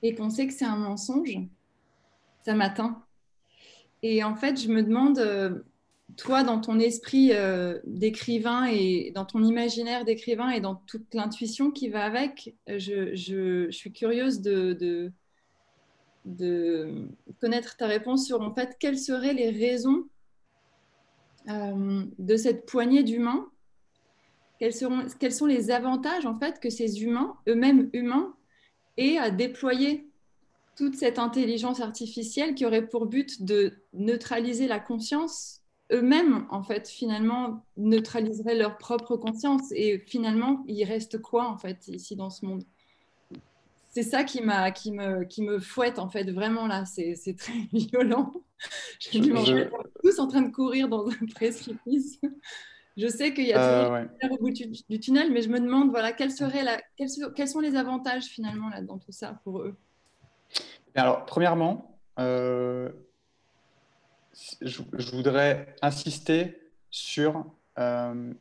et 0.04 0.14
qu'on 0.14 0.30
sait 0.30 0.46
que 0.46 0.52
c'est 0.52 0.64
un 0.64 0.76
mensonge, 0.76 1.40
ça 2.44 2.54
m'atteint. 2.54 3.02
Et 4.04 4.22
en 4.22 4.36
fait, 4.36 4.62
je 4.62 4.68
me 4.68 4.84
demande, 4.84 5.18
euh, 5.18 5.64
toi, 6.16 6.44
dans 6.44 6.60
ton 6.60 6.78
esprit 6.78 7.32
euh, 7.32 7.80
d'écrivain 7.84 8.66
et 8.66 9.10
dans 9.12 9.24
ton 9.24 9.42
imaginaire 9.42 10.04
d'écrivain 10.04 10.50
et 10.50 10.60
dans 10.60 10.76
toute 10.76 11.12
l'intuition 11.14 11.72
qui 11.72 11.88
va 11.88 12.04
avec, 12.04 12.54
je, 12.68 13.16
je, 13.16 13.68
suis 13.72 13.92
curieuse 13.92 14.40
de, 14.40 14.72
de 14.74 15.12
connaître 17.40 17.76
ta 17.76 17.86
réponse 17.86 18.26
sur 18.26 18.40
en 18.40 18.54
fait 18.54 18.76
quelles 18.78 18.98
seraient 18.98 19.34
les 19.34 19.50
raisons 19.50 20.04
euh, 21.48 22.04
de 22.18 22.36
cette 22.36 22.66
poignée 22.66 23.02
d'humains. 23.02 23.50
Quels, 24.58 24.74
seront, 24.74 25.06
quels 25.18 25.32
sont 25.32 25.46
les 25.46 25.70
avantages 25.70 26.26
en 26.26 26.34
fait 26.34 26.60
que 26.60 26.68
ces 26.68 27.02
humains, 27.02 27.36
eux-mêmes 27.48 27.88
humains, 27.92 28.34
aient 28.96 29.16
à 29.16 29.30
déployer 29.30 30.10
toute 30.76 30.96
cette 30.96 31.18
intelligence 31.18 31.80
artificielle 31.80 32.54
qui 32.54 32.66
aurait 32.66 32.86
pour 32.86 33.06
but 33.06 33.42
de 33.42 33.82
neutraliser 33.92 34.66
la 34.66 34.78
conscience, 34.78 35.62
eux-mêmes 35.92 36.46
en 36.50 36.62
fait 36.62 36.88
finalement 36.88 37.64
neutraliseraient 37.76 38.56
leur 38.56 38.78
propre 38.78 39.16
conscience 39.16 39.72
et 39.72 39.98
finalement 40.06 40.64
il 40.66 40.84
reste 40.84 41.20
quoi 41.22 41.48
en 41.48 41.56
fait 41.56 41.88
ici 41.88 42.14
dans 42.14 42.30
ce 42.30 42.44
monde? 42.44 42.64
C'est 43.98 44.10
ça 44.10 44.22
qui, 44.22 44.42
m'a, 44.42 44.70
qui, 44.70 44.92
me, 44.92 45.24
qui 45.24 45.42
me 45.42 45.58
fouette, 45.58 45.98
en 45.98 46.08
fait, 46.08 46.30
vraiment 46.30 46.68
là. 46.68 46.84
C'est, 46.84 47.16
très 47.36 47.52
violent. 47.72 48.32
Je 49.00 49.18
me 49.18 49.70
tous 50.02 50.20
en 50.20 50.28
train 50.28 50.42
de 50.42 50.52
courir 50.52 50.88
dans 50.88 51.08
un 51.08 51.26
précipice. 51.34 52.20
Je 52.96 53.08
sais 53.08 53.34
qu'il 53.34 53.46
y 53.46 53.52
a 53.52 53.58
toujours 53.58 53.94
euh, 53.94 54.34
au 54.34 54.38
bout 54.38 54.50
du, 54.50 55.00
tunnel, 55.00 55.32
mais 55.32 55.42
je 55.42 55.48
me 55.48 55.58
demande 55.58 55.90
voilà, 55.90 56.12
quelle 56.12 56.30
serait 56.30 56.62
la, 56.62 56.80
quels, 56.96 57.48
sont 57.48 57.60
les 57.60 57.74
avantages 57.74 58.24
finalement 58.24 58.68
là, 58.68 58.82
dans 58.82 58.98
tout 58.98 59.12
ça 59.12 59.40
pour 59.42 59.62
eux? 59.62 59.76
Alors, 60.94 61.24
premièrement, 61.24 61.98
euh, 62.20 62.90
je, 64.60 64.82
voudrais 65.12 65.74
insister 65.82 66.70
sur 66.90 67.46
euh, 67.78 68.32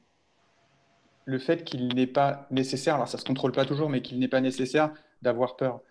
le 1.26 1.40
fait 1.40 1.64
qu'il 1.64 1.88
n'est 1.96 2.08
pas 2.08 2.48
nécessaire, 2.52 2.96
alors 2.96 3.08
ça 3.08 3.18
ne 3.18 3.22
se 3.22 3.26
contrôle 3.26 3.52
pas 3.54 3.66
toujours, 3.66 3.90
mais 3.90 4.02
qu'il 4.04 4.20
n'est 4.20 4.28
pas 4.28 4.42
nécessaire 4.42 4.92
d'avoir 5.22 5.56
peur. 5.56 5.82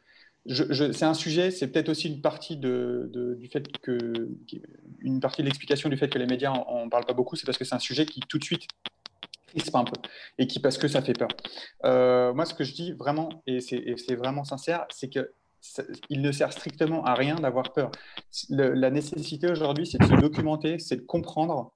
c'est 0.46 1.04
un 1.04 1.14
sujet, 1.14 1.50
c'est 1.50 1.68
peut-être 1.68 1.88
aussi 1.88 2.08
une 2.08 2.20
partie 2.20 2.56
de, 2.56 3.10
du 3.38 3.48
fait 3.48 3.66
que 3.78 4.28
une 5.00 5.20
partie 5.20 5.42
de 5.42 5.46
l'explication 5.46 5.88
du 5.88 5.96
fait 5.96 6.08
que 6.08 6.18
les 6.18 6.26
médias 6.26 6.50
en, 6.50 6.88
parlent 6.88 7.06
pas 7.06 7.12
beaucoup, 7.12 7.36
c'est 7.36 7.46
parce 7.46 7.58
que 7.58 7.64
c'est 7.64 7.74
un 7.74 7.80
sujet 7.80 8.06
qui 8.06 8.20
tout 8.20 8.38
de 8.38 8.44
suite 8.44 8.66
crispe 9.48 9.74
un 9.74 9.84
peu 9.84 10.00
et 10.38 10.46
qui 10.46 10.60
parce 10.60 10.78
que 10.78 10.88
ça 10.88 11.02
fait 11.02 11.14
peur. 11.14 11.28
Euh, 11.84 12.32
moi, 12.34 12.44
ce 12.44 12.54
que 12.54 12.64
je 12.64 12.74
dis 12.74 12.92
vraiment 12.92 13.28
et 13.46 13.60
c'est 13.60 14.14
vraiment 14.14 14.44
sincère, 14.44 14.86
c'est 14.90 15.08
que 15.08 15.32
il 16.08 16.22
ne 16.22 16.32
sert 16.32 16.52
strictement 16.52 17.04
à 17.04 17.14
rien 17.14 17.36
d'avoir 17.36 17.72
peur. 17.72 17.90
la 18.50 18.90
nécessité 18.90 19.50
aujourd'hui, 19.50 19.86
c'est 19.86 19.98
de 19.98 20.04
se 20.04 20.14
documenter, 20.20 20.78
c'est 20.78 20.96
de 20.96 21.02
comprendre 21.02 21.72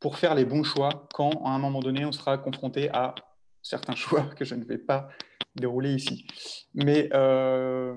pour 0.00 0.18
faire 0.18 0.34
les 0.34 0.44
bons 0.44 0.64
choix 0.64 1.08
quand, 1.14 1.30
à 1.44 1.50
un 1.50 1.58
moment 1.58 1.80
donné, 1.80 2.04
on 2.04 2.12
sera 2.12 2.36
confronté 2.38 2.90
à 2.90 3.14
certains 3.62 3.94
choix 4.04 4.22
que 4.36 4.44
je 4.44 4.54
ne 4.54 4.64
vais 4.64 4.78
pas 4.78 5.08
dérouler 5.56 5.94
ici. 5.94 6.26
Mais 6.74 7.08
euh, 7.12 7.94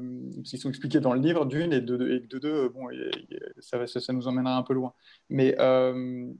ils 0.51 0.59
sont 0.59 0.69
expliqués 0.69 0.99
dans 0.99 1.13
le 1.13 1.19
livre, 1.19 1.45
d'une, 1.45 1.73
et 1.73 1.81
de, 1.81 1.97
de 1.97 2.37
deux, 2.39 2.69
bon, 2.69 2.87
ça, 3.59 3.85
ça, 3.87 4.13
nous 4.13 4.27
emmènera 4.27 4.55
un 4.55 4.63
peu 4.63 4.73
loin. 4.73 4.93
Mais 5.29 5.55
euh, 5.59 6.31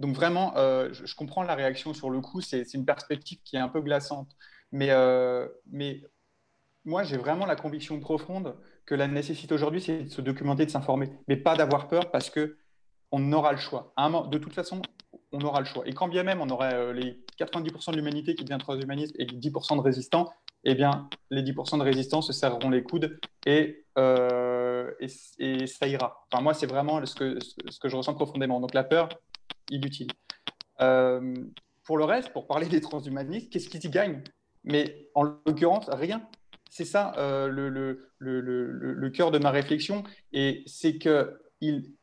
donc 0.00 0.14
vraiment, 0.14 0.56
euh, 0.56 0.90
je, 0.92 1.14
comprends 1.14 1.42
la 1.42 1.54
réaction 1.54 1.92
sur 1.92 2.10
le 2.10 2.20
coup, 2.20 2.40
c'est 2.40 2.62
une 2.74 2.84
perspective 2.84 3.40
qui 3.44 3.56
est 3.56 3.60
un 3.60 3.68
peu 3.68 3.80
glaçante. 3.80 4.30
Mais, 4.70 4.90
euh, 4.90 5.48
mais 5.70 6.02
moi, 6.84 7.02
j'ai 7.02 7.16
vraiment 7.16 7.46
la 7.46 7.56
conviction 7.56 7.98
profonde 7.98 8.56
que 8.86 8.94
la 8.94 9.08
nécessité 9.08 9.52
aujourd'hui, 9.54 9.80
c'est 9.80 10.04
de 10.04 10.08
se 10.08 10.20
documenter, 10.20 10.66
de 10.66 10.70
s'informer, 10.70 11.10
mais 11.26 11.36
pas 11.36 11.56
d'avoir 11.56 11.88
peur 11.88 12.10
parce 12.10 12.30
que 12.30 12.58
on 13.10 13.32
aura 13.32 13.52
le 13.52 13.58
choix. 13.58 13.94
De 14.30 14.38
toute 14.38 14.54
façon, 14.54 14.82
on 15.32 15.40
aura 15.40 15.60
le 15.60 15.66
choix. 15.66 15.86
Et 15.86 15.92
quand 15.92 16.08
bien 16.08 16.22
même 16.22 16.40
on 16.40 16.48
aurait 16.48 16.74
euh, 16.74 16.92
les 16.92 17.20
90% 17.38 17.92
de 17.92 17.96
l'humanité 17.96 18.34
qui 18.34 18.44
devient 18.44 18.58
transhumaniste 18.58 19.14
et 19.18 19.24
les 19.24 19.38
10% 19.38 19.76
de 19.76 19.80
résistants, 19.80 20.32
eh 20.64 20.74
bien, 20.74 21.08
les 21.30 21.42
10% 21.42 21.78
de 21.78 21.82
résistants 21.82 22.22
se 22.22 22.32
serreront 22.32 22.70
les 22.70 22.82
coudes 22.82 23.18
et, 23.46 23.84
euh, 23.96 24.90
ça 25.66 25.86
ira. 25.86 26.26
Enfin, 26.30 26.42
moi, 26.42 26.54
c'est 26.54 26.66
vraiment 26.66 27.04
ce 27.04 27.14
que, 27.14 27.38
je 27.88 27.96
ressens 27.96 28.14
profondément. 28.14 28.60
Donc, 28.60 28.74
la 28.74 28.84
peur, 28.84 29.08
inutile. 29.70 30.08
Euh, 30.80 31.34
pour 31.84 31.96
le 31.96 32.04
reste, 32.04 32.32
pour 32.32 32.46
parler 32.46 32.66
des 32.68 32.80
transhumanistes, 32.80 33.50
qu'est-ce 33.52 33.68
qu'ils 33.68 33.84
y 33.84 33.90
gagnent 33.90 34.22
Mais 34.64 35.08
en 35.14 35.22
l'occurrence, 35.22 35.88
rien. 35.88 36.26
C'est 36.70 36.84
ça 36.84 37.12
le, 37.48 37.68
le, 37.68 38.10
le, 38.18 39.10
cœur 39.10 39.30
de 39.30 39.38
ma 39.38 39.50
réflexion. 39.50 40.02
Et 40.32 40.64
c'est 40.66 40.98
qu'ils 40.98 41.94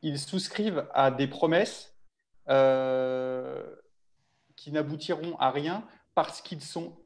ils 0.00 0.18
souscrivent 0.18 0.86
à 0.94 1.10
des 1.10 1.26
promesses 1.26 1.93
euh, 1.93 1.93
qui 4.56 4.72
n'aboutiront 4.72 5.36
à 5.38 5.50
rien 5.50 5.84
parce 6.14 6.40
qu'ils 6.40 6.60
sont 6.60 6.96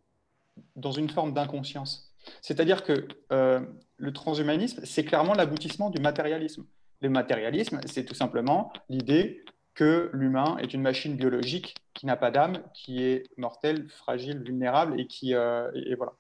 dans 0.77 0.93
une 0.93 1.09
forme 1.09 1.33
d'inconscience. 1.33 2.15
C'est-à-dire 2.43 2.85
que 2.85 3.09
euh, 3.33 3.61
le 3.97 4.13
transhumanisme, 4.13 4.85
c'est 4.85 5.05
clairement 5.05 5.35
l'aboutissement 5.35 5.91
du 5.91 6.01
matérialisme. 6.01 6.67
Le 7.01 7.09
matérialisme, 7.09 7.81
c'est 7.87 8.05
tout 8.05 8.15
simplement 8.15 8.73
l'idée 8.89 9.45
que 9.75 10.11
l'humain 10.13 10.57
est 10.59 10.75
une 10.75 10.83
machine 10.83 11.17
biologique 11.17 11.77
qui 11.95 12.07
n'a 12.07 12.17
pas 12.17 12.31
d'âme, 12.31 12.63
qui 12.75 13.03
est 13.03 13.25
mortelle, 13.37 13.89
fragile, 13.89 14.43
vulnérable 14.43 15.01
et 15.01 15.07
qui 15.07 15.35
euh, 15.35 15.71
et, 15.75 15.95
voilà. 15.95 16.13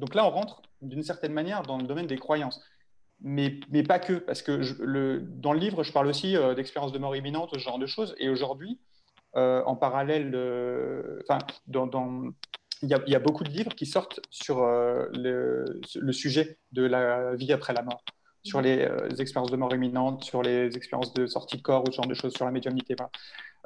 donc 0.00 0.14
là, 0.14 0.24
on 0.24 0.30
rentre 0.30 0.62
d'une 0.80 1.02
certaine 1.02 1.32
manière 1.32 1.62
dans 1.62 1.76
le 1.76 1.84
domaine 1.84 2.06
des 2.06 2.16
croyances 2.16 2.62
mais, 3.20 3.58
mais, 3.70 3.82
pas 3.82 3.98
que, 3.98 4.14
parce 4.14 4.42
que 4.42 4.60
le, 4.80 5.20
dans 5.20 5.52
le 5.52 5.58
livre, 5.58 5.82
je 5.82 5.92
parle 5.92 6.06
aussi 6.06 6.36
euh, 6.36 6.54
d'expériences 6.54 6.92
de 6.92 6.98
mort 6.98 7.16
imminente, 7.16 7.50
ce 7.52 7.58
genre 7.58 7.78
de 7.78 7.86
choses. 7.86 8.14
Et 8.18 8.28
aujourd'hui, 8.28 8.78
euh, 9.36 9.62
en 9.64 9.76
parallèle, 9.76 10.30
dans 11.66 12.32
il, 12.82 12.88
y 12.88 13.10
y, 13.10 13.14
a 13.16 13.18
beaucoup 13.18 13.42
de 13.42 13.50
livres 13.50 13.74
qui 13.74 13.86
sortent 13.86 14.20
sur 14.30 14.62
euh, 14.62 15.06
le, 15.14 16.12
sujet 16.12 16.58
de 16.70 16.82
la 16.82 17.34
vie 17.34 17.52
après 17.52 17.72
la 17.72 17.82
mort, 17.82 18.04
sur 18.44 18.60
les, 18.60 18.88
expériences 19.18 19.50
de 19.50 19.56
mort 19.56 19.74
imminente, 19.74 20.22
sur 20.22 20.42
les 20.42 20.76
expériences 20.76 21.12
de 21.14 21.26
sortie 21.26 21.56
de 21.56 21.62
corps, 21.62 21.82
ou 21.88 21.90
ce 21.90 21.96
genre 21.96 22.06
de 22.06 22.14
choses, 22.14 22.34
sur 22.34 22.44
la 22.44 22.52
médiumnité. 22.52 22.94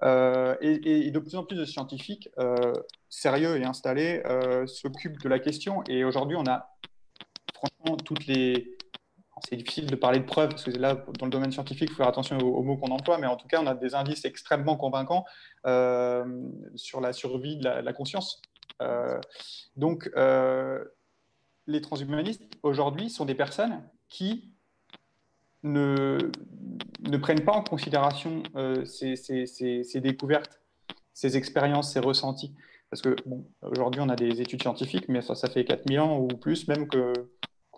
Et, 0.02 1.10
de 1.10 1.18
plus 1.18 1.36
en 1.36 1.44
plus 1.44 1.56
de 1.56 1.66
scientifiques 1.66 2.30
sérieux 3.10 3.58
et 3.58 3.64
installés 3.64 4.22
s'occupent 4.66 5.22
de 5.22 5.28
la 5.28 5.38
question. 5.38 5.84
Et 5.88 6.04
aujourd'hui, 6.04 6.36
on 6.36 6.46
a 6.46 6.70
franchement 7.54 7.98
toutes 7.98 8.26
les 8.26 8.76
c'est 9.48 9.56
difficile 9.56 9.86
de 9.86 9.96
parler 9.96 10.20
de 10.20 10.24
preuves, 10.24 10.50
parce 10.50 10.64
que 10.64 10.70
là, 10.70 10.94
dans 11.18 11.26
le 11.26 11.30
domaine 11.30 11.52
scientifique, 11.52 11.88
il 11.90 11.92
faut 11.92 11.98
faire 11.98 12.08
attention 12.08 12.38
aux, 12.38 12.62
mots 12.62 12.76
qu'on 12.76 12.90
emploie, 12.90 13.18
mais 13.18 13.26
en 13.26 13.36
tout 13.36 13.48
cas, 13.48 13.60
on 13.60 13.66
a 13.66 13.74
des 13.74 13.94
indices 13.94 14.24
extrêmement 14.24 14.76
convaincants 14.76 15.24
euh, 15.66 16.24
sur 16.74 17.00
la 17.00 17.12
survie 17.12 17.56
de 17.56 17.64
la, 17.64 17.92
conscience. 17.92 18.40
Euh, 18.80 19.18
donc, 19.76 20.10
euh, 20.16 20.84
les 21.66 21.80
transhumanistes, 21.80 22.42
aujourd'hui, 22.62 23.10
sont 23.10 23.24
des 23.24 23.34
personnes 23.34 23.82
qui 24.08 24.52
ne, 25.62 26.18
ne 27.00 27.16
prennent 27.16 27.44
pas 27.44 27.52
en 27.52 27.62
considération 27.62 28.42
ces, 28.84 30.00
découvertes, 30.00 30.60
ces 31.14 31.36
expériences, 31.36 31.92
ces 31.92 32.00
ressentis. 32.00 32.54
Parce 32.90 33.02
que, 33.02 33.16
aujourd'hui, 33.62 34.00
on 34.02 34.08
a 34.08 34.16
des 34.16 34.40
études 34.40 34.62
scientifiques, 34.62 35.08
mais 35.08 35.22
ça, 35.22 35.34
ça 35.34 35.48
fait 35.48 35.64
4000 35.64 36.00
ans 36.00 36.18
ou 36.18 36.28
plus, 36.28 36.68
même 36.68 36.88
que 36.88 37.12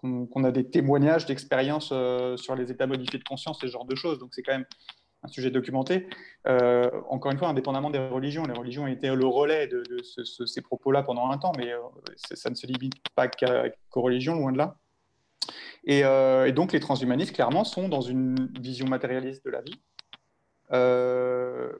qu'on 0.05 0.45
a 0.45 0.51
des 0.51 0.69
témoignages 0.69 1.27
d'expériences 1.27 1.91
euh, 1.93 2.37
sur 2.37 2.55
les 2.55 2.71
états 2.71 2.87
modifiés 2.87 3.19
de 3.19 3.25
conscience, 3.25 3.59
ce 3.61 3.67
genre 3.67 3.85
de 3.85 3.95
choses. 3.95 4.19
Donc 4.19 4.31
c'est 4.33 4.43
quand 4.43 4.53
même 4.53 4.67
un 5.23 5.29
sujet 5.29 5.51
documenté. 5.51 6.07
Euh, 6.47 6.91
encore 7.09 7.33
une 7.33 7.39
fois, 7.39 7.49
indépendamment 7.49 7.91
des 7.91 7.99
religions, 7.99 8.45
les 8.45 8.53
religions 8.53 8.85
ont 8.85 8.89
été 8.89 9.09
le 9.15 9.27
relais 9.27 9.67
de, 9.67 9.85
ces 10.03 10.61
propos-là 10.61 11.03
pendant 11.03 11.31
un 11.31 11.39
temps, 11.39 11.53
mais 11.57 11.73
euh, 11.73 11.79
ça 12.17 12.51
ne 12.51 12.55
se 12.55 12.67
limite 12.67 12.95
pas 13.15 13.29
qu'aux 13.29 14.03
religions, 14.03 14.35
loin 14.35 14.53
de 14.53 14.59
là. 14.59 14.77
Et, 15.85 16.03
donc 16.53 16.73
les 16.73 16.81
transhumanistes, 16.81 17.35
clairement, 17.35 17.65
sont 17.65 17.89
dans 17.89 18.01
une 18.03 18.51
vision 18.61 18.87
matérialiste 18.87 19.45
de 19.45 19.51
la 19.51 19.63
vie. 19.63 19.81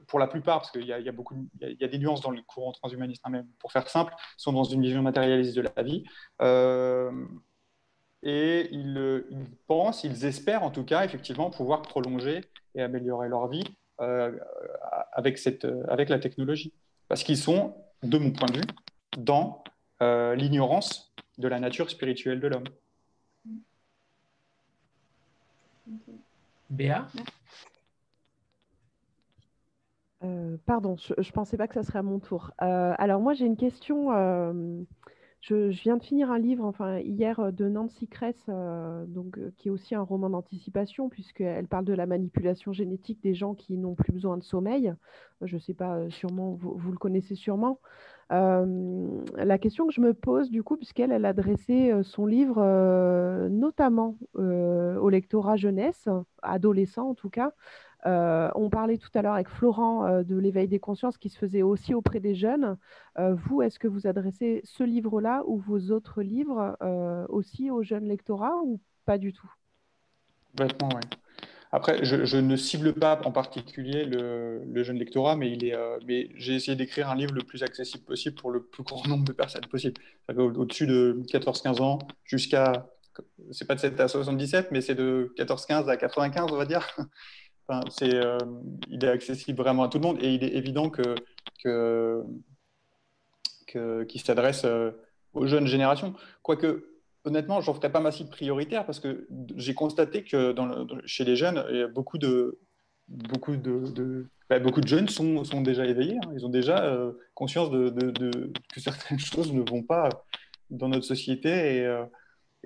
pour 0.07 0.19
la 0.19 0.27
plupart, 0.27 0.61
parce 0.61 0.71
qu'il 0.71 0.85
y, 0.85 0.93
a 0.93 1.87
des 1.87 1.99
nuances 1.99 2.21
dans 2.21 2.31
le 2.31 2.41
courant 2.41 2.71
transhumaniste, 2.71 3.21
hein, 3.25 3.29
même 3.29 3.47
pour 3.59 3.71
faire 3.71 3.87
simple, 3.89 4.13
sont 4.37 4.53
dans 4.53 4.63
une 4.63 4.81
vision 4.81 5.03
matérialiste 5.03 5.55
de 5.55 5.61
la 5.61 5.83
vie 5.83 6.03
et 8.25 8.67
ils, 8.71 9.23
pensent, 9.67 10.03
ils 10.03 10.25
espèrent 10.25 10.63
en 10.63 10.71
tout 10.71 10.83
cas 10.83 11.05
effectivement 11.05 11.51
pouvoir 11.51 11.83
prolonger 11.83 12.41
et 12.73 12.81
améliorer 12.81 13.29
leur 13.29 13.47
vie 13.47 13.63
euh, 14.01 14.37
avec, 15.13 15.37
cette, 15.37 15.67
avec 15.87 16.09
la 16.09 16.17
technologie. 16.17 16.73
Parce 17.07 17.23
qu'ils 17.23 17.37
sont, 17.37 17.75
de 18.01 18.17
mon 18.17 18.31
point 18.31 18.49
de 18.49 18.57
vue, 18.57 18.67
dans 19.15 19.63
euh, 20.01 20.33
l'ignorance 20.33 21.13
de 21.37 21.47
la 21.47 21.59
nature 21.59 21.91
spirituelle 21.91 22.39
de 22.39 22.47
l'homme. 22.47 22.63
Béa? 26.71 27.07
Euh, 30.23 30.57
Pardon, 30.65 30.97
je 30.97 31.13
ne 31.15 31.31
pensais 31.31 31.57
pas 31.57 31.67
que 31.67 31.75
ça 31.75 31.83
serait 31.83 31.99
à 31.99 32.03
mon 32.03 32.17
tour. 32.17 32.49
alors 32.57 33.21
moi 33.21 33.35
j'ai 33.35 33.45
une 33.45 33.55
question 33.55 34.09
je, 35.47 35.67
viens 35.67 35.97
de 35.97 36.03
finir 36.03 36.31
un 36.31 36.39
livre, 36.39 36.65
enfin 36.65 36.97
hier, 36.99 37.39
euh, 37.39 37.51
de 37.51 37.69
Nancy 37.69 38.07
Kress, 38.07 38.35
euh, 38.49 39.05
donc, 39.05 39.37
euh, 39.37 39.51
qui 39.57 39.67
est 39.67 39.71
aussi 39.71 39.93
un 39.93 40.01
roman 40.01 40.29
d'anticipation, 40.31 41.07
puisqu'elle 41.07 41.67
parle 41.67 41.85
de 41.85 41.93
la 41.93 42.07
manipulation 42.07 42.73
génétique 42.73 43.21
des 43.21 43.35
gens 43.35 43.53
qui 43.53 43.77
n'ont 43.77 43.93
plus 43.93 44.11
besoin 44.11 44.37
de 44.37 44.43
sommeil. 44.43 44.93
Je 45.41 45.55
ne 45.55 45.59
sais 45.59 45.75
pas, 45.75 46.09
sûrement, 46.09 46.53
vous, 46.53 46.91
le 46.91 46.97
connaissez 46.97 47.35
sûrement. 47.35 47.79
la 48.31 49.57
question 49.59 49.85
que 49.85 49.93
je 49.93 50.01
me 50.01 50.13
pose, 50.13 50.49
du 50.49 50.63
coup, 50.63 50.77
puisqu'elle 50.77 51.11
elle 51.11 51.25
a 51.25 51.29
adressé 51.29 51.91
son 52.03 52.25
livre 52.25 52.61
notamment 53.49 54.17
au 54.33 55.09
lectorat 55.09 55.57
jeunesse, 55.57 56.07
adolescent 56.41 57.09
en 57.09 57.15
tout 57.15 57.29
cas, 57.29 57.51
euh, 58.05 58.49
on 58.55 58.69
parlait 58.69 58.97
tout 58.97 59.09
à 59.15 59.21
l'heure 59.21 59.33
avec 59.33 59.49
Florent 59.49 60.05
euh, 60.05 60.23
de 60.23 60.35
l'éveil 60.37 60.67
des 60.67 60.79
consciences 60.79 61.17
qui 61.17 61.29
se 61.29 61.37
faisait 61.37 61.63
aussi 61.63 61.93
auprès 61.93 62.19
des 62.19 62.35
jeunes. 62.35 62.77
Euh, 63.17 63.33
vous, 63.33 63.61
est-ce 63.61 63.79
que 63.79 63.87
vous 63.87 64.05
adressez 64.07 64.61
ce 64.63 64.83
livre-là 64.83 65.43
ou 65.47 65.57
vos 65.57 65.91
autres 65.91 66.21
livres 66.21 66.77
aussi 67.29 67.71
aux 67.71 67.83
jeunes 67.83 68.07
lectorats 68.07 68.57
ou 68.63 68.79
pas 69.05 69.17
du 69.17 69.33
tout? 69.33 69.51
Complètement, 70.51 70.89
oui. 70.93 71.01
Après, 71.71 72.05
je, 72.05 72.37
ne 72.37 72.55
cible 72.55 72.93
pas 72.93 73.19
en 73.25 73.33
particulier 73.33 74.05
le, 74.05 74.83
jeune 74.83 74.97
lectorat, 74.97 75.35
mais, 75.35 75.57
mais 76.07 76.29
j'ai 76.35 76.55
essayé 76.55 76.77
d'écrire 76.77 77.09
un 77.09 77.15
livre 77.15 77.33
le 77.33 77.41
plus 77.41 77.63
accessible 77.63 78.05
possible 78.05 78.35
pour 78.35 78.51
le 78.51 78.63
plus 78.63 78.83
grand 78.83 79.05
nombre 79.09 79.25
de 79.25 79.33
personnes 79.33 79.65
possible. 79.65 79.99
Au-dessus 80.29 80.87
de 80.87 81.21
14-15 81.27 81.81
ans 81.81 81.99
jusqu'à, 82.23 82.87
c'est 83.51 83.67
pas 83.67 83.75
de 83.75 83.81
7 83.81 83.99
à 83.99 84.07
77, 84.07 84.69
mais 84.71 84.79
c'est 84.79 84.95
de 84.95 85.33
14-15 85.37 85.89
à 85.89 85.97
95, 85.97 86.51
on 86.51 86.55
va 86.55 86.65
dire. 86.65 86.95
Enfin, 87.67 87.81
c'est, 87.89 88.11
il 88.89 89.03
est 89.03 89.07
accessible 89.09 89.61
vraiment 89.61 89.83
à 89.83 89.89
tout 89.89 89.97
le 89.97 90.03
monde 90.03 90.17
et 90.21 90.33
il 90.33 90.43
est 90.43 90.53
évident 90.55 90.89
que, 90.89 91.15
que, 91.63 92.23
qu'il 94.03 94.21
s'adresse 94.21 94.65
aux 95.33 95.47
jeunes 95.47 95.67
générations. 95.67 96.13
Quoique, 96.43 96.85
honnêtement, 97.23 97.61
je 97.61 97.69
n'en 97.69 97.75
ferai 97.75 97.91
pas 97.91 97.99
ma 97.99 98.11
cible 98.11 98.29
prioritaire 98.29 98.85
parce 98.85 98.99
que 98.99 99.27
j'ai 99.55 99.73
constaté 99.73 100.23
que 100.23 100.55
chez 101.05 101.23
les 101.23 101.35
jeunes, 101.35 101.63
beaucoup 101.93 102.17
de, 102.17 102.59
beaucoup 103.07 103.55
de, 103.55 104.27
bah, 104.49 104.59
beaucoup 104.59 104.81
de 104.81 104.87
jeunes 104.87 105.09
sont, 105.09 105.43
sont 105.43 105.61
déjà 105.61 105.85
éveillés. 105.85 106.17
Hein. 106.17 106.31
Ils 106.35 106.45
ont 106.45 106.49
déjà 106.49 106.83
euh, 106.85 107.13
conscience 107.33 107.71
de, 107.71 107.89
de, 107.89 108.53
que 108.73 108.79
certaines 108.79 109.19
choses 109.31 109.51
ne 109.53 109.67
vont 109.67 109.83
pas 109.83 110.09
dans 110.69 110.89
notre 110.89 111.05
société. 111.05 111.77
Et, 111.77 111.85
euh, 111.85 112.03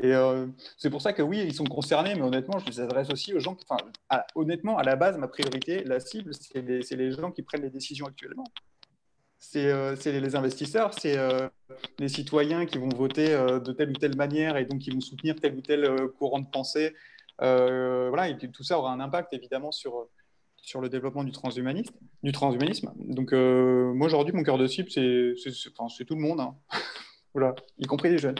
et 0.01 0.13
euh, 0.13 0.47
c'est 0.77 0.89
pour 0.89 1.01
ça 1.01 1.13
que 1.13 1.21
oui, 1.21 1.43
ils 1.45 1.53
sont 1.53 1.65
concernés, 1.65 2.15
mais 2.15 2.21
honnêtement, 2.21 2.57
je 2.59 2.65
les 2.65 2.79
adresse 2.79 3.09
aussi 3.09 3.33
aux 3.33 3.39
gens. 3.39 3.55
Qui, 3.55 3.65
honnêtement, 4.35 4.77
à 4.77 4.83
la 4.83 4.95
base, 4.95 5.17
ma 5.17 5.27
priorité, 5.27 5.83
la 5.83 5.99
cible, 5.99 6.31
c'est 6.33 6.61
les, 6.61 7.11
gens 7.11 7.31
qui 7.31 7.43
prennent 7.43 7.63
les 7.63 7.69
décisions 7.69 8.05
actuellement. 8.05 8.45
C'est 9.37 9.71
les 10.05 10.35
investisseurs, 10.35 10.93
c'est 10.93 11.17
les 11.97 12.09
citoyens 12.09 12.65
qui 12.65 12.77
vont 12.77 12.89
voter 12.89 13.27
de 13.29 13.71
telle 13.71 13.89
ou 13.89 13.93
telle 13.93 14.15
manière 14.15 14.57
et 14.57 14.65
donc 14.65 14.79
qui 14.79 14.91
vont 14.91 15.01
soutenir 15.01 15.35
tel 15.39 15.55
ou 15.55 15.61
tel 15.61 15.89
courant 16.17 16.39
de 16.39 16.47
pensée. 16.47 16.93
voilà, 17.39 18.29
et 18.29 18.37
tout 18.37 18.63
ça 18.63 18.77
aura 18.77 18.91
un 18.91 18.99
impact 18.99 19.33
évidemment 19.33 19.71
sur, 19.71 20.09
sur 20.61 20.81
le 20.81 20.89
développement 20.89 21.23
du 21.23 21.31
transhumanisme. 21.31 21.95
Du 22.23 22.31
transhumanisme. 22.31 22.93
Donc, 22.97 23.33
euh, 23.33 23.93
moi, 23.93 24.07
aujourd'hui, 24.07 24.33
mon 24.33 24.43
cœur 24.43 24.57
de 24.57 24.67
cible, 24.67 24.89
c'est 24.91 26.05
tout 26.05 26.15
le 26.15 26.21
monde, 26.21 26.39
hein. 26.39 26.55
voilà, 27.33 27.55
y 27.77 27.85
compris 27.85 28.09
les 28.09 28.17
jeunes. 28.17 28.35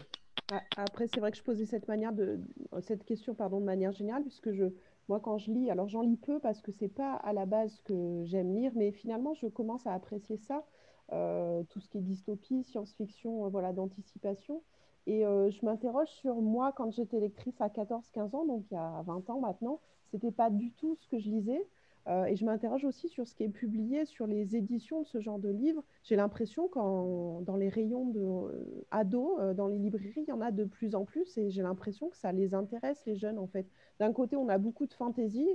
Après, 0.77 1.07
c'est 1.07 1.19
vrai 1.19 1.31
que 1.31 1.37
je 1.37 1.43
posais 1.43 1.65
cette, 1.65 1.87
manière 1.87 2.13
de, 2.13 2.39
cette 2.81 3.03
question 3.03 3.35
pardon, 3.35 3.59
de 3.59 3.65
manière 3.65 3.91
générale, 3.91 4.23
puisque 4.23 4.51
je, 4.51 4.65
moi, 5.07 5.19
quand 5.19 5.37
je 5.37 5.51
lis, 5.51 5.69
alors 5.69 5.87
j'en 5.87 6.01
lis 6.01 6.17
peu 6.17 6.39
parce 6.39 6.61
que 6.61 6.71
ce 6.71 6.83
n'est 6.83 6.89
pas 6.89 7.13
à 7.13 7.33
la 7.33 7.45
base 7.45 7.79
que 7.81 8.23
j'aime 8.25 8.53
lire, 8.55 8.71
mais 8.75 8.91
finalement, 8.91 9.33
je 9.33 9.47
commence 9.47 9.85
à 9.85 9.93
apprécier 9.93 10.37
ça, 10.37 10.65
euh, 11.11 11.63
tout 11.69 11.79
ce 11.79 11.89
qui 11.89 11.99
est 11.99 12.01
dystopie, 12.01 12.63
science-fiction, 12.63 13.45
euh, 13.45 13.49
voilà, 13.49 13.73
d'anticipation. 13.73 14.63
Et 15.07 15.21
je 15.23 15.65
m'interroge 15.65 16.09
sur 16.09 16.35
moi, 16.35 16.71
quand 16.71 16.91
j'étais 16.91 17.19
lectrice 17.19 17.59
à 17.61 17.69
14-15 17.69 18.35
ans, 18.35 18.45
donc 18.45 18.65
il 18.69 18.75
y 18.75 18.77
a 18.77 19.01
20 19.07 19.27
ans 19.31 19.39
maintenant, 19.39 19.79
ce 20.11 20.17
n'était 20.17 20.31
pas 20.31 20.51
du 20.51 20.71
tout 20.73 20.95
ce 21.01 21.07
que 21.07 21.17
je 21.17 21.29
lisais. 21.29 21.65
Euh, 22.07 22.25
et 22.25 22.35
je 22.35 22.45
m'interroge 22.45 22.85
aussi 22.85 23.07
sur 23.09 23.27
ce 23.27 23.35
qui 23.35 23.43
est 23.43 23.49
publié 23.49 24.05
sur 24.05 24.25
les 24.25 24.55
éditions 24.55 25.01
de 25.01 25.07
ce 25.07 25.19
genre 25.19 25.39
de 25.39 25.49
livres. 25.49 25.83
J'ai 26.03 26.15
l'impression 26.15 26.67
qu'en 26.67 27.41
dans 27.41 27.55
les 27.55 27.69
rayons 27.69 28.05
de 28.05 28.21
euh, 28.21 28.85
ados, 28.91 29.37
euh, 29.39 29.53
dans 29.53 29.67
les 29.67 29.77
librairies, 29.77 30.23
il 30.27 30.29
y 30.29 30.31
en 30.31 30.41
a 30.41 30.51
de 30.51 30.63
plus 30.63 30.95
en 30.95 31.05
plus 31.05 31.37
et 31.37 31.51
j'ai 31.51 31.61
l'impression 31.61 32.09
que 32.09 32.17
ça 32.17 32.31
les 32.31 32.53
intéresse, 32.53 33.03
les 33.05 33.15
jeunes, 33.15 33.37
en 33.37 33.47
fait. 33.47 33.67
D'un 33.99 34.13
côté, 34.13 34.35
on 34.35 34.49
a 34.49 34.57
beaucoup 34.57 34.87
de 34.87 34.93
fantaisie, 34.93 35.47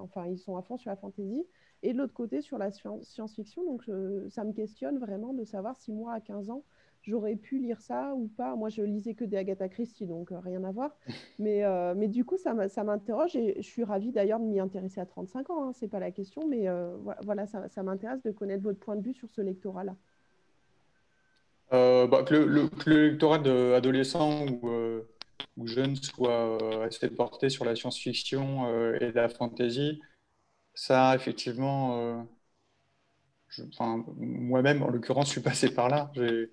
enfin, 0.00 0.26
ils 0.26 0.38
sont 0.38 0.56
à 0.56 0.62
fond 0.62 0.76
sur 0.76 0.90
la 0.90 0.96
fantaisie, 0.96 1.46
et 1.82 1.92
de 1.92 1.98
l'autre 1.98 2.14
côté, 2.14 2.40
sur 2.40 2.58
la 2.58 2.70
science-fiction. 2.70 3.64
Donc, 3.64 3.88
ça 4.30 4.44
me 4.44 4.52
questionne 4.52 4.98
vraiment 4.98 5.32
de 5.32 5.44
savoir 5.44 5.76
si 5.76 5.92
moi, 5.92 6.12
à 6.14 6.20
15 6.20 6.50
ans, 6.50 6.64
j'aurais 7.06 7.36
pu 7.36 7.58
lire 7.58 7.80
ça 7.80 8.12
ou 8.14 8.28
pas. 8.28 8.56
Moi, 8.56 8.68
je 8.68 8.82
lisais 8.82 9.14
que 9.14 9.24
des 9.24 9.36
Agatha 9.36 9.68
Christie, 9.68 10.06
donc 10.06 10.32
euh, 10.32 10.38
rien 10.38 10.64
à 10.64 10.72
voir. 10.72 10.96
Mais, 11.38 11.64
euh, 11.64 11.94
mais 11.96 12.06
du 12.06 12.24
coup, 12.24 12.36
ça 12.38 12.54
m'interroge 12.54 13.34
et 13.34 13.56
je 13.56 13.66
suis 13.66 13.82
ravie 13.82 14.12
d'ailleurs 14.12 14.38
de 14.38 14.44
m'y 14.44 14.60
intéresser 14.60 15.00
à 15.00 15.06
35 15.06 15.50
ans, 15.50 15.68
hein, 15.68 15.72
c'est 15.74 15.88
pas 15.88 15.98
la 15.98 16.12
question, 16.12 16.46
mais 16.46 16.68
euh, 16.68 16.96
voilà, 17.24 17.46
ça, 17.46 17.68
ça 17.68 17.82
m'intéresse 17.82 18.22
de 18.22 18.30
connaître 18.30 18.62
votre 18.62 18.78
point 18.78 18.94
de 18.94 19.02
vue 19.02 19.14
sur 19.14 19.28
ce 19.30 19.40
lectorat-là. 19.40 19.96
Bah, 21.72 22.22
que, 22.22 22.36
le, 22.36 22.70
lectorat 22.86 23.38
d'adolescents 23.38 24.46
ou, 24.46 24.70
ou 25.56 25.66
jeunes 25.66 25.96
soit 25.96 26.84
assez 26.84 27.10
porté 27.10 27.48
sur 27.48 27.64
la 27.64 27.74
science-fiction 27.74 28.94
et 28.94 29.10
la 29.10 29.28
fantasy, 29.28 30.00
ça, 30.72 31.16
effectivement, 31.16 32.24
moi-même, 34.16 34.84
en 34.84 34.88
l'occurrence, 34.88 35.26
je 35.26 35.32
suis 35.32 35.40
passé 35.40 35.74
par 35.74 35.88
là. 35.88 36.12
J'ai 36.14 36.52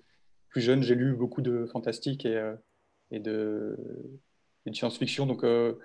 plus 0.52 0.60
jeune, 0.60 0.82
j'ai 0.82 0.94
lu 0.94 1.14
beaucoup 1.14 1.40
de 1.40 1.64
fantastique 1.64 2.26
et, 2.26 2.36
euh, 2.36 2.54
de, 3.10 3.76
science-fiction. 4.72 5.26
Donc, 5.26 5.44
euh, 5.44 5.78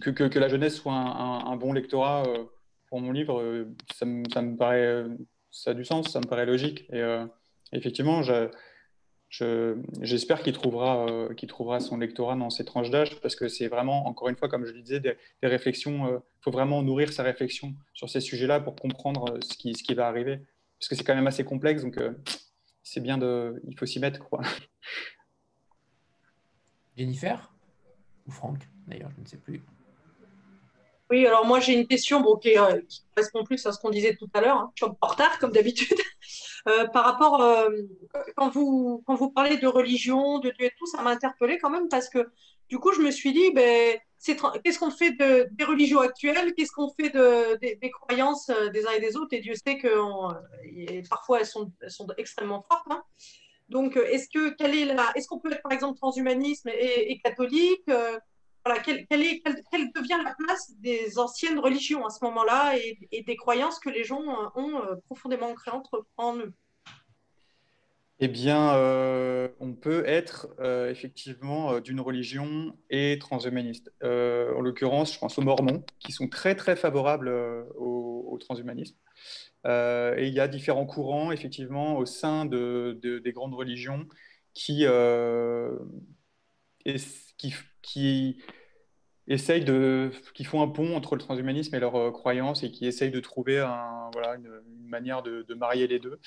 que, 0.00 0.38
la 0.38 0.48
jeunesse 0.48 0.76
soit 0.76 0.94
un, 0.94 1.56
bon 1.56 1.72
lectorat 1.72 2.24
euh, 2.26 2.44
pour 2.88 3.00
mon 3.00 3.12
livre, 3.12 3.66
ça 3.94 4.06
me, 4.06 4.56
paraît, 4.56 5.04
ça 5.50 5.70
a 5.70 5.74
du 5.74 5.84
sens, 5.84 6.10
ça 6.10 6.20
me 6.20 6.26
paraît 6.26 6.46
logique. 6.46 6.88
Et 6.92 7.02
effectivement, 7.72 8.22
j'espère 9.30 10.42
qu'il 10.42 10.54
trouvera, 10.54 11.28
qu'il 11.36 11.48
trouvera 11.48 11.80
son 11.80 11.98
lectorat 11.98 12.36
dans 12.36 12.50
ces 12.50 12.64
tranches 12.64 12.90
d'âge 12.90 13.20
parce 13.20 13.36
que 13.36 13.48
c'est 13.48 13.68
vraiment, 13.68 14.06
encore 14.06 14.28
une 14.28 14.36
fois, 14.36 14.48
comme 14.48 14.64
je 14.64 14.72
le 14.72 14.80
disais, 14.80 15.00
des, 15.00 15.16
réflexions. 15.42 16.08
Il 16.08 16.42
faut 16.42 16.52
vraiment 16.52 16.82
nourrir 16.82 17.12
sa 17.12 17.22
réflexion 17.22 17.74
sur 17.92 18.08
ces 18.08 18.20
sujets-là 18.20 18.60
pour 18.60 18.76
comprendre 18.76 19.38
ce 19.42 19.56
qui, 19.58 19.94
va 19.94 20.06
arriver. 20.06 20.38
Parce 20.78 20.88
que 20.88 20.94
c'est 20.94 21.04
quand 21.04 21.14
même 21.14 21.26
assez 21.26 21.44
complexe. 21.44 21.84
C'est 22.84 23.00
bien 23.00 23.18
de. 23.18 23.60
Il 23.66 23.76
faut 23.76 23.86
s'y 23.86 23.98
mettre, 23.98 24.20
quoi. 24.28 24.42
Jennifer 26.96 27.52
Ou 28.28 28.30
Franck, 28.30 28.68
d'ailleurs, 28.86 29.10
je 29.16 29.20
ne 29.20 29.26
sais 29.26 29.38
plus. 29.38 29.60
Oui, 31.10 31.26
alors 31.26 31.44
moi 31.44 31.60
j'ai 31.60 31.74
une 31.74 31.86
question 31.86 32.20
bon, 32.20 32.36
qui, 32.36 32.58
euh, 32.58 32.80
correspond 33.14 33.44
plus 33.44 33.64
à 33.66 33.72
ce 33.72 33.78
qu'on 33.78 33.90
disait 33.90 34.16
tout 34.16 34.28
à 34.32 34.40
l'heure. 34.40 34.56
Hein. 34.56 34.72
Je 34.74 34.84
suis 34.84 34.92
en 35.00 35.06
retard, 35.06 35.38
comme 35.38 35.52
d'habitude. 35.52 35.98
Euh, 36.66 36.86
par 36.86 37.04
rapport, 37.04 37.42
euh, 37.42 37.68
quand, 38.36 38.48
vous, 38.48 39.02
quand 39.06 39.16
vous 39.16 39.30
parlez 39.30 39.58
de 39.58 39.66
religion, 39.66 40.38
de 40.38 40.48
Dieu 40.48 40.64
et 40.64 40.72
tout, 40.78 40.86
ça 40.86 41.02
m'a 41.02 41.10
interpellé 41.10 41.58
quand 41.58 41.68
même 41.68 41.90
parce 41.90 42.08
que 42.08 42.30
du 42.68 42.78
coup, 42.78 42.92
je 42.92 43.00
me 43.00 43.10
suis 43.10 43.32
dit, 43.32 43.50
ben, 43.52 43.98
qu'est-ce 44.24 44.78
qu'on 44.78 44.90
fait 44.90 45.12
de, 45.12 45.48
des 45.52 45.64
religions 45.64 46.00
actuelles? 46.00 46.54
Qu'est-ce 46.54 46.72
qu'on 46.72 46.90
fait 46.90 47.10
de, 47.10 47.56
des, 47.56 47.90
croyances 47.90 48.48
euh, 48.48 48.70
des 48.70 48.86
uns 48.86 48.92
et 48.92 49.00
des 49.00 49.16
autres? 49.16 49.34
Et 49.34 49.40
Dieu 49.40 49.54
sait 49.54 49.78
que 49.78 49.88
euh, 49.88 51.02
parfois 51.10 51.40
elles 51.40 51.46
sont, 51.46 51.72
extrêmement 52.16 52.62
fortes. 52.62 52.86
Hein. 52.90 53.02
Donc, 53.68 53.96
euh, 53.96 54.06
est-ce 54.06 54.28
que 54.28 54.54
quelle 54.54 54.74
est 54.74 54.86
la, 54.86 55.12
est-ce 55.14 55.28
qu'on 55.28 55.40
peut 55.40 55.52
être 55.52 55.62
par 55.62 55.72
exemple 55.72 55.98
transhumanisme 55.98 56.70
et, 56.70 57.18
catholique 57.22 57.90
voilà, 58.66 58.80
quelle, 58.80 59.06
quelle, 59.06 59.92
devient 59.94 60.22
la 60.24 60.34
place 60.38 60.72
des 60.78 61.18
anciennes 61.18 61.58
religions 61.58 62.06
à 62.06 62.10
ce 62.10 62.24
moment-là 62.24 62.78
et, 62.78 63.22
des 63.22 63.36
croyances 63.36 63.78
que 63.78 63.90
les 63.90 64.04
gens 64.04 64.22
ont 64.54 64.80
profondément 65.04 65.48
ancrées 65.48 65.70
entre 65.70 66.06
en 66.16 66.38
eux? 66.38 66.54
Eh 68.20 68.28
bien, 68.28 68.74
euh, 68.76 69.48
on 69.58 69.74
peut 69.74 70.04
être 70.06 70.48
euh, 70.60 70.88
effectivement 70.88 71.72
euh, 71.74 71.80
d'une 71.80 72.00
religion 72.00 72.76
et 72.88 73.18
transhumaniste. 73.18 73.92
en 74.02 74.60
l'occurrence, 74.60 75.14
je 75.14 75.18
pense 75.18 75.36
aux 75.38 75.42
Mormons, 75.42 75.84
qui 75.98 76.12
sont 76.12 76.28
très 76.28 76.54
très 76.54 76.76
favorables 76.76 77.28
au, 77.76 78.38
transhumanisme. 78.40 78.96
et 79.64 80.26
il 80.26 80.34
y 80.34 80.40
a 80.40 80.48
différents 80.48 80.86
courants, 80.86 81.32
effectivement, 81.32 81.96
au 81.98 82.06
sein 82.06 82.46
de, 82.46 82.98
des 83.02 83.32
grandes 83.32 83.54
religions 83.54 84.06
qui, 84.54 84.84
qui, 87.38 87.54
qui, 87.82 88.36
de, 89.28 90.10
qui 90.34 90.44
font 90.44 90.62
un 90.62 90.68
pont 90.68 90.96
entre 90.96 91.14
le 91.14 91.20
transhumanisme 91.20 91.74
et 91.74 91.80
leurs 91.80 92.12
croyances 92.12 92.62
et 92.64 92.70
qui 92.70 92.86
essayent 92.86 93.10
de 93.10 93.20
trouver 93.20 93.60
une, 93.60 94.60
manière 94.86 95.22
de, 95.22 95.54
marier 95.54 95.86
les 95.86 95.98
deux. 95.98 96.20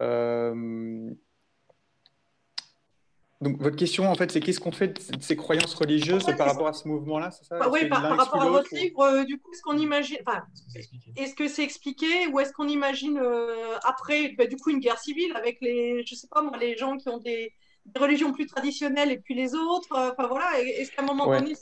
Euh, 0.00 1.10
donc, 3.40 3.56
votre 3.58 3.76
question, 3.76 4.10
en 4.10 4.14
fait, 4.14 4.30
c'est 4.30 4.40
qu'est-ce 4.40 4.60
qu'on 4.60 4.72
fait 4.72 5.10
de 5.16 5.22
ces 5.22 5.34
croyances 5.34 5.74
religieuses 5.74 6.26
par 6.36 6.48
rapport 6.48 6.66
à 6.66 6.74
ce 6.74 6.86
mouvement-là 6.86 7.30
ça? 7.30 7.58
Bah 7.58 7.70
Oui, 7.72 7.88
par, 7.88 8.02
rapport 8.02 8.42
à 8.42 8.50
votre 8.50 8.74
livre, 8.74 9.00
euh, 9.00 9.24
du 9.24 9.38
coup, 9.38 9.50
est-ce 9.52 9.62
qu'on 9.62 9.78
imagine. 9.78 10.18
est-ce 11.16 11.34
que 11.34 11.48
c'est 11.48 11.64
expliqué 11.64 12.26
ou 12.26 12.38
est-ce 12.38 12.52
qu'on 12.52 12.68
imagine 12.68 13.18
euh, 13.18 13.78
après, 13.84 14.34
bah, 14.36 14.44
du 14.44 14.56
coup, 14.56 14.68
une 14.68 14.80
guerre 14.80 14.98
civile 14.98 15.34
avec 15.36 15.58
les, 15.62 16.04
je 16.04 16.14
sais 16.14 16.28
pas 16.28 16.42
moi, 16.42 16.58
les 16.58 16.76
gens 16.76 16.98
qui 16.98 17.08
ont 17.08 17.18
des, 17.18 17.54
religions 17.96 18.32
plus 18.32 18.46
traditionnelles 18.46 19.10
et 19.10 19.18
puis 19.18 19.34
les 19.34 19.54
autres 19.54 19.88
Enfin, 19.90 20.26
voilà, 20.28 20.60
est-ce 20.60 20.92
qu'à 20.92 21.02
un 21.02 21.06
moment 21.06 21.26
donné, 21.26 21.56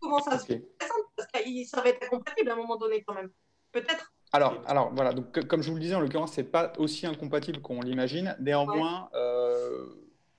comment 0.00 0.20
ça 0.20 0.38
se 0.38 0.44
présente 0.44 0.68
Parce 1.16 1.32
que 1.32 1.64
ça 1.64 1.80
va 1.80 1.88
être 1.88 2.04
incompatible 2.04 2.50
à 2.50 2.52
un 2.52 2.56
moment 2.56 2.76
donné, 2.76 3.02
quand 3.06 3.14
même. 3.14 3.30
Peut-être 3.72 4.12
alors, 4.32 4.62
alors 4.66 4.90
voilà, 4.94 5.12
donc, 5.12 5.46
comme 5.46 5.62
je 5.62 5.68
vous 5.68 5.76
le 5.76 5.82
disais, 5.82 5.94
en 5.94 6.00
l'occurrence, 6.00 6.34
ce 6.34 6.40
n'est 6.40 6.46
pas 6.46 6.72
aussi 6.78 7.06
incompatible 7.06 7.60
qu'on 7.60 7.82
l'imagine. 7.82 8.34
Néanmoins, 8.40 9.10
il 9.12 9.18
euh, 9.18 9.86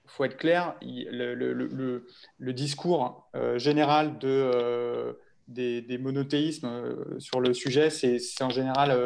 faut 0.08 0.24
être 0.24 0.38
clair, 0.38 0.76
le, 0.82 1.36
le, 1.36 1.54
le, 1.54 2.54
discours 2.54 3.30
euh, 3.36 3.60
général 3.60 4.18
de, 4.18 4.28
euh, 4.28 5.14
des, 5.48 5.84
des, 5.84 6.00
monothéismes 6.00 7.20
sur 7.20 7.40
le 7.40 7.54
sujet, 7.54 7.92
c'est 7.92 8.20
en 8.42 8.50
général 8.50 8.98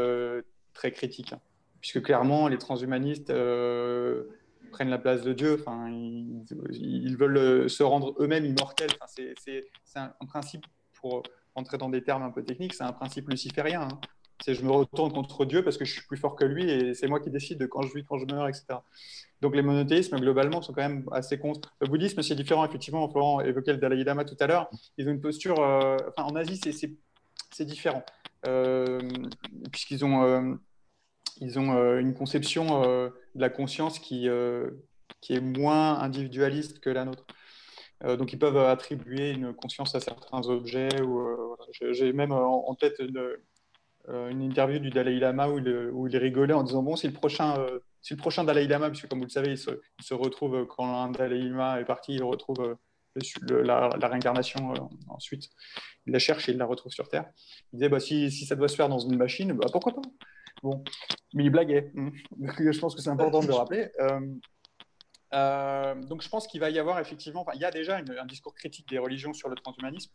très 0.74 0.92
critique. 0.94 1.34
Hein. 1.34 1.42
puisque 1.82 2.02
clairement, 2.02 2.48
les 2.48 2.58
transhumanistes 2.58 3.34
prennent 4.72 4.90
la 4.90 5.00
place 5.00 5.22
de 5.22 5.34
Dieu. 5.34 5.58
Enfin, 5.60 5.90
ils, 5.90 6.46
ils 6.72 7.18
veulent 7.18 7.70
se 7.70 7.84
rendre 7.84 8.16
eux-mêmes 8.22 8.46
immortels. 8.46 8.92
Enfin, 9.02 9.12
c'est 9.38 9.66
un, 9.96 10.14
un, 10.18 10.26
principe, 10.26 10.66
pour 10.94 11.24
entrer 11.56 11.78
dans 11.78 11.90
des 11.90 12.04
termes 12.04 12.24
un 12.24 12.32
peu 12.32 12.46
techniques, 12.46 12.74
c'est 12.74 12.86
un 12.86 12.94
principe 12.94 13.28
luciférien. 13.30 13.82
Hein 13.82 14.00
c'est 14.44 14.54
je 14.54 14.64
me 14.64 14.72
retourne 14.72 15.12
contre 15.12 15.46
Dieu 15.46 15.64
parce 15.64 15.78
que 15.78 15.86
je 15.86 15.94
suis 15.94 16.06
plus 16.06 16.18
fort 16.18 16.36
que 16.36 16.46
lui 16.46 16.70
et 16.70 16.94
c'est 16.94 17.08
moi 17.08 17.20
qui 17.20 17.30
décide 17.30 17.60
de 17.60 17.66
quand 17.66 17.82
je 17.82 17.94
vis, 17.94 18.04
quand 18.04 18.18
je 18.18 18.26
meurs, 18.26 18.48
etc. 18.48 18.80
Donc 19.42 19.56
les 19.56 19.62
monothéismes, 19.62 20.18
globalement, 20.18 20.62
sont 20.62 20.74
quand 20.74 20.82
même 20.82 21.06
assez 21.12 21.38
contre. 21.38 21.76
Le 21.80 21.88
bouddhisme, 21.88 22.22
c'est 22.24 22.36
différent, 22.36 22.66
effectivement. 22.66 23.08
Florent 23.10 23.42
évoquait 23.42 23.74
le 23.74 23.78
Dalai 23.78 24.04
Lama 24.04 24.26
tout 24.26 24.38
à 24.40 24.48
l'heure. 24.48 24.70
Ils 24.98 25.08
ont 25.08 25.12
une 25.12 25.22
posture. 25.22 25.60
Euh, 25.60 25.98
en 26.18 26.36
Asie, 26.36 26.60
c'est 27.52 27.66
différent. 27.66 28.04
Puisqu'ils 29.72 30.06
ont, 30.06 30.60
ils 31.40 31.60
ont 31.60 31.98
une 31.98 32.14
conception 32.14 32.82
de 32.82 33.12
la 33.36 33.50
conscience 33.50 34.00
qui, 34.00 34.28
qui 35.22 35.34
est 35.34 35.42
moins 35.42 36.00
individualiste 36.00 36.80
que 36.80 36.90
la 36.90 37.06
nôtre. 37.06 37.26
donc, 38.04 38.34
ils 38.34 38.40
peuvent 38.40 38.58
attribuer 38.58 39.32
une 39.32 39.54
conscience 39.54 39.94
à 39.94 40.00
certains 40.00 40.48
objets. 40.48 41.02
Ou, 41.02 41.56
J'ai 41.92 42.12
même 42.14 42.32
en, 42.32 42.74
tête 42.74 43.02
interview 44.08 44.80
du 44.80 44.90
Dalai 44.90 45.20
Lama 45.20 45.50
où 45.50 46.08
il, 46.08 46.18
rigolait 46.18 46.54
en 46.54 46.64
disant 46.64 46.84
Bon, 46.84 46.96
si 46.96 47.08
le 47.08 47.14
prochain 47.14 47.56
si 48.08 48.14
le 48.14 48.20
prochain 48.20 48.46
Dalai 48.46 48.68
Lama, 48.68 48.90
puisque 48.90 49.10
comme 49.10 49.20
vous 49.20 49.26
le 49.26 49.30
savez, 49.30 49.52
il 49.52 49.58
se, 49.58 50.14
retrouve 50.14 50.56
euh, 50.56 50.66
quand 50.66 50.86
un 50.86 51.12
Dalai 51.12 51.42
Lama 51.42 51.82
est 51.82 51.84
parti, 51.84 52.14
il 52.14 52.24
retrouve 52.24 52.62
euh, 52.62 53.64
la, 53.64 53.90
réincarnation 54.08 54.72
euh, 54.72 54.78
ensuite. 55.10 55.50
Il 56.06 56.14
la 56.14 56.20
cherche 56.20 56.48
et 56.48 56.54
il 56.54 56.58
la 56.58 56.66
retrouve 56.66 56.94
sur 56.94 57.10
Terre. 57.10 57.26
Il 57.74 57.80
disait 57.80 57.90
bah, 57.90 58.00
si, 58.00 58.32
ça 58.32 58.56
doit 58.56 58.70
se 58.70 58.78
faire 58.78 58.88
dans 58.88 59.00
une 59.00 59.18
machine, 59.18 59.52
bah, 59.52 59.68
pourquoi 59.74 59.94
pas? 59.94 60.02
Bon, 60.64 60.86
mais 61.34 61.44
il 61.44 61.50
blaguait. 61.50 61.92
je 62.58 62.80
pense 62.80 62.96
que 62.96 63.02
c'est 63.02 63.10
important 63.10 63.42
de 63.42 63.48
le 63.48 63.54
rappeler. 63.56 63.90
donc 66.08 66.22
je 66.22 66.30
pense 66.30 66.48
qu'il 66.48 66.62
va 66.62 66.70
y 66.70 66.80
avoir 66.80 67.00
effectivement, 67.00 67.46
il 67.56 67.60
y 67.60 67.66
a 67.66 67.72
déjà 67.72 67.98
un 67.98 68.26
discours 68.26 68.56
critique 68.56 68.88
des 68.88 69.00
religions 69.00 69.34
sur 69.34 69.50
le 69.50 69.56
transhumanisme. 69.56 70.14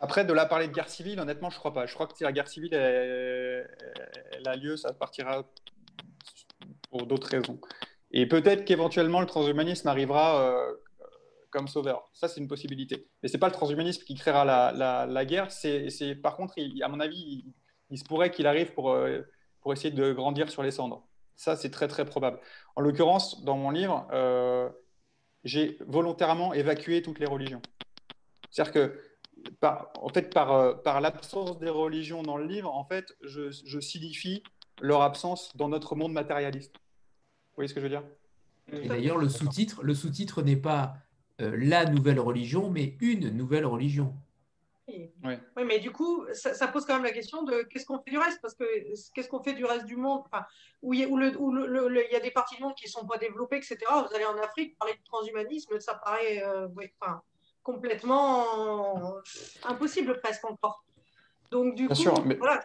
Après, 0.00 0.24
de 0.24 0.32
la 0.32 0.46
parler 0.46 0.66
de 0.66 0.72
guerre 0.72 0.88
civile, 0.88 1.20
honnêtement, 1.20 1.50
je 1.50 1.58
crois 1.58 1.74
pas. 1.74 1.86
Je 1.86 1.94
crois 1.94 2.06
que 2.06 2.16
si 2.16 2.24
la 2.24 2.32
guerre 2.32 2.48
civile 2.48 2.72
elle, 2.74 3.68
a 4.46 4.56
lieu, 4.56 4.76
ça 4.76 4.92
partira 4.94 5.44
pour 6.90 7.06
d'autres 7.06 7.28
raisons. 7.28 7.60
Et 8.10 8.26
peut-être 8.26 8.64
qu'éventuellement 8.64 9.20
le 9.20 9.26
transhumanisme 9.26 9.86
arrivera 9.88 10.40
euh, 10.40 10.72
comme 11.50 11.68
sauveur. 11.68 12.08
Ça, 12.14 12.28
c'est 12.28 12.40
une 12.40 12.48
possibilité. 12.48 13.08
Mais 13.22 13.28
c'est 13.28 13.38
pas 13.38 13.48
le 13.48 13.52
transhumanisme 13.52 14.02
qui 14.04 14.14
créera 14.14 14.44
la, 14.44 15.24
guerre. 15.26 15.50
C'est, 15.52 16.14
par 16.22 16.36
contre, 16.36 16.54
à 16.82 16.88
mon 16.88 16.98
avis, 16.98 17.44
il, 17.90 17.98
se 17.98 18.04
pourrait 18.04 18.30
qu'il 18.30 18.46
arrive 18.46 18.72
pour, 18.72 18.92
euh, 18.92 19.20
pour 19.60 19.72
essayer 19.74 19.90
de 19.90 20.12
grandir 20.12 20.50
sur 20.50 20.62
les 20.62 20.70
cendres. 20.70 21.06
Ça, 21.36 21.56
c'est 21.56 21.70
très 21.70 21.88
très 21.88 22.04
probable. 22.04 22.40
En 22.74 22.80
l'occurrence, 22.80 23.44
dans 23.44 23.56
mon 23.56 23.70
livre, 23.70 24.08
euh, 24.12 24.68
j'ai 25.44 25.76
volontairement 25.86 26.54
évacué 26.54 27.02
toutes 27.02 27.18
les 27.18 27.26
religions. 27.26 27.62
C'est-à-dire 28.50 28.72
que 28.72 29.09
en 29.62 30.08
fait, 30.08 30.32
par, 30.32 30.52
euh, 30.52 30.74
par 30.74 31.00
l'absence 31.00 31.58
des 31.58 31.70
religions 31.70 32.22
dans 32.22 32.36
le 32.36 32.46
livre, 32.46 32.74
en 32.74 32.84
fait, 32.84 33.16
je, 33.22 33.50
je 33.50 33.80
signifie 33.80 34.42
leur 34.80 35.02
absence 35.02 35.56
dans 35.56 35.68
notre 35.68 35.96
monde 35.96 36.12
matérialiste. 36.12 36.76
Vous 36.76 37.56
voyez 37.56 37.68
ce 37.68 37.74
que 37.74 37.80
je 37.80 37.86
veux 37.86 37.90
dire? 37.90 38.04
Et 38.72 38.88
d'ailleurs, 38.88 39.18
le 39.18 39.28
sous-titre, 39.28 39.82
le 39.82 39.94
sous-titre 39.94 40.42
n'est 40.42 40.56
pas 40.56 40.94
euh, 41.40 41.56
la 41.58 41.86
nouvelle 41.86 42.20
religion, 42.20 42.70
mais 42.70 42.96
une 43.00 43.30
nouvelle 43.30 43.66
religion. 43.66 44.14
Oui. 44.88 45.08
oui. 45.24 45.64
mais 45.64 45.78
du 45.78 45.92
coup, 45.92 46.24
ça, 46.32 46.66
pose 46.66 46.84
quand 46.84 46.94
même 46.94 47.04
la 47.04 47.12
question 47.12 47.44
de 47.44 47.62
qu'est-ce 47.62 47.86
qu'on 47.86 48.00
fait 48.00 48.10
du 48.10 48.18
reste? 48.18 48.40
Parce 48.42 48.54
que 48.54 48.64
qu'est-ce 49.14 49.28
qu'on 49.28 49.42
fait 49.42 49.54
du 49.54 49.64
reste 49.64 49.86
du 49.86 49.96
monde? 49.96 50.22
Enfin, 50.26 50.44
où, 50.82 50.94
il 50.94 51.00
y 51.00 51.04
a, 51.04 51.08
où, 51.08 51.16
le, 51.16 51.30
le, 51.88 52.04
il 52.08 52.12
y 52.12 52.16
a 52.16 52.20
des 52.20 52.32
parties 52.32 52.56
du 52.56 52.62
monde 52.62 52.74
qui 52.74 52.86
ne 52.86 52.90
sont 52.90 53.06
pas 53.06 53.18
développées, 53.18 53.58
etc. 53.58 53.78
Vous 53.88 54.14
allez 54.14 54.24
en 54.24 54.36
Afrique, 54.38 54.76
parler 54.78 54.94
de 54.94 55.04
transhumanisme, 55.04 55.78
ça 55.78 55.94
paraît. 55.94 56.42
Euh, 56.42 56.68
enfin, 57.00 57.22
complètement 57.72 59.16
impossible 59.64 60.18
presque 60.20 60.44
encore. 60.44 60.84
Donc 61.50 61.74
du 61.74 61.86
Bien 61.86 61.94
coup, 61.94 62.02
sûr, 62.02 62.24
mais... 62.24 62.36
voilà. 62.36 62.62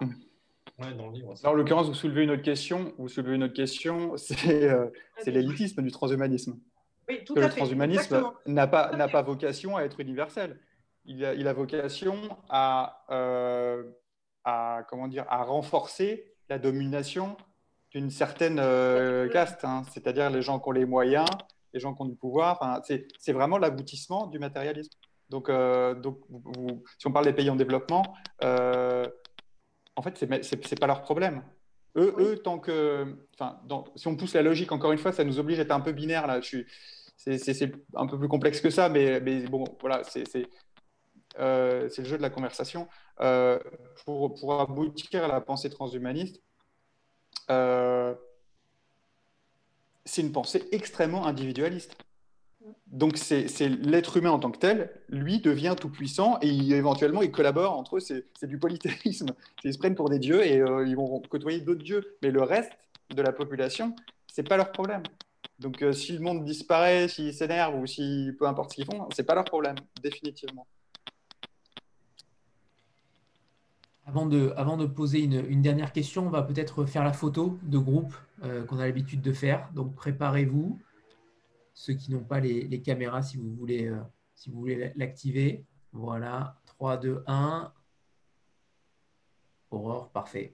en 1.43 1.53
l'occurrence, 1.53 1.87
vous 1.87 1.93
soulevez 1.93 2.23
une 2.23 2.31
autre 2.31 2.43
question. 2.43 2.93
Vous 2.97 3.07
soulevez 3.07 3.35
une 3.35 3.43
autre 3.43 3.53
question, 3.53 4.17
c'est 4.17 4.69
euh, 4.69 4.87
l'élitisme 5.25 5.81
du 5.81 5.91
transhumanisme. 5.91 6.59
Oui, 7.07 7.23
tout 7.23 7.33
à 7.37 7.41
le 7.41 7.49
fait. 7.49 7.57
transhumanisme 7.57 8.31
n'a 8.47 8.67
pas, 8.67 8.95
n'a 8.95 9.07
pas 9.07 9.21
vocation 9.21 9.77
à 9.77 9.83
être 9.83 9.99
universel. 9.99 10.59
Il 11.05 11.23
a, 11.23 11.33
il 11.35 11.47
a 11.47 11.53
vocation 11.53 12.15
à, 12.49 13.05
euh, 13.11 13.83
à, 14.43 14.83
comment 14.89 15.07
dire, 15.07 15.25
à 15.29 15.43
renforcer 15.43 16.33
la 16.49 16.57
domination 16.57 17.37
d'une 17.91 18.09
certaine 18.09 18.59
euh, 18.59 19.29
caste, 19.29 19.63
hein. 19.65 19.83
c'est-à-dire 19.91 20.29
les 20.29 20.41
gens 20.41 20.59
qui 20.59 20.69
ont 20.69 20.71
les 20.71 20.85
moyens, 20.85 21.29
les 21.75 21.81
gens 21.81 21.93
qui 21.93 22.01
ont 22.01 22.05
du 22.05 22.15
pouvoir. 22.15 22.57
Enfin, 22.59 22.81
c'est 23.19 23.33
vraiment 23.33 23.59
l'aboutissement 23.59 24.25
du 24.27 24.39
matérialisme. 24.39 24.91
Donc, 25.29 25.49
euh, 25.49 25.93
donc 25.93 26.19
si 26.97 27.05
on 27.05 27.11
parle 27.11 27.25
des 27.25 27.33
pays 27.33 27.49
en 27.49 27.55
développement, 27.55 28.15
euh, 28.43 29.05
en 29.95 30.01
fait, 30.01 30.17
ce 30.17 30.25
n'est 30.25 30.79
pas 30.79 30.87
leur 30.87 31.01
problème. 31.01 31.43
Eux, 31.97 32.13
eux 32.17 32.37
tant 32.37 32.59
que. 32.59 33.15
Enfin, 33.33 33.59
si 33.95 34.07
on 34.07 34.15
pousse 34.15 34.33
la 34.33 34.41
logique, 34.41 34.71
encore 34.71 34.91
une 34.91 34.97
fois, 34.97 35.11
ça 35.11 35.23
nous 35.23 35.39
oblige 35.39 35.59
à 35.59 35.63
être 35.63 35.71
un 35.71 35.81
peu 35.81 35.91
binaire. 35.91 36.25
là. 36.27 36.39
C'est 37.17 37.71
un 37.93 38.07
peu 38.07 38.17
plus 38.17 38.27
complexe 38.27 38.59
que 38.59 38.69
ça, 38.69 38.89
mais, 38.89 39.19
mais 39.21 39.47
bon, 39.47 39.63
voilà, 39.79 40.03
c'est 40.03 40.25
euh, 41.39 41.89
le 41.97 42.03
jeu 42.03 42.17
de 42.17 42.21
la 42.21 42.29
conversation. 42.29 42.87
Pour, 44.05 44.35
pour, 44.35 44.59
aboutir 44.59 45.23
à 45.23 45.27
la 45.27 45.41
pensée 45.41 45.69
transhumaniste, 45.69 46.41
c'est 50.05 50.21
une 50.21 50.31
pensée 50.31 50.63
extrêmement 50.71 51.25
individualiste. 51.25 51.97
Donc 52.87 53.17
c'est 53.17 53.47
l'être 53.67 54.17
humain 54.17 54.31
en 54.31 54.39
tant 54.39 54.51
que 54.51 54.57
tel, 54.57 54.89
lui 55.09 55.39
devient 55.39 55.75
tout 55.79 55.89
puissant 55.89 56.37
et 56.41 56.49
éventuellement 56.49 57.21
ils 57.21 57.31
collaborent 57.31 57.77
entre 57.77 57.97
eux, 57.97 57.99
c'est 57.99 58.47
du 58.47 58.57
polythéisme. 58.57 59.27
Ils 59.63 59.73
se 59.73 59.77
prennent 59.77 59.95
pour 59.95 60.09
des 60.09 60.19
dieux 60.19 60.45
et 60.45 60.61
euh, 60.61 60.87
ils 60.87 60.95
vont 60.95 61.19
côtoyer 61.21 61.59
d'autres 61.59 61.83
dieux. 61.83 62.17
Mais 62.21 62.31
le 62.31 62.43
reste 62.43 62.71
de 63.13 63.21
la 63.21 63.33
population, 63.33 63.95
c'est 64.31 64.47
pas 64.47 64.57
leur 64.57 64.71
problème. 64.71 65.03
Donc 65.59 65.81
euh, 65.81 65.91
si 65.91 66.13
le 66.13 66.19
monde 66.19 66.45
disparaît, 66.45 67.07
s'ils 67.07 67.33
s'énervent 67.33 67.75
ou 67.75 67.85
si 67.85 68.31
peu 68.37 68.45
importe 68.47 68.71
ce 68.71 68.75
qu'ils 68.75 68.85
font, 68.85 69.07
c'est 69.13 69.25
pas 69.25 69.35
leur 69.35 69.45
problème, 69.45 69.75
définitivement. 70.01 70.67
Avant 74.05 74.27
de, 74.27 74.85
poser 74.85 75.23
une, 75.23 75.61
dernière 75.63 75.91
question, 75.91 76.27
on 76.27 76.29
va 76.29 76.43
peut-être 76.43 76.85
faire 76.85 77.03
la 77.03 77.11
photo 77.11 77.57
de 77.63 77.79
groupe 77.79 78.15
euh, 78.43 78.63
qu'on 78.63 78.77
a 78.77 78.85
l'habitude 78.85 79.21
de 79.21 79.33
faire. 79.33 79.71
Donc 79.73 79.95
préparez-vous. 79.95 80.79
Ceux 81.73 81.93
qui 81.93 82.11
n'ont 82.11 82.23
pas 82.23 82.39
les, 82.39 82.81
caméras, 82.81 83.23
si 83.23 83.37
vous 83.37 83.51
voulez, 83.55 83.87
euh, 83.87 83.99
si 84.35 84.51
voulez 84.51 84.93
l'activer. 84.95 85.65
Voilà, 85.91 86.61
3, 86.67 86.97
2, 86.97 87.23
1. 87.25 87.73
Aurore, 89.71 90.11
parfait. 90.11 90.53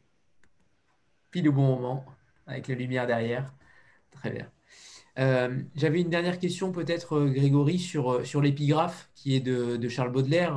Pile 1.29 1.49
au 1.49 1.51
bon 1.51 1.67
moment, 1.75 2.05
avec 2.47 2.69
la 2.69 2.75
lumière 2.75 3.05
derrière. 3.05 3.53
Très 4.11 4.31
bien. 4.31 4.49
Euh, 5.19 5.61
j'avais 5.75 5.99
une 5.99 6.09
dernière 6.09 6.39
question 6.39 6.71
peut-être, 6.71 7.25
Grégory, 7.25 7.79
sur, 7.79 8.25
sur 8.25 8.41
l'épigraphe 8.41 9.11
qui 9.13 9.35
est 9.35 9.41
de, 9.41 9.89
Charles 9.89 10.11
Baudelaire, 10.11 10.55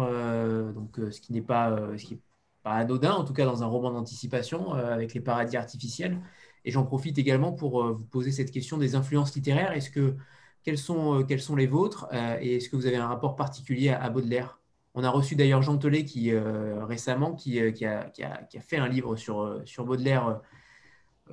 donc, 0.73 0.97
ce 0.97 1.21
qui 1.21 1.33
n'est 1.33 1.43
pas, 1.43 1.77
ce 1.99 2.05
qui 2.05 2.21
pas 2.65 2.73
anodin, 2.73 3.13
en 3.13 3.25
tout 3.25 3.35
cas 3.35 3.45
dans 3.45 3.63
un 3.63 3.67
roman 3.67 3.93
d'anticipation 3.93 4.75
euh, 4.75 4.93
avec 4.93 5.15
les 5.15 5.21
paradis 5.21 5.57
artificiels. 5.57 6.21
Et 6.65 6.71
j'en 6.73 6.85
profite 6.85 7.19
également 7.19 7.53
pour 7.53 7.83
euh, 7.83 7.93
vous 7.93 8.07
poser 8.07 8.33
cette 8.33 8.51
question 8.51 8.79
des 8.79 8.95
influences 8.97 9.35
littéraires. 9.35 9.73
Est-ce 9.73 9.91
que 9.91 10.17
quelles 10.65 10.79
sont, 10.79 11.21
euh, 11.21 11.23
quelles 11.25 11.43
sont 11.43 11.57
les 11.57 11.67
vôtres 11.67 12.09
et 12.41 12.57
est-ce 12.57 12.71
que 12.71 12.77
vous 12.77 12.87
avez 12.87 12.97
un 12.97 13.07
rapport 13.07 13.37
particulier 13.37 13.91
à, 13.91 14.09
Baudelaire? 14.09 14.61
On 14.95 15.05
a 15.05 15.11
reçu 15.11 15.37
d'ailleurs 15.37 15.61
Jean 15.63 15.77
Telet 15.77 16.05
qui 16.05 16.33
récemment 16.33 17.35
qui, 17.35 17.61
qui, 17.73 17.85
a, 17.85 18.05
qui, 18.05 18.23
a, 18.23 18.43
qui, 18.45 18.59
a, 18.59 18.61
fait 18.61 18.77
un 18.77 18.89
livre 18.89 19.17
sur, 19.17 19.61
sur 19.65 19.85
Baudelaire 19.85 20.41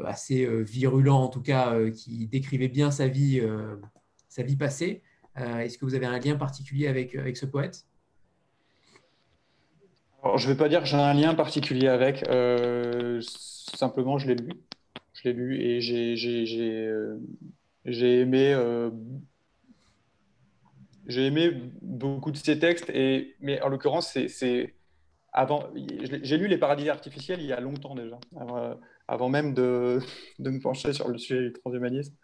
assez 0.03 0.47
virulent 0.63 1.17
en 1.17 1.27
tout 1.27 1.43
cas, 1.43 1.77
qui 1.91 2.27
décrivait 2.27 2.69
bien 2.69 2.89
sa 2.89 3.07
vie, 3.07 3.39
sa 4.29 4.41
vie 4.41 4.55
passée. 4.55 5.03
Est-ce 5.35 5.77
que 5.77 5.85
vous 5.85 5.93
avez 5.93 6.07
un 6.07 6.17
lien 6.17 6.35
particulier 6.37 6.87
avec, 6.87 7.15
avec 7.15 7.37
ce 7.37 7.45
poète? 7.45 7.85
Je 10.23 10.47
ne 10.47 10.51
vais 10.51 10.57
pas 10.57 10.69
dire 10.69 10.81
que 10.81 10.87
j'ai 10.87 10.97
un 10.97 11.13
lien 11.13 11.33
particulier 11.33 11.87
avec. 11.87 12.27
Euh, 12.29 13.19
simplement, 13.21 14.17
je 14.17 14.27
l'ai 14.27 14.35
lu. 14.35 14.51
Je 15.13 15.29
l'ai 15.29 15.33
lu 15.33 15.59
et 15.59 15.81
j'ai 15.81 16.87
euh, 16.87 17.17
aimé. 17.85 18.53
Euh, 18.53 18.91
aimé 21.07 21.51
beaucoup 21.81 22.31
de 22.31 22.37
ses 22.37 22.59
textes, 22.59 22.89
et, 22.89 23.35
mais 23.41 23.61
en 23.61 23.69
l'occurrence, 23.69 24.17
c'est 24.27 24.75
avant. 25.33 25.67
J'ai 25.75 26.37
lu 26.37 26.47
Les 26.47 26.57
paradis 26.57 26.89
artificiels 26.89 27.41
il 27.41 27.47
y 27.47 27.53
a 27.53 27.59
longtemps 27.59 27.95
déjà, 27.95 28.19
avant, 29.07 29.29
même 29.29 29.53
de, 29.53 29.99
me 30.39 30.61
pencher 30.61 30.93
sur 30.93 31.07
le 31.09 31.17
sujet 31.17 31.41
du 31.41 31.53
transhumanisme. 31.53 32.15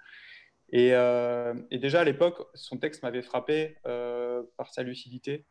Et, 0.71 0.89
et 0.89 1.79
déjà 1.79 2.01
à 2.01 2.03
l'époque, 2.03 2.47
son 2.53 2.77
texte 2.77 3.03
m'avait 3.03 3.23
frappé 3.23 3.75
par 3.83 4.71
sa 4.71 4.83
lucidité. 4.83 5.45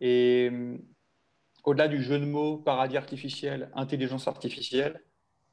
Et 0.00 0.50
au-delà 1.66 1.88
du 1.88 2.02
jeu 2.02 2.18
de 2.18 2.24
mots 2.24 2.56
paradis 2.56 2.96
artificiel, 2.96 3.70
intelligence 3.74 4.28
artificielle, 4.28 5.02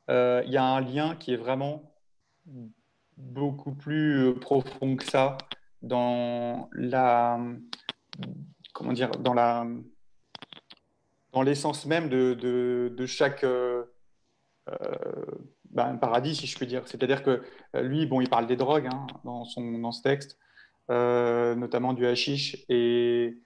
euh, 0.09 0.43
il 0.45 0.51
y 0.51 0.57
a 0.57 0.63
un 0.63 0.79
lien 0.79 1.15
qui 1.15 1.33
est 1.33 1.37
vraiment 1.37 1.91
beaucoup 3.17 3.73
plus 3.73 4.27
euh, 4.27 4.33
profond 4.33 4.95
que 4.95 5.03
ça 5.03 5.37
dans 5.81 6.69
la 6.73 7.39
comment 8.73 8.93
dire 8.93 9.11
dans 9.11 9.33
la 9.33 9.65
dans 11.31 11.41
l'essence 11.41 11.85
même 11.85 12.09
de, 12.09 13.05
chaque 13.07 13.43
euh, 13.43 13.85
ben, 15.71 15.97
paradis 15.97 16.35
si 16.35 16.47
je 16.47 16.55
puis 16.55 16.67
dire 16.67 16.87
c'est-à-dire 16.87 17.23
que 17.23 17.43
lui 17.75 18.05
bon 18.05 18.21
il 18.21 18.29
parle 18.29 18.47
des 18.47 18.55
drogues 18.55 18.87
hein, 18.91 19.07
dans 19.23 19.45
son 19.45 19.79
dans 19.79 19.91
ce 19.91 20.01
texte 20.03 20.37
notamment 20.89 21.93
du 21.93 22.05
hashish. 22.05 22.65
Et, 22.69 23.39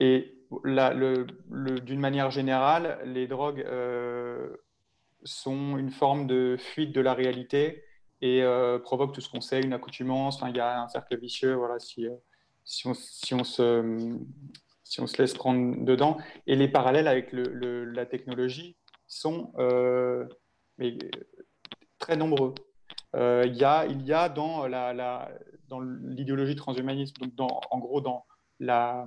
et 0.00 0.37
d'une 0.50 2.00
manière 2.00 2.30
générale, 2.30 2.98
les 3.04 3.26
drogues 3.26 3.66
sont 5.24 5.76
une 5.76 5.90
forme 5.90 6.26
de 6.26 6.56
fuite 6.58 6.94
de 6.94 7.00
la 7.00 7.14
réalité 7.14 7.84
et 8.20 8.42
provoquent 8.84 9.14
tout 9.14 9.20
ce 9.20 9.28
qu'on 9.28 9.40
sait, 9.40 9.60
une 9.60 9.72
accoutumance. 9.72 10.42
il 10.46 10.56
y 10.56 10.60
a 10.60 10.80
un 10.80 10.88
cercle 10.88 11.18
vicieux 11.18 11.54
voilà, 11.54 11.78
si, 11.78 12.06
si, 12.64 12.86
on, 12.86 12.94
se, 13.44 13.82
laisse 15.18 15.34
prendre 15.34 15.84
dedans. 15.84 16.18
Et 16.46 16.56
les 16.56 16.68
parallèles 16.68 17.08
avec 17.08 17.28
la 17.32 18.06
technologie 18.06 18.76
sont 19.06 19.52
très 21.98 22.16
nombreux. 22.16 22.54
Euh, 23.16 23.44
il, 23.46 23.56
y 23.56 23.64
a, 23.64 24.28
dans 24.28 25.80
l'idéologie 25.80 26.56
transhumaniste, 26.56 27.18
donc 27.18 27.32
en 27.38 27.78
gros 27.78 28.00
dans 28.00 28.26
la 28.60 29.06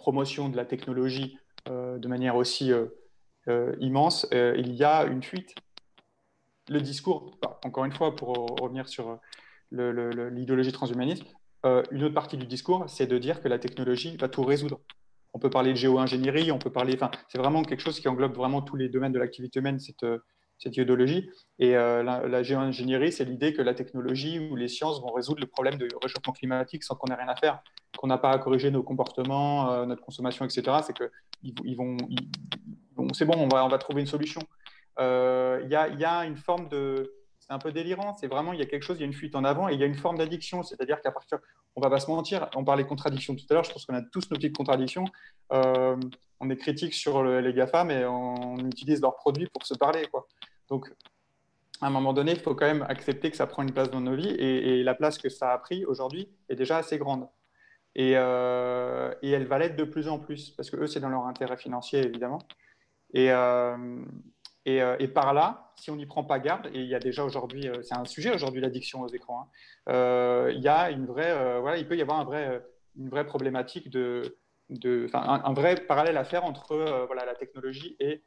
promotion 0.00 0.48
de 0.48 0.56
la 0.56 0.64
technologie 0.64 1.38
euh, 1.68 1.98
de 1.98 2.08
manière 2.08 2.36
aussi 2.36 2.72
euh, 2.72 3.76
immense, 3.78 4.26
il 4.32 4.72
y 4.74 4.82
a 4.82 5.04
une 5.04 5.22
fuite. 5.22 5.54
Le 6.68 6.80
discours, 6.80 7.38
encore 7.64 7.84
une 7.84 7.92
fois, 7.92 8.16
pour 8.16 8.34
revenir 8.60 8.88
sur 8.88 9.18
l'idéologie 9.70 10.72
transhumaniste, 10.72 11.24
une 11.64 12.04
autre 12.04 12.14
partie 12.14 12.36
du 12.36 12.46
discours, 12.46 12.84
c'est 12.88 13.06
de 13.06 13.18
dire 13.18 13.42
que 13.42 13.48
la 13.48 13.58
technologie 13.58 14.16
va 14.16 14.28
tout 14.28 14.44
résoudre. 14.44 14.80
On 15.32 15.38
peut 15.38 15.50
parler 15.50 15.70
de 15.70 15.76
géo-ingénierie, 15.76 16.52
on 16.52 16.58
peut 16.58 16.72
parler, 16.72 16.96
c'est 17.28 17.38
vraiment 17.38 17.62
quelque 17.62 17.80
chose 17.80 17.98
qui 18.00 18.08
englobe 18.08 18.34
vraiment 18.34 18.62
tous 18.62 18.76
les 18.76 18.88
domaines 18.88 19.12
de 19.12 19.18
l'activité 19.18 19.58
humaine, 19.58 19.80
cette, 19.80 20.04
cette 20.60 20.76
idéologie. 20.76 21.30
Et 21.58 21.76
euh, 21.76 22.02
la, 22.02 22.42
géo-ingénierie, 22.42 23.12
c'est 23.12 23.24
l'idée 23.24 23.52
que 23.52 23.62
la 23.62 23.74
technologie 23.74 24.38
ou 24.38 24.56
les 24.56 24.68
sciences 24.68 25.00
vont 25.00 25.12
résoudre 25.12 25.40
le 25.40 25.46
problème 25.46 25.76
de 25.76 25.88
réchauffement 26.02 26.32
climatique 26.32 26.84
sans 26.84 26.94
qu'on 26.94 27.10
ait 27.12 27.14
rien 27.14 27.28
à 27.28 27.36
faire, 27.36 27.62
qu'on 27.96 28.06
n'a 28.06 28.18
pas 28.18 28.30
à 28.30 28.38
corriger 28.38 28.70
nos 28.70 28.82
comportements, 28.82 29.72
euh, 29.72 29.86
notre 29.86 30.02
consommation, 30.02 30.44
etc. 30.44 30.78
C'est 30.84 30.96
que 30.96 31.10
ils, 31.42 31.76
vont, 31.76 31.96
c'est 33.14 33.24
bon, 33.24 33.38
on 33.38 33.48
va, 33.48 33.64
on 33.64 33.68
va 33.68 33.78
trouver 33.78 34.02
une 34.02 34.06
solution. 34.06 34.42
Euh, 34.98 35.60
il 35.64 35.70
y, 35.70 35.74
a, 35.74 35.88
y, 35.88 36.04
a, 36.04 36.26
une 36.26 36.36
forme 36.36 36.68
de, 36.68 37.14
c'est 37.38 37.52
un 37.52 37.58
peu 37.58 37.72
délirant. 37.72 38.14
C'est 38.14 38.26
vraiment, 38.26 38.52
il 38.52 38.58
y 38.58 38.62
a 38.62 38.66
quelque 38.66 38.82
chose, 38.82 38.98
il 38.98 39.00
y 39.00 39.04
a 39.04 39.06
une 39.06 39.14
fuite 39.14 39.34
en 39.34 39.44
avant 39.44 39.70
et 39.70 39.74
il 39.74 39.80
y 39.80 39.82
a 39.82 39.86
une 39.86 39.94
forme 39.94 40.18
d'addiction. 40.18 40.62
C'est-à-dire 40.62 41.00
qu'à 41.00 41.10
partir, 41.10 41.38
on 41.74 41.80
va 41.80 41.88
pas 41.88 42.00
se 42.00 42.10
mentir, 42.10 42.50
on 42.54 42.64
parlait 42.64 42.84
contradictions 42.84 43.34
tout 43.34 43.46
à 43.48 43.54
l'heure. 43.54 43.64
Je 43.64 43.72
pense 43.72 43.86
qu'on 43.86 43.94
a 43.94 44.02
tous 44.02 44.30
nos 44.30 44.36
petites 44.36 44.56
contradictions. 44.56 45.06
on 45.50 46.50
est 46.50 46.56
critique 46.56 46.92
sur 46.92 47.22
les 47.22 47.54
GAFA, 47.54 47.84
mais 47.84 48.04
on 48.04 48.58
utilise 48.66 49.00
leurs 49.00 49.16
produits 49.16 49.46
pour 49.46 49.64
se 49.64 49.74
parler, 49.74 50.06
quoi. 50.10 50.26
Donc, 50.70 50.90
à 51.80 51.86
un 51.86 51.90
moment 51.90 52.12
donné, 52.12 52.32
il 52.32 52.40
faut 52.40 52.54
quand 52.54 52.66
même 52.66 52.86
accepter 52.88 53.30
que 53.30 53.36
ça 53.36 53.46
prend 53.46 53.62
une 53.62 53.72
place 53.72 53.90
dans 53.90 54.00
nos 54.00 54.14
vies 54.14 54.30
et, 54.30 54.82
la 54.82 54.94
place 54.94 55.18
que 55.18 55.28
ça 55.28 55.52
a 55.52 55.58
pris 55.58 55.84
aujourd'hui 55.84 56.28
est 56.48 56.56
déjà 56.56 56.78
assez 56.78 56.98
grande. 56.98 57.28
Et, 57.96 58.12
euh, 58.16 59.12
elle 59.22 59.46
va 59.46 59.58
l'être 59.58 59.76
de 59.76 59.84
plus 59.84 60.08
en 60.08 60.18
plus 60.18 60.50
parce 60.50 60.70
que 60.70 60.76
eux, 60.76 60.86
c'est 60.86 61.00
dans 61.00 61.08
leur 61.08 61.26
intérêt 61.26 61.56
financier 61.56 62.04
évidemment. 62.04 62.40
Et, 63.12 63.32
euh, 63.32 63.76
euh, 64.68 64.96
et, 64.98 65.08
par 65.08 65.34
là, 65.34 65.72
si 65.76 65.90
on 65.90 65.96
n'y 65.96 66.06
prend 66.06 66.22
pas 66.22 66.38
garde, 66.38 66.66
et 66.66 66.80
il 66.80 66.86
y 66.86 66.94
a 66.94 67.00
déjà 67.00 67.24
aujourd'hui, 67.24 67.68
c'est 67.82 67.96
un 67.96 68.04
sujet 68.04 68.32
aujourd'hui 68.32 68.60
l'addiction 68.60 69.00
aux 69.00 69.08
écrans, 69.08 69.50
hein, 69.86 70.48
il 70.50 70.60
y 70.60 70.68
a 70.68 70.90
une 70.90 71.06
vraie, 71.06 71.60
voilà, 71.60 71.78
il 71.78 71.88
peut 71.88 71.96
y 71.96 72.02
avoir 72.02 72.20
une 72.96 73.08
vraie 73.08 73.26
problématique 73.26 73.90
de, 73.90 74.36
de 74.68 75.08
un, 75.14 75.42
un, 75.44 75.52
vrai 75.54 75.74
parallèle 75.76 76.18
à 76.18 76.24
faire 76.24 76.44
entre 76.44 77.06
voilà, 77.06 77.24
la 77.24 77.34
technologie 77.34 77.96
et 77.98 78.22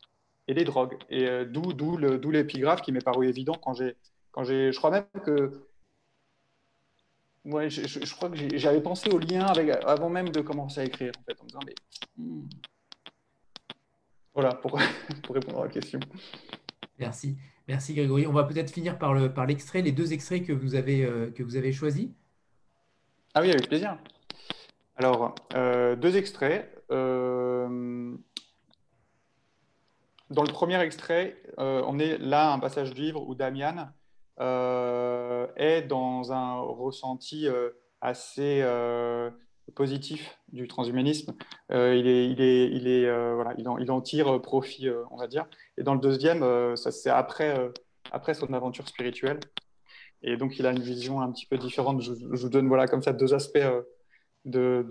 et 0.48 0.54
les 0.54 0.64
drogues. 0.64 0.98
Et 1.10 1.28
euh, 1.28 1.46
d'où, 1.46 1.98
l'épigraphe 2.32 2.82
qui 2.82 2.92
m'est 2.92 3.04
paru 3.04 3.28
évident 3.28 3.54
quand 3.54 3.74
j'ai, 3.74 3.96
je 4.72 4.78
crois 4.78 4.92
même 4.92 5.06
que, 5.24 5.66
ouais, 7.46 7.70
je, 7.70 7.88
je, 7.88 8.14
crois 8.14 8.30
que 8.30 8.58
j'avais 8.58 8.82
pensé 8.82 9.10
au 9.10 9.20
lien 9.20 9.46
avec, 9.46 9.70
avant 9.86 10.10
même 10.10 10.30
de 10.30 10.42
commencer 10.42 10.82
à 10.82 10.86
écrire, 10.86 11.12
en 11.20 11.24
fait, 11.24 11.40
en 11.40 11.44
me 11.44 11.50
disant, 11.50 11.60
mais 11.66 11.76
hmm. 12.18 12.50
voilà, 14.34 14.54
pour, 14.56 14.80
pour 15.24 15.36
répondre 15.36 15.62
à 15.62 15.66
la 15.66 15.72
question. 15.72 16.00
Merci, 17.00 17.38
merci 17.68 17.94
Grégory. 17.94 18.28
On 18.28 18.34
va 18.34 18.44
peut-être 18.44 18.72
finir 18.72 18.98
par, 18.98 19.14
le, 19.14 19.34
par 19.34 19.46
l'extrait, 19.46 19.82
les 19.82 19.92
deux 19.92 20.14
extraits 20.14 20.46
que 20.46 20.54
vous 20.54 20.76
avez, 20.76 21.04
euh, 21.06 21.32
que 21.32 21.44
vous 21.44 21.56
avez 21.56 21.72
choisis. 21.72 22.10
Ah 23.34 23.42
oui, 23.42 23.50
avec 23.50 23.68
plaisir. 23.68 23.98
Alors, 24.96 25.34
euh, 25.56 25.96
deux 25.96 26.18
extraits 26.18 26.70
dans 30.34 30.44
le 30.44 30.52
premier 30.52 30.82
extrait, 30.82 31.38
euh, 31.60 31.84
on 31.86 32.00
est 32.00 32.18
là 32.18 32.52
un 32.52 32.60
passage 32.60 32.94
du 32.94 33.02
livre 33.02 33.22
où 33.22 33.36
Damian 33.36 33.90
euh, 34.40 35.48
est 35.56 35.84
dans 35.84 36.34
un 36.34 36.60
ressenti 36.60 37.48
euh, 37.48 37.70
assez 38.02 38.66
positif 39.76 40.38
du 40.52 40.68
transhumanisme. 40.68 41.34
il, 41.70 42.08
est, 42.08 42.30
il, 42.30 42.42
est, 42.42 42.70
il, 42.72 42.88
est, 42.88 43.34
voilà, 43.34 43.54
il, 43.58 43.92
en, 43.92 44.02
tire 44.02 44.42
profit, 44.42 44.90
on 45.12 45.18
va 45.18 45.28
dire. 45.28 45.46
Et 45.78 45.84
dans 45.84 45.94
le 45.94 46.02
deuxième, 46.02 46.76
c'est 46.76 47.10
après, 47.10 47.72
après 48.12 48.34
son 48.34 48.52
aventure 48.54 48.88
spirituelle. 48.88 49.40
Et 50.22 50.36
donc, 50.36 50.58
il 50.60 50.66
a 50.66 50.72
une 50.72 50.82
vision 50.82 51.22
un 51.22 51.32
petit 51.32 51.46
peu 51.46 51.58
différente. 51.58 52.02
Je, 52.02 52.12
vous 52.12 52.50
donne 52.50 52.68
voilà, 52.68 52.88
comme 52.88 53.02
ça 53.02 53.14
deux 53.14 53.34
aspects, 53.34 53.58
de, 54.44 54.86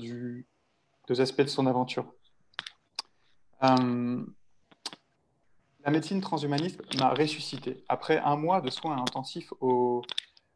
deux 1.08 1.20
aspects 1.20 1.42
de 1.42 1.48
son 1.48 1.66
aventure. 1.66 2.06
La 5.84 5.90
médecine 5.90 6.20
transhumaniste 6.20 6.80
m'a 6.98 7.10
ressuscité. 7.10 7.82
Après 7.88 8.18
un 8.18 8.36
mois 8.36 8.60
de 8.60 8.70
soins 8.70 8.96
intensifs 8.96 9.52
au 9.60 10.02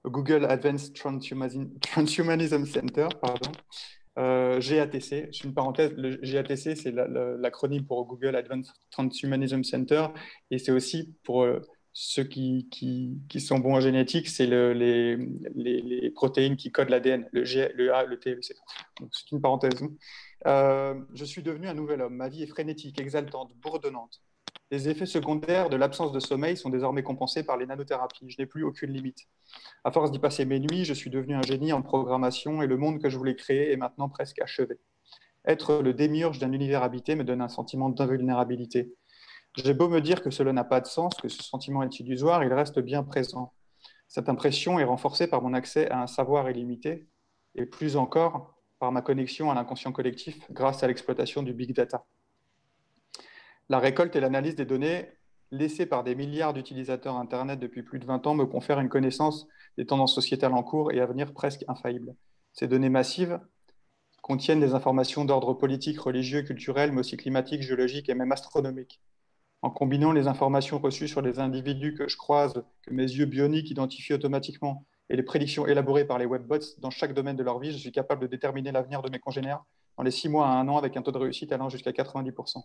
Google 0.04 0.44
Advanced 0.44 0.94
Transhumanism 0.94 2.64
Center, 2.64 3.08
pardon, 3.20 3.50
euh, 4.18 4.60
GATC, 4.60 5.28
je 5.32 5.46
une 5.46 5.52
parenthèse, 5.52 5.92
le 5.96 6.16
GATC, 6.16 6.76
c'est 6.76 6.92
l'acronyme 6.92 7.84
pour 7.84 8.06
Google 8.06 8.36
Advanced 8.36 8.72
Transhumanism 8.90 9.64
Center, 9.64 10.06
et 10.50 10.58
c'est 10.58 10.72
aussi 10.72 11.14
pour 11.24 11.42
euh, 11.42 11.60
ceux 11.92 12.24
qui, 12.24 12.68
qui, 12.70 13.18
qui, 13.28 13.40
sont 13.40 13.58
bons 13.58 13.74
en 13.74 13.80
génétique, 13.80 14.28
c'est 14.28 14.46
le, 14.46 14.74
les, 14.74 15.16
les, 15.56 16.10
protéines 16.10 16.56
qui 16.56 16.70
codent 16.70 16.90
l'ADN, 16.90 17.28
le 17.32 17.44
G, 17.44 17.72
le 17.74 17.92
A, 17.92 18.04
le 18.04 18.18
T, 18.18 18.34
le 18.34 18.42
C. 18.42 18.54
C'est 19.10 19.32
une 19.32 19.40
parenthèse. 19.40 19.82
Euh, 20.46 20.94
je 21.14 21.24
suis 21.24 21.42
devenu 21.42 21.68
un 21.68 21.74
nouvel 21.74 22.02
homme. 22.02 22.14
Ma 22.14 22.28
vie 22.28 22.42
est 22.42 22.46
frénétique, 22.46 23.00
exaltante, 23.00 23.52
bourdonnante. 23.56 24.20
Les 24.72 24.88
effets 24.88 25.06
secondaires 25.06 25.70
de 25.70 25.76
l'absence 25.76 26.10
de 26.10 26.18
sommeil 26.18 26.56
sont 26.56 26.70
désormais 26.70 27.04
compensés 27.04 27.44
par 27.44 27.56
les 27.56 27.66
nanothérapies. 27.66 28.28
Je 28.28 28.36
n'ai 28.40 28.46
plus 28.46 28.64
aucune 28.64 28.90
limite. 28.90 29.28
À 29.84 29.92
force 29.92 30.10
d'y 30.10 30.18
passer 30.18 30.44
mes 30.44 30.58
nuits, 30.58 30.84
je 30.84 30.92
suis 30.92 31.08
devenu 31.08 31.36
un 31.36 31.42
génie 31.42 31.72
en 31.72 31.82
programmation 31.82 32.62
et 32.62 32.66
le 32.66 32.76
monde 32.76 33.00
que 33.00 33.08
je 33.08 33.16
voulais 33.16 33.36
créer 33.36 33.70
est 33.70 33.76
maintenant 33.76 34.08
presque 34.08 34.40
achevé. 34.40 34.80
Être 35.44 35.80
le 35.80 35.94
démiurge 35.94 36.40
d'un 36.40 36.50
univers 36.50 36.82
habité 36.82 37.14
me 37.14 37.22
donne 37.22 37.42
un 37.42 37.48
sentiment 37.48 37.90
d'invulnérabilité. 37.90 38.92
J'ai 39.54 39.72
beau 39.72 39.88
me 39.88 40.00
dire 40.00 40.20
que 40.20 40.30
cela 40.30 40.52
n'a 40.52 40.64
pas 40.64 40.80
de 40.80 40.86
sens, 40.86 41.14
que 41.14 41.28
ce 41.28 41.44
sentiment 41.44 41.84
est 41.84 42.00
illusoire, 42.00 42.42
il 42.42 42.52
reste 42.52 42.80
bien 42.80 43.04
présent. 43.04 43.52
Cette 44.08 44.28
impression 44.28 44.80
est 44.80 44.84
renforcée 44.84 45.28
par 45.28 45.42
mon 45.42 45.54
accès 45.54 45.88
à 45.90 46.02
un 46.02 46.06
savoir 46.08 46.50
illimité 46.50 47.06
et 47.54 47.66
plus 47.66 47.96
encore 47.96 48.56
par 48.80 48.90
ma 48.90 49.00
connexion 49.00 49.48
à 49.48 49.54
l'inconscient 49.54 49.92
collectif 49.92 50.50
grâce 50.50 50.82
à 50.82 50.88
l'exploitation 50.88 51.44
du 51.44 51.54
big 51.54 51.72
data. 51.72 52.04
La 53.68 53.80
récolte 53.80 54.14
et 54.14 54.20
l'analyse 54.20 54.54
des 54.54 54.64
données 54.64 55.08
laissées 55.50 55.86
par 55.86 56.04
des 56.04 56.14
milliards 56.14 56.52
d'utilisateurs 56.52 57.16
Internet 57.16 57.58
depuis 57.58 57.82
plus 57.82 57.98
de 57.98 58.06
20 58.06 58.26
ans 58.28 58.34
me 58.34 58.46
confèrent 58.46 58.78
une 58.78 58.88
connaissance 58.88 59.48
des 59.76 59.86
tendances 59.86 60.14
sociétales 60.14 60.54
en 60.54 60.62
cours 60.62 60.92
et 60.92 61.00
à 61.00 61.06
venir 61.06 61.32
presque 61.32 61.64
infaillible. 61.66 62.14
Ces 62.52 62.68
données 62.68 62.90
massives 62.90 63.40
contiennent 64.22 64.60
des 64.60 64.74
informations 64.74 65.24
d'ordre 65.24 65.52
politique, 65.54 66.00
religieux, 66.00 66.42
culturel, 66.42 66.92
mais 66.92 67.00
aussi 67.00 67.16
climatique, 67.16 67.62
géologique 67.62 68.08
et 68.08 68.14
même 68.14 68.32
astronomique. 68.32 69.00
En 69.62 69.70
combinant 69.70 70.12
les 70.12 70.28
informations 70.28 70.78
reçues 70.78 71.08
sur 71.08 71.22
les 71.22 71.38
individus 71.40 71.94
que 71.94 72.08
je 72.08 72.16
croise, 72.16 72.62
que 72.82 72.94
mes 72.94 73.02
yeux 73.02 73.26
bioniques 73.26 73.70
identifient 73.70 74.14
automatiquement, 74.14 74.84
et 75.08 75.16
les 75.16 75.22
prédictions 75.22 75.66
élaborées 75.66 76.04
par 76.04 76.18
les 76.18 76.26
webbots 76.26 76.78
dans 76.78 76.90
chaque 76.90 77.14
domaine 77.14 77.36
de 77.36 77.42
leur 77.42 77.58
vie, 77.58 77.72
je 77.72 77.78
suis 77.78 77.92
capable 77.92 78.22
de 78.22 78.26
déterminer 78.26 78.72
l'avenir 78.72 79.02
de 79.02 79.10
mes 79.10 79.18
congénères 79.18 79.64
dans 79.96 80.02
les 80.02 80.10
six 80.10 80.28
mois 80.28 80.46
à 80.46 80.50
un 80.50 80.68
an 80.68 80.76
avec 80.76 80.96
un 80.96 81.02
taux 81.02 81.12
de 81.12 81.18
réussite 81.18 81.52
allant 81.52 81.68
jusqu'à 81.68 81.92
90%. 81.92 82.62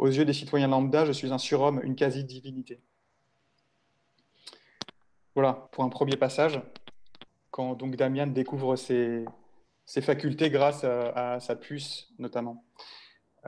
Aux 0.00 0.06
yeux 0.06 0.24
des 0.24 0.32
citoyens 0.32 0.68
lambda, 0.68 1.04
je 1.04 1.12
suis 1.12 1.30
un 1.30 1.36
surhomme, 1.36 1.78
une 1.84 1.94
quasi-divinité. 1.94 2.80
Voilà, 5.34 5.68
pour 5.72 5.84
un 5.84 5.90
premier 5.90 6.16
passage, 6.16 6.58
quand 7.50 7.74
donc 7.74 7.96
Damien 7.96 8.26
découvre 8.26 8.76
ses, 8.76 9.26
facultés 10.00 10.48
grâce 10.48 10.84
à, 10.84 11.38
sa 11.38 11.54
puce, 11.54 12.08
notamment. 12.18 12.64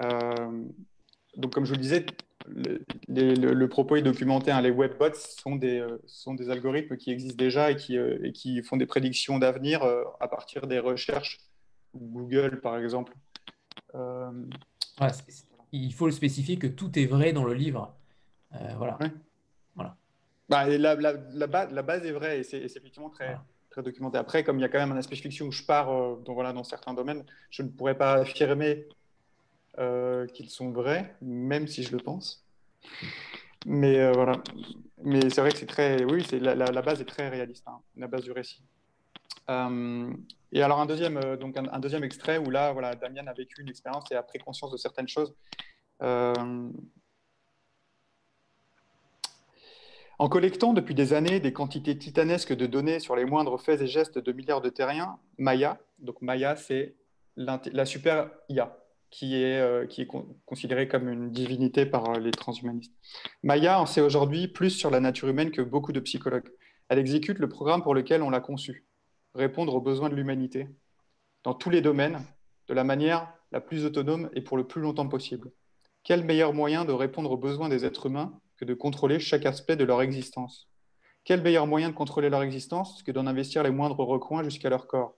Euh, 0.05 0.69
donc, 1.39 1.55
comme 1.55 1.65
je 1.65 1.71
vous 1.71 1.77
le 1.77 1.83
disais, 1.83 2.05
le, 3.09 3.67
propos 3.67 3.97
est 3.97 4.03
documenté. 4.03 4.51
Hein. 4.51 4.61
les 4.61 4.71
webbots 4.71 5.15
sont 5.15 5.57
des, 5.57 5.81
euh, 5.81 6.03
sont 6.05 6.35
des 6.35 6.51
algorithmes 6.51 6.99
qui 6.99 7.13
existent 7.13 7.43
déjà 7.43 7.71
et 7.71 7.77
qui, 7.77 7.97
euh, 7.97 8.19
et 8.25 8.33
qui 8.33 8.63
font 8.63 8.77
des 8.77 8.85
prédictions 8.85 9.39
d'avenir 9.39 9.83
à 10.21 10.29
partir 10.29 10.67
des 10.67 10.81
recherches 10.81 11.41
Google, 11.95 12.61
par 12.61 12.77
exemple. 12.77 13.15
Il 15.73 15.93
faut 15.93 16.07
le 16.07 16.13
spécifier 16.13 16.59
que 16.59 16.67
tout 16.67 16.99
est 16.99 17.07
vrai 17.07 17.33
dans 17.33 17.45
le 17.45 17.55
livre. 17.55 17.95
Euh, 18.55 18.59
voilà. 18.77 18.99
voilà. 19.75 19.97
Bah, 20.49 20.67
la, 20.67 20.95
la, 20.95 21.13
la, 21.13 21.47
base, 21.47 21.73
la, 21.73 21.83
base, 21.83 22.05
est 22.05 22.13
vraie 22.13 22.41
et 22.41 22.43
c'est 22.43 22.63
effectivement 22.63 23.11
très, 23.11 23.37
très 23.71 23.83
documenté. 23.83 24.19
Après, 24.19 24.45
comme 24.45 24.59
il 24.59 24.63
y 24.63 24.65
a 24.65 24.69
quand 24.69 24.79
même 24.79 24.93
un 24.93 24.99
aspect 24.99 25.17
fiction 25.17 25.47
où 25.47 25.53
je 25.53 25.63
pars 25.63 26.17
donc 26.19 26.35
voilà, 26.35 26.53
dans 26.53 26.65
certains 26.65 26.95
domaines, 26.95 27.25
je 27.51 27.63
ne 27.63 27.69
pourrais 27.69 27.97
pas 27.97 28.15
affirmer 28.15 28.87
qu'ils 30.35 30.51
sont 30.51 30.71
vrais, 30.71 31.17
même 31.23 31.67
si 31.67 31.83
je 31.83 31.93
le 31.93 32.03
pense. 32.03 32.45
Mais 33.65 34.13
voilà. 34.13 34.43
Mais 35.05 35.31
c'est 35.31 35.41
vrai 35.41 35.51
que 35.51 35.59
c'est 35.59 35.67
très. 35.67 36.05
Oui, 36.05 36.25
la, 36.33 36.55
la, 36.55 36.83
base 36.83 37.01
est 37.01 37.07
très 37.07 37.29
réaliste, 37.29 37.67
hein, 37.67 37.81
la 37.97 38.07
base 38.07 38.23
du 38.23 38.33
récit. 38.33 38.63
Et 39.49 40.63
alors 40.63 40.81
un 40.81 40.87
deuxième, 40.87 41.37
donc 41.37 41.57
un, 41.57 41.79
deuxième 41.79 42.05
extrait 42.05 42.39
où 42.39 42.51
là, 42.51 42.73
voilà, 42.73 42.95
Damien 42.95 43.27
a 43.27 43.33
vécu 43.33 43.61
une 43.63 43.69
expérience 43.69 44.11
et 44.13 44.15
a 44.15 44.23
pris 44.23 44.39
conscience 44.39 44.71
de 44.71 44.77
certaines 44.77 45.09
choses. 45.09 45.35
En 50.23 50.29
collectant 50.29 50.73
depuis 50.73 50.95
des 50.95 51.15
années 51.15 51.41
des 51.41 51.53
quantités 51.53 51.99
titanesques 51.99 52.55
de 52.55 52.67
données 52.67 53.01
sur 53.01 53.17
les 53.17 53.25
moindres 53.25 53.61
faits 53.61 53.81
et 53.81 53.89
gestes 53.89 54.19
de 54.19 54.31
milliards 54.31 54.61
de 54.61 54.69
terriens, 54.69 55.19
Maya, 55.37 55.81
donc 55.99 56.23
Maya, 56.23 56.55
c'est 56.55 56.95
la 57.37 57.87
super 57.87 58.31
IA, 58.49 58.77
qui 59.11 59.35
est, 59.35 59.59
euh, 59.59 59.85
qui 59.87 60.03
est 60.03 60.09
considérée 60.47 60.87
comme 60.87 61.09
une 61.09 61.33
divinité 61.33 61.87
par 61.87 62.21
les 62.21 62.31
transhumanistes. 62.31 62.95
Maya 63.43 63.81
en 63.81 63.87
sait 63.87 64.01
aujourd'hui 64.01 64.47
plus 64.47 64.71
sur 64.71 64.91
la 64.91 65.01
nature 65.01 65.29
humaine 65.29 65.51
que 65.51 65.61
beaucoup 65.61 65.93
de 65.93 65.99
psychologues. 65.99 66.51
Elle 66.89 67.01
exécute 67.01 67.41
le 67.41 67.49
programme 67.49 67.83
pour 67.83 67.95
lequel 67.95 68.23
on 68.23 68.31
l'a 68.31 68.41
conçue, 68.41 68.87
répondre 69.35 69.75
aux 69.75 69.81
besoins 69.81 70.09
de 70.09 70.15
l'humanité, 70.15 70.69
dans 71.45 71.55
tous 71.55 71.71
les 71.71 71.81
domaines, 71.81 72.23
de 72.69 72.75
la 72.75 72.85
manière 72.85 73.33
la 73.51 73.61
plus 73.61 73.85
autonome 73.85 74.31
et 74.35 74.41
pour 74.41 74.57
le 74.57 74.67
plus 74.67 74.81
longtemps 74.81 75.09
possible. 75.09 75.53
Quel 76.05 76.25
meilleur 76.25 76.53
moyen 76.53 76.85
de 76.85 76.93
répondre 76.93 77.31
aux 77.31 77.37
besoins 77.37 77.69
des 77.69 77.85
êtres 77.85 78.07
humains 78.07 78.41
que 78.57 78.65
de 78.65 78.75
contrôler 78.75 79.21
chaque 79.21 79.47
aspect 79.47 79.77
de 79.77 79.85
leur 79.85 80.03
existence? 80.03 80.69
Quel 81.25 81.43
meilleur 81.43 81.67
moyen 81.67 81.91
de 81.91 81.95
contrôler 81.95 82.29
leur 82.29 82.43
existence 82.43 83.03
que 83.03 83.13
d'en 83.13 83.27
investir 83.27 83.63
les 83.63 83.71
moindres 83.71 84.01
recoins 84.01 84.43
jusqu'à 84.43 84.71
leur 84.71 84.87
corps? 84.87 85.17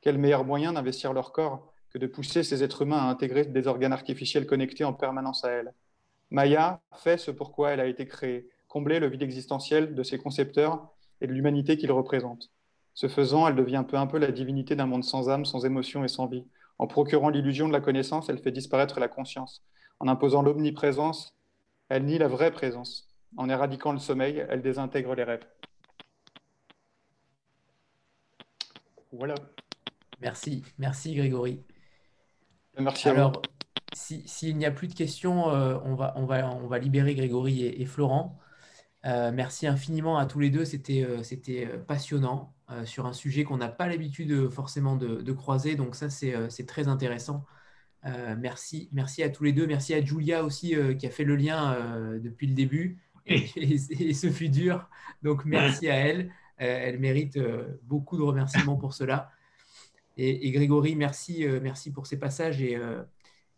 Quel 0.00 0.18
meilleur 0.18 0.44
moyen 0.44 0.72
d'investir 0.72 1.12
leur 1.12 1.32
corps 1.32 1.72
que 1.90 1.98
de 1.98 2.06
pousser 2.06 2.42
ces 2.42 2.62
êtres 2.62 2.82
humains 2.82 2.98
à 2.98 3.10
intégrer 3.10 3.44
des 3.44 3.66
organes 3.66 3.92
artificiels 3.92 4.46
connectés 4.46 4.84
en 4.84 4.94
permanence 4.94 5.44
à 5.44 5.50
elle 5.50 5.74
Maya 6.30 6.80
fait 6.96 7.18
ce 7.18 7.30
pourquoi 7.30 7.70
elle 7.70 7.80
a 7.80 7.86
été 7.86 8.06
créée, 8.06 8.48
combler 8.66 8.98
le 8.98 9.08
vide 9.08 9.22
existentiel 9.22 9.94
de 9.94 10.02
ses 10.02 10.18
concepteurs 10.18 10.88
et 11.20 11.26
de 11.26 11.32
l'humanité 11.32 11.76
qu'ils 11.76 11.92
représentent. 11.92 12.50
Ce 12.94 13.08
faisant, 13.08 13.48
elle 13.48 13.56
devient 13.56 13.84
peu 13.86 13.98
à 13.98 14.06
peu 14.06 14.18
la 14.18 14.30
divinité 14.30 14.76
d'un 14.76 14.86
monde 14.86 15.04
sans 15.04 15.28
âme, 15.28 15.44
sans 15.44 15.66
émotion 15.66 16.04
et 16.04 16.08
sans 16.08 16.26
vie. 16.26 16.46
En 16.78 16.86
procurant 16.86 17.28
l'illusion 17.28 17.66
de 17.68 17.72
la 17.72 17.80
connaissance, 17.80 18.28
elle 18.28 18.38
fait 18.38 18.52
disparaître 18.52 19.00
la 19.00 19.08
conscience. 19.08 19.64
En 20.00 20.08
imposant 20.08 20.42
l'omniprésence, 20.42 21.34
elle 21.88 22.04
nie 22.04 22.18
la 22.18 22.28
vraie 22.28 22.52
présence. 22.52 23.08
En 23.36 23.48
éradiquant 23.48 23.92
le 23.92 23.98
sommeil, 23.98 24.44
elle 24.48 24.62
désintègre 24.62 25.14
les 25.14 25.24
rêves. 25.24 25.46
Voilà. 29.12 29.34
Merci, 30.20 30.64
merci 30.78 31.14
Grégory. 31.14 31.62
Merci 32.78 33.08
Alors, 33.08 33.42
s'il 33.92 34.56
n'y 34.56 34.66
a 34.66 34.70
plus 34.70 34.88
de 34.88 34.94
questions, 34.94 35.50
euh, 35.50 35.78
on, 35.84 35.94
va, 35.94 36.14
on, 36.16 36.26
va, 36.26 36.48
on 36.48 36.66
va 36.66 36.78
libérer 36.78 37.14
Grégory 37.14 37.64
et, 37.64 37.86
Florent. 37.86 38.38
Euh, 39.04 39.30
merci 39.32 39.66
infiniment 39.66 40.16
à 40.16 40.26
tous 40.26 40.40
les 40.40 40.50
deux, 40.50 40.64
c'était 40.64 41.04
euh, 41.04 41.78
passionnant 41.78 42.53
sur 42.84 43.06
un 43.06 43.12
sujet 43.12 43.44
qu'on 43.44 43.58
n'a 43.58 43.68
pas 43.68 43.88
l'habitude 43.88 44.48
forcément 44.48 44.96
de, 44.96 45.22
de, 45.22 45.32
croiser, 45.32 45.76
donc 45.76 45.94
ça 45.94 46.08
c'est 46.10 46.66
très 46.66 46.88
intéressant. 46.88 47.44
Euh, 48.06 48.36
merci, 48.38 48.88
merci 48.92 49.22
à 49.22 49.30
tous 49.30 49.44
les 49.44 49.52
deux. 49.52 49.66
Merci 49.66 49.94
à 49.94 50.04
Julia 50.04 50.44
aussi 50.44 50.74
euh, 50.74 50.94
qui 50.94 51.06
a 51.06 51.10
fait 51.10 51.24
le 51.24 51.36
lien 51.36 51.72
euh, 51.74 52.18
depuis 52.18 52.46
le 52.46 52.54
début. 52.54 52.98
Et, 53.26 53.78
ce 53.78 54.30
fut 54.30 54.50
dur. 54.50 54.88
Donc 55.22 55.44
merci 55.44 55.88
à 55.88 55.94
elle. 55.94 56.30
elle 56.58 56.98
mérite 56.98 57.38
beaucoup 57.82 58.18
de 58.18 58.22
remerciements 58.22 58.76
pour 58.76 58.92
cela. 58.92 59.30
Et, 60.18 60.50
Grégory, 60.50 60.94
merci, 60.94 61.46
merci 61.62 61.90
pour 61.90 62.06
ces 62.06 62.18
passages 62.18 62.60
et, 62.60 62.78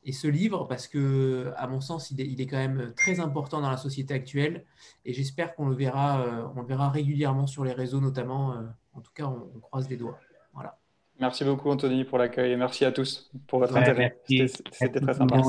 et, 0.07 0.12
ce 0.12 0.28
livre 0.28 0.65
parce 0.65 0.89
que, 0.89 1.53
à 1.57 1.66
mon 1.66 1.81
sens, 1.81 2.11
il 2.11 2.20
est, 2.20 2.27
il 2.27 2.41
est, 2.41 2.47
quand 2.47 2.57
même 2.57 2.93
très 2.97 3.20
important 3.20 3.61
dans 3.61 3.70
la 3.70 3.77
société 3.77 4.15
actuelle. 4.15 4.65
Et 5.05 5.12
j'espère 5.12 5.55
qu'on 5.55 5.66
le 5.69 5.74
verra, 5.74 6.24
on 6.57 6.62
le 6.62 6.66
verra 6.66 6.89
régulièrement 6.89 7.47
sur 7.47 7.65
les 7.65 7.73
réseaux, 7.73 8.01
notamment. 8.01 8.55
en 8.95 9.01
tout 9.01 9.12
cas, 9.15 9.27
on, 9.27 9.51
on 9.55 9.61
croise 9.61 9.89
les 9.89 9.97
doigts. 9.97 10.19
Voilà. 10.55 10.78
Merci 11.19 11.45
beaucoup, 11.45 11.70
Anthony, 11.70 12.05
pour 12.05 12.19
l'accueil 12.19 12.53
et 12.53 12.57
merci 12.57 12.85
à 12.85 12.93
tous 12.93 13.31
pour 13.47 13.61
votre 13.61 13.77
intérêt. 13.77 14.20
C'était 14.27 15.01
très 15.01 15.15
sympa. 15.15 15.41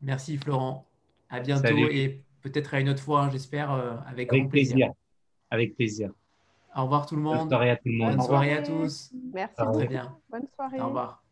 Merci. 0.00 0.38
Florent. 0.38 0.86
À 1.30 1.40
bientôt 1.40 1.76
et 1.90 2.24
peut-être 2.42 2.74
à 2.74 2.80
une 2.80 2.88
autre 2.88 3.02
fois, 3.02 3.28
j'espère, 3.30 3.72
euh, 3.72 3.94
avec, 4.06 4.28
grand 4.28 4.48
plaisir. 4.48 4.90
Avec 5.50 5.76
plaisir. 5.76 6.10
Au 6.74 6.84
revoir 6.84 7.06
tout 7.06 7.16
le 7.16 7.22
monde. 7.22 7.38
Bonne 7.38 7.48
soirée 7.48 7.70
à 7.70 7.76
tout 7.76 7.88
le 7.88 7.96
monde. 7.96 8.16
Bonne 8.16 8.26
soirée 8.26 8.52
à 8.52 8.62
tous. 8.62 9.12
Merci. 9.32 9.54
Très 9.72 9.86
bien. 9.86 10.16
Bonne 10.30 10.46
soirée. 10.54 10.80
Au 10.80 10.86
revoir. 10.86 11.22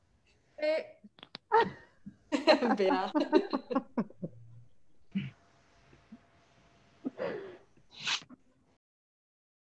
Et... 0.62 1.76
Bea. 2.76 3.12